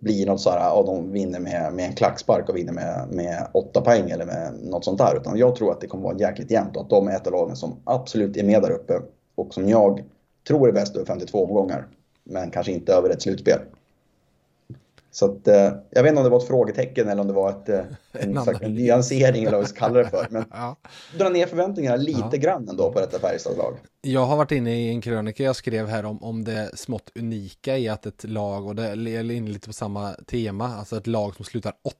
blir 0.00 0.26
något 0.26 0.40
så 0.40 0.50
här, 0.50 0.58
ja, 0.58 0.82
de 0.86 1.12
vinner 1.12 1.40
med, 1.40 1.72
med 1.72 1.86
en 1.86 1.92
klackspark 1.92 2.48
och 2.48 2.56
vinner 2.56 2.72
med, 2.72 3.08
med 3.10 3.48
åtta 3.52 3.80
poäng 3.80 4.10
eller 4.10 4.26
med 4.26 4.52
något 4.62 4.84
sånt 4.84 4.98
där. 4.98 5.16
Utan 5.16 5.38
jag 5.38 5.56
tror 5.56 5.72
att 5.72 5.80
det 5.80 5.86
kommer 5.86 6.04
vara 6.04 6.18
jäkligt 6.18 6.50
jämnt 6.50 6.76
och 6.76 6.82
att 6.82 6.90
de 6.90 7.08
är 7.08 7.16
ett 7.16 7.26
av 7.26 7.32
lagen 7.32 7.56
som 7.56 7.76
absolut 7.84 8.36
är 8.36 8.44
med 8.44 8.62
där 8.62 8.70
uppe 8.70 9.00
och 9.34 9.54
som 9.54 9.68
jag 9.68 10.04
tror 10.48 10.68
är 10.68 10.72
bäst 10.72 10.96
över 10.96 11.06
52 11.06 11.44
omgångar. 11.44 11.86
Men 12.24 12.50
kanske 12.50 12.72
inte 12.72 12.92
över 12.92 13.10
ett 13.10 13.22
slutspel. 13.22 13.58
Så 15.14 15.24
att, 15.24 15.48
eh, 15.48 15.72
jag 15.90 16.02
vet 16.02 16.10
inte 16.10 16.18
om 16.18 16.24
det 16.24 16.30
var 16.30 16.38
ett 16.38 16.46
frågetecken 16.46 17.08
eller 17.08 17.20
om 17.20 17.28
det 17.28 17.34
var 17.34 17.50
ett, 17.50 17.68
eh, 17.68 17.80
en, 18.12 18.36
en, 18.36 18.62
en 18.62 18.74
nyansering 18.74 19.42
eller 19.42 19.52
vad 19.52 19.60
vi 19.60 19.66
ska 19.66 19.78
kalla 19.78 19.98
det 19.98 20.08
för. 20.08 20.26
Men 20.30 20.44
ja. 20.50 20.76
dra 21.18 21.28
ner 21.28 21.46
förväntningarna 21.46 21.96
lite 21.96 22.28
ja. 22.32 22.38
grann 22.38 22.68
ändå 22.68 22.92
på 22.92 23.00
detta 23.00 23.18
Färjestadslag. 23.18 23.74
Jag 24.02 24.24
har 24.24 24.36
varit 24.36 24.52
inne 24.52 24.74
i 24.74 24.88
en 24.88 25.00
krönika 25.00 25.42
jag 25.42 25.56
skrev 25.56 25.86
här 25.86 26.04
om, 26.04 26.22
om 26.22 26.44
det 26.44 26.70
smått 26.74 27.12
unika 27.14 27.78
i 27.78 27.88
att 27.88 28.06
ett 28.06 28.24
lag, 28.24 28.66
och 28.66 28.74
det 28.74 28.86
är 28.86 29.30
inne 29.30 29.50
lite 29.50 29.66
på 29.66 29.72
samma 29.72 30.12
tema, 30.12 30.76
alltså 30.76 30.96
ett 30.96 31.06
lag 31.06 31.36
som 31.36 31.44
slutar 31.44 31.72
åtta 31.84 31.98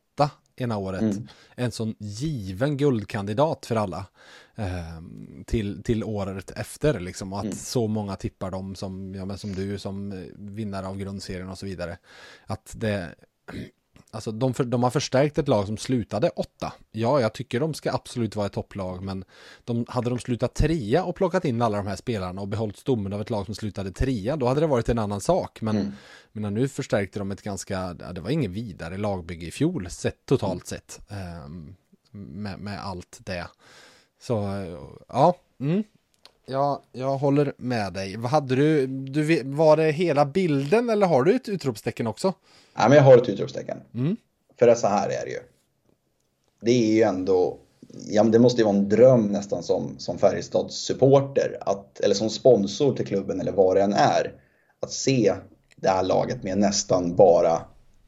ena 0.56 0.76
året, 0.76 1.02
mm. 1.02 1.28
en 1.54 1.72
sån 1.72 1.94
given 1.98 2.76
guldkandidat 2.76 3.66
för 3.66 3.76
alla 3.76 4.06
eh, 4.54 5.00
till, 5.46 5.82
till 5.82 6.04
året 6.04 6.50
efter 6.50 7.00
liksom, 7.00 7.32
att 7.32 7.44
mm. 7.44 7.56
så 7.56 7.86
många 7.86 8.16
tippar 8.16 8.50
dem 8.50 8.74
som, 8.74 9.14
ja, 9.14 9.24
men 9.24 9.38
som 9.38 9.54
du 9.54 9.78
som 9.78 10.24
vinnare 10.34 10.86
av 10.86 10.96
grundserien 10.96 11.48
och 11.48 11.58
så 11.58 11.66
vidare. 11.66 11.98
Att 12.46 12.74
det 12.76 13.14
Alltså 14.14 14.32
de, 14.32 14.54
för, 14.54 14.64
de, 14.64 14.82
har 14.82 14.90
förstärkt 14.90 15.38
ett 15.38 15.48
lag 15.48 15.66
som 15.66 15.76
slutade 15.76 16.28
åtta. 16.28 16.72
Ja, 16.92 17.20
jag 17.20 17.32
tycker 17.32 17.60
de 17.60 17.74
ska 17.74 17.92
absolut 17.92 18.36
vara 18.36 18.46
ett 18.46 18.52
topplag, 18.52 19.02
men 19.02 19.24
de, 19.64 19.86
hade 19.88 20.10
de 20.10 20.18
slutat 20.18 20.54
trea 20.54 21.04
och 21.04 21.16
plockat 21.16 21.44
in 21.44 21.62
alla 21.62 21.76
de 21.76 21.86
här 21.86 21.96
spelarna 21.96 22.40
och 22.40 22.48
behållit 22.48 22.76
stommen 22.76 23.12
av 23.12 23.20
ett 23.20 23.30
lag 23.30 23.46
som 23.46 23.54
slutade 23.54 23.92
trea, 23.92 24.36
då 24.36 24.46
hade 24.46 24.60
det 24.60 24.66
varit 24.66 24.88
en 24.88 24.98
annan 24.98 25.20
sak. 25.20 25.60
Men, 25.60 25.76
mm. 25.76 25.92
men 26.32 26.54
nu 26.54 26.68
förstärkte 26.68 27.18
de 27.18 27.30
ett 27.30 27.42
ganska, 27.42 27.94
det 27.94 28.20
var 28.20 28.30
ingen 28.30 28.52
vidare 28.52 28.96
lagbygge 28.96 29.46
i 29.46 29.50
fjol, 29.50 29.90
sett, 29.90 30.26
totalt 30.26 30.66
sett. 30.66 31.00
Um, 31.46 31.76
med, 32.10 32.58
med, 32.58 32.84
allt 32.84 33.18
det. 33.20 33.46
Så, 34.20 34.34
ja. 35.08 35.36
Mm. 35.60 35.84
Ja, 36.46 36.82
jag 36.92 37.18
håller 37.18 37.52
med 37.56 37.92
dig. 37.92 38.16
Vad 38.16 38.30
hade 38.30 38.56
du, 38.56 38.86
du, 38.86 39.42
var 39.44 39.76
det 39.76 39.90
hela 39.90 40.24
bilden 40.24 40.90
eller 40.90 41.06
har 41.06 41.22
du 41.22 41.34
ett 41.34 41.48
utropstecken 41.48 42.06
också? 42.06 42.32
Ja, 42.74 42.88
men 42.88 42.96
jag 42.96 43.04
har 43.04 43.16
ett 43.16 43.28
utropstecken. 43.28 43.78
Mm. 43.94 44.16
För 44.58 44.66
det 44.66 44.76
så 44.76 44.86
här 44.86 45.06
är 45.06 45.24
det 45.24 45.30
ju. 45.30 45.40
Det 46.60 46.70
är 46.70 46.94
ju 46.94 47.02
ändå, 47.02 47.58
ja, 48.10 48.24
det 48.24 48.38
måste 48.38 48.60
ju 48.60 48.64
vara 48.64 48.76
en 48.76 48.88
dröm 48.88 49.26
nästan 49.26 49.62
som, 49.62 49.94
som 49.98 50.18
Färjestads 50.18 50.76
supporter, 50.76 51.58
att, 51.60 52.00
eller 52.00 52.14
som 52.14 52.30
sponsor 52.30 52.96
till 52.96 53.06
klubben 53.06 53.40
eller 53.40 53.52
vad 53.52 53.76
det 53.76 53.82
än 53.82 53.92
är, 53.92 54.32
att 54.80 54.92
se 54.92 55.34
det 55.76 55.88
här 55.88 56.02
laget 56.02 56.42
med 56.42 56.58
nästan 56.58 57.16
bara 57.16 57.60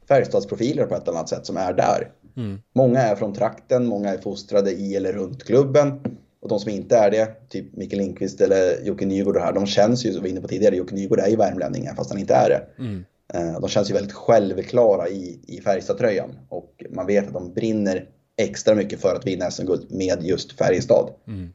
Färjestadsprofiler 0.07 0.85
på 0.85 0.95
ett 0.95 1.07
annat 1.07 1.29
sätt 1.29 1.45
som 1.45 1.57
är 1.57 1.73
där. 1.73 2.11
Mm. 2.37 2.61
Många 2.75 2.99
är 2.99 3.15
från 3.15 3.33
trakten, 3.33 3.85
många 3.85 4.13
är 4.13 4.17
fostrade 4.17 4.71
i 4.71 4.95
eller 4.95 5.13
runt 5.13 5.43
klubben. 5.43 6.17
Och 6.39 6.49
de 6.49 6.59
som 6.59 6.71
inte 6.71 6.97
är 6.97 7.11
det, 7.11 7.49
typ 7.49 7.75
Mikael 7.75 8.01
Lindqvist 8.01 8.41
eller 8.41 8.81
Jocke 8.83 9.05
Nygård 9.05 9.35
och 9.35 9.41
här, 9.41 9.53
de 9.53 9.65
känns 9.65 10.05
ju, 10.05 10.13
som 10.13 10.23
vi 10.23 10.29
var 10.29 10.31
inne 10.31 10.41
på 10.41 10.47
tidigare, 10.47 10.75
Jocke 10.75 10.95
Nygård 10.95 11.19
är 11.19 11.27
ju 11.27 11.35
värmlänning 11.35 11.89
fast 11.95 12.09
han 12.09 12.19
inte 12.19 12.33
är 12.33 12.49
det. 12.49 12.83
Mm. 12.83 13.05
Eh, 13.33 13.59
de 13.59 13.69
känns 13.69 13.89
ju 13.89 13.93
väldigt 13.93 14.13
självklara 14.13 15.09
i, 15.09 15.39
i 15.47 15.61
Färjestad-tröjan 15.61 16.39
och 16.49 16.83
man 16.89 17.07
vet 17.07 17.27
att 17.27 17.33
de 17.33 17.53
brinner 17.53 18.09
extra 18.37 18.75
mycket 18.75 19.01
för 19.01 19.15
att 19.15 19.27
vinna 19.27 19.51
SM-guld 19.51 19.91
med 19.91 20.23
just 20.23 20.57
Färjestad. 20.57 21.09
Mm. 21.27 21.53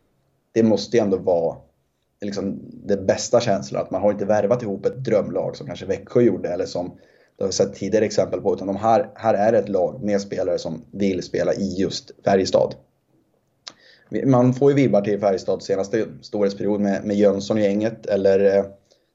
Det 0.53 0.63
måste 0.63 0.97
ju 0.97 1.03
ändå 1.03 1.17
vara 1.17 1.57
liksom 2.21 2.61
det 2.85 2.97
bästa 2.97 3.41
känslan, 3.41 3.83
att 3.83 3.91
man 3.91 4.03
har 4.03 4.13
inte 4.13 4.25
värvat 4.25 4.63
ihop 4.63 4.87
ett 4.87 5.05
drömlag 5.05 5.57
som 5.57 5.67
kanske 5.67 5.87
Växjö 5.87 6.21
gjorde 6.21 6.49
eller 6.49 6.67
som 6.67 6.99
det 7.37 7.45
har 7.45 7.49
vi 7.49 7.53
sett 7.53 7.75
tidigare 7.75 8.05
exempel 8.05 8.41
på, 8.41 8.55
utan 8.55 8.67
de 8.67 8.77
här, 8.77 9.11
här 9.15 9.35
är 9.35 9.53
ett 9.53 9.69
lag 9.69 10.05
med 10.05 10.21
spelare 10.21 10.59
som 10.59 10.85
vill 10.91 11.23
spela 11.23 11.55
i 11.55 11.75
just 11.79 12.11
Färjestad. 12.25 12.75
Man 14.25 14.55
får 14.55 14.71
ju 14.71 14.77
vibbar 14.77 15.01
till 15.01 15.21
Färjestads 15.21 15.67
senaste 15.67 16.07
storhetsperiod 16.21 16.81
med, 16.81 17.05
med 17.05 17.17
Jönsson 17.17 17.59
i 17.59 17.63
gänget 17.63 18.07
eller 18.07 18.59
eh, 18.59 18.65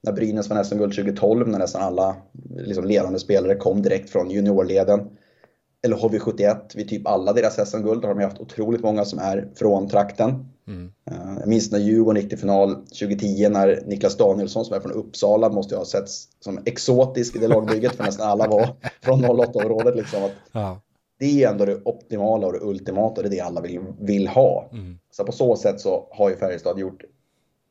när 0.03 0.11
Brynäs 0.11 0.49
vann 0.49 0.65
SM-guld 0.65 0.95
2012 0.95 1.47
när 1.47 1.59
nästan 1.59 1.81
alla 1.81 2.15
liksom, 2.55 2.85
ledande 2.85 3.19
spelare 3.19 3.55
kom 3.55 3.81
direkt 3.81 4.09
från 4.09 4.31
juniorleden. 4.31 5.09
Eller 5.83 5.95
HV71, 5.95 6.75
vid 6.75 6.89
typ 6.89 7.07
alla 7.07 7.33
deras 7.33 7.69
SM-guld 7.69 8.05
har 8.05 8.15
de 8.15 8.23
haft 8.23 8.39
otroligt 8.39 8.81
många 8.81 9.05
som 9.05 9.19
är 9.19 9.49
från 9.55 9.89
trakten. 9.89 10.45
Mm. 10.67 10.91
Uh, 11.11 11.39
jag 11.39 11.47
minns 11.47 11.71
när 11.71 11.79
Djurgården 11.79 12.21
gick 12.21 12.29
till 12.29 12.39
final 12.39 12.75
2010 12.75 13.49
när 13.49 13.83
Niklas 13.85 14.17
Danielsson 14.17 14.65
som 14.65 14.75
är 14.75 14.79
från 14.79 14.91
Uppsala 14.91 15.49
måste 15.49 15.75
ha 15.75 15.85
setts 15.85 16.27
som 16.39 16.59
exotisk 16.65 17.35
i 17.35 17.39
det 17.39 17.47
lagbygget 17.47 17.95
för 17.95 18.03
nästan 18.03 18.29
alla 18.29 18.47
var 18.47 18.69
från 19.01 19.25
08-området. 19.25 19.95
Liksom, 19.95 20.29
ja. 20.51 20.81
Det 21.19 21.43
är 21.43 21.49
ändå 21.49 21.65
det 21.65 21.81
optimala 21.85 22.47
och 22.47 22.53
det 22.53 22.59
ultimata, 22.59 23.21
det 23.21 23.27
är 23.27 23.29
det 23.29 23.39
alla 23.39 23.61
vill, 23.61 23.79
vill 23.99 24.27
ha. 24.27 24.69
Mm. 24.71 24.99
Så 25.11 25.23
på 25.23 25.31
så 25.31 25.55
sätt 25.55 25.79
så 25.81 26.07
har 26.11 26.29
ju 26.29 26.35
Färjestad 26.35 26.79
gjort 26.79 27.03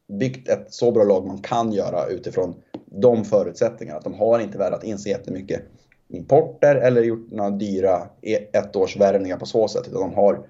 byggt 0.08 0.48
ett 0.48 0.66
så 0.68 0.92
bra 0.92 1.04
lag 1.04 1.26
man 1.26 1.38
kan 1.38 1.72
göra 1.72 2.06
utifrån 2.06 2.54
de 2.86 3.24
förutsättningarna. 3.24 3.98
Att 3.98 4.04
de 4.04 4.14
har 4.14 4.40
inte 4.40 4.58
värvat 4.58 4.84
in 4.84 4.98
sig 4.98 5.12
jättemycket 5.12 5.62
importer 6.08 6.74
eller 6.74 7.02
gjort 7.02 7.30
några 7.30 7.50
dyra 7.50 8.08
e- 8.22 8.48
ettårsvärvningar 8.52 9.36
på 9.36 9.46
så 9.46 9.68
sätt. 9.68 9.88
Utan 9.88 10.00
de 10.00 10.14
har 10.14 10.46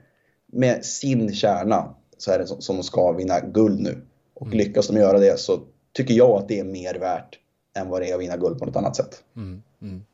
med 0.46 0.84
sin 0.84 1.34
kärna 1.34 1.94
så 2.18 2.30
är 2.30 2.38
det 2.38 2.46
som 2.46 2.76
de 2.76 2.82
ska 2.82 3.12
vinna 3.12 3.40
guld 3.40 3.80
nu. 3.80 4.02
Och 4.34 4.46
mm. 4.46 4.58
lyckas 4.58 4.88
de 4.88 4.96
göra 4.96 5.18
det 5.18 5.38
så 5.38 5.60
tycker 5.92 6.14
jag 6.14 6.30
att 6.30 6.48
det 6.48 6.60
är 6.60 6.64
mer 6.64 6.94
värt 6.94 7.38
än 7.76 7.88
vad 7.88 8.02
det 8.02 8.10
är 8.10 8.14
att 8.14 8.20
vinna 8.20 8.36
guld 8.36 8.58
på 8.58 8.66
något 8.66 8.76
annat 8.76 8.96
sätt. 8.96 9.22
Mm. 9.36 9.62
Mm. 9.82 10.04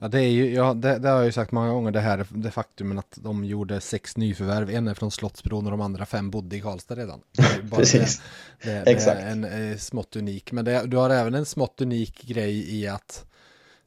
Ja, 0.00 0.08
det, 0.08 0.20
är 0.20 0.30
ju, 0.30 0.54
ja, 0.54 0.74
det, 0.74 0.98
det, 0.98 1.08
har 1.08 1.16
jag 1.16 1.26
ju 1.26 1.32
sagt 1.32 1.52
många 1.52 1.70
gånger, 1.72 1.90
det 1.90 2.00
här 2.00 2.26
det 2.30 2.50
faktumen 2.50 2.98
att 2.98 3.18
de 3.22 3.44
gjorde 3.44 3.80
sex 3.80 4.16
nyförvärv, 4.16 4.70
en 4.70 4.88
är 4.88 4.94
från 4.94 5.10
Slottsbron 5.10 5.64
och 5.64 5.70
de 5.70 5.80
andra 5.80 6.06
fem 6.06 6.30
bodde 6.30 6.56
i 6.56 6.60
Karlstad 6.60 6.94
redan. 6.94 7.20
Precis, 7.70 8.22
det, 8.62 8.70
det, 8.70 8.90
Exakt. 8.90 9.20
är 9.20 9.26
en 9.26 9.44
eh, 9.44 9.76
smått 9.76 10.16
unik, 10.16 10.52
men 10.52 10.64
du 10.64 10.96
har 10.96 11.10
även 11.10 11.34
en 11.34 11.46
smått 11.46 11.80
unik 11.80 12.22
grej 12.22 12.80
i 12.80 12.88
att 12.88 13.24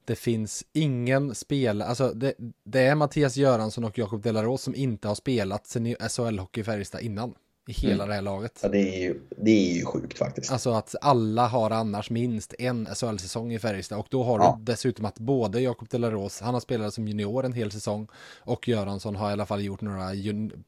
det 0.05 0.15
finns 0.15 0.63
ingen 0.73 1.35
spel, 1.35 1.81
alltså 1.81 2.09
det, 2.09 2.33
det 2.63 2.81
är 2.81 2.95
Mattias 2.95 3.37
Göransson 3.37 3.83
och 3.83 3.97
Jakob 3.97 4.21
Delaros 4.21 4.61
som 4.61 4.75
inte 4.75 5.07
har 5.07 5.15
spelat 5.15 5.65
SHL-hockey 5.65 6.59
i 6.59 6.63
Färjestad 6.63 7.01
innan 7.01 7.33
i 7.67 7.73
hela 7.73 7.93
mm. 7.93 8.07
det 8.07 8.13
här 8.13 8.21
laget. 8.21 8.59
Ja, 8.63 8.69
det 8.69 8.95
är, 8.95 8.99
ju, 8.99 9.21
det 9.37 9.51
är 9.51 9.75
ju 9.75 9.85
sjukt 9.85 10.17
faktiskt. 10.17 10.51
Alltså 10.51 10.69
att 10.69 10.95
alla 11.01 11.47
har 11.47 11.71
annars 11.71 12.09
minst 12.09 12.53
en 12.59 12.85
SHL-säsong 12.85 13.53
i 13.53 13.59
Färjestad 13.59 13.99
och 13.99 14.07
då 14.09 14.23
har 14.23 14.39
ja. 14.39 14.59
du 14.59 14.71
dessutom 14.71 15.05
att 15.05 15.19
både 15.19 15.61
Jakob 15.61 15.89
Delaros, 15.89 16.41
han 16.41 16.53
har 16.53 16.61
spelat 16.61 16.93
som 16.93 17.07
junior 17.07 17.45
en 17.45 17.53
hel 17.53 17.71
säsong 17.71 18.07
och 18.39 18.67
Göransson 18.67 19.15
har 19.15 19.29
i 19.29 19.33
alla 19.33 19.45
fall 19.45 19.63
gjort 19.63 19.81
några 19.81 20.09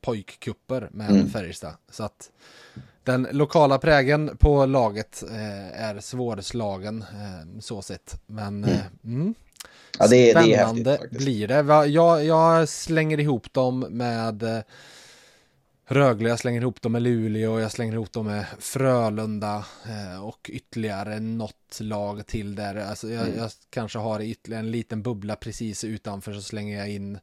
pojkkupper 0.02 0.90
med 0.92 1.10
mm. 1.10 1.30
Färjestad. 1.30 1.74
Så 1.92 2.04
att 2.04 2.32
den 3.04 3.28
lokala 3.32 3.78
prägen 3.78 4.38
på 4.38 4.66
laget 4.66 5.24
eh, 5.32 5.82
är 5.82 6.00
svårslagen 6.00 7.02
eh, 7.02 7.60
så 7.60 7.82
sett. 7.82 8.22
Men 8.26 8.64
mm. 8.64 8.70
Eh, 8.70 8.86
mm. 9.04 9.34
Ja, 10.00 10.08
det, 10.08 10.32
spännande 10.32 10.84
det 10.84 10.90
är 10.90 11.00
häftigt, 11.00 11.20
blir 11.20 11.48
det. 11.48 11.88
Jag, 11.88 12.26
jag 12.26 12.70
slänger 12.70 13.20
ihop 13.20 13.54
dem 13.54 13.80
med 13.80 14.44
eh, 14.44 14.60
Rögle, 15.90 16.30
jag 16.30 16.40
slänger 16.40 16.62
ihop 16.62 16.82
dem 16.82 16.92
med 16.92 17.02
Luleå, 17.02 17.60
jag 17.60 17.72
slänger 17.72 17.94
ihop 17.94 18.12
dem 18.12 18.26
med 18.26 18.46
Frölunda 18.60 19.66
eh, 19.86 20.24
och 20.24 20.50
ytterligare 20.54 21.20
något 21.20 21.80
lag 21.80 22.26
till 22.26 22.56
där. 22.56 22.76
Alltså 22.76 23.10
jag, 23.10 23.28
mm. 23.28 23.38
jag, 23.38 23.52
kanske 23.70 24.00
har 24.00 24.22
ytterligare 24.22 24.64
en 24.64 24.72
liten 24.72 25.02
bubbla 25.02 25.36
precis 25.36 25.84
utanför 25.84 26.34
så 26.34 26.42
slänger 26.42 26.78
jag 26.78 26.90
in 26.90 27.20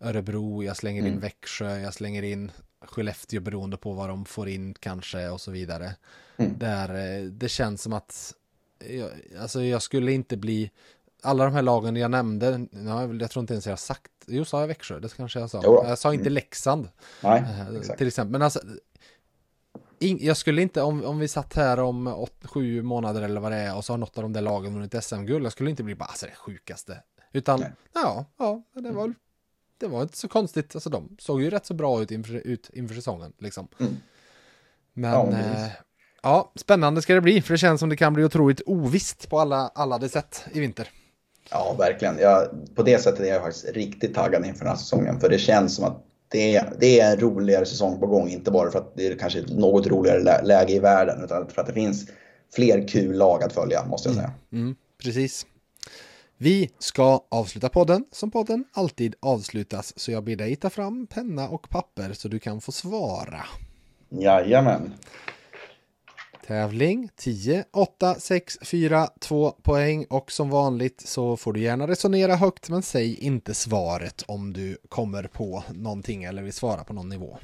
Örebro, 0.00 0.64
jag 0.64 0.76
slänger 0.76 1.02
in 1.02 1.08
mm. 1.08 1.20
Växjö, 1.20 1.78
jag 1.78 1.94
slänger 1.94 2.22
in 2.22 2.50
Skellefteå 2.80 3.40
beroende 3.40 3.76
på 3.76 3.92
vad 3.92 4.08
de 4.08 4.24
får 4.24 4.48
in 4.48 4.74
kanske 4.74 5.28
och 5.28 5.40
så 5.40 5.50
vidare. 5.50 5.94
Mm. 6.36 6.58
Där 6.58 7.18
eh, 7.18 7.24
det 7.24 7.48
känns 7.48 7.82
som 7.82 7.92
att 7.92 8.34
jag, 8.78 9.10
alltså 9.40 9.62
jag 9.62 9.82
skulle 9.82 10.12
inte 10.12 10.36
bli 10.36 10.70
alla 11.22 11.44
de 11.44 11.54
här 11.54 11.62
lagen 11.62 11.96
jag 11.96 12.10
nämnde, 12.10 12.66
jag 13.20 13.30
tror 13.30 13.40
inte 13.40 13.54
ens 13.54 13.66
jag 13.66 13.72
har 13.72 13.76
sagt, 13.76 14.10
jo 14.26 14.44
sa 14.44 14.60
jag 14.60 14.68
Växjö, 14.68 14.98
det 15.00 15.16
kanske 15.16 15.40
jag 15.40 15.50
sa. 15.50 15.60
Jo. 15.64 15.84
Jag 15.86 15.98
sa 15.98 16.14
inte 16.14 16.22
mm. 16.22 16.32
Leksand. 16.32 16.88
Nej, 17.22 17.40
eh, 17.40 17.76
exakt. 17.76 17.98
Till 17.98 18.06
exempel, 18.06 18.32
men 18.32 18.42
alltså, 18.42 18.60
in, 19.98 20.18
jag 20.20 20.36
skulle 20.36 20.62
inte, 20.62 20.82
om, 20.82 21.04
om 21.04 21.18
vi 21.18 21.28
satt 21.28 21.54
här 21.54 21.80
om 21.80 22.06
åt, 22.06 22.46
sju 22.46 22.82
månader 22.82 23.22
eller 23.22 23.40
vad 23.40 23.52
det 23.52 23.58
är 23.58 23.76
och 23.76 23.84
så 23.84 23.92
har 23.92 23.98
något 23.98 24.18
av 24.18 24.22
de 24.22 24.32
där 24.32 24.40
lagen 24.40 24.74
vunnit 24.74 25.04
SM-guld, 25.04 25.44
jag 25.44 25.52
skulle 25.52 25.70
inte 25.70 25.82
bli 25.82 25.94
bara, 25.94 26.04
alltså 26.04 26.26
det 26.26 26.34
sjukaste. 26.34 27.02
Utan, 27.32 27.60
Nej. 27.60 27.72
ja, 27.92 28.26
ja, 28.38 28.62
det 28.74 28.90
var, 28.90 29.14
det 29.78 29.86
var 29.86 30.02
inte 30.02 30.18
så 30.18 30.28
konstigt, 30.28 30.74
alltså 30.74 30.90
de 30.90 31.16
såg 31.18 31.42
ju 31.42 31.50
rätt 31.50 31.66
så 31.66 31.74
bra 31.74 32.02
ut 32.02 32.10
inför, 32.10 32.34
ut 32.34 32.70
inför 32.72 32.94
säsongen, 32.94 33.32
liksom. 33.38 33.68
Mm. 33.78 33.96
Men, 34.92 35.12
ja, 35.12 35.38
eh, 35.38 35.68
ja, 36.22 36.52
spännande 36.54 37.02
ska 37.02 37.14
det 37.14 37.20
bli, 37.20 37.42
för 37.42 37.54
det 37.54 37.58
känns 37.58 37.80
som 37.80 37.88
det 37.88 37.96
kan 37.96 38.12
bli 38.12 38.24
otroligt 38.24 38.60
ovisst 38.66 39.30
på 39.30 39.40
alla, 39.40 39.70
alla 39.74 39.98
det 39.98 40.08
sätt 40.08 40.44
i 40.52 40.60
vinter. 40.60 40.90
Ja, 41.50 41.74
verkligen. 41.78 42.18
Jag, 42.18 42.48
på 42.74 42.82
det 42.82 42.98
sättet 42.98 43.20
är 43.20 43.24
jag 43.24 43.42
faktiskt 43.42 43.68
riktigt 43.74 44.14
taggad 44.14 44.46
inför 44.46 44.58
den 44.58 44.68
här 44.68 44.76
säsongen. 44.76 45.20
För 45.20 45.28
det 45.28 45.38
känns 45.38 45.74
som 45.74 45.84
att 45.84 46.04
det 46.28 46.56
är, 46.56 46.72
det 46.80 47.00
är 47.00 47.12
en 47.12 47.20
roligare 47.20 47.66
säsong 47.66 48.00
på 48.00 48.06
gång, 48.06 48.28
inte 48.28 48.50
bara 48.50 48.70
för 48.70 48.78
att 48.78 48.96
det 48.96 49.06
är 49.06 49.18
kanske 49.18 49.38
ett 49.38 49.50
något 49.50 49.86
roligare 49.86 50.42
läge 50.42 50.72
i 50.72 50.78
världen, 50.78 51.24
utan 51.24 51.48
för 51.48 51.60
att 51.60 51.66
det 51.66 51.72
finns 51.72 52.08
fler 52.54 52.88
kul 52.88 53.16
lag 53.16 53.42
att 53.42 53.52
följa, 53.52 53.84
måste 53.84 54.08
jag 54.08 54.16
säga. 54.16 54.32
Mm, 54.52 54.64
mm, 54.64 54.76
precis. 55.02 55.46
Vi 56.36 56.70
ska 56.78 57.20
avsluta 57.28 57.68
podden 57.68 58.04
som 58.12 58.30
podden 58.30 58.64
alltid 58.72 59.14
avslutas, 59.20 59.98
så 59.98 60.12
jag 60.12 60.24
ber 60.24 60.36
dig 60.36 60.56
ta 60.56 60.70
fram 60.70 61.06
penna 61.06 61.48
och 61.48 61.70
papper 61.70 62.12
så 62.12 62.28
du 62.28 62.38
kan 62.38 62.60
få 62.60 62.72
svara. 62.72 63.44
Jajamän. 64.08 64.92
Tävling 66.48 67.08
10, 67.16 67.64
8, 67.72 68.14
6, 68.14 68.58
4, 68.62 69.08
2 69.20 69.50
poäng 69.50 70.06
och 70.10 70.32
som 70.32 70.50
vanligt 70.50 71.02
så 71.06 71.36
får 71.36 71.52
du 71.52 71.60
gärna 71.60 71.86
resonera 71.86 72.36
högt 72.36 72.68
men 72.68 72.82
säg 72.82 73.14
inte 73.14 73.54
svaret 73.54 74.24
om 74.26 74.52
du 74.52 74.78
kommer 74.88 75.22
på 75.22 75.64
någonting 75.74 76.24
eller 76.24 76.42
vill 76.42 76.52
svara 76.52 76.84
på 76.84 76.92
någon 76.92 77.08
nivå. 77.08 77.38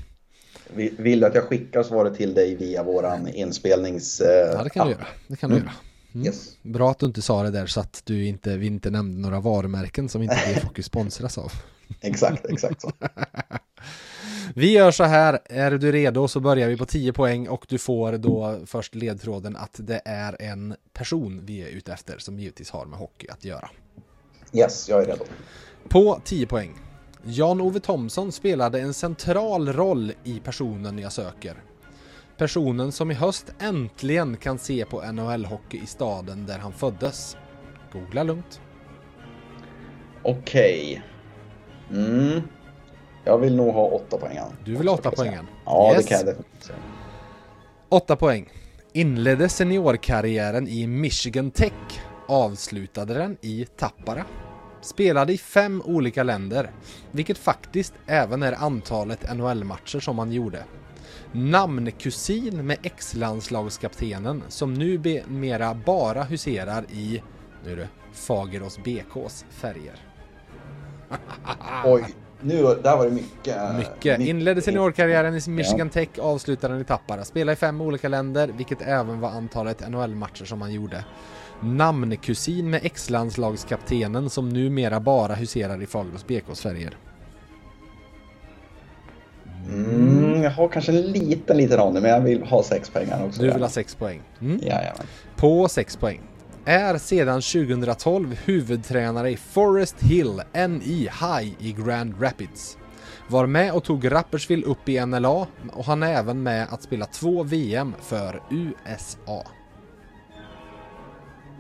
Vill 0.99 1.21
du 1.21 1.27
att 1.27 1.35
jag 1.35 1.45
skickar 1.45 1.83
svaret 1.83 2.17
till 2.17 2.35
dig 2.35 2.55
via 2.55 2.83
våran 2.83 3.29
inspelnings... 3.29 4.23
Ja, 4.55 4.63
det 4.63 4.71
kan 4.71 4.87
du 4.87 4.93
göra. 4.93 5.07
Det 5.27 5.37
kan 5.37 5.51
du 5.51 5.57
mm. 5.57 5.67
göra. 5.67 5.77
Mm. 6.15 6.27
Yes. 6.27 6.57
Bra 6.63 6.91
att 6.91 6.99
du 6.99 7.07
inte 7.07 7.23
sa 7.23 7.43
det 7.43 7.51
där 7.51 7.67
så 7.67 7.81
att 7.81 8.03
du 8.05 8.27
inte, 8.27 8.57
vi 8.57 8.67
inte 8.67 8.91
nämnde 8.91 9.19
några 9.19 9.41
varumärken 9.41 10.09
som 10.09 10.23
inte 10.23 10.35
G-Fokus 10.55 10.87
sponsras 10.87 11.39
av. 11.39 11.53
exakt, 12.01 12.47
exakt 12.47 12.81
så. 12.81 12.93
Vi 14.55 14.73
gör 14.73 14.91
så 14.91 15.05
här, 15.05 15.39
är 15.45 15.71
du 15.71 15.93
redo 15.93 16.29
så 16.29 16.41
börjar 16.41 16.69
vi 16.69 16.77
på 16.77 16.87
10 16.87 17.13
poäng 17.13 17.49
och 17.49 17.67
du 17.69 17.79
får 17.79 18.13
då 18.13 18.61
först 18.67 18.95
ledtråden 18.95 19.57
att 19.57 19.77
det 19.77 20.03
är 20.05 20.43
en 20.43 20.75
person 20.93 21.41
vi 21.45 21.63
är 21.63 21.69
ute 21.69 21.93
efter 21.93 22.19
som 22.19 22.39
givetvis 22.39 22.71
har 22.71 22.87
med 22.87 22.99
hockey 22.99 23.29
att 23.29 23.45
göra. 23.45 23.71
Yes, 24.53 24.89
jag 24.89 25.03
är 25.03 25.07
redo. 25.07 25.25
På 25.89 26.21
10 26.25 26.47
poäng. 26.47 26.75
Jan-Ove 27.25 27.81
Thomsson 27.81 28.33
spelade 28.33 28.81
en 28.81 28.95
central 28.95 29.73
roll 29.73 30.13
i 30.25 30.41
personen 30.41 30.99
jag 30.99 31.13
söker. 31.13 31.63
Personen 32.37 32.93
som 32.93 33.11
i 33.11 33.15
höst 33.15 33.55
äntligen 33.59 34.37
kan 34.37 34.59
se 34.59 34.85
på 34.85 35.03
NHL-hockey 35.03 35.83
i 35.83 35.87
staden 35.87 36.47
där 36.47 36.59
han 36.59 36.73
föddes. 36.73 37.37
Googla 37.93 38.23
lugnt. 38.23 38.61
Okej. 40.23 41.03
Okay. 41.91 42.05
Mm. 42.05 42.43
Jag 43.25 43.39
vill 43.39 43.57
nog 43.57 43.75
ha 43.75 43.87
åtta 43.87 44.19
poäng. 44.19 44.39
Du 44.65 44.77
vill 44.77 44.89
ha 44.89 44.95
åtta 44.95 45.11
poängen? 45.17 45.47
Ja, 45.65 45.93
yes. 45.93 46.03
det 46.03 46.09
kan 46.09 46.17
jag 46.19 46.27
definitivt 46.27 46.65
säga. 46.65 46.79
Åtta 47.89 48.17
poäng. 48.17 48.49
Inledde 48.93 49.49
seniorkarriären 49.49 50.69
i 50.69 50.87
Michigan 50.87 51.51
Tech. 51.51 52.01
Avslutade 52.29 53.15
den 53.15 53.37
i 53.41 53.67
Tappara. 53.77 54.25
Spelade 54.81 55.33
i 55.33 55.39
fem 55.39 55.83
olika 55.85 56.23
länder, 56.23 56.71
vilket 57.11 57.39
faktiskt 57.39 57.95
även 58.07 58.43
är 58.43 58.53
antalet 58.53 59.37
NHL-matcher 59.37 60.01
som 60.01 60.19
han 60.19 60.33
gjorde. 60.33 60.65
Namnkusin 61.33 62.67
med 62.67 62.79
ex-landslagskaptenen 62.83 64.43
som 64.49 64.75
nu 64.75 65.23
mera 65.29 65.75
bara 65.75 66.23
huserar 66.23 66.85
i, 66.93 67.23
nu 67.65 67.77
det, 67.77 67.89
Fagerås 68.13 68.79
BKs 68.85 69.45
färger. 69.51 69.97
Oj, 71.85 72.05
nu, 72.45 72.63
där 72.83 72.97
var 72.97 73.05
det 73.05 73.11
mycket. 73.11 73.57
Mycket. 73.77 74.21
Inledde 74.21 74.63
seniorkarriären 74.63 75.35
i 75.35 75.51
Michigan 75.51 75.91
Tech, 75.91 76.09
avslutade 76.19 76.75
den 76.75 76.81
i 76.81 76.85
Tappara. 76.85 77.25
Spelade 77.25 77.53
i 77.53 77.57
fem 77.57 77.81
olika 77.81 78.09
länder, 78.09 78.51
vilket 78.57 78.83
även 78.83 79.21
var 79.21 79.29
antalet 79.29 79.89
NHL-matcher 79.91 80.45
som 80.45 80.63
han 80.63 80.73
gjorde. 80.73 81.05
Namnkusin 81.61 82.71
med 82.71 82.81
ex-landslagskaptenen 82.85 84.31
som 84.31 84.49
numera 84.49 85.01
bara 85.01 85.35
huserar 85.35 85.83
i 85.83 85.87
Fagerås 85.87 86.27
BKs 86.27 86.61
färger. 86.61 86.97
Mm, 89.69 90.43
jag 90.43 90.51
har 90.51 90.69
kanske 90.69 90.93
en 90.93 91.01
liten, 91.01 91.57
liten 91.57 91.81
aning, 91.81 92.03
men 92.03 92.11
jag 92.11 92.21
vill 92.21 92.43
ha 92.43 92.63
sex 92.63 92.91
poäng 92.91 93.09
också. 93.27 93.43
Du 93.43 93.53
vill 93.53 93.63
ha 93.63 93.69
sex 93.69 93.95
poäng? 93.95 94.23
Mm. 94.41 94.59
Jajamän. 94.63 95.07
På 95.37 95.69
sex 95.69 95.97
poäng 95.97 96.21
är 96.65 96.99
sedan 96.99 97.43
2012 97.43 98.39
huvudtränare 98.45 99.31
i 99.31 99.37
Forest 99.37 100.03
Hill 100.03 100.43
NI 100.69 101.09
High 101.21 101.53
i 101.59 101.73
Grand 101.79 102.23
Rapids. 102.23 102.79
Var 103.29 103.47
med 103.47 103.73
och 103.73 103.85
tog 103.85 104.13
Rapperswil 104.13 104.65
upp 104.65 104.89
i 104.89 105.07
NLA 105.07 105.47
och 105.73 105.85
han 105.85 106.03
är 106.03 106.13
även 106.15 106.43
med 106.43 106.67
att 106.71 106.83
spela 106.83 107.07
två 107.07 107.43
VM 107.43 107.95
för 108.01 108.43
USA. 108.51 109.45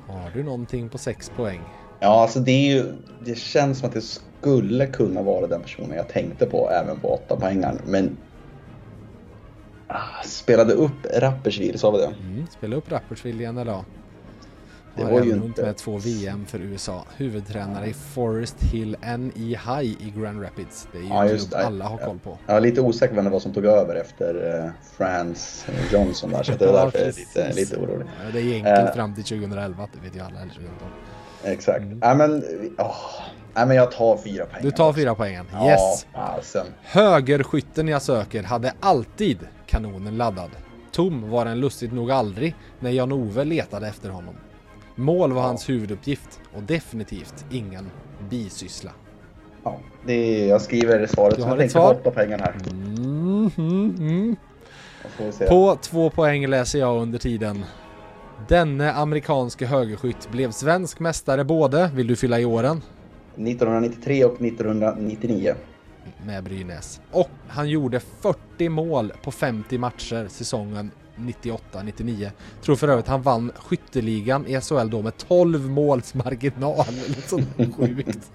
Har 0.07 0.31
du 0.35 0.43
någonting 0.43 0.89
på 0.89 0.99
6 0.99 1.31
poäng? 1.37 1.61
Ja, 2.01 2.23
alltså 2.23 2.41
det 2.41 2.53
är 2.53 2.75
ju, 2.75 2.93
det 3.25 3.39
känns 3.39 3.79
som 3.79 3.89
att 3.89 3.95
det 3.95 4.21
skulle 4.41 4.87
kunna 4.87 5.23
vara 5.23 5.47
den 5.47 5.63
personen 5.63 5.97
jag 5.97 6.09
tänkte 6.09 6.47
på 6.47 6.71
även 6.71 7.01
på 7.01 7.09
8 7.09 7.37
poängar, 7.37 7.81
men 7.87 8.17
ah, 9.87 10.23
spelade 10.25 10.73
upp 10.73 11.07
Rapperswil, 11.15 11.79
sa 11.79 11.91
vi 11.91 11.99
det? 11.99 12.07
Mm, 12.07 12.47
spelade 12.59 12.77
upp 12.77 12.93
Rapperswil 12.93 13.41
i 13.41 13.53
NLA. 13.53 13.85
Det 14.97 15.05
var 15.05 15.23
ju 15.23 15.33
inte... 15.33 15.63
med 15.63 15.77
två 15.77 15.99
VM 15.99 16.47
för 16.47 16.59
USA. 16.59 17.05
Huvudtränare 17.17 17.87
i 17.87 17.93
Forest 17.93 18.63
Hill 18.63 18.97
NE 19.01 19.45
High 19.45 19.85
i 19.85 20.13
Grand 20.17 20.43
Rapids. 20.43 20.89
Det 20.93 20.99
är 20.99 21.03
ju 21.03 21.09
ja, 21.09 21.23
en 21.23 21.39
klubb 21.39 21.55
alla 21.55 21.85
har 21.85 21.99
koll 21.99 22.19
på. 22.19 22.39
Jag 22.47 22.57
är 22.57 22.61
lite 22.61 22.81
osäker 22.81 23.15
vem 23.15 23.25
det 23.25 23.31
var 23.31 23.41
som 23.41 23.53
tog 23.53 23.65
över 23.65 23.95
efter 23.95 24.65
uh, 24.65 24.71
Frans 24.97 25.67
Johnson 25.93 26.31
där. 26.31 26.43
Så 26.43 26.53
det 26.53 26.65
är 26.65 26.73
därför 26.73 26.99
jag 26.99 27.09
är 27.09 27.13
lite, 27.13 27.53
lite 27.53 27.77
orolig. 27.77 28.07
Ja, 28.25 28.31
det 28.33 28.41
är 28.41 28.55
enkelt 28.55 28.89
uh, 28.89 28.95
fram 28.95 29.15
till 29.15 29.25
2011, 29.25 29.89
det 29.93 30.01
vet 30.09 30.17
ju 30.17 30.21
alla. 30.21 30.41
Eller 30.41 30.53
2012. 30.53 30.91
Exakt. 31.45 31.83
Mm. 31.83 31.99
Ja, 32.03 32.15
men, 32.15 32.43
oh. 32.79 32.97
Nej 33.55 33.67
men 33.67 33.77
jag 33.77 33.93
tar 33.93 34.17
fyra 34.17 34.47
poäng. 34.47 34.63
Du 34.63 34.71
tar 34.71 34.93
fyra 34.93 35.15
poängen. 35.15 35.45
Yes. 35.45 36.07
Ja, 36.13 36.21
alltså. 36.21 36.65
Högerskytten 36.83 37.89
jag 37.89 38.03
söker 38.03 38.43
hade 38.43 38.73
alltid 38.81 39.39
kanonen 39.67 40.17
laddad. 40.17 40.51
Tom 40.93 41.31
var 41.31 41.45
den 41.45 41.61
lustigt 41.61 41.93
nog 41.93 42.11
aldrig 42.11 42.55
när 42.81 42.91
Jan-Ove 42.91 43.45
letade 43.45 43.89
efter 43.89 44.09
honom. 44.09 44.35
Mål 44.95 45.33
var 45.33 45.43
hans 45.43 45.69
huvuduppgift 45.69 46.41
och 46.55 46.63
definitivt 46.63 47.45
ingen 47.51 47.91
bisyssla. 48.31 48.91
Ja, 49.65 49.81
det 50.07 50.13
är, 50.13 50.49
jag 50.49 50.63
skriver 50.63 51.07
svaret. 51.07 51.37
Du 51.37 51.43
har 51.43 51.59
ett 51.59 51.73
svar? 51.73 51.95
Åtta 51.95 52.11
pengar 52.11 52.39
här. 52.39 52.55
Mm, 52.71 53.51
mm, 53.57 53.97
mm. 53.99 54.37
På 55.49 55.79
två 55.81 56.11
poäng 56.11 56.47
läser 56.47 56.79
jag 56.79 57.03
under 57.03 57.19
tiden. 57.19 57.65
Denne 58.49 58.93
amerikanske 58.93 59.67
högerskytt 59.67 60.31
blev 60.31 60.51
svensk 60.51 61.01
mästare 61.01 61.45
både, 61.45 61.91
vill 61.95 62.07
du 62.07 62.17
fylla 62.17 62.41
i 62.41 62.45
åren? 62.45 62.83
1993 63.37 64.25
och 64.25 64.43
1999. 64.43 65.55
Med 66.27 66.45
Brynäs. 66.45 67.01
Och 67.11 67.31
han 67.49 67.69
gjorde 67.69 68.01
40 68.01 68.69
mål 68.69 69.13
på 69.23 69.31
50 69.31 69.79
matcher 69.79 70.27
säsongen 70.29 70.91
98-99. 71.17 72.31
Tror 72.63 72.77
för 72.77 72.89
övrigt 72.89 73.09
han 73.09 73.23
vann 73.23 73.53
skytteligan 73.57 74.47
i 74.47 74.61
SHL 74.61 74.91
då 74.91 75.03
med 75.03 75.17
12 75.17 75.71
måls 75.71 76.15
marginal. 76.15 76.85
sjukt. 77.77 78.31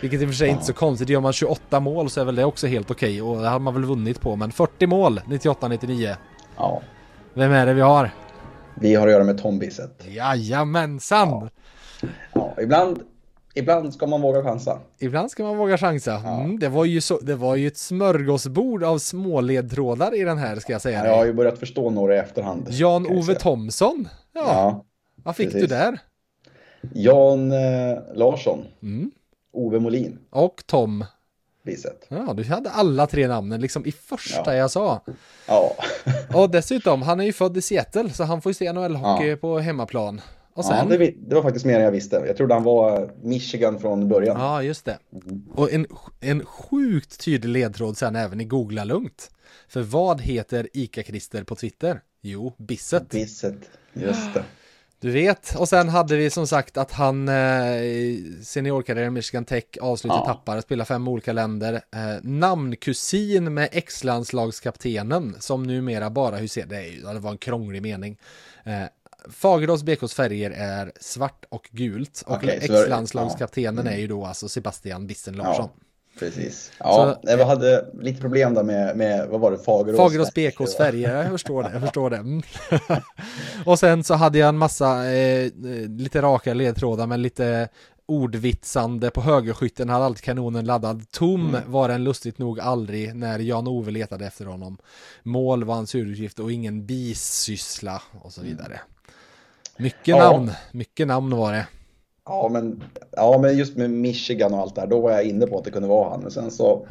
Vilket 0.00 0.22
i 0.22 0.24
och 0.24 0.28
för 0.28 0.34
sig 0.34 0.48
ja. 0.48 0.52
inte 0.52 0.64
så 0.64 0.72
konstigt. 0.72 1.08
Gör 1.08 1.20
man 1.20 1.32
28 1.32 1.80
mål 1.80 2.10
så 2.10 2.20
är 2.20 2.24
väl 2.24 2.34
det 2.34 2.44
också 2.44 2.66
helt 2.66 2.90
okej 2.90 3.22
okay. 3.22 3.36
och 3.36 3.42
det 3.42 3.48
har 3.48 3.58
man 3.58 3.74
väl 3.74 3.84
vunnit 3.84 4.20
på. 4.20 4.36
Men 4.36 4.52
40 4.52 4.86
mål 4.86 5.20
98-99. 5.26 6.14
Ja. 6.56 6.82
Vem 7.34 7.52
är 7.52 7.66
det 7.66 7.74
vi 7.74 7.80
har? 7.80 8.10
Vi 8.74 8.94
har 8.94 9.06
att 9.06 9.12
göra 9.12 9.24
med 9.24 9.42
Tom 9.42 9.58
Bissett. 9.58 10.06
Jajamensan! 10.08 11.28
Ja. 11.28 12.08
ja, 12.32 12.54
ibland 12.62 13.00
Ibland 13.54 13.94
ska 13.94 14.06
man 14.06 14.22
våga 14.22 14.42
chansa. 14.42 14.80
Ibland 14.98 15.30
ska 15.30 15.42
man 15.42 15.56
våga 15.56 15.78
chansa. 15.78 16.20
Ja. 16.24 16.40
Mm, 16.40 16.58
det, 16.58 16.68
var 16.68 16.84
ju 16.84 17.00
så, 17.00 17.18
det 17.18 17.34
var 17.34 17.56
ju 17.56 17.66
ett 17.66 17.76
smörgåsbord 17.76 18.84
av 18.84 18.98
småledtrådar 18.98 20.14
i 20.14 20.24
den 20.24 20.38
här 20.38 20.56
ska 20.56 20.72
jag 20.72 20.82
säga. 20.82 20.98
Ja, 20.98 21.06
jag 21.06 21.16
har 21.16 21.24
ju 21.24 21.32
börjat 21.32 21.58
förstå 21.58 21.90
några 21.90 22.14
i 22.14 22.18
efterhand. 22.18 22.66
Jan-Ove 22.70 23.34
Thomsson. 23.34 24.08
Ja. 24.32 24.40
ja. 24.40 24.84
Vad 25.16 25.36
fick 25.36 25.46
precis. 25.46 25.60
du 25.60 25.66
där? 25.66 25.98
Jan 26.92 27.52
eh, 27.52 27.98
Larsson. 28.14 28.64
Mm. 28.82 29.10
Ove 29.52 29.80
Molin. 29.80 30.18
Och 30.30 30.62
Tom. 30.66 31.04
Biset. 31.64 32.06
Ja, 32.08 32.32
du 32.36 32.44
hade 32.44 32.70
alla 32.70 33.06
tre 33.06 33.28
namnen 33.28 33.60
liksom 33.60 33.86
i 33.86 33.92
första 33.92 34.54
ja. 34.54 34.54
jag 34.54 34.70
sa. 34.70 35.00
Ja. 35.48 35.76
och 36.34 36.50
dessutom, 36.50 37.02
han 37.02 37.20
är 37.20 37.24
ju 37.24 37.32
född 37.32 37.56
i 37.56 37.62
Seattle 37.62 38.10
så 38.10 38.24
han 38.24 38.42
får 38.42 38.50
ju 38.50 38.54
se 38.54 38.72
NHL-hockey 38.72 39.36
på 39.36 39.58
hemmaplan. 39.58 40.20
Och 40.54 40.64
sen... 40.64 40.90
Ja, 40.90 40.96
det, 40.96 41.14
det, 41.28 41.34
var 41.34 41.42
faktiskt 41.42 41.64
mer 41.64 41.74
än 41.74 41.84
jag 41.84 41.90
visste. 41.90 42.16
Jag 42.26 42.36
trodde 42.36 42.54
han 42.54 42.62
var 42.62 43.10
Michigan 43.22 43.78
från 43.78 44.08
början. 44.08 44.40
Ja, 44.40 44.62
just 44.62 44.84
det. 44.84 44.98
Och 45.54 45.72
en, 45.72 45.86
en 46.20 46.44
sjukt 46.44 47.20
tydlig 47.20 47.50
ledtråd 47.50 47.96
sen 47.96 48.16
även 48.16 48.40
i 48.40 48.44
Googla 48.44 48.84
lugnt. 48.84 49.30
För 49.68 49.82
vad 49.82 50.20
heter 50.20 50.68
ICA-Christer 50.72 51.44
på 51.44 51.54
Twitter? 51.54 52.00
Jo, 52.22 52.54
Bisset. 52.58 53.10
Bisset, 53.10 53.70
just 53.92 54.34
det. 54.34 54.44
Du 55.04 55.10
vet, 55.10 55.54
och 55.54 55.68
sen 55.68 55.88
hade 55.88 56.16
vi 56.16 56.30
som 56.30 56.46
sagt 56.46 56.76
att 56.76 56.92
han 56.92 57.28
eh, 57.28 57.34
seniorkarriären 58.42 59.12
Michigan 59.12 59.44
Tech 59.44 59.64
avslutade 59.80 60.20
ja. 60.20 60.26
tappar, 60.26 60.60
spelade 60.60 60.86
fem 60.86 61.08
olika 61.08 61.32
länder. 61.32 61.72
Eh, 61.74 62.22
namnkusin 62.22 63.54
med 63.54 63.68
ex-landslagskaptenen 63.72 65.36
som 65.40 65.62
numera 65.62 66.10
bara 66.10 66.36
huserar, 66.36 66.66
det, 66.66 67.12
det 67.12 67.18
var 67.18 67.30
en 67.30 67.38
krånglig 67.38 67.82
mening. 67.82 68.18
Eh, 68.64 68.84
Fagerdals 69.30 69.82
BKs 69.82 70.14
färger 70.14 70.50
är 70.50 70.92
svart 71.00 71.44
och 71.48 71.68
gult 71.70 72.22
och 72.26 72.36
okay, 72.36 72.50
ex-landslagskaptenen 72.50 73.74
ja. 73.74 73.80
mm. 73.80 73.94
är 73.94 73.98
ju 73.98 74.06
då 74.06 74.24
alltså 74.24 74.48
Sebastian 74.48 75.06
Bissen 75.06 75.34
Larsson. 75.34 75.68
Ja. 75.74 75.84
Precis. 76.18 76.72
Ja, 76.78 77.18
så, 77.24 77.36
vi 77.36 77.42
hade 77.42 77.86
lite 78.00 78.20
problem 78.20 78.54
där 78.54 78.62
med, 78.62 78.96
med 78.96 79.28
vad 79.28 79.40
var 79.40 79.50
det, 79.50 79.58
Fagerås? 79.58 79.96
Fagerås 79.96 80.34
BKs 80.34 80.76
färger, 80.76 81.22
jag 81.22 81.30
förstår 81.30 81.62
det. 81.62 81.70
Jag 81.72 81.82
förstår 81.82 82.10
det. 82.10 82.16
Mm. 82.16 82.42
och 83.66 83.78
sen 83.78 84.04
så 84.04 84.14
hade 84.14 84.38
jag 84.38 84.48
en 84.48 84.58
massa 84.58 85.12
eh, 85.12 85.50
lite 85.88 86.22
raka 86.22 86.54
ledtrådar 86.54 87.06
men 87.06 87.22
lite 87.22 87.68
ordvitsande 88.06 89.10
på 89.10 89.20
högerskytten 89.20 89.88
hade 89.88 90.04
alltid 90.04 90.24
kanonen 90.24 90.64
laddad. 90.64 91.10
Tom 91.10 91.48
mm. 91.48 91.62
var 91.66 91.88
den 91.88 92.04
lustigt 92.04 92.38
nog 92.38 92.60
aldrig 92.60 93.14
när 93.14 93.38
Jan-Ove 93.38 93.90
letade 93.90 94.26
efter 94.26 94.46
honom. 94.46 94.78
Mål 95.22 95.64
var 95.64 95.74
hans 95.74 95.94
huvuduppgift 95.94 96.38
och 96.38 96.52
ingen 96.52 96.86
bisyssla 96.86 98.02
och 98.22 98.32
så 98.32 98.42
vidare. 98.42 98.74
Mm. 98.74 98.93
Mycket 99.76 100.08
ja. 100.08 100.32
namn, 100.32 100.50
mycket 100.72 101.06
namn 101.06 101.36
var 101.36 101.52
det. 101.52 101.66
Ja 102.26 102.48
men, 102.52 102.84
ja, 103.10 103.38
men 103.42 103.58
just 103.58 103.76
med 103.76 103.90
Michigan 103.90 104.54
och 104.54 104.60
allt 104.60 104.74
där, 104.74 104.86
då 104.86 105.00
var 105.00 105.10
jag 105.10 105.24
inne 105.24 105.46
på 105.46 105.58
att 105.58 105.64
det 105.64 105.70
kunde 105.70 105.88
vara 105.88 106.10
han. 106.10 106.20
Men 106.20 106.30
sen 106.30 106.50
så 106.50 106.86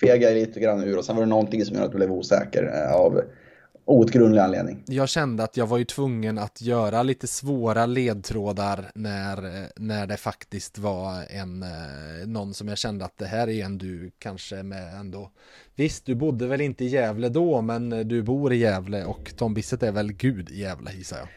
fegade 0.00 0.32
jag 0.32 0.46
lite 0.46 0.60
grann 0.60 0.84
ur 0.84 0.98
och 0.98 1.04
sen 1.04 1.16
var 1.16 1.22
det 1.22 1.28
någonting 1.28 1.64
som 1.64 1.74
gjorde 1.74 1.86
att 1.86 1.92
jag 1.92 1.98
blev 1.98 2.12
osäker 2.12 2.72
eh, 2.74 2.94
av 2.94 3.20
outgrundlig 3.86 4.40
anledning. 4.40 4.82
Jag 4.86 5.08
kände 5.08 5.42
att 5.42 5.56
jag 5.56 5.66
var 5.66 5.78
ju 5.78 5.84
tvungen 5.84 6.38
att 6.38 6.60
göra 6.60 7.02
lite 7.02 7.26
svåra 7.26 7.86
ledtrådar 7.86 8.90
när, 8.94 9.66
när 9.76 10.06
det 10.06 10.16
faktiskt 10.16 10.78
var 10.78 11.24
en, 11.30 11.62
eh, 11.62 12.26
någon 12.26 12.54
som 12.54 12.68
jag 12.68 12.78
kände 12.78 13.04
att 13.04 13.18
det 13.18 13.26
här 13.26 13.48
är 13.48 13.64
en 13.64 13.78
du 13.78 14.10
kanske 14.18 14.62
med 14.62 14.94
ändå. 14.94 15.30
Visst, 15.74 16.06
du 16.06 16.14
bodde 16.14 16.46
väl 16.46 16.60
inte 16.60 16.84
i 16.84 16.88
Gävle 16.88 17.28
då, 17.28 17.60
men 17.60 18.08
du 18.08 18.22
bor 18.22 18.52
i 18.52 18.56
Gävle 18.56 19.04
och 19.04 19.32
Tom 19.36 19.54
Bissett 19.54 19.82
är 19.82 19.92
väl 19.92 20.12
gud 20.12 20.50
i 20.50 20.60
Gävle 20.60 20.92
gissar 20.92 21.18
jag. 21.18 21.28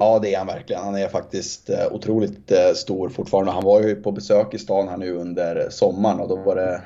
Ja, 0.00 0.18
det 0.18 0.34
är 0.34 0.38
han 0.38 0.46
verkligen. 0.46 0.82
Han 0.82 0.96
är 0.96 1.08
faktiskt 1.08 1.70
eh, 1.70 1.92
otroligt 1.92 2.52
eh, 2.52 2.72
stor 2.74 3.08
fortfarande. 3.08 3.52
Han 3.52 3.64
var 3.64 3.82
ju 3.82 3.94
på 3.94 4.12
besök 4.12 4.54
i 4.54 4.58
stan 4.58 4.88
här 4.88 4.96
nu 4.96 5.12
under 5.12 5.70
sommaren 5.70 6.20
och 6.20 6.28
då 6.28 6.36
var 6.36 6.56
det 6.56 6.80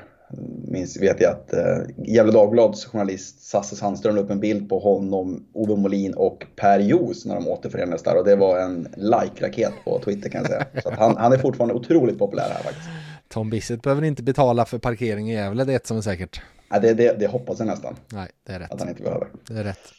minns, 0.67 0.97
vet 0.97 1.21
jag 1.21 1.31
att 1.31 1.53
eh, 1.53 1.77
Gefle 1.97 2.31
Dagblads 2.31 2.85
journalist 2.85 3.43
Sasse 3.43 3.75
Sandström 3.75 4.15
la 4.15 4.21
upp 4.21 4.29
en 4.29 4.39
bild 4.39 4.69
på 4.69 4.79
honom, 4.79 5.45
Ove 5.53 5.75
Molin 5.75 6.13
och 6.13 6.45
Per 6.55 6.79
Jos 6.79 7.25
när 7.25 7.35
de 7.35 7.47
återförenades 7.47 8.03
där 8.03 8.17
och 8.17 8.25
det 8.25 8.35
var 8.35 8.59
en 8.59 8.87
like-raket 8.97 9.73
på 9.85 9.99
Twitter 9.99 10.29
kan 10.29 10.41
jag 10.41 10.51
säga. 10.51 10.65
Så 10.83 10.91
han, 10.91 11.17
han, 11.17 11.33
är 11.33 11.37
fortfarande 11.37 11.73
otroligt 11.73 12.19
populär 12.19 12.49
här 12.49 12.63
faktiskt. 12.63 12.87
Tom 13.29 13.49
Bissett 13.49 13.81
behöver 13.81 14.03
inte 14.03 14.23
betala 14.23 14.65
för 14.65 14.77
parkering 14.77 15.31
i 15.31 15.33
Gävle, 15.33 15.63
det 15.63 15.71
är 15.71 15.75
ett 15.75 15.87
som 15.87 15.97
är 15.97 16.01
säkert. 16.01 16.41
Ja, 16.69 16.79
det, 16.79 16.93
det, 16.93 17.19
det 17.19 17.27
hoppas 17.27 17.59
jag 17.59 17.67
nästan. 17.67 17.95
Nej, 18.07 18.29
det 18.47 18.53
är 18.53 18.59
rätt. 18.59 18.71
Att 18.71 18.79
han 18.79 18.89
inte 18.89 19.03
behöver. 19.03 19.27
Det 19.47 19.53
är 19.53 19.63
rätt. 19.63 19.93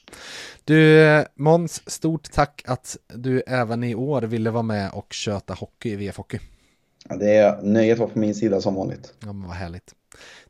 Du, 0.66 1.24
Måns, 1.34 1.90
stort 1.90 2.32
tack 2.32 2.62
att 2.66 2.96
du 3.08 3.40
även 3.46 3.84
i 3.84 3.94
år 3.94 4.22
ville 4.22 4.50
vara 4.50 4.62
med 4.62 4.90
och 4.92 5.12
köta 5.12 5.54
hockey 5.54 5.90
i 5.90 5.96
VF 5.96 6.16
Hockey. 6.16 6.38
Ja, 7.08 7.16
det 7.16 7.36
är 7.36 7.62
nöjet 7.62 7.98
var 7.98 8.06
på 8.06 8.18
min 8.18 8.34
sida 8.34 8.60
som 8.60 8.74
vanligt. 8.74 9.14
Ja, 9.20 9.26
men 9.32 9.48
vad 9.48 9.56
härligt. 9.56 9.94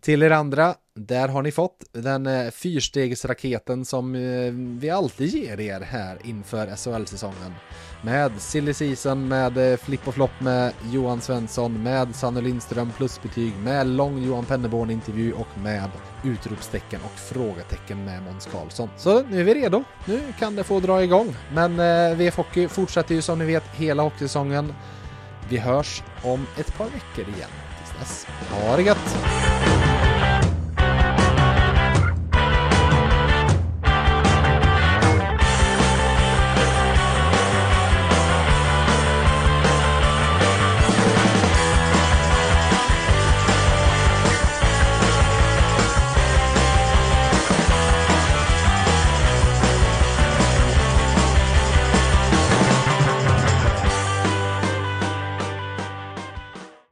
Till 0.01 0.23
er 0.23 0.31
andra, 0.31 0.75
där 0.95 1.29
har 1.29 1.43
ni 1.43 1.53
fått 1.53 1.85
den 1.93 2.27
eh, 2.27 2.51
fyrstegsraketen 2.51 3.85
som 3.85 4.15
eh, 4.15 4.53
vi 4.81 4.91
alltid 4.91 5.29
ger 5.29 5.61
er 5.61 5.81
här 5.81 6.19
inför 6.25 6.67
SHL-säsongen. 6.67 7.53
Med 8.07 8.33
Silly 8.39 8.75
Season, 8.75 9.29
med 9.29 9.73
eh, 9.73 9.77
Flipp 9.77 10.09
och 10.09 10.15
Flopp 10.15 10.41
med 10.41 10.73
Johan 10.91 11.21
Svensson, 11.21 11.83
med 11.83 12.15
Sanne 12.15 12.41
Lindström 12.41 12.93
plusbetyg, 12.97 13.53
med 13.65 13.87
lång 13.87 14.23
Johan 14.23 14.45
Penneborn 14.45 14.91
intervju 14.91 15.33
och 15.33 15.47
med 15.63 15.91
utropstecken 16.25 17.01
och 17.05 17.19
frågetecken 17.19 18.05
med 18.05 18.23
Måns 18.23 18.49
Karlsson. 18.53 18.89
Så 18.97 19.23
nu 19.23 19.41
är 19.41 19.45
vi 19.45 19.55
redo. 19.55 19.85
Nu 20.05 20.21
kan 20.39 20.57
det 20.57 20.65
få 20.65 20.81
dra 20.81 21.03
igång. 21.03 21.37
Men 21.53 21.81
eh, 21.81 22.17
VF 22.17 22.37
Hockey 22.37 22.69
fortsätter 22.69 23.15
ju 23.15 23.23
som 23.23 23.39
ni 23.39 23.45
vet 23.45 23.65
hela 23.75 24.03
hockeysäsongen. 24.03 24.75
Vi 25.49 25.59
hörs 25.59 26.03
om 26.23 26.47
ett 26.59 26.79
par 26.79 26.85
veckor 26.85 27.35
igen. 27.35 27.51
Tills 27.79 27.99
dess, 28.01 28.27
ha 28.51 28.77
det 28.77 28.83
gött! 28.83 29.96